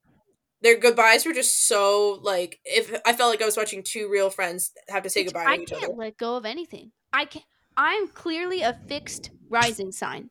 their 0.61 0.77
goodbyes 0.77 1.25
were 1.25 1.33
just 1.33 1.67
so 1.67 2.19
like 2.23 2.59
if 2.63 2.97
I 3.05 3.13
felt 3.13 3.29
like 3.29 3.41
I 3.41 3.45
was 3.45 3.57
watching 3.57 3.83
two 3.83 4.09
real 4.09 4.29
friends 4.29 4.71
have 4.89 5.03
to 5.03 5.09
say 5.09 5.21
Bitch, 5.21 5.25
goodbye 5.25 5.45
I 5.45 5.55
to 5.57 5.61
each 5.63 5.69
can't 5.69 5.83
other. 5.83 5.93
let 5.93 6.17
go 6.17 6.37
of 6.37 6.45
anything. 6.45 6.91
I 7.11 7.25
can't. 7.25 7.45
I'm 7.77 8.07
clearly 8.07 8.61
a 8.61 8.79
fixed 8.87 9.31
rising 9.49 9.91
sign. 9.91 10.29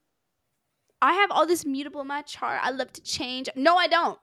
I 1.02 1.12
have 1.12 1.30
all 1.30 1.46
this 1.46 1.66
mutable 1.66 2.00
in 2.00 2.06
my 2.06 2.22
chart. 2.22 2.60
I 2.62 2.70
love 2.70 2.90
to 2.94 3.02
change. 3.02 3.50
No, 3.54 3.76
I 3.76 3.86
don't. 3.86 4.18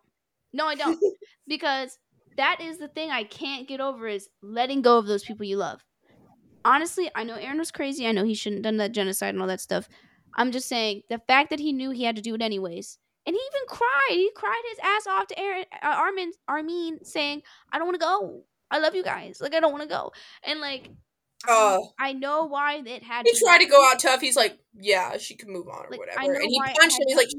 No, 0.53 0.67
I 0.67 0.75
don't. 0.75 0.99
because 1.47 1.97
that 2.37 2.61
is 2.61 2.77
the 2.77 2.87
thing 2.87 3.11
I 3.11 3.23
can't 3.23 3.67
get 3.67 3.81
over 3.81 4.07
is 4.07 4.29
letting 4.41 4.81
go 4.81 4.97
of 4.97 5.07
those 5.07 5.23
people 5.23 5.45
you 5.45 5.57
love. 5.57 5.83
Honestly, 6.63 7.09
I 7.15 7.23
know 7.23 7.37
Eren 7.37 7.57
was 7.57 7.71
crazy. 7.71 8.07
I 8.07 8.11
know 8.11 8.23
he 8.23 8.35
shouldn't 8.35 8.59
have 8.59 8.71
done 8.71 8.77
that 8.77 8.91
genocide 8.91 9.33
and 9.33 9.41
all 9.41 9.47
that 9.47 9.61
stuff. 9.61 9.89
I'm 10.35 10.51
just 10.51 10.69
saying 10.69 11.01
the 11.09 11.19
fact 11.27 11.49
that 11.49 11.59
he 11.59 11.73
knew 11.73 11.91
he 11.91 12.03
had 12.03 12.15
to 12.15 12.21
do 12.21 12.35
it 12.35 12.41
anyways. 12.41 12.97
And 13.25 13.35
he 13.35 13.39
even 13.39 13.67
cried. 13.67 14.09
He 14.11 14.31
cried 14.35 14.61
his 14.69 14.79
ass 14.81 15.07
off 15.07 15.27
to 15.27 15.35
Eren 15.35 15.65
uh, 15.83 15.95
Armin 15.95 16.31
Armin 16.47 17.03
saying, 17.03 17.43
"I 17.71 17.77
don't 17.77 17.87
want 17.87 17.99
to 17.99 18.05
go. 18.05 18.43
I 18.71 18.79
love 18.79 18.95
you 18.95 19.03
guys. 19.03 19.39
Like 19.41 19.53
I 19.53 19.59
don't 19.59 19.71
want 19.71 19.83
to 19.83 19.89
go." 19.89 20.11
And 20.43 20.59
like 20.59 20.89
Oh. 21.47 21.91
I 21.99 22.13
know 22.13 22.45
why 22.45 22.81
it 22.85 23.03
had. 23.03 23.19
To 23.19 23.23
be 23.23 23.31
He 23.31 23.45
tried 23.45 23.59
to 23.59 23.65
go 23.65 23.89
out 23.89 23.99
tough. 23.99 24.21
He's 24.21 24.35
like, 24.35 24.59
yeah, 24.73 25.17
she 25.17 25.35
can 25.35 25.51
move 25.51 25.67
on 25.67 25.85
or 25.85 25.87
Like, 25.89 25.99
whatever. 25.99 26.33
And 26.33 26.43
he 26.43 26.61
punched 26.61 26.99
him. 26.99 27.07
He's 27.07 27.17
like, 27.17 27.29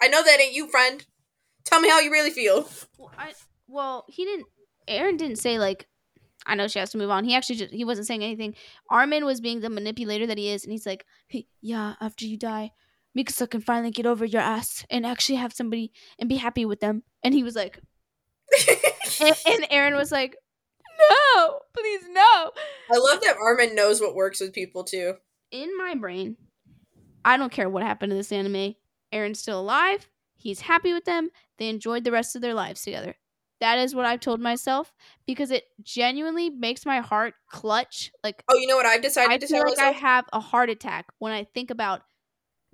I 0.00 0.08
know 0.08 0.22
that 0.22 0.40
ain't 0.40 0.54
you, 0.54 0.68
friend. 0.70 1.04
Tell 1.64 1.80
me 1.80 1.88
how 1.88 2.00
you 2.00 2.10
really 2.10 2.30
feel. 2.30 2.68
Well, 2.98 3.12
I, 3.18 3.32
well, 3.66 4.04
he 4.08 4.24
didn't. 4.24 4.46
Eren 4.88 5.18
didn't 5.18 5.36
say 5.36 5.58
like, 5.58 5.86
"I 6.46 6.54
know 6.54 6.66
she 6.66 6.78
has 6.78 6.90
to 6.90 6.98
move 6.98 7.10
on." 7.10 7.24
He 7.24 7.34
actually 7.34 7.56
just 7.56 7.72
he 7.74 7.84
wasn't 7.84 8.06
saying 8.06 8.22
anything. 8.24 8.54
Armin 8.90 9.24
was 9.24 9.40
being 9.40 9.60
the 9.60 9.68
manipulator 9.70 10.26
that 10.26 10.38
he 10.38 10.48
is, 10.48 10.64
and 10.64 10.72
he's 10.72 10.86
like, 10.86 11.04
"Hey, 11.28 11.46
yeah, 11.60 11.94
after 12.00 12.24
you 12.26 12.36
die, 12.38 12.72
Mikasa 13.16 13.48
can 13.50 13.60
finally 13.60 13.90
get 13.90 14.06
over 14.06 14.24
your 14.24 14.40
ass 14.40 14.84
and 14.90 15.04
actually 15.04 15.36
have 15.36 15.52
somebody 15.52 15.92
and 16.18 16.28
be 16.28 16.36
happy 16.36 16.64
with 16.64 16.80
them." 16.80 17.02
And 17.22 17.34
he 17.34 17.42
was 17.42 17.54
like, 17.54 17.80
and, 19.20 19.36
and 19.46 19.64
Eren 19.70 19.96
was 19.96 20.10
like, 20.10 20.36
"No, 21.36 21.60
please, 21.76 22.02
no." 22.10 22.50
I 22.90 22.96
love 22.96 23.20
that 23.22 23.36
Armin 23.40 23.74
knows 23.74 24.00
what 24.00 24.14
works 24.14 24.40
with 24.40 24.54
people 24.54 24.84
too. 24.84 25.14
in 25.50 25.76
my 25.76 25.94
brain, 25.94 26.36
I 27.24 27.36
don't 27.36 27.52
care 27.52 27.68
what 27.68 27.82
happened 27.82 28.10
to 28.10 28.16
this 28.16 28.32
anime. 28.32 28.74
Eren's 29.12 29.38
still 29.40 29.60
alive. 29.60 30.08
He's 30.36 30.60
happy 30.60 30.92
with 30.94 31.04
them. 31.04 31.30
They 31.58 31.68
enjoyed 31.68 32.04
the 32.04 32.12
rest 32.12 32.36
of 32.36 32.42
their 32.42 32.54
lives 32.54 32.82
together. 32.82 33.16
That 33.60 33.78
is 33.78 33.94
what 33.94 34.06
I've 34.06 34.20
told 34.20 34.40
myself 34.40 34.94
because 35.26 35.50
it 35.50 35.64
genuinely 35.82 36.48
makes 36.48 36.86
my 36.86 37.00
heart 37.00 37.34
clutch. 37.50 38.12
Like 38.22 38.44
Oh, 38.48 38.56
you 38.56 38.68
know 38.68 38.76
what 38.76 38.86
I've 38.86 39.02
decided 39.02 39.32
I 39.32 39.38
to 39.38 39.46
feel 39.46 39.62
tell 39.64 39.68
like 39.68 39.78
I 39.80 39.90
have 39.90 40.26
a 40.32 40.38
heart 40.40 40.70
attack 40.70 41.06
when 41.18 41.32
I 41.32 41.44
think 41.44 41.70
about 41.70 42.02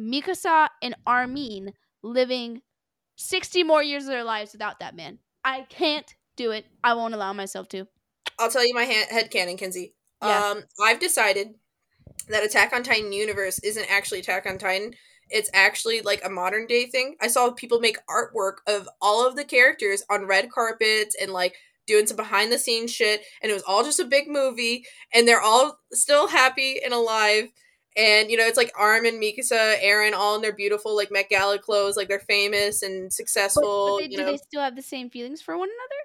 Mikasa 0.01 0.69
and 0.83 0.95
Armin 1.07 1.73
living 2.03 2.61
60 3.17 3.63
more 3.63 3.83
years 3.83 4.05
of 4.05 4.11
their 4.11 4.25
lives 4.25 4.53
without 4.53 4.81
that 4.81 4.95
man. 4.95 5.19
I 5.45 5.63
can't 5.69 6.15
do 6.37 6.51
it. 6.51 6.67
I 6.83 6.95
won't 6.95 7.15
allow 7.15 7.33
myself 7.33 7.69
to. 7.71 7.87
I'll 8.39 8.51
tell 8.51 8.67
you 8.67 8.75
my 8.75 8.85
ha- 8.85 9.09
headcanon, 9.13 9.57
Kinsey. 9.57 9.95
Yeah. 10.23 10.51
Um, 10.51 10.65
I've 10.83 11.01
decided 11.01 11.55
that 12.29 12.45
Attack 12.45 12.73
on 12.73 12.83
Titan 12.83 13.13
universe 13.13 13.59
isn't 13.61 13.91
actually 13.91 14.21
Attack 14.21 14.47
on 14.47 14.59
Titan. 14.59 14.95
It's 15.31 15.51
actually 15.53 16.01
like 16.03 16.25
a 16.25 16.31
modern 16.31 16.67
day 16.67 16.87
thing. 16.87 17.17
I 17.21 17.29
saw 17.29 17.51
people 17.51 17.81
make 17.81 17.99
artwork 18.07 18.57
of 18.67 18.89
all 19.01 19.27
of 19.27 19.37
the 19.37 19.45
characters 19.45 20.03
on 20.11 20.27
red 20.27 20.51
carpets 20.51 21.17
and 21.21 21.33
like 21.33 21.57
doing 21.87 22.07
some 22.07 22.17
behind 22.17 22.51
the 22.51 22.59
scenes 22.59 22.93
shit, 22.93 23.23
and 23.43 23.51
it 23.51 23.55
was 23.55 23.65
all 23.67 23.85
just 23.85 24.01
a 24.01 24.05
big 24.05 24.29
movie, 24.29 24.85
and 25.13 25.27
they're 25.29 25.41
all 25.41 25.79
still 25.93 26.29
happy 26.29 26.81
and 26.83 26.95
alive. 26.95 27.49
And 27.97 28.31
you 28.31 28.37
know, 28.37 28.47
it's 28.47 28.57
like 28.57 28.73
Armin, 28.77 29.21
Mikasa, 29.21 29.81
Eren, 29.83 30.15
all 30.15 30.35
in 30.35 30.43
their 30.43 30.55
beautiful 30.55 30.97
like 30.97 31.13
Met 31.13 31.29
Gala 31.29 31.59
clothes, 31.59 31.97
like 31.97 32.09
they're 32.09 32.19
famous 32.21 32.83
and 32.83 33.13
successful. 33.13 33.99
but 33.99 33.99
they, 33.99 34.11
you 34.11 34.17
do 34.17 34.25
know, 34.25 34.33
they 34.33 34.39
still 34.39 34.63
have 34.63 34.77
the 34.77 34.83
same 34.83 35.11
feelings 35.11 35.41
for 35.43 35.57
one 35.57 35.69
another? 35.69 36.05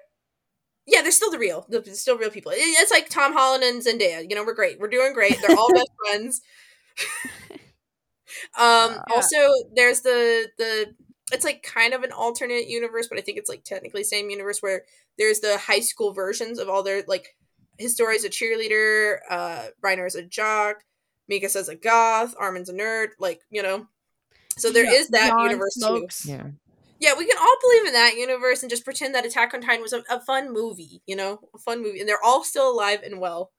yeah, 0.90 1.02
they're 1.02 1.12
still 1.12 1.30
the 1.30 1.38
real, 1.38 1.66
they're 1.68 1.84
still 1.94 2.18
real 2.18 2.30
people. 2.30 2.52
It's 2.54 2.90
like 2.90 3.08
Tom 3.08 3.32
Holland 3.32 3.62
and 3.62 3.82
Zendaya. 3.82 4.28
You 4.28 4.34
know, 4.34 4.44
we're 4.44 4.54
great, 4.54 4.80
we're 4.80 4.88
doing 4.88 5.12
great. 5.12 5.36
They're 5.40 5.56
all 5.56 5.72
best 5.74 5.90
friends. 6.04 6.42
Um, 8.58 8.96
Yeah. 9.08 9.12
also 9.12 9.36
there's 9.74 10.00
the 10.02 10.48
the 10.58 10.94
it's 11.32 11.44
like 11.44 11.62
kind 11.62 11.94
of 11.94 12.02
an 12.02 12.12
alternate 12.12 12.68
universe, 12.68 13.06
but 13.08 13.18
I 13.18 13.22
think 13.22 13.38
it's 13.38 13.48
like 13.48 13.64
technically 13.64 14.04
same 14.04 14.30
universe 14.30 14.60
where 14.60 14.82
there's 15.18 15.40
the 15.40 15.58
high 15.58 15.80
school 15.80 16.12
versions 16.12 16.58
of 16.58 16.68
all 16.68 16.82
their 16.82 17.02
like 17.06 17.36
Historia's 17.78 18.24
a 18.24 18.28
cheerleader, 18.28 19.18
uh 19.30 19.66
Reiner 19.84 20.06
is 20.06 20.14
a 20.14 20.22
jock, 20.22 20.76
Mikasa's 21.30 21.68
a 21.68 21.76
goth, 21.76 22.34
Armin's 22.38 22.68
a 22.68 22.74
nerd, 22.74 23.08
like, 23.18 23.40
you 23.50 23.62
know. 23.62 23.86
So 24.58 24.70
there 24.70 24.84
Yeah, 24.84 24.92
is 24.92 25.08
that 25.10 25.32
universe 25.42 25.74
smokes. 25.74 26.26
too. 26.26 26.30
Yeah. 26.30 26.46
Yeah, 26.98 27.14
we 27.16 27.26
can 27.26 27.38
all 27.38 27.56
believe 27.62 27.86
in 27.86 27.92
that 27.94 28.16
universe 28.16 28.62
and 28.62 28.68
just 28.68 28.84
pretend 28.84 29.14
that 29.14 29.24
Attack 29.24 29.54
on 29.54 29.62
Titan 29.62 29.80
was 29.80 29.94
a, 29.94 30.02
a 30.10 30.20
fun 30.20 30.52
movie, 30.52 31.00
you 31.06 31.16
know, 31.16 31.40
a 31.54 31.58
fun 31.58 31.82
movie, 31.82 31.98
and 31.98 32.06
they're 32.08 32.22
all 32.22 32.44
still 32.44 32.70
alive 32.70 33.00
and 33.02 33.20
well. 33.20 33.52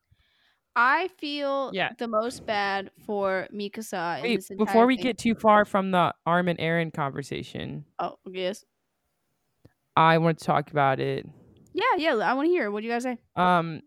I 0.75 1.09
feel 1.17 1.71
Yeah. 1.73 1.91
the 1.97 2.07
most 2.07 2.45
bad 2.45 2.91
for 3.05 3.47
Mikasa. 3.53 4.17
in 4.19 4.23
Wait, 4.23 4.47
before 4.57 4.85
we 4.85 4.95
thing. 4.95 5.03
get 5.03 5.17
too 5.17 5.35
far 5.35 5.65
from 5.65 5.91
the 5.91 6.13
Arm 6.25 6.47
and 6.47 6.57
Eren 6.59 6.93
conversation, 6.93 7.85
oh 7.99 8.17
yes, 8.25 8.63
I 9.95 10.17
want 10.19 10.39
to 10.39 10.45
talk 10.45 10.71
about 10.71 10.99
it. 10.99 11.27
yeah, 11.73 11.83
yeah, 11.97 12.15
I 12.15 12.33
want 12.33 12.47
to 12.47 12.51
hear. 12.51 12.71
What 12.71 12.81
do 12.81 12.87
you 12.87 12.93
guys 12.93 13.03
say? 13.03 13.17
Um, 13.35 13.81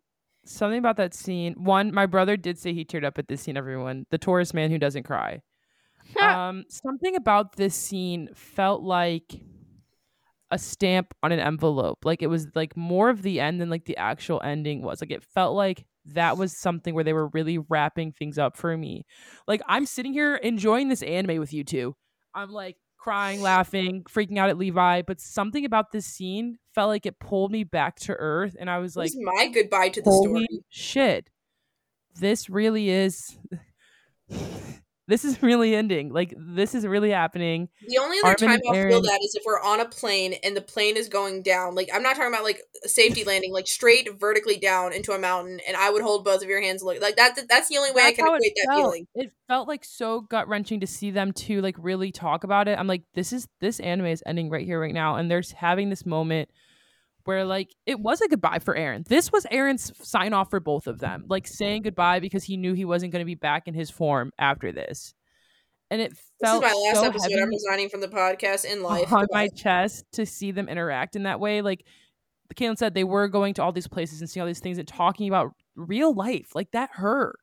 something 0.45 0.78
about 0.78 0.97
that 0.99 1.14
scene. 1.14 1.55
One, 1.55 1.93
my 1.95 2.07
brother 2.07 2.37
did 2.37 2.59
say 2.59 2.74
he 2.74 2.85
teared 2.85 3.05
up 3.05 3.18
at 3.18 3.28
this 3.28 3.41
scene. 3.43 3.57
Everyone, 3.57 4.07
the 4.11 4.18
tourist 4.18 4.53
man 4.55 4.70
who 4.70 4.78
doesn't 4.78 5.05
cry. 5.05 5.41
um, 6.20 6.64
something 6.68 7.16
about 7.16 7.57
this 7.57 7.74
scene 7.74 8.28
felt 8.35 8.82
like 8.82 9.41
a 10.51 10.59
stamp 10.59 11.14
on 11.22 11.32
an 11.32 11.41
envelope. 11.41 12.05
Like 12.05 12.22
it 12.22 12.26
was 12.26 12.47
like 12.55 12.76
more 12.76 13.09
of 13.09 13.22
the 13.22 13.41
end 13.41 13.59
than 13.61 13.70
like 13.70 13.87
the 13.87 13.97
actual 13.97 14.41
ending 14.45 14.82
was. 14.82 15.01
Like 15.01 15.11
it 15.11 15.24
felt 15.24 15.57
like 15.57 15.87
that 16.07 16.36
was 16.36 16.57
something 16.57 16.94
where 16.94 17.05
they 17.05 17.12
were 17.12 17.28
really 17.28 17.59
wrapping 17.59 18.12
things 18.12 18.38
up 18.38 18.57
for 18.57 18.76
me. 18.76 19.07
Like 19.46 19.62
I'm 19.66 19.86
sitting 19.86 20.12
here 20.12 20.36
enjoying 20.36 20.88
this 20.88 21.02
anime 21.02 21.38
with 21.38 21.52
you 21.52 21.64
two. 21.64 21.96
I'm 22.34 22.50
like 22.50 22.76
crying, 22.98 23.42
laughing, 23.42 24.05
freaking 24.05 24.38
out 24.38 24.48
at 24.48 24.59
Levi, 24.59 25.02
but 25.02 25.20
something 25.20 25.64
about 25.64 25.92
this 25.92 26.07
scene 26.07 26.59
felt 26.74 26.88
like 26.88 27.07
it 27.07 27.20
pulled 27.20 27.52
me 27.52 27.64
back 27.64 27.96
to 27.96 28.14
earth 28.14 28.57
and 28.59 28.68
I 28.68 28.78
was 28.78 28.96
like 28.96 29.11
was 29.14 29.18
my 29.36 29.48
goodbye 29.48 29.90
to 29.90 30.02
the 30.02 30.11
story. 30.11 30.46
shit 30.68 31.30
this 32.18 32.48
really 32.48 32.88
is 32.90 33.38
this 35.07 35.24
is 35.24 35.42
really 35.42 35.74
ending 35.74 36.12
like 36.12 36.34
this 36.36 36.74
is 36.74 36.86
really 36.86 37.11
happening 37.11 37.68
The 37.88 37.98
only 37.98 38.18
other 38.24 38.36
Armin 38.40 38.61
time 38.61 38.61
I'll 38.68 38.88
feel 38.88 39.02
that 39.02 39.20
is 39.22 39.34
if 39.34 39.42
we're 39.44 39.61
on 39.61 39.80
a 39.80 39.84
plane 39.84 40.34
and 40.42 40.57
the 40.57 40.61
plane 40.61 40.96
is 40.96 41.09
going 41.09 41.42
down. 41.42 41.74
Like 41.74 41.88
I'm 41.92 42.02
not 42.02 42.16
talking 42.16 42.32
about 42.32 42.44
like 42.44 42.61
a 42.84 42.88
safety 42.88 43.24
landing, 43.26 43.52
like 43.52 43.66
straight 43.66 44.09
vertically 44.18 44.57
down 44.57 44.92
into 44.92 45.12
a 45.12 45.18
mountain, 45.18 45.61
and 45.66 45.76
I 45.76 45.90
would 45.90 46.02
hold 46.02 46.24
both 46.24 46.42
of 46.42 46.48
your 46.48 46.61
hands. 46.61 46.82
and 46.82 46.88
Look 46.88 47.02
like 47.02 47.16
that. 47.16 47.38
That's 47.48 47.68
the 47.68 47.78
only 47.78 47.92
way 47.92 48.02
I 48.02 48.12
can 48.12 48.26
equate 48.26 48.55
that 48.64 48.74
feeling. 48.76 49.07
it 49.14 49.32
felt 49.48 49.68
like 49.68 49.84
so 49.84 50.22
gut-wrenching 50.22 50.80
to 50.80 50.86
see 50.86 51.11
them 51.11 51.32
two 51.32 51.61
like 51.61 51.76
really 51.78 52.11
talk 52.11 52.44
about 52.44 52.66
it 52.68 52.78
i'm 52.78 52.86
like 52.86 53.02
this 53.14 53.32
is 53.32 53.46
this 53.61 53.78
anime 53.80 54.07
is 54.07 54.22
ending 54.26 54.48
right 54.48 54.64
here 54.64 54.80
right 54.80 54.94
now 54.94 55.16
and 55.16 55.30
they're 55.30 55.42
having 55.57 55.90
this 55.90 56.07
moment 56.07 56.48
where 57.25 57.45
like 57.45 57.75
it 57.87 57.99
was 58.01 58.20
a 58.20 58.29
goodbye 58.29 58.59
for 58.59 58.75
Eren. 58.75 59.07
This 59.07 59.33
was 59.33 59.45
Eren's 59.47 59.93
sign 60.07 60.33
off 60.33 60.51
for 60.51 60.61
both 60.61 60.87
of 60.87 60.99
them, 61.01 61.25
like 61.29 61.47
saying 61.47 61.83
goodbye 61.83 62.20
because 62.20 62.45
he 62.45 62.57
knew 62.57 62.75
he 62.75 62.85
wasn't 62.85 63.12
going 63.12 63.20
to 63.22 63.27
be 63.27 63.35
back 63.35 63.66
in 63.68 63.75
his 63.75 63.91
form 63.91 64.33
after 64.39 64.72
this. 64.72 65.14
And 65.91 66.01
it 66.01 66.11
This 66.11 66.18
is 66.18 66.25
felt 66.43 66.62
my 66.62 66.72
last 66.72 66.97
so 66.97 67.05
episode. 67.05 67.31
heavy 67.31 67.43
I'm 67.43 67.49
resigning 67.51 67.89
from 67.89 68.01
the 68.01 68.09
podcast 68.09 68.64
in 68.64 68.83
life. 68.83 69.12
on 69.12 69.20
Goodbye. 69.22 69.27
my 69.45 69.49
chest 69.49 70.05
to 70.12 70.27
see 70.27 70.51
them 70.51 70.68
interact 70.68 71.14
in 71.16 71.25
that 71.25 71.41
way. 71.41 71.61
Like 71.62 71.85
Kaylin 72.55 72.79
said, 72.79 72.95
they 72.95 73.05
were 73.05 73.29
going 73.29 73.55
to 73.55 73.62
all 73.62 73.72
these 73.72 73.89
places 73.89 74.20
and 74.20 74.29
seeing 74.31 74.43
all 74.43 74.47
these 74.47 74.61
things 74.61 74.79
and 74.79 74.87
talking 74.89 75.29
about 75.29 75.53
real 75.77 76.14
life. 76.14 76.55
Like 76.55 76.70
that 76.72 76.91
hurt 76.93 77.37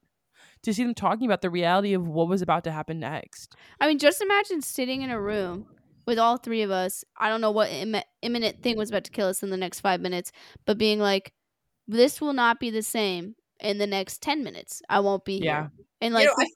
to 0.64 0.74
see 0.74 0.84
them 0.84 0.94
talking 0.94 1.26
about 1.26 1.42
the 1.42 1.50
reality 1.50 1.94
of 1.94 2.08
what 2.08 2.28
was 2.28 2.42
about 2.42 2.64
to 2.66 2.72
happen 2.72 3.00
next. 3.00 3.56
I 3.80 3.88
mean, 3.88 4.00
just 4.00 4.22
imagine 4.22 4.62
sitting 4.62 5.02
in 5.02 5.10
a 5.10 5.20
room 5.20 5.66
with 6.06 6.20
all 6.20 6.38
three 6.38 6.62
of 6.62 6.72
us. 6.72 7.04
I 7.18 7.30
don't 7.30 7.42
know 7.42 7.52
what 7.52 7.70
Im- 7.70 7.96
imminent 8.22 8.62
thing 8.64 8.78
was 8.78 8.90
about 8.90 9.04
to 9.06 9.12
kill 9.12 9.28
us 9.28 9.44
in 9.44 9.50
the 9.50 9.58
next 9.58 9.80
five 9.82 10.02
minutes, 10.02 10.32
but 10.66 10.78
being 10.78 11.00
like, 11.00 11.34
this 11.88 12.22
will 12.22 12.34
not 12.34 12.60
be 12.60 12.70
the 12.70 12.84
same 12.84 13.36
in 13.60 13.78
the 13.78 13.88
next 13.88 14.22
10 14.22 14.44
minutes. 14.44 14.82
I 14.90 15.00
won't 15.02 15.26
be 15.26 15.40
Yeah. 15.40 15.54
here. 15.62 15.72
And 16.02 16.14
like, 16.14 16.24
you 16.24 16.28
know, 16.28 16.34
I, 16.40 16.48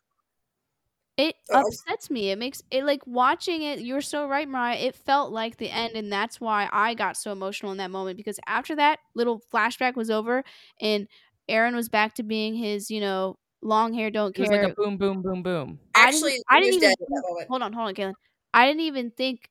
it 1.17 1.35
upsets 1.49 2.09
me. 2.09 2.29
It 2.31 2.37
makes 2.37 2.61
it 2.71 2.83
like 2.83 3.05
watching 3.07 3.61
it. 3.61 3.79
You're 3.79 4.01
so 4.01 4.27
right, 4.27 4.47
Mariah. 4.47 4.77
It 4.77 4.95
felt 4.95 5.31
like 5.31 5.57
the 5.57 5.69
end, 5.69 5.95
and 5.95 6.11
that's 6.11 6.41
why 6.41 6.67
I 6.71 6.93
got 6.93 7.15
so 7.15 7.31
emotional 7.31 7.71
in 7.71 7.77
that 7.77 7.91
moment 7.91 8.17
because 8.17 8.39
after 8.47 8.75
that 8.75 8.99
little 9.15 9.41
flashback 9.53 9.95
was 9.95 10.09
over, 10.09 10.43
and 10.81 11.07
Eren 11.49 11.73
was 11.73 11.87
back 11.87 12.15
to 12.15 12.23
being 12.23 12.53
his, 12.55 12.91
you 12.91 12.99
know, 12.99 13.37
long 13.61 13.93
hair, 13.93 14.11
don't 14.11 14.35
It 14.35 14.41
was 14.41 14.49
care. 14.49 14.61
like 14.61 14.71
a 14.71 14.75
boom, 14.75 14.97
boom, 14.97 15.21
boom, 15.21 15.41
boom. 15.41 15.79
I 15.95 16.11
didn't- 16.11 16.17
actually, 16.17 16.43
I 16.49 16.59
didn't 16.59 16.73
even 16.75 16.89
dead 16.89 16.95
that 16.99 17.45
hold 17.47 17.61
on, 17.61 17.71
hold 17.73 17.87
on, 17.87 17.93
Kaylin. 17.95 18.13
I 18.55 18.65
didn't 18.65 18.81
even 18.81 19.11
think 19.11 19.49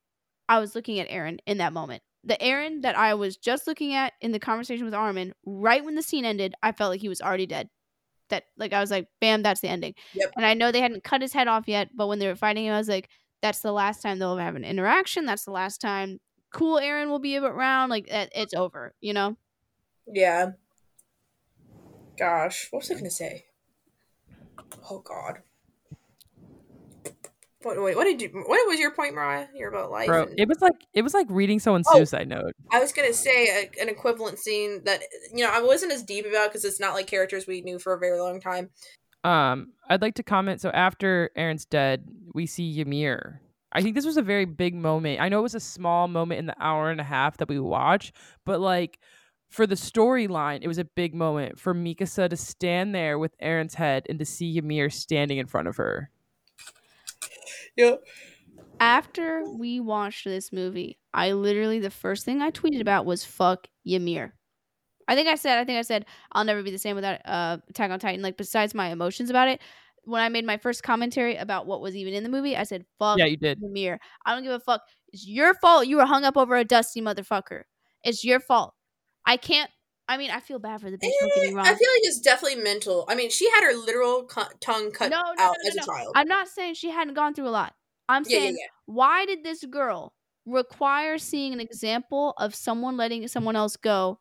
I 0.49 0.59
was 0.59 0.75
looking 0.75 0.99
at 0.99 1.11
Eren 1.11 1.39
in 1.47 1.59
that 1.59 1.73
moment. 1.73 2.03
The 2.25 2.39
Eren 2.41 2.83
that 2.83 2.97
I 2.97 3.15
was 3.15 3.37
just 3.37 3.67
looking 3.67 3.93
at 3.93 4.15
in 4.23 4.33
the 4.33 4.39
conversation 4.39 4.87
with 4.87 4.95
Armin, 4.95 5.35
right 5.45 5.85
when 5.85 5.95
the 5.95 6.03
scene 6.03 6.25
ended, 6.25 6.55
I 6.63 6.73
felt 6.73 6.91
like 6.91 7.03
he 7.03 7.11
was 7.11 7.21
already 7.21 7.47
dead. 7.47 7.69
That 8.31 8.45
like 8.57 8.73
I 8.73 8.81
was 8.81 8.91
like, 8.91 9.09
bam, 9.21 9.43
that's 9.43 9.61
the 9.61 9.69
ending. 9.69 9.95
Yep. 10.15 10.33
And 10.37 10.47
I 10.47 10.55
know 10.55 10.73
they 10.73 10.81
hadn't 10.81 11.05
cut 11.05 11.21
his 11.21 11.35
head 11.35 11.49
off 11.49 11.69
yet, 11.69 11.91
but 11.95 12.07
when 12.07 12.19
they 12.19 12.27
were 12.27 12.35
fighting 12.35 12.65
him, 12.65 12.73
I 12.73 12.79
was 12.79 12.89
like, 12.89 13.11
that's 13.43 13.61
the 13.61 13.73
last 13.73 14.01
time 14.01 14.19
they'll 14.19 14.39
have 14.39 14.57
an 14.57 14.65
interaction. 14.65 15.27
That's 15.27 15.45
the 15.45 15.51
last 15.51 15.83
time 15.83 16.19
cool 16.51 16.79
Eren 16.81 17.11
will 17.11 17.19
be 17.19 17.37
around. 17.37 17.91
Like 17.91 18.07
it's 18.09 18.55
over, 18.55 18.95
you 19.03 19.13
know. 19.13 19.37
Yeah. 20.07 20.53
Gosh, 22.19 22.69
what 22.71 22.81
was 22.81 22.91
I 22.91 22.95
gonna 22.95 23.11
say? 23.11 23.45
Oh 24.91 25.01
God. 25.01 25.43
What, 27.65 27.83
wait, 27.83 27.97
what 27.97 28.05
did 28.05 28.21
you? 28.23 28.29
What 28.29 28.69
was 28.69 28.79
your 28.79 28.91
point, 28.93 29.15
Mariah? 29.15 29.47
You're 29.55 29.71
about 29.71 29.91
life. 29.91 30.07
Bro, 30.07 30.25
and- 30.25 30.39
it 30.41 30.49
was 30.49 30.61
like 30.61 30.75
it 30.93 31.03
was 31.03 31.15
like 31.15 31.27
reading 31.31 31.59
someone's 31.59 31.87
Oh. 31.91 31.97
suicide 31.97 32.29
note. 32.29 32.53
I 32.71 32.79
was 32.81 32.93
gonna 32.93 33.13
say 33.15 33.49
a, 33.65 33.83
an 33.83 33.89
equivalent 33.89 34.39
scene 34.39 34.83
that 34.85 35.03
you 35.33 35.45
know 35.45 35.51
I 35.53 35.61
wasn't 35.63 35.93
as 35.93 36.03
deep 36.03 36.27
about 36.27 36.51
because 36.51 36.65
it's 36.65 36.81
not 36.81 36.95
like 36.95 37.07
characters 37.07 37.47
we 37.47 37.61
knew 37.63 37.79
for 37.79 37.93
a 37.95 37.99
very 37.99 38.21
long 38.21 38.41
time. 38.41 38.71
Um, 39.25 39.73
I'd 39.89 40.03
like 40.03 40.15
to 40.17 40.23
comment. 40.23 40.61
So 40.61 40.69
after 40.71 41.31
Eren's 41.37 41.65
dead, 41.65 42.07
we 42.35 42.47
see 42.47 42.79
Ymir. 42.81 43.41
I 43.73 43.81
think 43.83 43.95
this 43.97 44.07
was 44.07 44.17
a 44.19 44.23
very 44.23 44.45
big 44.45 44.75
moment. 44.75 45.21
I 45.21 45.29
know 45.29 45.41
it 45.41 45.43
was 45.43 45.55
a 45.55 45.61
small 45.61 46.07
moment 46.07 46.39
in 46.39 46.47
the 46.47 46.55
hour 46.63 46.91
and 46.91 47.01
a 47.01 47.05
half 47.05 47.39
that 47.39 47.49
we 47.49 47.59
watch, 47.59 48.13
but 48.45 48.61
like 48.61 48.99
for 49.49 49.67
the 49.67 49.75
storyline, 49.77 50.61
it 50.63 50.69
was 50.69 50.79
a 50.79 50.85
big 50.85 51.15
moment 51.15 51.59
for 51.59 51.75
Mikasa 51.75 52.29
to 52.29 52.37
stand 52.37 52.95
there 52.95 53.19
with 53.19 53.37
Eren's 53.41 53.75
head 53.75 54.05
and 54.09 54.19
to 54.19 54.25
see 54.25 54.57
Ymir 54.59 54.91
standing 54.91 55.39
in 55.39 55.47
front 55.47 55.69
of 55.69 55.77
her. 55.77 56.11
Yep. 57.77 58.03
After 58.81 59.45
we 59.49 59.81
watched 59.81 60.25
this 60.25 60.53
movie, 60.53 60.99
I 61.13 61.33
literally 61.33 61.79
the 61.79 61.91
first 61.91 62.25
thing 62.25 62.43
I 62.43 62.51
tweeted 62.51 62.81
about 62.81 63.07
was 63.07 63.25
fuck 63.25 63.67
Ymir. 63.87 64.35
I 65.07 65.15
think 65.15 65.29
I 65.29 65.35
said 65.35 65.59
I 65.59 65.65
think 65.65 65.79
I 65.79 65.83
said 65.83 66.07
I'll 66.33 66.45
never 66.45 66.63
be 66.63 66.71
the 66.71 66.79
same 66.79 66.97
without 66.97 67.21
uh 67.25 67.59
Attack 67.71 67.91
on 67.91 67.99
Titan. 68.01 68.23
Like 68.23 68.37
besides 68.37 68.75
my 68.75 68.89
emotions 68.89 69.31
about 69.31 69.49
it, 69.49 69.61
when 70.05 70.21
I 70.21 70.29
made 70.29 70.45
my 70.45 70.57
first 70.57 70.83
commentary 70.83 71.37
about 71.37 71.67
what 71.67 71.81
was 71.81 71.97
even 71.97 72.15
in 72.15 72.23
the 72.23 72.29
movie, 72.29 72.57
I 72.57 72.65
said 72.65 72.85
fuck 72.99 73.19
Yeah, 73.19 73.27
you 73.27 73.37
did. 73.37 73.63
Ymir. 73.63 74.01
I 74.27 74.35
don't 74.35 74.43
give 74.43 74.53
a 74.53 74.61
fuck. 74.61 74.83
It's 75.13 75.27
your 75.27 75.55
fault 75.55 75.87
you 75.87 75.97
were 75.99 76.07
hung 76.07 76.25
up 76.25 76.37
over 76.37 76.57
a 76.57 76.65
dusty 76.65 77.01
motherfucker. 77.01 77.63
It's 78.03 78.25
your 78.25 78.41
fault. 78.41 78.75
I 79.27 79.37
can't. 79.37 79.71
I 80.09 80.17
mean, 80.19 80.31
I 80.31 80.41
feel 80.41 80.59
bad 80.59 80.81
for 80.81 80.91
the 80.91 80.99
bitch. 80.99 81.11
Don't 81.21 81.33
get 81.35 81.49
me 81.49 81.55
wrong. 81.55 81.67
I 81.67 81.75
feel 81.75 81.89
like 81.91 82.03
it's 82.03 82.21
definitely 82.21 82.63
mental. 82.63 83.05
I 83.09 83.15
mean, 83.15 83.31
she 83.31 83.49
had 83.51 83.65
her 83.65 83.75
literal 83.75 84.25
cu- 84.25 84.43
tongue 84.61 84.91
cut 84.93 85.11
No, 85.11 85.21
no, 85.21 85.43
out 85.43 85.57
no, 85.63 85.69
as 85.69 85.77
a 85.77 85.81
child. 85.81 86.13
I'm 86.15 86.29
not 86.29 86.49
saying 86.49 86.75
she 86.75 86.91
hadn't 86.91 87.15
gone 87.15 87.35
through 87.35 87.49
a 87.49 87.51
lot. 87.51 87.75
I'm 88.09 88.23
yeah, 88.27 88.37
yeah, 88.37 88.43
saying 88.43 88.57
yeah. 88.59 88.67
why 88.87 89.25
did 89.25 89.43
this 89.45 89.65
girl 89.65 90.13
require 90.47 91.17
seeing 91.17 91.55
an 91.55 91.61
example 91.61 92.35
of 92.37 92.55
someone 92.55 92.97
letting 92.99 93.27
someone 93.29 93.57
else 93.57 93.77
go 93.79 94.19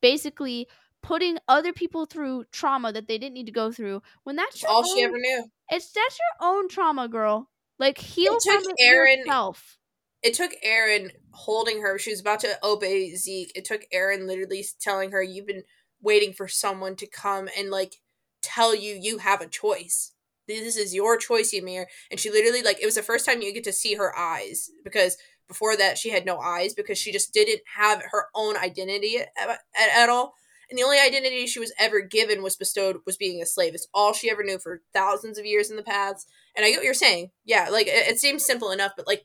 basically 0.00 0.66
putting 1.02 1.38
other 1.48 1.72
people 1.72 2.04
through 2.04 2.44
trauma 2.52 2.92
that 2.92 3.06
they 3.06 3.18
didn't 3.18 3.34
need 3.34 3.46
to 3.46 3.52
go 3.52 3.70
through 3.70 4.02
when 4.24 4.34
that's 4.36 4.64
all 4.64 4.82
she 4.84 5.02
ever 5.02 5.16
knew. 5.18 5.44
it's 5.70 5.92
that's 5.92 6.18
your 6.18 6.48
own 6.50 6.68
trauma 6.68 7.08
girl 7.08 7.48
like 7.78 7.98
heal 7.98 8.36
took 8.40 8.62
from 8.62 8.72
it 8.76 8.84
Eren- 8.84 9.18
yourself 9.18 9.78
It 10.22 10.34
took 10.34 10.52
Eren 10.64 11.10
holding 11.32 11.80
her. 11.82 11.98
She 11.98 12.10
was 12.10 12.20
about 12.20 12.40
to 12.40 12.58
obey 12.62 13.14
Zeke. 13.14 13.52
It 13.54 13.64
took 13.64 13.82
Eren 13.92 14.26
literally 14.26 14.64
telling 14.80 15.10
her, 15.10 15.22
"You've 15.22 15.46
been 15.46 15.64
waiting 16.00 16.32
for 16.32 16.48
someone 16.48 16.96
to 16.96 17.06
come 17.06 17.48
and 17.56 17.70
like 17.70 17.96
tell 18.40 18.74
you 18.74 18.94
you 18.94 19.18
have 19.18 19.40
a 19.40 19.48
choice. 19.48 20.12
This 20.48 20.76
is 20.76 20.94
your 20.94 21.16
choice, 21.16 21.52
Ymir." 21.52 21.88
And 22.10 22.20
she 22.20 22.30
literally 22.30 22.62
like 22.62 22.80
it 22.80 22.86
was 22.86 22.94
the 22.96 23.02
first 23.02 23.26
time 23.26 23.42
you 23.42 23.52
get 23.52 23.64
to 23.64 23.72
see 23.72 23.94
her 23.94 24.16
eyes 24.16 24.70
because 24.84 25.16
before 25.48 25.76
that 25.76 25.98
she 25.98 26.10
had 26.10 26.24
no 26.24 26.38
eyes 26.38 26.72
because 26.72 26.96
she 26.96 27.12
just 27.12 27.34
didn't 27.34 27.60
have 27.76 28.02
her 28.10 28.28
own 28.34 28.56
identity 28.56 29.18
at, 29.18 29.28
at, 29.48 29.58
at 29.94 30.08
all 30.08 30.34
and 30.70 30.78
the 30.78 30.82
only 30.82 30.98
identity 30.98 31.46
she 31.46 31.60
was 31.60 31.74
ever 31.78 32.00
given 32.00 32.42
was 32.42 32.56
bestowed 32.56 32.96
was 33.04 33.18
being 33.18 33.42
a 33.42 33.46
slave 33.46 33.74
it's 33.74 33.88
all 33.92 34.14
she 34.14 34.30
ever 34.30 34.42
knew 34.42 34.58
for 34.58 34.80
thousands 34.94 35.38
of 35.38 35.44
years 35.44 35.70
in 35.70 35.76
the 35.76 35.82
past 35.82 36.26
and 36.56 36.64
i 36.64 36.70
get 36.70 36.78
what 36.78 36.84
you're 36.84 36.94
saying 36.94 37.30
yeah 37.44 37.68
like 37.70 37.86
it, 37.86 38.08
it 38.08 38.18
seems 38.18 38.44
simple 38.44 38.70
enough 38.70 38.92
but 38.96 39.06
like 39.06 39.24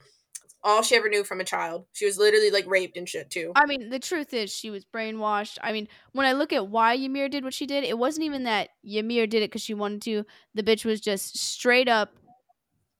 all 0.64 0.82
she 0.82 0.96
ever 0.96 1.08
knew 1.08 1.24
from 1.24 1.40
a 1.40 1.44
child. 1.44 1.86
She 1.92 2.04
was 2.04 2.18
literally 2.18 2.50
like 2.50 2.66
raped 2.66 2.96
and 2.96 3.08
shit 3.08 3.30
too. 3.30 3.52
I 3.54 3.66
mean, 3.66 3.90
the 3.90 3.98
truth 3.98 4.34
is 4.34 4.50
she 4.50 4.70
was 4.70 4.84
brainwashed. 4.84 5.58
I 5.62 5.72
mean, 5.72 5.88
when 6.12 6.26
I 6.26 6.32
look 6.32 6.52
at 6.52 6.68
why 6.68 6.94
Ymir 6.94 7.28
did 7.28 7.44
what 7.44 7.54
she 7.54 7.66
did, 7.66 7.84
it 7.84 7.98
wasn't 7.98 8.26
even 8.26 8.44
that 8.44 8.70
Ymir 8.84 9.26
did 9.26 9.42
it 9.42 9.50
because 9.50 9.62
she 9.62 9.74
wanted 9.74 10.02
to. 10.02 10.24
The 10.54 10.62
bitch 10.62 10.84
was 10.84 11.00
just 11.00 11.38
straight 11.38 11.88
up 11.88 12.12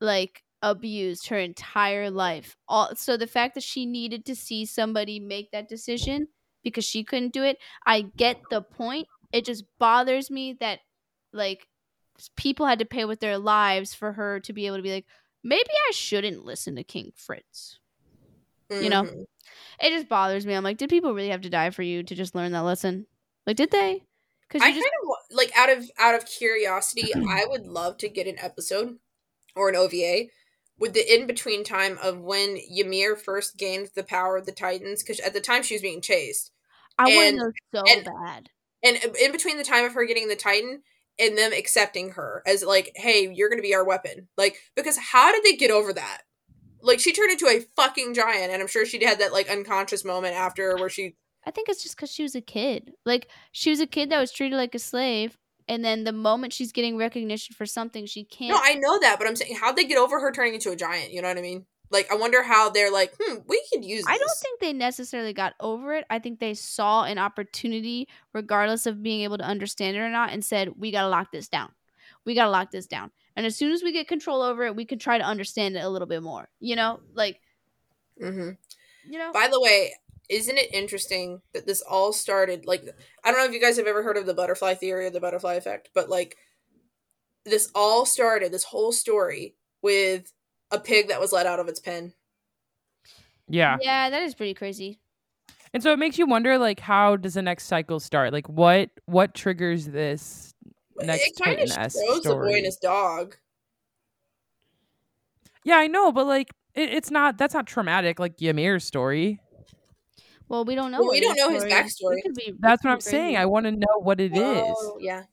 like 0.01 0.43
abused 0.63 1.29
her 1.29 1.39
entire 1.39 2.11
life. 2.11 2.57
All 2.69 2.95
so 2.95 3.17
the 3.17 3.27
fact 3.27 3.55
that 3.55 3.65
she 3.65 3.87
needed 3.87 4.25
to 4.27 4.37
see 4.37 4.65
somebody 4.65 5.21
make 5.21 5.51
that 5.51 5.69
decision 5.69 6.29
because 6.63 6.85
she 6.85 7.05
couldn't 7.05 7.33
do 7.33 7.43
it, 7.43 7.59
I 7.87 8.03
get 8.03 8.41
the 8.51 8.63
point. 8.63 9.07
It 9.33 9.45
just 9.45 9.65
bothers 9.79 10.31
me 10.31 10.57
that 10.61 10.81
like 11.33 11.67
people 12.37 12.67
had 12.67 12.79
to 12.81 12.85
pay 12.85 13.05
with 13.05 13.21
their 13.21 13.39
lives 13.39 13.95
for 13.95 14.13
her 14.13 14.41
to 14.41 14.53
be 14.53 14.67
able 14.67 14.77
to 14.77 14.83
be 14.83 14.93
like, 14.93 15.07
maybe 15.49 15.71
I 15.89 15.93
shouldn't 15.93 16.45
listen 16.45 16.77
to 16.77 16.85
King 16.85 17.13
Fritz. 17.17 17.79
Mm-hmm. 18.71 18.85
You 18.85 18.91
know, 18.91 19.03
mm-hmm. 19.05 19.23
it 19.81 19.91
just 19.91 20.09
bothers 20.09 20.47
me. 20.47 20.55
I'm 20.55 20.63
like, 20.63 20.77
did 20.77 20.91
people 20.91 21.15
really 21.15 21.31
have 21.31 21.41
to 21.41 21.51
die 21.51 21.71
for 21.71 21.83
you 21.83 22.03
to 22.03 22.15
just 22.15 22.35
learn 22.35 22.53
that 22.53 22.61
lesson? 22.61 23.07
Like, 23.47 23.57
did 23.57 23.71
they? 23.71 24.05
Because 24.43 24.63
I 24.63 24.73
just... 24.73 24.85
kind 24.85 24.93
of 25.03 25.37
like 25.37 25.51
out 25.57 25.71
of 25.71 25.91
out 25.99 26.15
of 26.15 26.27
curiosity, 26.27 27.13
I 27.29 27.47
would 27.49 27.67
love 27.67 27.97
to 27.99 28.09
get 28.09 28.27
an 28.27 28.37
episode 28.39 28.99
or 29.57 29.71
an 29.71 29.77
OVA 29.77 30.27
with 30.79 30.93
the 30.93 31.15
in 31.15 31.27
between 31.27 31.65
time 31.65 31.99
of 32.03 32.21
when 32.21 32.59
Ymir 32.71 33.17
first 33.17 33.57
gained 33.57 33.89
the 33.95 34.05
power 34.05 34.37
of 34.37 34.45
the 34.45 34.53
Titans. 34.53 35.03
Because 35.03 35.21
at 35.21 35.33
the 35.33 35.41
time 35.41 35.63
she 35.63 35.75
was 35.75 35.83
being 35.83 36.03
chased. 36.03 36.53
I 36.99 37.05
want 37.15 37.31
to 37.31 37.37
know 37.37 37.53
so 37.73 37.83
and, 37.89 38.05
bad. 38.05 38.51
And 38.83 39.17
in 39.21 39.33
between 39.33 39.57
the 39.57 39.65
time 39.65 39.85
of 39.85 39.95
her 39.95 40.05
getting 40.05 40.29
the 40.29 40.37
Titan 40.37 40.83
and 41.19 41.37
them 41.37 41.53
accepting 41.53 42.11
her 42.11 42.43
as 42.47 42.63
like, 42.63 42.93
hey, 42.97 43.33
you're 43.35 43.51
gonna 43.51 43.63
be 43.63 43.75
our 43.75 43.85
weapon. 43.85 44.29
Like, 44.37 44.57
because 44.77 44.99
how 44.99 45.33
did 45.33 45.43
they 45.45 45.57
get 45.57 45.71
over 45.71 45.93
that? 45.93 46.23
Like 46.81 47.01
she 47.01 47.13
turned 47.13 47.33
into 47.33 47.47
a 47.47 47.65
fucking 47.77 48.15
giant, 48.15 48.53
and 48.53 48.63
I'm 48.63 48.69
sure 48.69 48.87
she 48.87 49.05
had 49.05 49.21
that 49.21 49.33
like 49.33 49.51
unconscious 49.51 50.05
moment 50.05 50.35
after 50.35 50.77
where 50.77 50.89
she 50.89 51.17
I 51.47 51.51
think 51.51 51.69
it's 51.69 51.83
just 51.83 51.97
because 51.97 52.13
she 52.13 52.23
was 52.23 52.35
a 52.35 52.41
kid. 52.41 52.93
Like 53.07 53.29
she 53.53 53.71
was 53.71 53.81
a 53.81 53.87
kid 53.87 54.11
that 54.11 54.21
was 54.21 54.33
treated 54.33 54.57
like 54.57 54.75
a 54.75 54.79
slave, 54.79 55.39
and 55.67 55.85
then 55.85 56.05
the 56.05 56.13
moment 56.13 56.53
she's 56.53 56.73
getting 56.73 56.97
recognition 56.97 57.55
for 57.55 57.67
something, 57.67 58.07
she 58.07 58.25
can't. 58.25 58.51
No, 58.51 58.61
I 58.63 58.75
know 58.75 58.99
that, 59.01 59.19
but 59.19 59.27
I'm 59.27 59.37
saying, 59.37 59.57
how'd 59.61 59.77
they 59.77 59.85
get 59.85 59.99
over 59.99 60.21
her 60.21 60.33
turning 60.33 60.55
into 60.55 60.71
a 60.71 60.77
giant? 60.77 61.13
You 61.13 61.23
know 61.23 61.29
what 61.29 61.39
I 61.39 61.43
mean? 61.43 61.67
Like 61.91 62.11
I 62.11 62.17
wonder 62.17 62.43
how 62.43 62.71
they're 62.71 62.93
like, 62.93 63.15
hmm, 63.19 63.37
we 63.47 63.63
could 63.73 63.85
use. 63.85 64.05
This. 64.05 64.15
I 64.15 64.19
don't 64.19 64.39
think 64.39 64.61
they 64.61 64.73
necessarily 64.73 65.33
got 65.33 65.55
over 65.61 65.95
it. 65.95 66.05
I 66.11 66.19
think 66.19 66.39
they 66.39 66.55
saw 66.55 67.05
an 67.05 67.19
opportunity, 67.19 68.09
regardless 68.33 68.87
of 68.87 69.03
being 69.03 69.23
able 69.23 69.39
to 69.39 69.45
understand 69.45 69.97
it 69.97 70.01
or 70.01 70.11
not, 70.11 70.31
and 70.33 70.45
said, 70.45 70.75
"We 70.77 70.91
gotta 70.91 71.09
lock 71.09 71.33
this 71.33 71.49
down. 71.49 71.73
We 72.25 72.35
gotta 72.35 72.51
lock 72.51 72.71
this 72.71 72.87
down." 72.87 73.11
And 73.37 73.47
as 73.47 73.57
soon 73.57 73.73
as 73.73 73.83
we 73.83 73.93
get 73.93 74.09
control 74.09 74.43
over 74.43 74.67
it, 74.67 74.77
we 74.77 74.85
can 74.85 74.99
try 74.99 75.19
to 75.19 75.25
understand 75.25 75.77
it 75.77 75.85
a 75.85 75.89
little 75.89 76.09
bit 76.09 76.23
more. 76.23 76.49
You 76.61 76.77
know, 76.77 77.01
like. 77.15 77.41
Mm-hmm. 78.21 78.51
You 79.11 79.19
know. 79.19 79.33
By 79.33 79.49
the 79.49 79.61
way, 79.61 79.95
isn't 80.29 80.59
it 80.59 80.75
interesting 80.75 81.41
that 81.55 81.67
this 81.67 81.81
all 81.83 82.13
started? 82.13 82.67
Like, 82.67 82.83
I 83.25 83.31
don't 83.31 83.39
know 83.41 83.47
if 83.47 83.53
you 83.53 83.61
guys 83.61 83.79
have 83.79 83.87
ever 83.87 84.03
heard 84.03 84.17
of 84.17 84.27
the 84.27 84.35
butterfly 84.35 84.75
theory 84.75 85.07
or 85.07 85.11
the 85.11 85.21
butterfly 85.21 85.55
effect, 85.55 85.91
but 85.95 86.11
like, 86.11 86.37
this 87.47 87.71
all 87.75 88.05
started. 88.05 88.53
This 88.53 88.65
whole 88.65 88.93
story 88.93 89.55
with 89.81 90.33
a 90.71 90.79
pig 90.79 91.09
that 91.09 91.21
was 91.21 91.33
let 91.33 91.47
out 91.47 91.61
of 91.61 91.69
its 91.69 91.81
pen. 91.81 92.13
Yeah. 93.49 93.79
Yeah, 93.81 94.11
that 94.11 94.23
is 94.23 94.35
pretty 94.35 94.55
crazy. 94.55 94.99
And 95.73 95.83
so 95.83 95.93
it 95.93 95.99
makes 95.99 96.19
you 96.19 96.27
wonder 96.27 96.59
like 96.59 96.81
how 96.81 97.17
does 97.17 97.35
the 97.35 97.43
next 97.43 97.65
cycle 97.65 98.01
start? 98.01 98.33
Like 98.33 98.49
what 98.49 98.91
what 99.07 99.35
triggers 99.35 99.87
this 99.87 100.55
next 100.97 101.27
it 101.27 101.45
kind 101.45 101.61
of 101.61 101.69
shows 101.69 102.23
the 102.23 102.35
boy 102.35 102.57
in 102.57 102.65
his 102.65 102.77
dog. 102.77 103.37
Yeah, 105.65 105.77
I 105.77 105.87
know, 105.87 106.13
but 106.13 106.27
like 106.27 106.49
it, 106.75 106.91
it's 106.91 107.11
not 107.11 107.37
that's 107.37 107.55
not 107.55 107.67
traumatic 107.67 108.19
like 108.19 108.41
Ymir's 108.41 108.85
story. 108.85 109.41
Well, 110.49 110.65
we 110.65 110.75
don't 110.75 110.91
know. 110.91 111.01
Well, 111.01 111.11
we 111.11 111.21
don't 111.21 111.37
know 111.37 111.51
his 111.51 111.65
backstory. 111.65 112.23
Be, 112.35 112.55
that's 112.59 112.83
what 112.83 112.91
I'm 112.91 112.97
crazy. 112.99 113.11
saying. 113.11 113.37
I 113.37 113.45
want 113.45 113.67
to 113.67 113.73
know 113.73 113.99
what 114.01 114.19
it 114.19 114.33
oh, 114.35 114.97
is. 114.97 115.05
Yeah, 115.05 115.25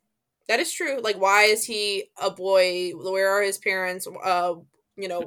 that 0.50 0.60
is 0.60 0.74
true. 0.74 1.00
Like, 1.02 1.16
why 1.16 1.44
is 1.44 1.64
he 1.64 2.10
a 2.22 2.30
boy? 2.30 2.92
Where 2.92 3.30
are 3.30 3.42
his 3.42 3.58
parents? 3.58 4.08
Uh, 4.08 4.56
you 4.98 5.08
know 5.08 5.26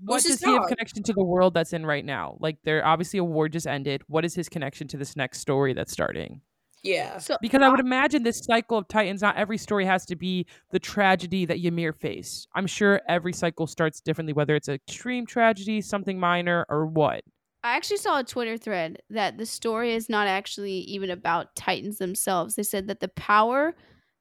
what 0.00 0.22
does 0.22 0.40
he 0.40 0.52
have 0.52 0.66
connection 0.68 1.02
to 1.04 1.12
the 1.12 1.24
world 1.24 1.54
that's 1.54 1.72
in 1.72 1.86
right 1.86 2.04
now. 2.04 2.36
Like 2.40 2.58
there 2.64 2.84
obviously 2.84 3.18
a 3.18 3.24
war 3.24 3.48
just 3.48 3.66
ended. 3.66 4.02
What 4.08 4.24
is 4.24 4.34
his 4.34 4.48
connection 4.48 4.88
to 4.88 4.96
this 4.96 5.16
next 5.16 5.40
story 5.40 5.72
that's 5.72 5.92
starting? 5.92 6.42
Yeah. 6.82 7.18
So, 7.18 7.36
because 7.40 7.62
i 7.62 7.66
uh, 7.66 7.70
would 7.70 7.80
imagine 7.80 8.22
this 8.22 8.44
cycle 8.44 8.78
of 8.78 8.86
titans 8.86 9.20
not 9.20 9.36
every 9.36 9.58
story 9.58 9.84
has 9.86 10.06
to 10.06 10.14
be 10.14 10.46
the 10.70 10.78
tragedy 10.78 11.44
that 11.46 11.58
ymir 11.58 11.92
faced. 11.92 12.48
I'm 12.54 12.66
sure 12.66 13.00
every 13.08 13.32
cycle 13.32 13.66
starts 13.66 14.00
differently 14.00 14.34
whether 14.34 14.54
it's 14.54 14.68
a 14.68 14.74
extreme 14.74 15.26
tragedy 15.26 15.80
something 15.80 16.20
minor 16.20 16.66
or 16.68 16.86
what. 16.86 17.24
I 17.64 17.74
actually 17.74 17.96
saw 17.96 18.20
a 18.20 18.24
Twitter 18.24 18.56
thread 18.56 19.02
that 19.10 19.38
the 19.38 19.46
story 19.46 19.94
is 19.94 20.08
not 20.08 20.28
actually 20.28 20.78
even 20.80 21.10
about 21.10 21.56
Titans 21.56 21.98
themselves. 21.98 22.54
They 22.54 22.62
said 22.62 22.86
that 22.86 23.00
the 23.00 23.08
power 23.08 23.74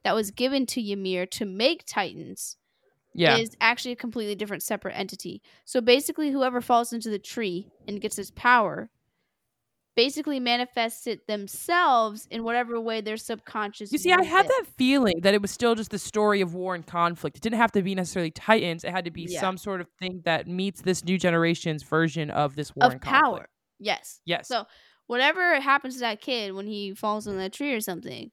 that 0.03 0.15
was 0.15 0.31
given 0.31 0.65
to 0.67 0.81
Ymir 0.81 1.27
to 1.27 1.45
make 1.45 1.85
Titans 1.85 2.57
yeah. 3.15 3.37
is 3.37 3.55
actually 3.61 3.93
a 3.93 3.95
completely 3.95 4.35
different 4.35 4.63
separate 4.63 4.93
entity. 4.93 5.41
So 5.63 5.81
basically 5.81 6.31
whoever 6.31 6.61
falls 6.61 6.93
into 6.93 7.09
the 7.09 7.19
tree 7.19 7.67
and 7.87 8.01
gets 8.01 8.15
this 8.15 8.31
power 8.31 8.89
basically 9.95 10.39
manifests 10.39 11.07
it 11.07 11.25
themselves 11.25 12.27
in 12.29 12.43
whatever 12.43 12.79
way 12.79 12.99
their 13.01 13.17
subconscious 13.17 13.91
You 13.91 13.97
see, 13.97 14.11
I 14.11 14.23
had 14.23 14.45
it. 14.45 14.49
that 14.49 14.65
feeling 14.77 15.21
that 15.21 15.33
it 15.33 15.41
was 15.41 15.51
still 15.51 15.73
just 15.73 15.89
the 15.91 15.99
story 15.99 16.41
of 16.41 16.53
war 16.53 16.75
and 16.75 16.85
conflict. 16.85 17.37
It 17.37 17.43
didn't 17.43 17.59
have 17.59 17.71
to 17.73 17.81
be 17.81 17.95
necessarily 17.95 18.31
titans. 18.31 18.83
It 18.83 18.91
had 18.91 19.05
to 19.05 19.11
be 19.11 19.27
yeah. 19.29 19.39
some 19.39 19.57
sort 19.57 19.81
of 19.81 19.87
thing 19.99 20.21
that 20.25 20.47
meets 20.47 20.81
this 20.81 21.05
new 21.05 21.17
generation's 21.17 21.83
version 21.83 22.29
of 22.29 22.55
this 22.55 22.75
war 22.75 22.87
of 22.87 22.91
and 22.93 23.01
power. 23.01 23.21
Conflict. 23.21 23.49
Yes. 23.79 24.19
Yes. 24.25 24.47
So 24.47 24.65
whatever 25.07 25.59
happens 25.59 25.95
to 25.95 25.99
that 26.01 26.21
kid 26.21 26.53
when 26.53 26.67
he 26.67 26.93
falls 26.93 27.27
in 27.27 27.37
that 27.37 27.53
tree 27.53 27.73
or 27.73 27.81
something, 27.81 28.31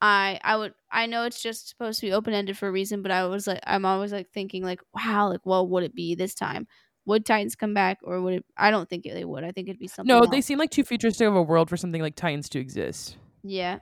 I 0.00 0.38
I 0.42 0.56
would 0.56 0.74
I 0.90 1.06
know 1.06 1.24
it's 1.24 1.42
just 1.42 1.68
supposed 1.68 2.00
to 2.00 2.06
be 2.06 2.12
open 2.12 2.32
ended 2.32 2.56
for 2.56 2.68
a 2.68 2.72
reason, 2.72 3.02
but 3.02 3.10
I 3.10 3.26
was 3.26 3.46
like 3.46 3.60
I'm 3.64 3.84
always 3.84 4.12
like 4.12 4.30
thinking 4.30 4.62
like 4.62 4.80
wow 4.94 5.28
like 5.28 5.44
what 5.44 5.68
would 5.68 5.82
it 5.82 5.94
be 5.94 6.14
this 6.14 6.34
time? 6.34 6.66
Would 7.06 7.24
Titans 7.24 7.56
come 7.56 7.74
back 7.74 7.98
or 8.02 8.20
would 8.20 8.34
it? 8.34 8.44
I 8.56 8.70
don't 8.70 8.88
think 8.88 9.04
they 9.04 9.24
would. 9.24 9.42
I 9.42 9.50
think 9.50 9.68
it'd 9.68 9.78
be 9.78 9.88
something. 9.88 10.14
No, 10.14 10.20
else. 10.20 10.30
they 10.30 10.42
seem 10.42 10.58
like 10.58 10.70
too 10.70 10.84
futuristic 10.84 11.26
of 11.26 11.34
a 11.34 11.42
world 11.42 11.70
for 11.70 11.76
something 11.76 12.02
like 12.02 12.16
Titans 12.16 12.50
to 12.50 12.58
exist. 12.58 13.16
Yeah. 13.42 13.78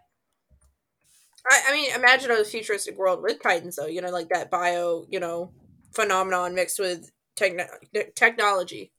I, 1.51 1.62
I 1.69 1.73
mean, 1.73 1.93
imagine 1.93 2.31
a 2.31 2.45
futuristic 2.45 2.97
world 2.97 3.23
with 3.23 3.43
Titans, 3.43 3.77
though. 3.77 3.87
You 3.87 4.01
know, 4.01 4.11
like 4.11 4.29
that 4.29 4.49
bio, 4.49 5.07
you 5.11 5.19
know, 5.19 5.51
phenomenon 5.93 6.55
mixed 6.55 6.79
with 6.79 7.11
techn- 7.37 7.67
technology. 8.14 8.93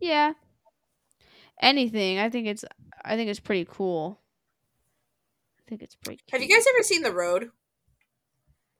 Yeah. 0.00 0.34
Anything. 1.62 2.18
I 2.18 2.28
think 2.28 2.46
it's. 2.46 2.64
I 3.02 3.16
think 3.16 3.30
it's 3.30 3.40
pretty 3.40 3.66
cool 3.70 4.20
think 5.68 5.82
it's 5.82 5.94
pretty. 5.96 6.20
Have 6.32 6.42
you 6.42 6.48
guys 6.48 6.64
ever 6.68 6.82
seen 6.82 7.02
The 7.02 7.12
Road? 7.12 7.50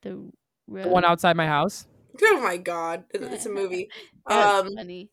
The 0.03 0.31
road? 0.67 0.85
The 0.85 0.89
one 0.89 1.05
outside 1.05 1.37
my 1.37 1.47
house. 1.47 1.87
Oh 2.21 2.41
my 2.41 2.57
god, 2.57 3.05
it's 3.15 3.47
a 3.47 3.49
movie. 3.49 3.91
um, 4.27 4.75
funny. 4.75 5.09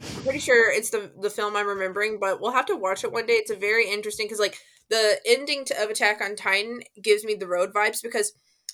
I'm 0.00 0.22
pretty 0.22 0.38
sure 0.38 0.72
it's 0.72 0.88
the 0.88 1.12
the 1.20 1.28
film 1.28 1.54
I'm 1.56 1.66
remembering, 1.66 2.18
but 2.18 2.40
we'll 2.40 2.52
have 2.52 2.64
to 2.66 2.76
watch 2.76 3.04
it 3.04 3.12
one 3.12 3.26
day. 3.26 3.34
It's 3.34 3.50
a 3.50 3.56
very 3.56 3.90
interesting 3.90 4.24
because 4.24 4.38
like 4.38 4.56
the 4.88 5.20
ending 5.26 5.66
to, 5.66 5.82
of 5.82 5.90
Attack 5.90 6.22
on 6.22 6.34
Titan 6.34 6.80
gives 7.02 7.22
me 7.22 7.34
the 7.34 7.46
road 7.46 7.74
vibes 7.74 7.98
because 8.02 8.32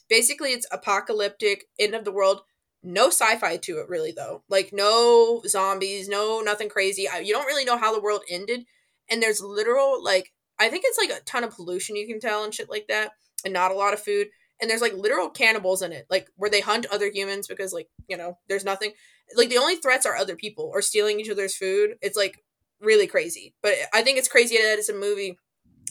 basically 0.08 0.50
it's 0.50 0.68
apocalyptic, 0.70 1.64
end 1.80 1.96
of 1.96 2.04
the 2.04 2.12
world. 2.12 2.42
No 2.84 3.08
sci-fi 3.08 3.56
to 3.56 3.78
it 3.78 3.88
really 3.88 4.12
though. 4.12 4.44
Like 4.48 4.70
no 4.72 5.42
zombies, 5.48 6.08
no 6.08 6.42
nothing 6.42 6.68
crazy. 6.68 7.08
You 7.24 7.32
don't 7.32 7.46
really 7.46 7.64
know 7.64 7.78
how 7.78 7.92
the 7.92 8.02
world 8.02 8.22
ended, 8.30 8.66
and 9.10 9.20
there's 9.20 9.40
literal 9.40 10.04
like 10.04 10.32
I 10.62 10.68
think 10.68 10.84
it's 10.86 10.98
like 10.98 11.10
a 11.10 11.24
ton 11.24 11.44
of 11.44 11.54
pollution 11.54 11.96
you 11.96 12.06
can 12.06 12.20
tell 12.20 12.44
and 12.44 12.54
shit 12.54 12.70
like 12.70 12.86
that, 12.88 13.10
and 13.44 13.52
not 13.52 13.70
a 13.70 13.74
lot 13.74 13.94
of 13.94 14.00
food. 14.00 14.28
And 14.60 14.70
there's 14.70 14.80
like 14.80 14.94
literal 14.94 15.28
cannibals 15.28 15.82
in 15.82 15.92
it, 15.92 16.06
like 16.08 16.28
where 16.36 16.50
they 16.50 16.60
hunt 16.60 16.86
other 16.86 17.10
humans 17.10 17.48
because 17.48 17.72
like 17.72 17.88
you 18.08 18.16
know 18.16 18.38
there's 18.48 18.64
nothing. 18.64 18.92
Like 19.36 19.48
the 19.48 19.58
only 19.58 19.76
threats 19.76 20.06
are 20.06 20.16
other 20.16 20.36
people 20.36 20.70
or 20.72 20.82
stealing 20.82 21.18
each 21.18 21.30
other's 21.30 21.56
food. 21.56 21.96
It's 22.00 22.16
like 22.16 22.42
really 22.80 23.06
crazy. 23.06 23.54
But 23.62 23.74
I 23.92 24.02
think 24.02 24.18
it's 24.18 24.28
crazy 24.28 24.56
that 24.56 24.78
it's 24.78 24.88
a 24.88 24.94
movie 24.94 25.38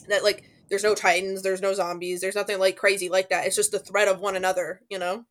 that 0.08 0.22
like 0.22 0.44
there's 0.68 0.84
no 0.84 0.94
titans, 0.94 1.42
there's 1.42 1.60
no 1.60 1.74
zombies, 1.74 2.20
there's 2.20 2.34
nothing 2.34 2.58
like 2.58 2.76
crazy 2.76 3.08
like 3.08 3.30
that. 3.30 3.46
It's 3.46 3.56
just 3.56 3.72
the 3.72 3.78
threat 3.78 4.08
of 4.08 4.20
one 4.20 4.36
another, 4.36 4.80
you 4.88 4.98
know. 4.98 5.24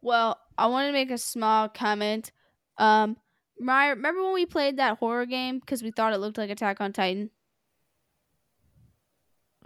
Well, 0.00 0.38
I 0.56 0.66
want 0.66 0.88
to 0.88 0.92
make 0.92 1.10
a 1.10 1.18
small 1.18 1.68
comment. 1.68 2.32
Um, 2.78 3.16
my 3.60 3.88
remember 3.88 4.22
when 4.22 4.34
we 4.34 4.46
played 4.46 4.78
that 4.78 4.98
horror 4.98 5.26
game 5.26 5.58
because 5.58 5.82
we 5.82 5.90
thought 5.90 6.12
it 6.12 6.18
looked 6.18 6.38
like 6.38 6.50
Attack 6.50 6.80
on 6.80 6.92
Titan? 6.92 7.30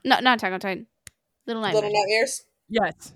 No, 0.04 0.18
not 0.20 0.38
Attack 0.38 0.52
on 0.52 0.60
Titan. 0.60 0.86
Little 1.46 1.62
Nightmares. 1.62 1.82
Little 1.84 1.98
Nightmares. 2.00 2.42
Yes. 2.68 3.12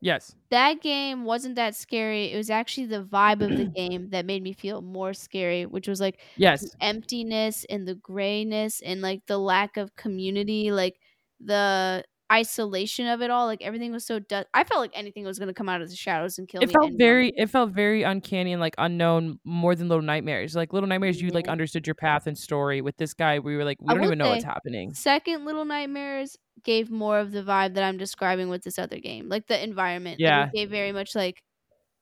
Yes. 0.00 0.36
that 0.50 0.80
game 0.80 1.24
wasn't 1.24 1.56
that 1.56 1.74
scary. 1.74 2.26
It 2.32 2.36
was 2.36 2.50
actually 2.50 2.86
the 2.86 3.02
vibe 3.02 3.42
of 3.42 3.56
the 3.56 3.64
game 3.76 4.10
that 4.10 4.26
made 4.26 4.44
me 4.44 4.52
feel 4.52 4.80
more 4.80 5.12
scary, 5.12 5.66
which 5.66 5.88
was 5.88 6.00
like 6.00 6.20
Yes. 6.36 6.64
emptiness 6.80 7.66
and 7.68 7.86
the 7.86 7.96
grayness 7.96 8.80
and 8.80 9.00
like 9.02 9.26
the 9.26 9.38
lack 9.38 9.76
of 9.76 9.96
community, 9.96 10.70
like 10.70 11.00
the 11.40 12.04
isolation 12.32 13.06
of 13.06 13.22
it 13.22 13.30
all. 13.30 13.46
Like 13.46 13.62
everything 13.62 13.92
was 13.92 14.04
so. 14.06 14.18
Du- 14.18 14.44
I 14.54 14.64
felt 14.64 14.80
like 14.80 14.90
anything 14.94 15.24
was 15.24 15.38
gonna 15.38 15.54
come 15.54 15.68
out 15.68 15.80
of 15.82 15.88
the 15.88 15.96
shadows 15.96 16.38
and 16.38 16.46
kill 16.48 16.62
It 16.62 16.66
me. 16.68 16.72
felt 16.72 16.92
very 16.96 17.32
it 17.36 17.48
felt 17.48 17.70
very 17.70 18.02
uncanny 18.02 18.52
and 18.52 18.60
like 18.60 18.74
unknown 18.78 19.38
more 19.44 19.74
than 19.74 19.88
Little 19.88 20.02
Nightmares. 20.02 20.54
Like 20.54 20.72
Little 20.72 20.88
Nightmares 20.88 21.20
you 21.20 21.30
like 21.30 21.48
understood 21.48 21.86
your 21.86 21.94
path 21.94 22.26
and 22.26 22.36
story. 22.36 22.80
With 22.80 22.96
this 22.96 23.14
guy 23.14 23.38
we 23.38 23.56
were 23.56 23.64
like 23.64 23.78
we 23.80 23.88
I 23.88 23.94
don't 23.94 24.04
even 24.04 24.18
know 24.18 24.30
what's 24.30 24.44
happening. 24.44 24.92
Second 24.94 25.44
Little 25.44 25.64
Nightmares 25.64 26.36
gave 26.64 26.90
more 26.90 27.18
of 27.18 27.32
the 27.32 27.42
vibe 27.42 27.74
that 27.74 27.84
I'm 27.84 27.96
describing 27.98 28.48
with 28.48 28.62
this 28.62 28.78
other 28.78 28.98
game, 28.98 29.28
like 29.28 29.46
the 29.46 29.62
environment. 29.62 30.18
Yeah. 30.20 30.46
it 30.46 30.52
gave 30.54 30.70
very 30.70 30.92
much 30.92 31.14
like, 31.14 31.42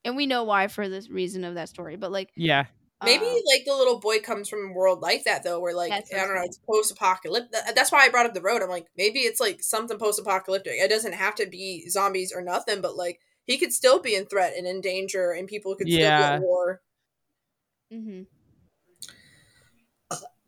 and 0.04 0.16
we 0.16 0.26
know 0.26 0.44
why 0.44 0.68
for 0.68 0.88
this 0.88 1.10
reason 1.10 1.44
of 1.44 1.54
that 1.56 1.68
story, 1.68 1.96
but 1.96 2.10
like 2.10 2.30
Yeah. 2.36 2.64
Maybe 3.02 3.26
uh, 3.26 3.38
like 3.46 3.64
the 3.66 3.74
little 3.76 4.00
boy 4.00 4.20
comes 4.20 4.48
from 4.48 4.70
a 4.70 4.72
world 4.72 5.00
like 5.00 5.24
that 5.24 5.42
though, 5.44 5.60
where 5.60 5.74
like 5.74 6.00
I 6.12 6.16
don't 6.24 6.34
know, 6.34 6.42
it's 6.44 6.58
post-apocalyptic. 6.68 7.52
That's 7.74 7.92
why 7.92 8.00
I 8.04 8.08
brought 8.08 8.26
up 8.26 8.34
the 8.34 8.40
road. 8.42 8.62
I'm 8.62 8.70
like, 8.70 8.86
maybe 8.96 9.20
it's 9.20 9.40
like 9.40 9.62
something 9.62 9.98
post-apocalyptic. 9.98 10.72
It 10.74 10.88
doesn't 10.90 11.12
have 11.12 11.34
to 11.36 11.46
be 11.46 11.88
zombies 11.88 12.32
or 12.34 12.42
nothing, 12.42 12.80
but 12.80 12.96
like 12.96 13.20
he 13.46 13.58
could 13.58 13.72
still 13.72 14.00
be 14.00 14.14
in 14.16 14.26
threat 14.26 14.54
and 14.56 14.66
in 14.66 14.80
danger, 14.80 15.32
and 15.32 15.46
people 15.48 15.76
could 15.76 15.92
still 15.92 16.12
be 16.12 16.22
Yeah. 16.22 16.32
at 16.32 16.38
war. 16.38 16.82
mhm. 17.90 18.26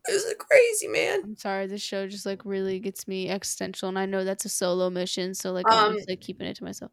This 0.06 0.24
is 0.24 0.34
crazy, 0.38 0.88
man. 0.88 1.22
I'm 1.22 1.36
sorry, 1.36 1.66
this 1.66 1.82
show 1.82 2.06
just 2.06 2.26
like 2.26 2.44
really 2.44 2.78
gets 2.80 3.08
me 3.08 3.28
existential, 3.28 3.88
and 3.88 3.98
I 3.98 4.06
know 4.06 4.24
that's 4.24 4.44
a 4.44 4.48
solo 4.48 4.88
mission, 4.90 5.34
so 5.34 5.52
like 5.52 5.72
I'm 5.72 5.80
Um, 5.80 5.96
just 5.96 6.08
like 6.08 6.20
keeping 6.20 6.46
it 6.46 6.54
to 6.56 6.64
myself. 6.64 6.92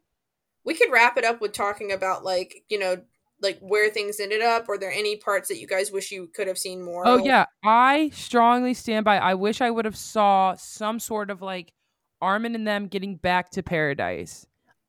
We 0.64 0.74
could 0.74 0.92
wrap 0.92 1.18
it 1.18 1.24
up 1.26 1.42
with 1.42 1.54
talking 1.54 1.92
about 1.92 2.24
like 2.24 2.64
you 2.70 2.80
know 2.80 3.04
like 3.42 3.60
where 3.60 3.90
things 3.90 4.20
ended 4.20 4.42
up. 4.42 4.68
Are 4.70 4.78
there 4.78 4.92
any 4.92 5.16
parts 5.18 5.50
that 5.50 5.60
you 5.60 5.68
guys 5.68 5.92
wish 5.92 6.12
you 6.12 6.28
could 6.34 6.48
have 6.48 6.58
seen 6.58 6.82
more? 6.82 7.04
Oh 7.06 7.18
yeah, 7.18 7.46
I 7.64 8.10
strongly 8.14 8.74
stand 8.74 9.06
by. 9.06 9.18
I 9.18 9.34
wish 9.34 9.62
I 9.62 9.72
would 9.72 9.86
have 9.86 9.98
saw 9.98 10.56
some 10.56 11.00
sort 11.00 11.30
of 11.30 11.42
like 11.42 11.74
Armin 12.22 12.56
and 12.56 12.68
them 12.68 12.88
getting 12.88 13.16
back 13.18 13.52
to 13.52 13.64
paradise. 13.64 14.46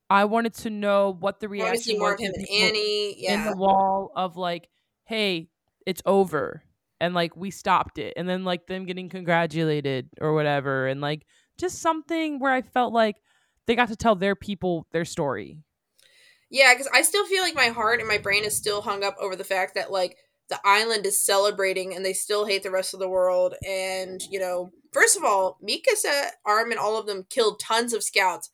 I 0.09 0.25
wanted 0.27 0.55
to 0.55 0.71
know 0.71 1.17
what 1.19 1.41
the 1.41 1.47
I 1.47 1.49
want 1.49 1.59
to 1.59 1.65
reaction 1.65 1.99
more 1.99 2.13
was 2.13 2.21
of 2.21 2.27
him 2.27 2.33
and 2.37 2.49
Annie. 2.49 3.27
in 3.27 3.45
the 3.45 3.57
wall 3.57 4.13
of 4.15 4.37
like, 4.37 4.69
hey, 5.05 5.49
it's 5.85 6.03
over, 6.07 6.63
and 7.01 7.15
like 7.15 7.37
we 7.37 7.51
stopped 7.51 7.99
it, 7.99 8.15
and 8.17 8.29
then 8.29 8.45
like 8.45 8.67
them 8.67 8.87
getting 8.87 9.09
congratulated 9.09 10.09
or 10.21 10.35
whatever, 10.35 10.87
and 10.87 11.01
like 11.01 11.27
just 11.59 11.81
something 11.81 12.39
where 12.39 12.53
I 12.53 12.63
felt 12.63 12.93
like 12.93 13.17
they 13.67 13.75
got 13.75 13.89
to 13.89 13.97
tell 13.97 14.15
their 14.15 14.37
people 14.37 14.87
their 14.93 15.05
story. 15.05 15.59
Yeah, 16.51 16.73
because 16.75 16.89
I 16.95 17.03
still 17.03 17.27
feel 17.27 17.43
like 17.43 17.55
my 17.55 17.69
heart 17.69 17.99
and 18.01 18.09
my 18.09 18.19
brain 18.19 18.45
is 18.45 18.57
still 18.57 18.83
hung 18.83 19.03
up 19.03 19.17
over 19.21 19.35
the 19.37 19.45
fact 19.45 19.75
that 19.75 19.91
like 19.91 20.17
the 20.49 20.61
island 20.65 21.05
is 21.07 21.19
celebrating 21.25 21.95
and 21.95 22.05
they 22.05 22.13
still 22.13 22.45
hate 22.47 22.63
the 22.63 22.71
rest 22.71 22.95
of 22.95 23.01
the 23.01 23.09
world. 23.09 23.55
And 23.67 24.21
you 24.31 24.39
know, 24.39 24.71
first 24.93 25.17
of 25.17 25.25
all, 25.25 25.59
Mikasa, 25.67 26.29
Arm, 26.45 26.71
and 26.71 26.79
all 26.79 26.97
of 26.99 27.07
them 27.07 27.25
killed 27.31 27.59
tons 27.61 27.93
of 27.93 28.05
scouts, 28.05 28.51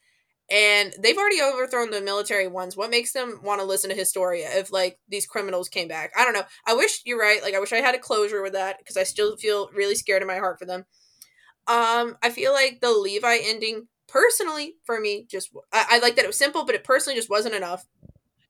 and 0.50 0.94
they've 1.00 1.18
already 1.18 1.42
overthrown 1.42 1.90
the 1.92 2.02
military 2.02 2.48
ones. 2.48 2.76
What 2.76 2.90
makes 2.90 3.12
them 3.12 3.40
want 3.42 3.60
to 3.62 3.66
listen 3.66 3.90
to 3.90 3.96
Historia 3.96 4.48
if 4.52 4.72
like 4.72 4.98
these 5.08 5.26
criminals 5.26 5.68
came 5.70 5.88
back? 5.88 6.12
I 6.16 6.24
don't 6.24 6.34
know. 6.34 6.44
I 6.66 6.74
wish 6.74 7.02
you're 7.06 7.20
right. 7.20 7.42
Like 7.42 7.54
I 7.54 7.60
wish 7.60 7.72
I 7.72 7.78
had 7.78 7.94
a 7.96 7.98
closure 8.00 8.42
with 8.42 8.54
that 8.54 8.78
because 8.78 8.98
I 8.98 9.04
still 9.04 9.36
feel 9.38 9.70
really 9.74 9.94
scared 9.96 10.22
in 10.22 10.28
my 10.28 10.38
heart 10.38 10.58
for 10.58 10.66
them. 10.66 10.84
Um, 11.68 12.16
I 12.22 12.30
feel 12.30 12.52
like 12.52 12.80
the 12.80 12.90
Levi 12.90 13.38
ending 13.44 13.86
personally 14.12 14.74
for 14.84 15.00
me 15.00 15.26
just 15.28 15.50
I, 15.72 15.86
I 15.92 15.98
like 16.00 16.16
that 16.16 16.24
it 16.24 16.28
was 16.28 16.38
simple, 16.38 16.64
but 16.64 16.74
it 16.74 16.84
personally 16.84 17.16
just 17.16 17.30
wasn't 17.30 17.54
enough. 17.54 17.86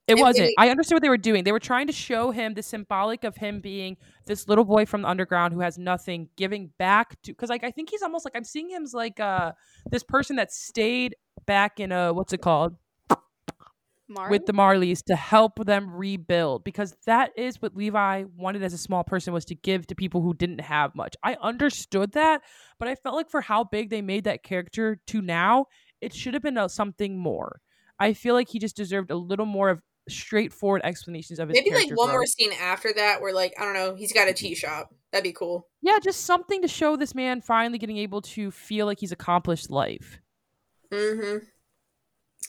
It 0.09 0.19
wasn't. 0.19 0.53
I 0.59 0.69
understood 0.69 0.97
what 0.97 1.03
they 1.03 1.09
were 1.09 1.17
doing. 1.17 1.45
They 1.45 1.53
were 1.53 1.61
trying 1.61 1.87
to 1.87 1.93
show 1.93 2.33
him 2.33 2.55
the 2.55 2.63
symbolic 2.63 3.23
of 3.23 3.37
him 3.37 3.61
being 3.61 3.97
this 4.27 4.49
little 4.49 4.65
boy 4.65 4.85
from 4.85 5.03
the 5.03 5.09
underground 5.09 5.55
who 5.55 5.61
has 5.61 5.79
nothing, 5.79 6.29
giving 6.37 6.73
back 6.77 7.23
to. 7.23 7.33
Because 7.33 7.49
like 7.49 7.63
I 7.63 7.71
think 7.71 7.91
he's 7.91 8.03
almost 8.03 8.25
like 8.25 8.35
I'm 8.35 8.45
seeing 8.45 8.69
him 8.69 8.83
as 8.83 8.93
like 8.93 9.21
uh 9.21 9.53
this 9.91 10.03
person 10.03 10.37
that 10.37 10.53
stayed 10.53 11.15
back 11.47 11.79
in 11.79 11.93
a 11.93 12.13
what's 12.13 12.33
it 12.33 12.43
called 12.43 12.77
Marley? 14.13 14.31
with 14.31 14.47
the 14.47 14.53
Marleys 14.53 15.03
to 15.05 15.17
help 15.17 15.65
them 15.65 15.91
rebuild. 15.93 16.65
Because 16.65 16.97
that 17.07 17.31
is 17.37 17.61
what 17.61 17.77
Levi 17.77 18.25
wanted 18.37 18.63
as 18.63 18.73
a 18.73 18.79
small 18.79 19.05
person 19.05 19.33
was 19.33 19.45
to 19.47 19.55
give 19.55 19.87
to 19.89 19.95
people 19.95 20.23
who 20.23 20.35
didn't 20.35 20.61
have 20.61 20.95
much. 20.95 21.17
I 21.23 21.37
understood 21.41 22.13
that, 22.13 22.43
but 22.79 22.89
I 22.89 22.95
felt 22.95 23.17
like 23.17 23.31
for 23.31 23.41
how 23.41 23.65
big 23.65 23.91
they 23.91 24.03
made 24.03 24.25
that 24.25 24.43
character 24.43 25.01
to 25.09 25.23
now, 25.23 25.67
it 26.01 26.15
should 26.15 26.35
have 26.35 26.43
been 26.43 26.69
something 26.69 27.19
more. 27.19 27.61
I 27.99 28.13
feel 28.15 28.35
like 28.35 28.49
he 28.49 28.59
just 28.59 28.77
deserved 28.77 29.11
a 29.11 29.17
little 29.17 29.47
more 29.47 29.71
of 29.71 29.81
straightforward 30.09 30.83
explanations 30.85 31.39
of 31.39 31.49
his 31.49 31.57
Maybe 31.57 31.75
like 31.75 31.97
one 31.97 32.11
more 32.11 32.27
scene 32.27 32.53
after 32.61 32.93
that 32.95 33.21
where 33.21 33.33
like 33.33 33.55
I 33.59 33.65
don't 33.65 33.75
know, 33.75 33.95
he's 33.95 34.13
got 34.13 34.29
a 34.29 34.33
tea 34.33 34.55
shop. 34.55 34.95
That'd 35.13 35.25
be 35.25 35.33
cool. 35.33 35.69
Yeah, 35.83 35.99
just 36.03 36.25
something 36.25 36.63
to 36.63 36.69
show 36.69 36.97
this 36.97 37.15
man 37.15 37.41
finally 37.41 37.79
getting 37.79 37.99
able 37.99 38.23
to 38.23 38.51
feel 38.51 38.87
like 38.87 38.99
he's 38.99 39.13
accomplished 39.13 39.71
life. 39.71 40.21
Mm-hmm. 40.93 41.45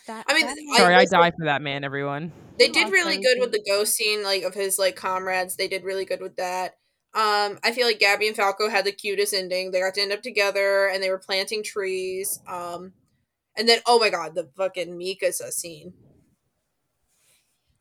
That- 0.08 0.26
I 0.28 0.34
mean, 0.34 0.46
that 0.46 0.58
I 0.74 0.78
Sorry, 0.78 0.96
I, 0.96 1.00
will 1.00 1.06
die 1.08 1.32
for 1.32 1.46
that 1.46 1.62
man, 1.62 1.84
everyone. 1.84 2.32
They 2.60 2.70
did 2.70 2.92
really 2.92 3.18
good 3.18 3.40
with 3.40 3.52
the 3.52 3.64
ghost 3.66 3.96
scene, 3.96 4.24
like 4.24 4.44
of 4.44 4.54
his 4.54 4.78
like 4.78 4.96
comrades. 4.96 5.56
They 5.56 5.68
did 5.68 5.84
really 5.84 6.06
good 6.06 6.22
with 6.22 6.36
that. 6.38 6.76
Um, 7.16 7.60
I 7.64 7.72
feel 7.74 7.86
like 7.86 8.00
Gabi 8.00 8.28
and 8.28 8.36
Falco 8.36 8.70
had 8.70 8.86
the 8.86 8.92
cutest 8.92 9.34
ending. 9.34 9.72
They 9.72 9.80
got 9.80 9.94
to 9.96 10.02
end 10.02 10.12
up 10.12 10.22
together 10.24 10.88
and 10.88 11.02
they 11.02 11.10
were 11.10 11.20
planting 11.20 11.64
trees. 11.64 12.40
Um, 12.48 12.94
and 13.56 13.70
then 13.70 13.80
oh 13.86 14.00
my 14.00 14.10
god, 14.10 14.34
the 14.36 14.50
fucking 14.58 14.98
Mikasa 14.98 15.52
scene 15.52 15.94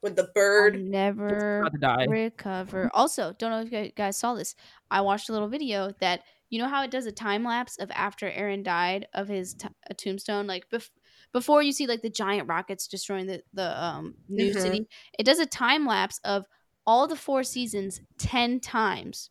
with 0.03 0.17
the 0.17 0.29
bird. 0.35 0.75
I'll 0.75 0.81
bird. 0.81 0.91
never 0.91 1.61
About 1.61 1.73
to 1.73 1.79
die. 1.79 2.05
recover. 2.07 2.91
Also, 2.93 3.35
don't 3.39 3.51
know 3.51 3.61
if 3.61 3.73
you 3.87 3.93
guys 3.93 4.19
saw 4.19 4.35
this. 4.35 4.55
I 4.91 5.01
watched 5.01 5.29
a 5.29 5.33
little 5.33 5.49
video 5.49 5.93
that 6.01 6.23
you 6.51 6.59
know 6.59 6.69
how 6.69 6.83
it 6.83 6.91
does 6.91 7.07
a 7.07 7.13
time 7.13 7.45
lapse 7.45 7.79
of 7.79 7.91
after 7.93 8.31
Eren 8.31 8.63
died 8.63 9.07
of 9.15 9.29
his 9.29 9.55
t- 9.55 9.69
a 9.89 9.95
tombstone, 9.95 10.47
like 10.47 10.69
bef- 10.69 10.91
before 11.33 11.63
you 11.63 11.73
see 11.73 11.87
like 11.87 12.03
the 12.03 12.11
giant 12.11 12.49
rockets 12.49 12.87
destroying 12.87 13.27
the 13.27 13.43
the 13.53 13.83
um, 13.83 14.15
new 14.29 14.53
Mhm. 14.53 14.61
city. 14.61 14.89
It 15.19 15.25
does 15.25 15.39
a 15.39 15.47
time 15.47 15.87
lapse 15.87 16.21
of 16.25 16.45
all 16.87 17.07
the 17.09 17.17
four 17.17 17.43
seasons 17.45 18.01
ten 18.19 18.61
times, 18.61 19.31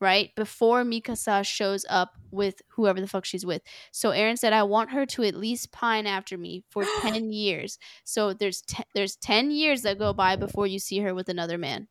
right 0.00 0.34
before 0.36 0.84
Mikasa 0.84 1.44
shows 1.46 1.86
up 1.90 2.12
with 2.30 2.62
whoever 2.76 3.00
the 3.00 3.08
fuck 3.08 3.24
she's 3.24 3.46
with. 3.46 3.62
So 3.92 4.10
Eren 4.10 4.38
said, 4.38 4.52
"I 4.52 4.62
want 4.64 4.90
her 4.92 5.06
to 5.06 5.22
at 5.24 5.34
least 5.36 5.72
pine 5.72 6.06
after 6.06 6.36
me 6.38 6.64
for 6.70 6.84
ten 7.02 7.32
years." 7.32 7.78
So 8.04 8.32
there's 8.32 8.62
te- 8.62 8.84
there's 8.94 9.16
ten 9.16 9.50
years 9.50 9.82
that 9.82 9.98
go 9.98 10.12
by 10.12 10.36
before 10.36 10.66
you 10.66 10.78
see 10.78 10.98
her 11.00 11.14
with 11.14 11.28
another 11.28 11.58
man. 11.58 11.88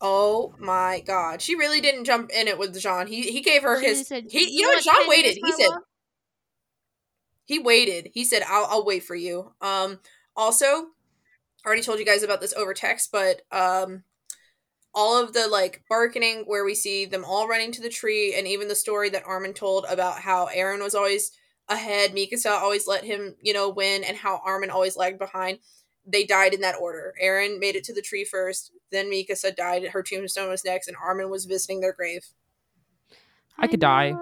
Oh 0.00 0.54
my 0.58 1.00
god, 1.06 1.40
she 1.40 1.54
really 1.54 1.80
didn't 1.80 2.04
jump 2.04 2.30
in 2.30 2.48
it 2.48 2.58
with 2.58 2.78
Jean. 2.78 3.06
He 3.06 3.22
he 3.32 3.40
gave 3.40 3.62
her 3.62 3.80
She 3.80 3.86
his. 3.88 4.06
said, 4.08 4.26
he 4.30 4.50
you 4.56 4.62
know 4.62 4.68
what? 4.68 4.84
10 4.84 4.94
Jean 4.94 5.08
waited. 5.08 5.36
He 5.42 5.52
said 5.52 5.68
love?" 5.70 5.82
He 7.46 7.58
waited. 7.58 8.10
He 8.12 8.24
said, 8.24 8.42
"I'll 8.46 8.66
I'll 8.66 8.84
wait 8.84 9.04
for 9.04 9.14
you." 9.14 9.54
Um. 9.62 10.00
Also, 10.36 10.88
already 11.64 11.82
told 11.82 11.98
you 11.98 12.04
guys 12.04 12.22
about 12.22 12.40
this 12.40 12.52
over 12.52 12.74
text, 12.74 13.10
but 13.10 13.42
um, 13.50 14.04
all 14.94 15.22
of 15.22 15.32
the 15.32 15.48
like 15.48 15.82
bargaining 15.88 16.44
where 16.46 16.64
we 16.64 16.74
see 16.74 17.06
them 17.06 17.24
all 17.24 17.48
running 17.48 17.72
to 17.72 17.82
the 17.82 17.88
tree, 17.88 18.34
and 18.36 18.46
even 18.46 18.68
the 18.68 18.74
story 18.74 19.08
that 19.10 19.24
Armin 19.26 19.54
told 19.54 19.84
about 19.88 20.20
how 20.20 20.48
Eren 20.54 20.82
was 20.82 20.94
always 20.94 21.32
ahead, 21.68 22.12
Mikasa 22.12 22.50
always 22.50 22.86
let 22.86 23.04
him, 23.04 23.34
you 23.40 23.52
know, 23.52 23.68
win, 23.68 24.04
and 24.04 24.16
how 24.16 24.40
Armin 24.44 24.70
always 24.70 24.96
lagged 24.96 25.18
behind. 25.18 25.58
They 26.06 26.24
died 26.24 26.54
in 26.54 26.60
that 26.60 26.76
order. 26.80 27.14
Eren 27.22 27.58
made 27.58 27.74
it 27.74 27.84
to 27.84 27.94
the 27.94 28.02
tree 28.02 28.24
first, 28.24 28.72
then 28.90 29.10
Mikasa 29.10 29.54
died. 29.54 29.88
Her 29.88 30.02
tombstone 30.02 30.50
was 30.50 30.64
next, 30.64 30.86
and 30.88 30.96
Armin 30.96 31.30
was 31.30 31.46
visiting 31.46 31.80
their 31.80 31.92
grave. 31.92 32.26
I 33.58 33.66
could 33.66 33.80
die. 33.80 34.14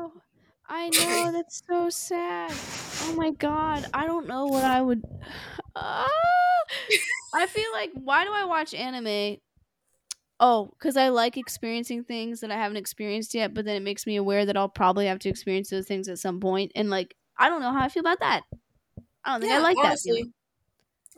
Know. 0.68 0.74
I 0.76 0.88
know 0.90 1.32
that's 1.32 1.62
so 1.66 1.90
sad. 1.90 2.52
Oh 3.02 3.14
my 3.16 3.30
god, 3.30 3.86
I 3.92 4.06
don't 4.06 4.26
know 4.26 4.46
what 4.46 4.64
I 4.64 4.80
would. 4.80 5.02
Ah! 5.76 6.08
I 7.34 7.46
feel 7.46 7.70
like 7.72 7.90
why 7.94 8.24
do 8.24 8.32
I 8.32 8.44
watch 8.44 8.74
anime? 8.74 9.38
Oh, 10.40 10.66
because 10.78 10.96
I 10.96 11.08
like 11.08 11.36
experiencing 11.36 12.04
things 12.04 12.40
that 12.40 12.50
I 12.50 12.56
haven't 12.56 12.76
experienced 12.76 13.34
yet, 13.34 13.54
but 13.54 13.64
then 13.64 13.76
it 13.76 13.82
makes 13.82 14.06
me 14.06 14.16
aware 14.16 14.44
that 14.46 14.56
I'll 14.56 14.68
probably 14.68 15.06
have 15.06 15.20
to 15.20 15.28
experience 15.28 15.70
those 15.70 15.86
things 15.86 16.08
at 16.08 16.18
some 16.18 16.40
point, 16.40 16.72
and 16.74 16.90
like 16.90 17.14
I 17.38 17.48
don't 17.48 17.60
know 17.60 17.72
how 17.72 17.82
I 17.82 17.88
feel 17.88 18.00
about 18.02 18.20
that. 18.20 18.42
I 19.24 19.32
don't 19.32 19.40
think 19.40 19.52
I 19.52 19.58
like 19.58 19.80
that. 19.82 19.86
honestly. 19.88 20.12
feeling. 20.12 20.34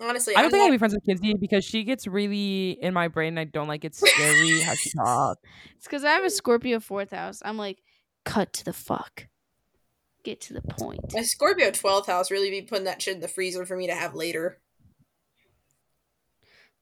Honestly, 0.01 0.35
I 0.37 0.43
don't 0.43 0.47
I'm 0.47 0.51
think 0.51 0.63
I'd 0.65 0.71
be 0.71 0.79
friends 0.79 0.95
with 0.95 1.05
Kinsey 1.05 1.35
because 1.41 1.65
she 1.65 1.85
gets 1.85 2.07
really 2.07 2.73
in 2.83 2.93
my 2.95 3.09
brain. 3.09 3.29
and 3.31 3.41
I 3.41 3.45
don't 3.45 3.69
like 3.69 3.85
it 3.85 3.95
scary 3.95 4.61
how 4.61 4.75
she 4.75 4.91
talks. 4.97 5.41
It's 5.77 5.87
because 5.87 6.05
I 6.05 6.11
have 6.13 6.25
a 6.25 6.31
Scorpio 6.31 6.81
fourth 6.81 7.13
house. 7.13 7.41
I'm 7.45 7.57
like, 7.57 7.83
cut 8.25 8.53
to 8.55 8.65
the 8.65 8.73
fuck, 8.75 9.29
get 10.27 10.41
to 10.43 10.53
the 10.53 10.61
point. 10.61 11.01
My 11.15 11.23
Scorpio 11.23 11.71
12th 11.71 12.07
house 12.07 12.31
really 12.31 12.51
be 12.51 12.61
putting 12.63 12.85
that 12.85 13.01
shit 13.01 13.15
in 13.15 13.21
the 13.21 13.29
freezer 13.29 13.65
for 13.65 13.77
me 13.77 13.87
to 13.87 13.95
have 13.95 14.15
later. 14.15 14.59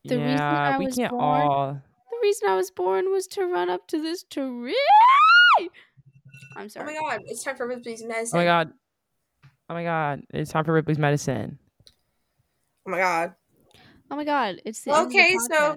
The 0.04 0.18
reason 0.18 0.40
I 0.40 0.78
we 0.78 0.86
was 0.86 0.96
can't 0.96 1.10
born- 1.12 1.22
all. 1.42 1.72
The 2.10 2.18
reason 2.22 2.48
I 2.48 2.56
was 2.56 2.70
born 2.70 3.10
was 3.12 3.26
to 3.28 3.44
run 3.46 3.70
up 3.70 3.86
to 3.88 4.02
this 4.02 4.22
tree. 4.24 4.76
I'm 6.56 6.68
sorry. 6.68 6.96
Oh 6.98 7.02
my 7.04 7.10
god, 7.16 7.22
it's 7.26 7.42
time 7.42 7.56
for 7.56 7.66
Ripley's 7.66 8.02
medicine. 8.02 8.36
Oh 8.36 8.40
my 8.40 8.44
god. 8.44 8.72
Oh 9.70 9.74
my 9.74 9.84
god. 9.84 10.22
It's 10.30 10.50
time 10.50 10.64
for 10.64 10.72
Ripley's 10.72 10.98
medicine. 10.98 11.58
Oh 12.86 12.90
my 12.90 12.98
god. 12.98 13.34
Oh 14.10 14.16
my 14.16 14.24
god, 14.24 14.60
it's 14.64 14.82
the 14.82 14.92
end 14.92 15.06
of 15.06 15.12
the 15.12 15.18
Okay, 15.18 15.36
so- 15.38 15.48
podcast. 15.48 15.76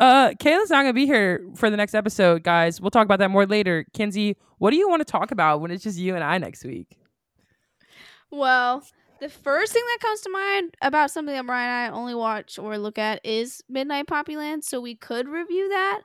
Uh, 0.00 0.30
Kayla's 0.40 0.70
not 0.70 0.82
gonna 0.82 0.94
be 0.94 1.06
here 1.06 1.46
for 1.54 1.68
the 1.68 1.76
next 1.76 1.94
episode, 1.94 2.42
guys. 2.42 2.80
We'll 2.80 2.90
talk 2.90 3.04
about 3.04 3.18
that 3.18 3.30
more 3.30 3.46
later. 3.46 3.84
Kinsey, 3.92 4.36
what 4.58 4.70
do 4.70 4.76
you 4.76 4.88
want 4.88 5.00
to 5.00 5.04
talk 5.04 5.30
about 5.30 5.60
when 5.60 5.70
it's 5.70 5.84
just 5.84 5.98
you 5.98 6.14
and 6.14 6.24
I 6.24 6.38
next 6.38 6.64
week? 6.64 6.96
Well, 8.30 8.82
the 9.20 9.28
first 9.28 9.72
thing 9.72 9.82
that 9.86 9.98
comes 10.00 10.22
to 10.22 10.30
mind 10.30 10.74
about 10.80 11.10
something 11.10 11.34
that 11.34 11.44
Brian 11.44 11.68
and 11.68 11.94
I 11.94 11.98
only 11.98 12.14
watch 12.14 12.58
or 12.58 12.78
look 12.78 12.98
at 12.98 13.20
is 13.24 13.62
Midnight 13.68 14.06
Poppyland. 14.06 14.64
So 14.64 14.80
we 14.80 14.96
could 14.96 15.28
review 15.28 15.68
that. 15.68 16.00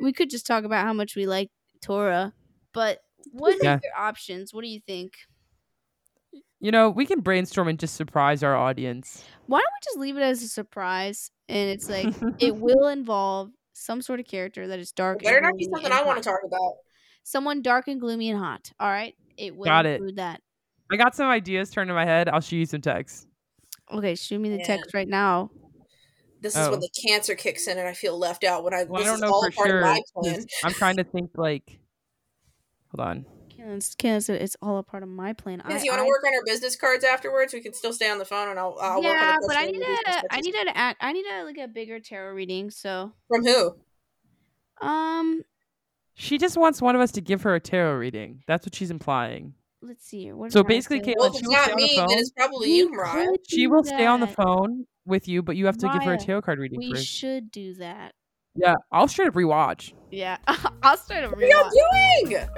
We 0.00 0.12
could 0.12 0.30
just 0.30 0.46
talk 0.46 0.64
about 0.64 0.86
how 0.86 0.92
much 0.92 1.16
we 1.16 1.26
like 1.26 1.50
Tora. 1.80 2.32
But 2.72 3.00
what 3.32 3.54
are 3.64 3.80
your 3.82 3.98
options? 3.98 4.54
What 4.54 4.62
do 4.62 4.68
you 4.68 4.80
think? 4.80 5.14
You 6.60 6.70
know, 6.70 6.88
we 6.88 7.06
can 7.06 7.20
brainstorm 7.20 7.66
and 7.66 7.78
just 7.78 7.96
surprise 7.96 8.44
our 8.44 8.56
audience. 8.56 9.24
Why 9.52 9.58
don't 9.58 9.66
we 9.74 9.84
just 9.84 9.98
leave 9.98 10.16
it 10.16 10.22
as 10.22 10.42
a 10.42 10.48
surprise? 10.48 11.30
And 11.46 11.68
it's 11.68 11.86
like 11.90 12.06
it 12.40 12.56
will 12.56 12.88
involve 12.88 13.50
some 13.74 14.00
sort 14.00 14.18
of 14.18 14.24
character 14.26 14.66
that 14.68 14.78
is 14.78 14.92
dark. 14.92 15.22
Better 15.22 15.36
and 15.36 15.44
not 15.44 15.56
be 15.58 15.68
something 15.70 15.92
I 15.92 16.02
want 16.04 16.16
to 16.22 16.24
talk 16.26 16.40
about. 16.46 16.76
Someone 17.22 17.60
dark 17.60 17.86
and 17.86 18.00
gloomy 18.00 18.30
and 18.30 18.38
hot. 18.38 18.72
All 18.80 18.88
right, 18.88 19.14
it 19.36 19.54
will 19.54 19.66
Got 19.66 19.84
it. 19.84 20.16
that. 20.16 20.40
I 20.90 20.96
got 20.96 21.14
some 21.14 21.28
ideas 21.28 21.68
turned 21.68 21.90
in 21.90 21.94
my 21.96 22.06
head. 22.06 22.30
I'll 22.30 22.40
shoot 22.40 22.56
you 22.56 22.66
some 22.66 22.80
texts. 22.80 23.26
Okay, 23.92 24.14
shoot 24.14 24.38
me 24.38 24.48
the 24.48 24.56
Yeah. 24.56 24.64
text 24.64 24.94
right 24.94 25.06
now. 25.08 25.50
This 26.40 26.56
is 26.56 26.66
Oh. 26.66 26.70
when 26.70 26.80
the 26.80 26.88
cancer 27.06 27.34
kicks 27.34 27.66
in 27.68 27.76
and 27.78 27.86
I 27.86 27.92
feel 27.92 28.18
left 28.18 28.44
out 28.44 28.64
when 28.64 28.72
I 28.72 28.84
Well, 28.84 28.96
I 28.96 28.98
this 29.00 29.06
don't 29.06 29.14
is 29.16 29.20
know 29.20 29.32
all 29.32 29.42
for 29.44 29.52
sure. 29.52 29.78
of 29.80 29.84
my 29.84 30.00
'cause 30.14 30.24
plan. 30.24 30.46
I'm 30.64 30.72
trying 30.72 30.96
to 30.96 31.04
think 31.04 31.30
like. 31.36 31.78
Hold 32.96 33.06
on. 33.06 33.26
Candace, 33.62 33.94
Candace, 33.94 34.26
said 34.26 34.42
it's 34.42 34.56
all 34.60 34.78
a 34.78 34.82
part 34.82 35.02
of 35.02 35.08
my 35.08 35.32
plan. 35.32 35.58
Because 35.58 35.82
I, 35.82 35.84
you 35.84 35.90
want 35.92 36.02
to 36.02 36.06
work 36.06 36.22
on 36.26 36.34
our 36.34 36.44
business 36.44 36.74
cards 36.76 37.04
afterwards, 37.04 37.52
we 37.52 37.60
can 37.60 37.72
still 37.74 37.92
stay 37.92 38.10
on 38.10 38.18
the 38.18 38.24
phone 38.24 38.48
and 38.48 38.58
I'll, 38.58 38.76
I'll 38.80 39.02
work 39.02 39.12
on 39.12 39.12
yeah, 39.12 39.36
but 39.46 39.56
I 39.56 39.66
need 39.66 39.76
and 39.76 39.84
do 39.84 40.12
to. 40.12 40.22
I 40.30 40.40
need 40.40 40.52
to 40.52 40.76
act. 40.76 40.98
I 41.00 41.12
need 41.12 41.24
to 41.24 41.44
like 41.44 41.58
a 41.58 41.68
bigger 41.68 42.00
tarot 42.00 42.32
reading. 42.34 42.70
So, 42.70 43.12
From 43.28 43.44
who? 43.44 43.76
um, 44.80 45.42
She 46.14 46.38
just 46.38 46.56
wants 46.56 46.82
one 46.82 46.94
of 46.96 47.00
us 47.00 47.12
to 47.12 47.20
give 47.20 47.42
her 47.42 47.54
a 47.54 47.60
tarot 47.60 47.96
reading. 47.96 48.42
That's 48.46 48.66
what 48.66 48.74
she's 48.74 48.90
implying. 48.90 49.54
let's 49.80 50.04
see. 50.04 50.32
What 50.32 50.52
So 50.52 50.62
basically, 50.64 50.98
say? 50.98 51.12
Caitlin, 51.12 51.18
Well, 51.18 51.26
if 51.28 51.34
she 51.34 51.38
it's 51.40 51.48
will 51.48 51.54
stay 51.54 51.70
not 51.70 51.70
on 51.72 51.76
the 51.78 51.82
me, 51.86 51.96
phone. 51.96 52.06
then 52.08 52.18
it's 52.18 52.30
probably 52.30 52.76
you, 52.76 52.90
Mariah. 52.90 53.26
She 53.48 53.64
do 53.64 53.70
will 53.70 53.84
stay 53.84 54.06
on 54.06 54.20
the 54.20 54.26
phone 54.26 54.86
with 55.06 55.28
you, 55.28 55.42
but 55.42 55.56
you 55.56 55.66
have 55.66 55.76
to 55.78 55.88
give 55.88 56.02
her 56.02 56.14
a 56.14 56.18
tarot 56.18 56.42
card 56.42 56.58
reading 56.58 56.78
We 56.78 56.90
first. 56.92 57.06
should 57.06 57.50
do 57.52 57.74
that. 57.74 58.14
yeah, 58.54 58.74
I'll 58.90 59.08
straight 59.08 59.28
up 59.28 59.34
rewatch. 59.34 59.92
Yeah, 60.10 60.36
I'll 60.82 60.96
start 60.96 61.24
a 61.24 61.28
What 61.28 61.38
are 61.42 61.46
y'all 61.46 61.70
rewatch. 61.70 62.28
doing? 62.30 62.48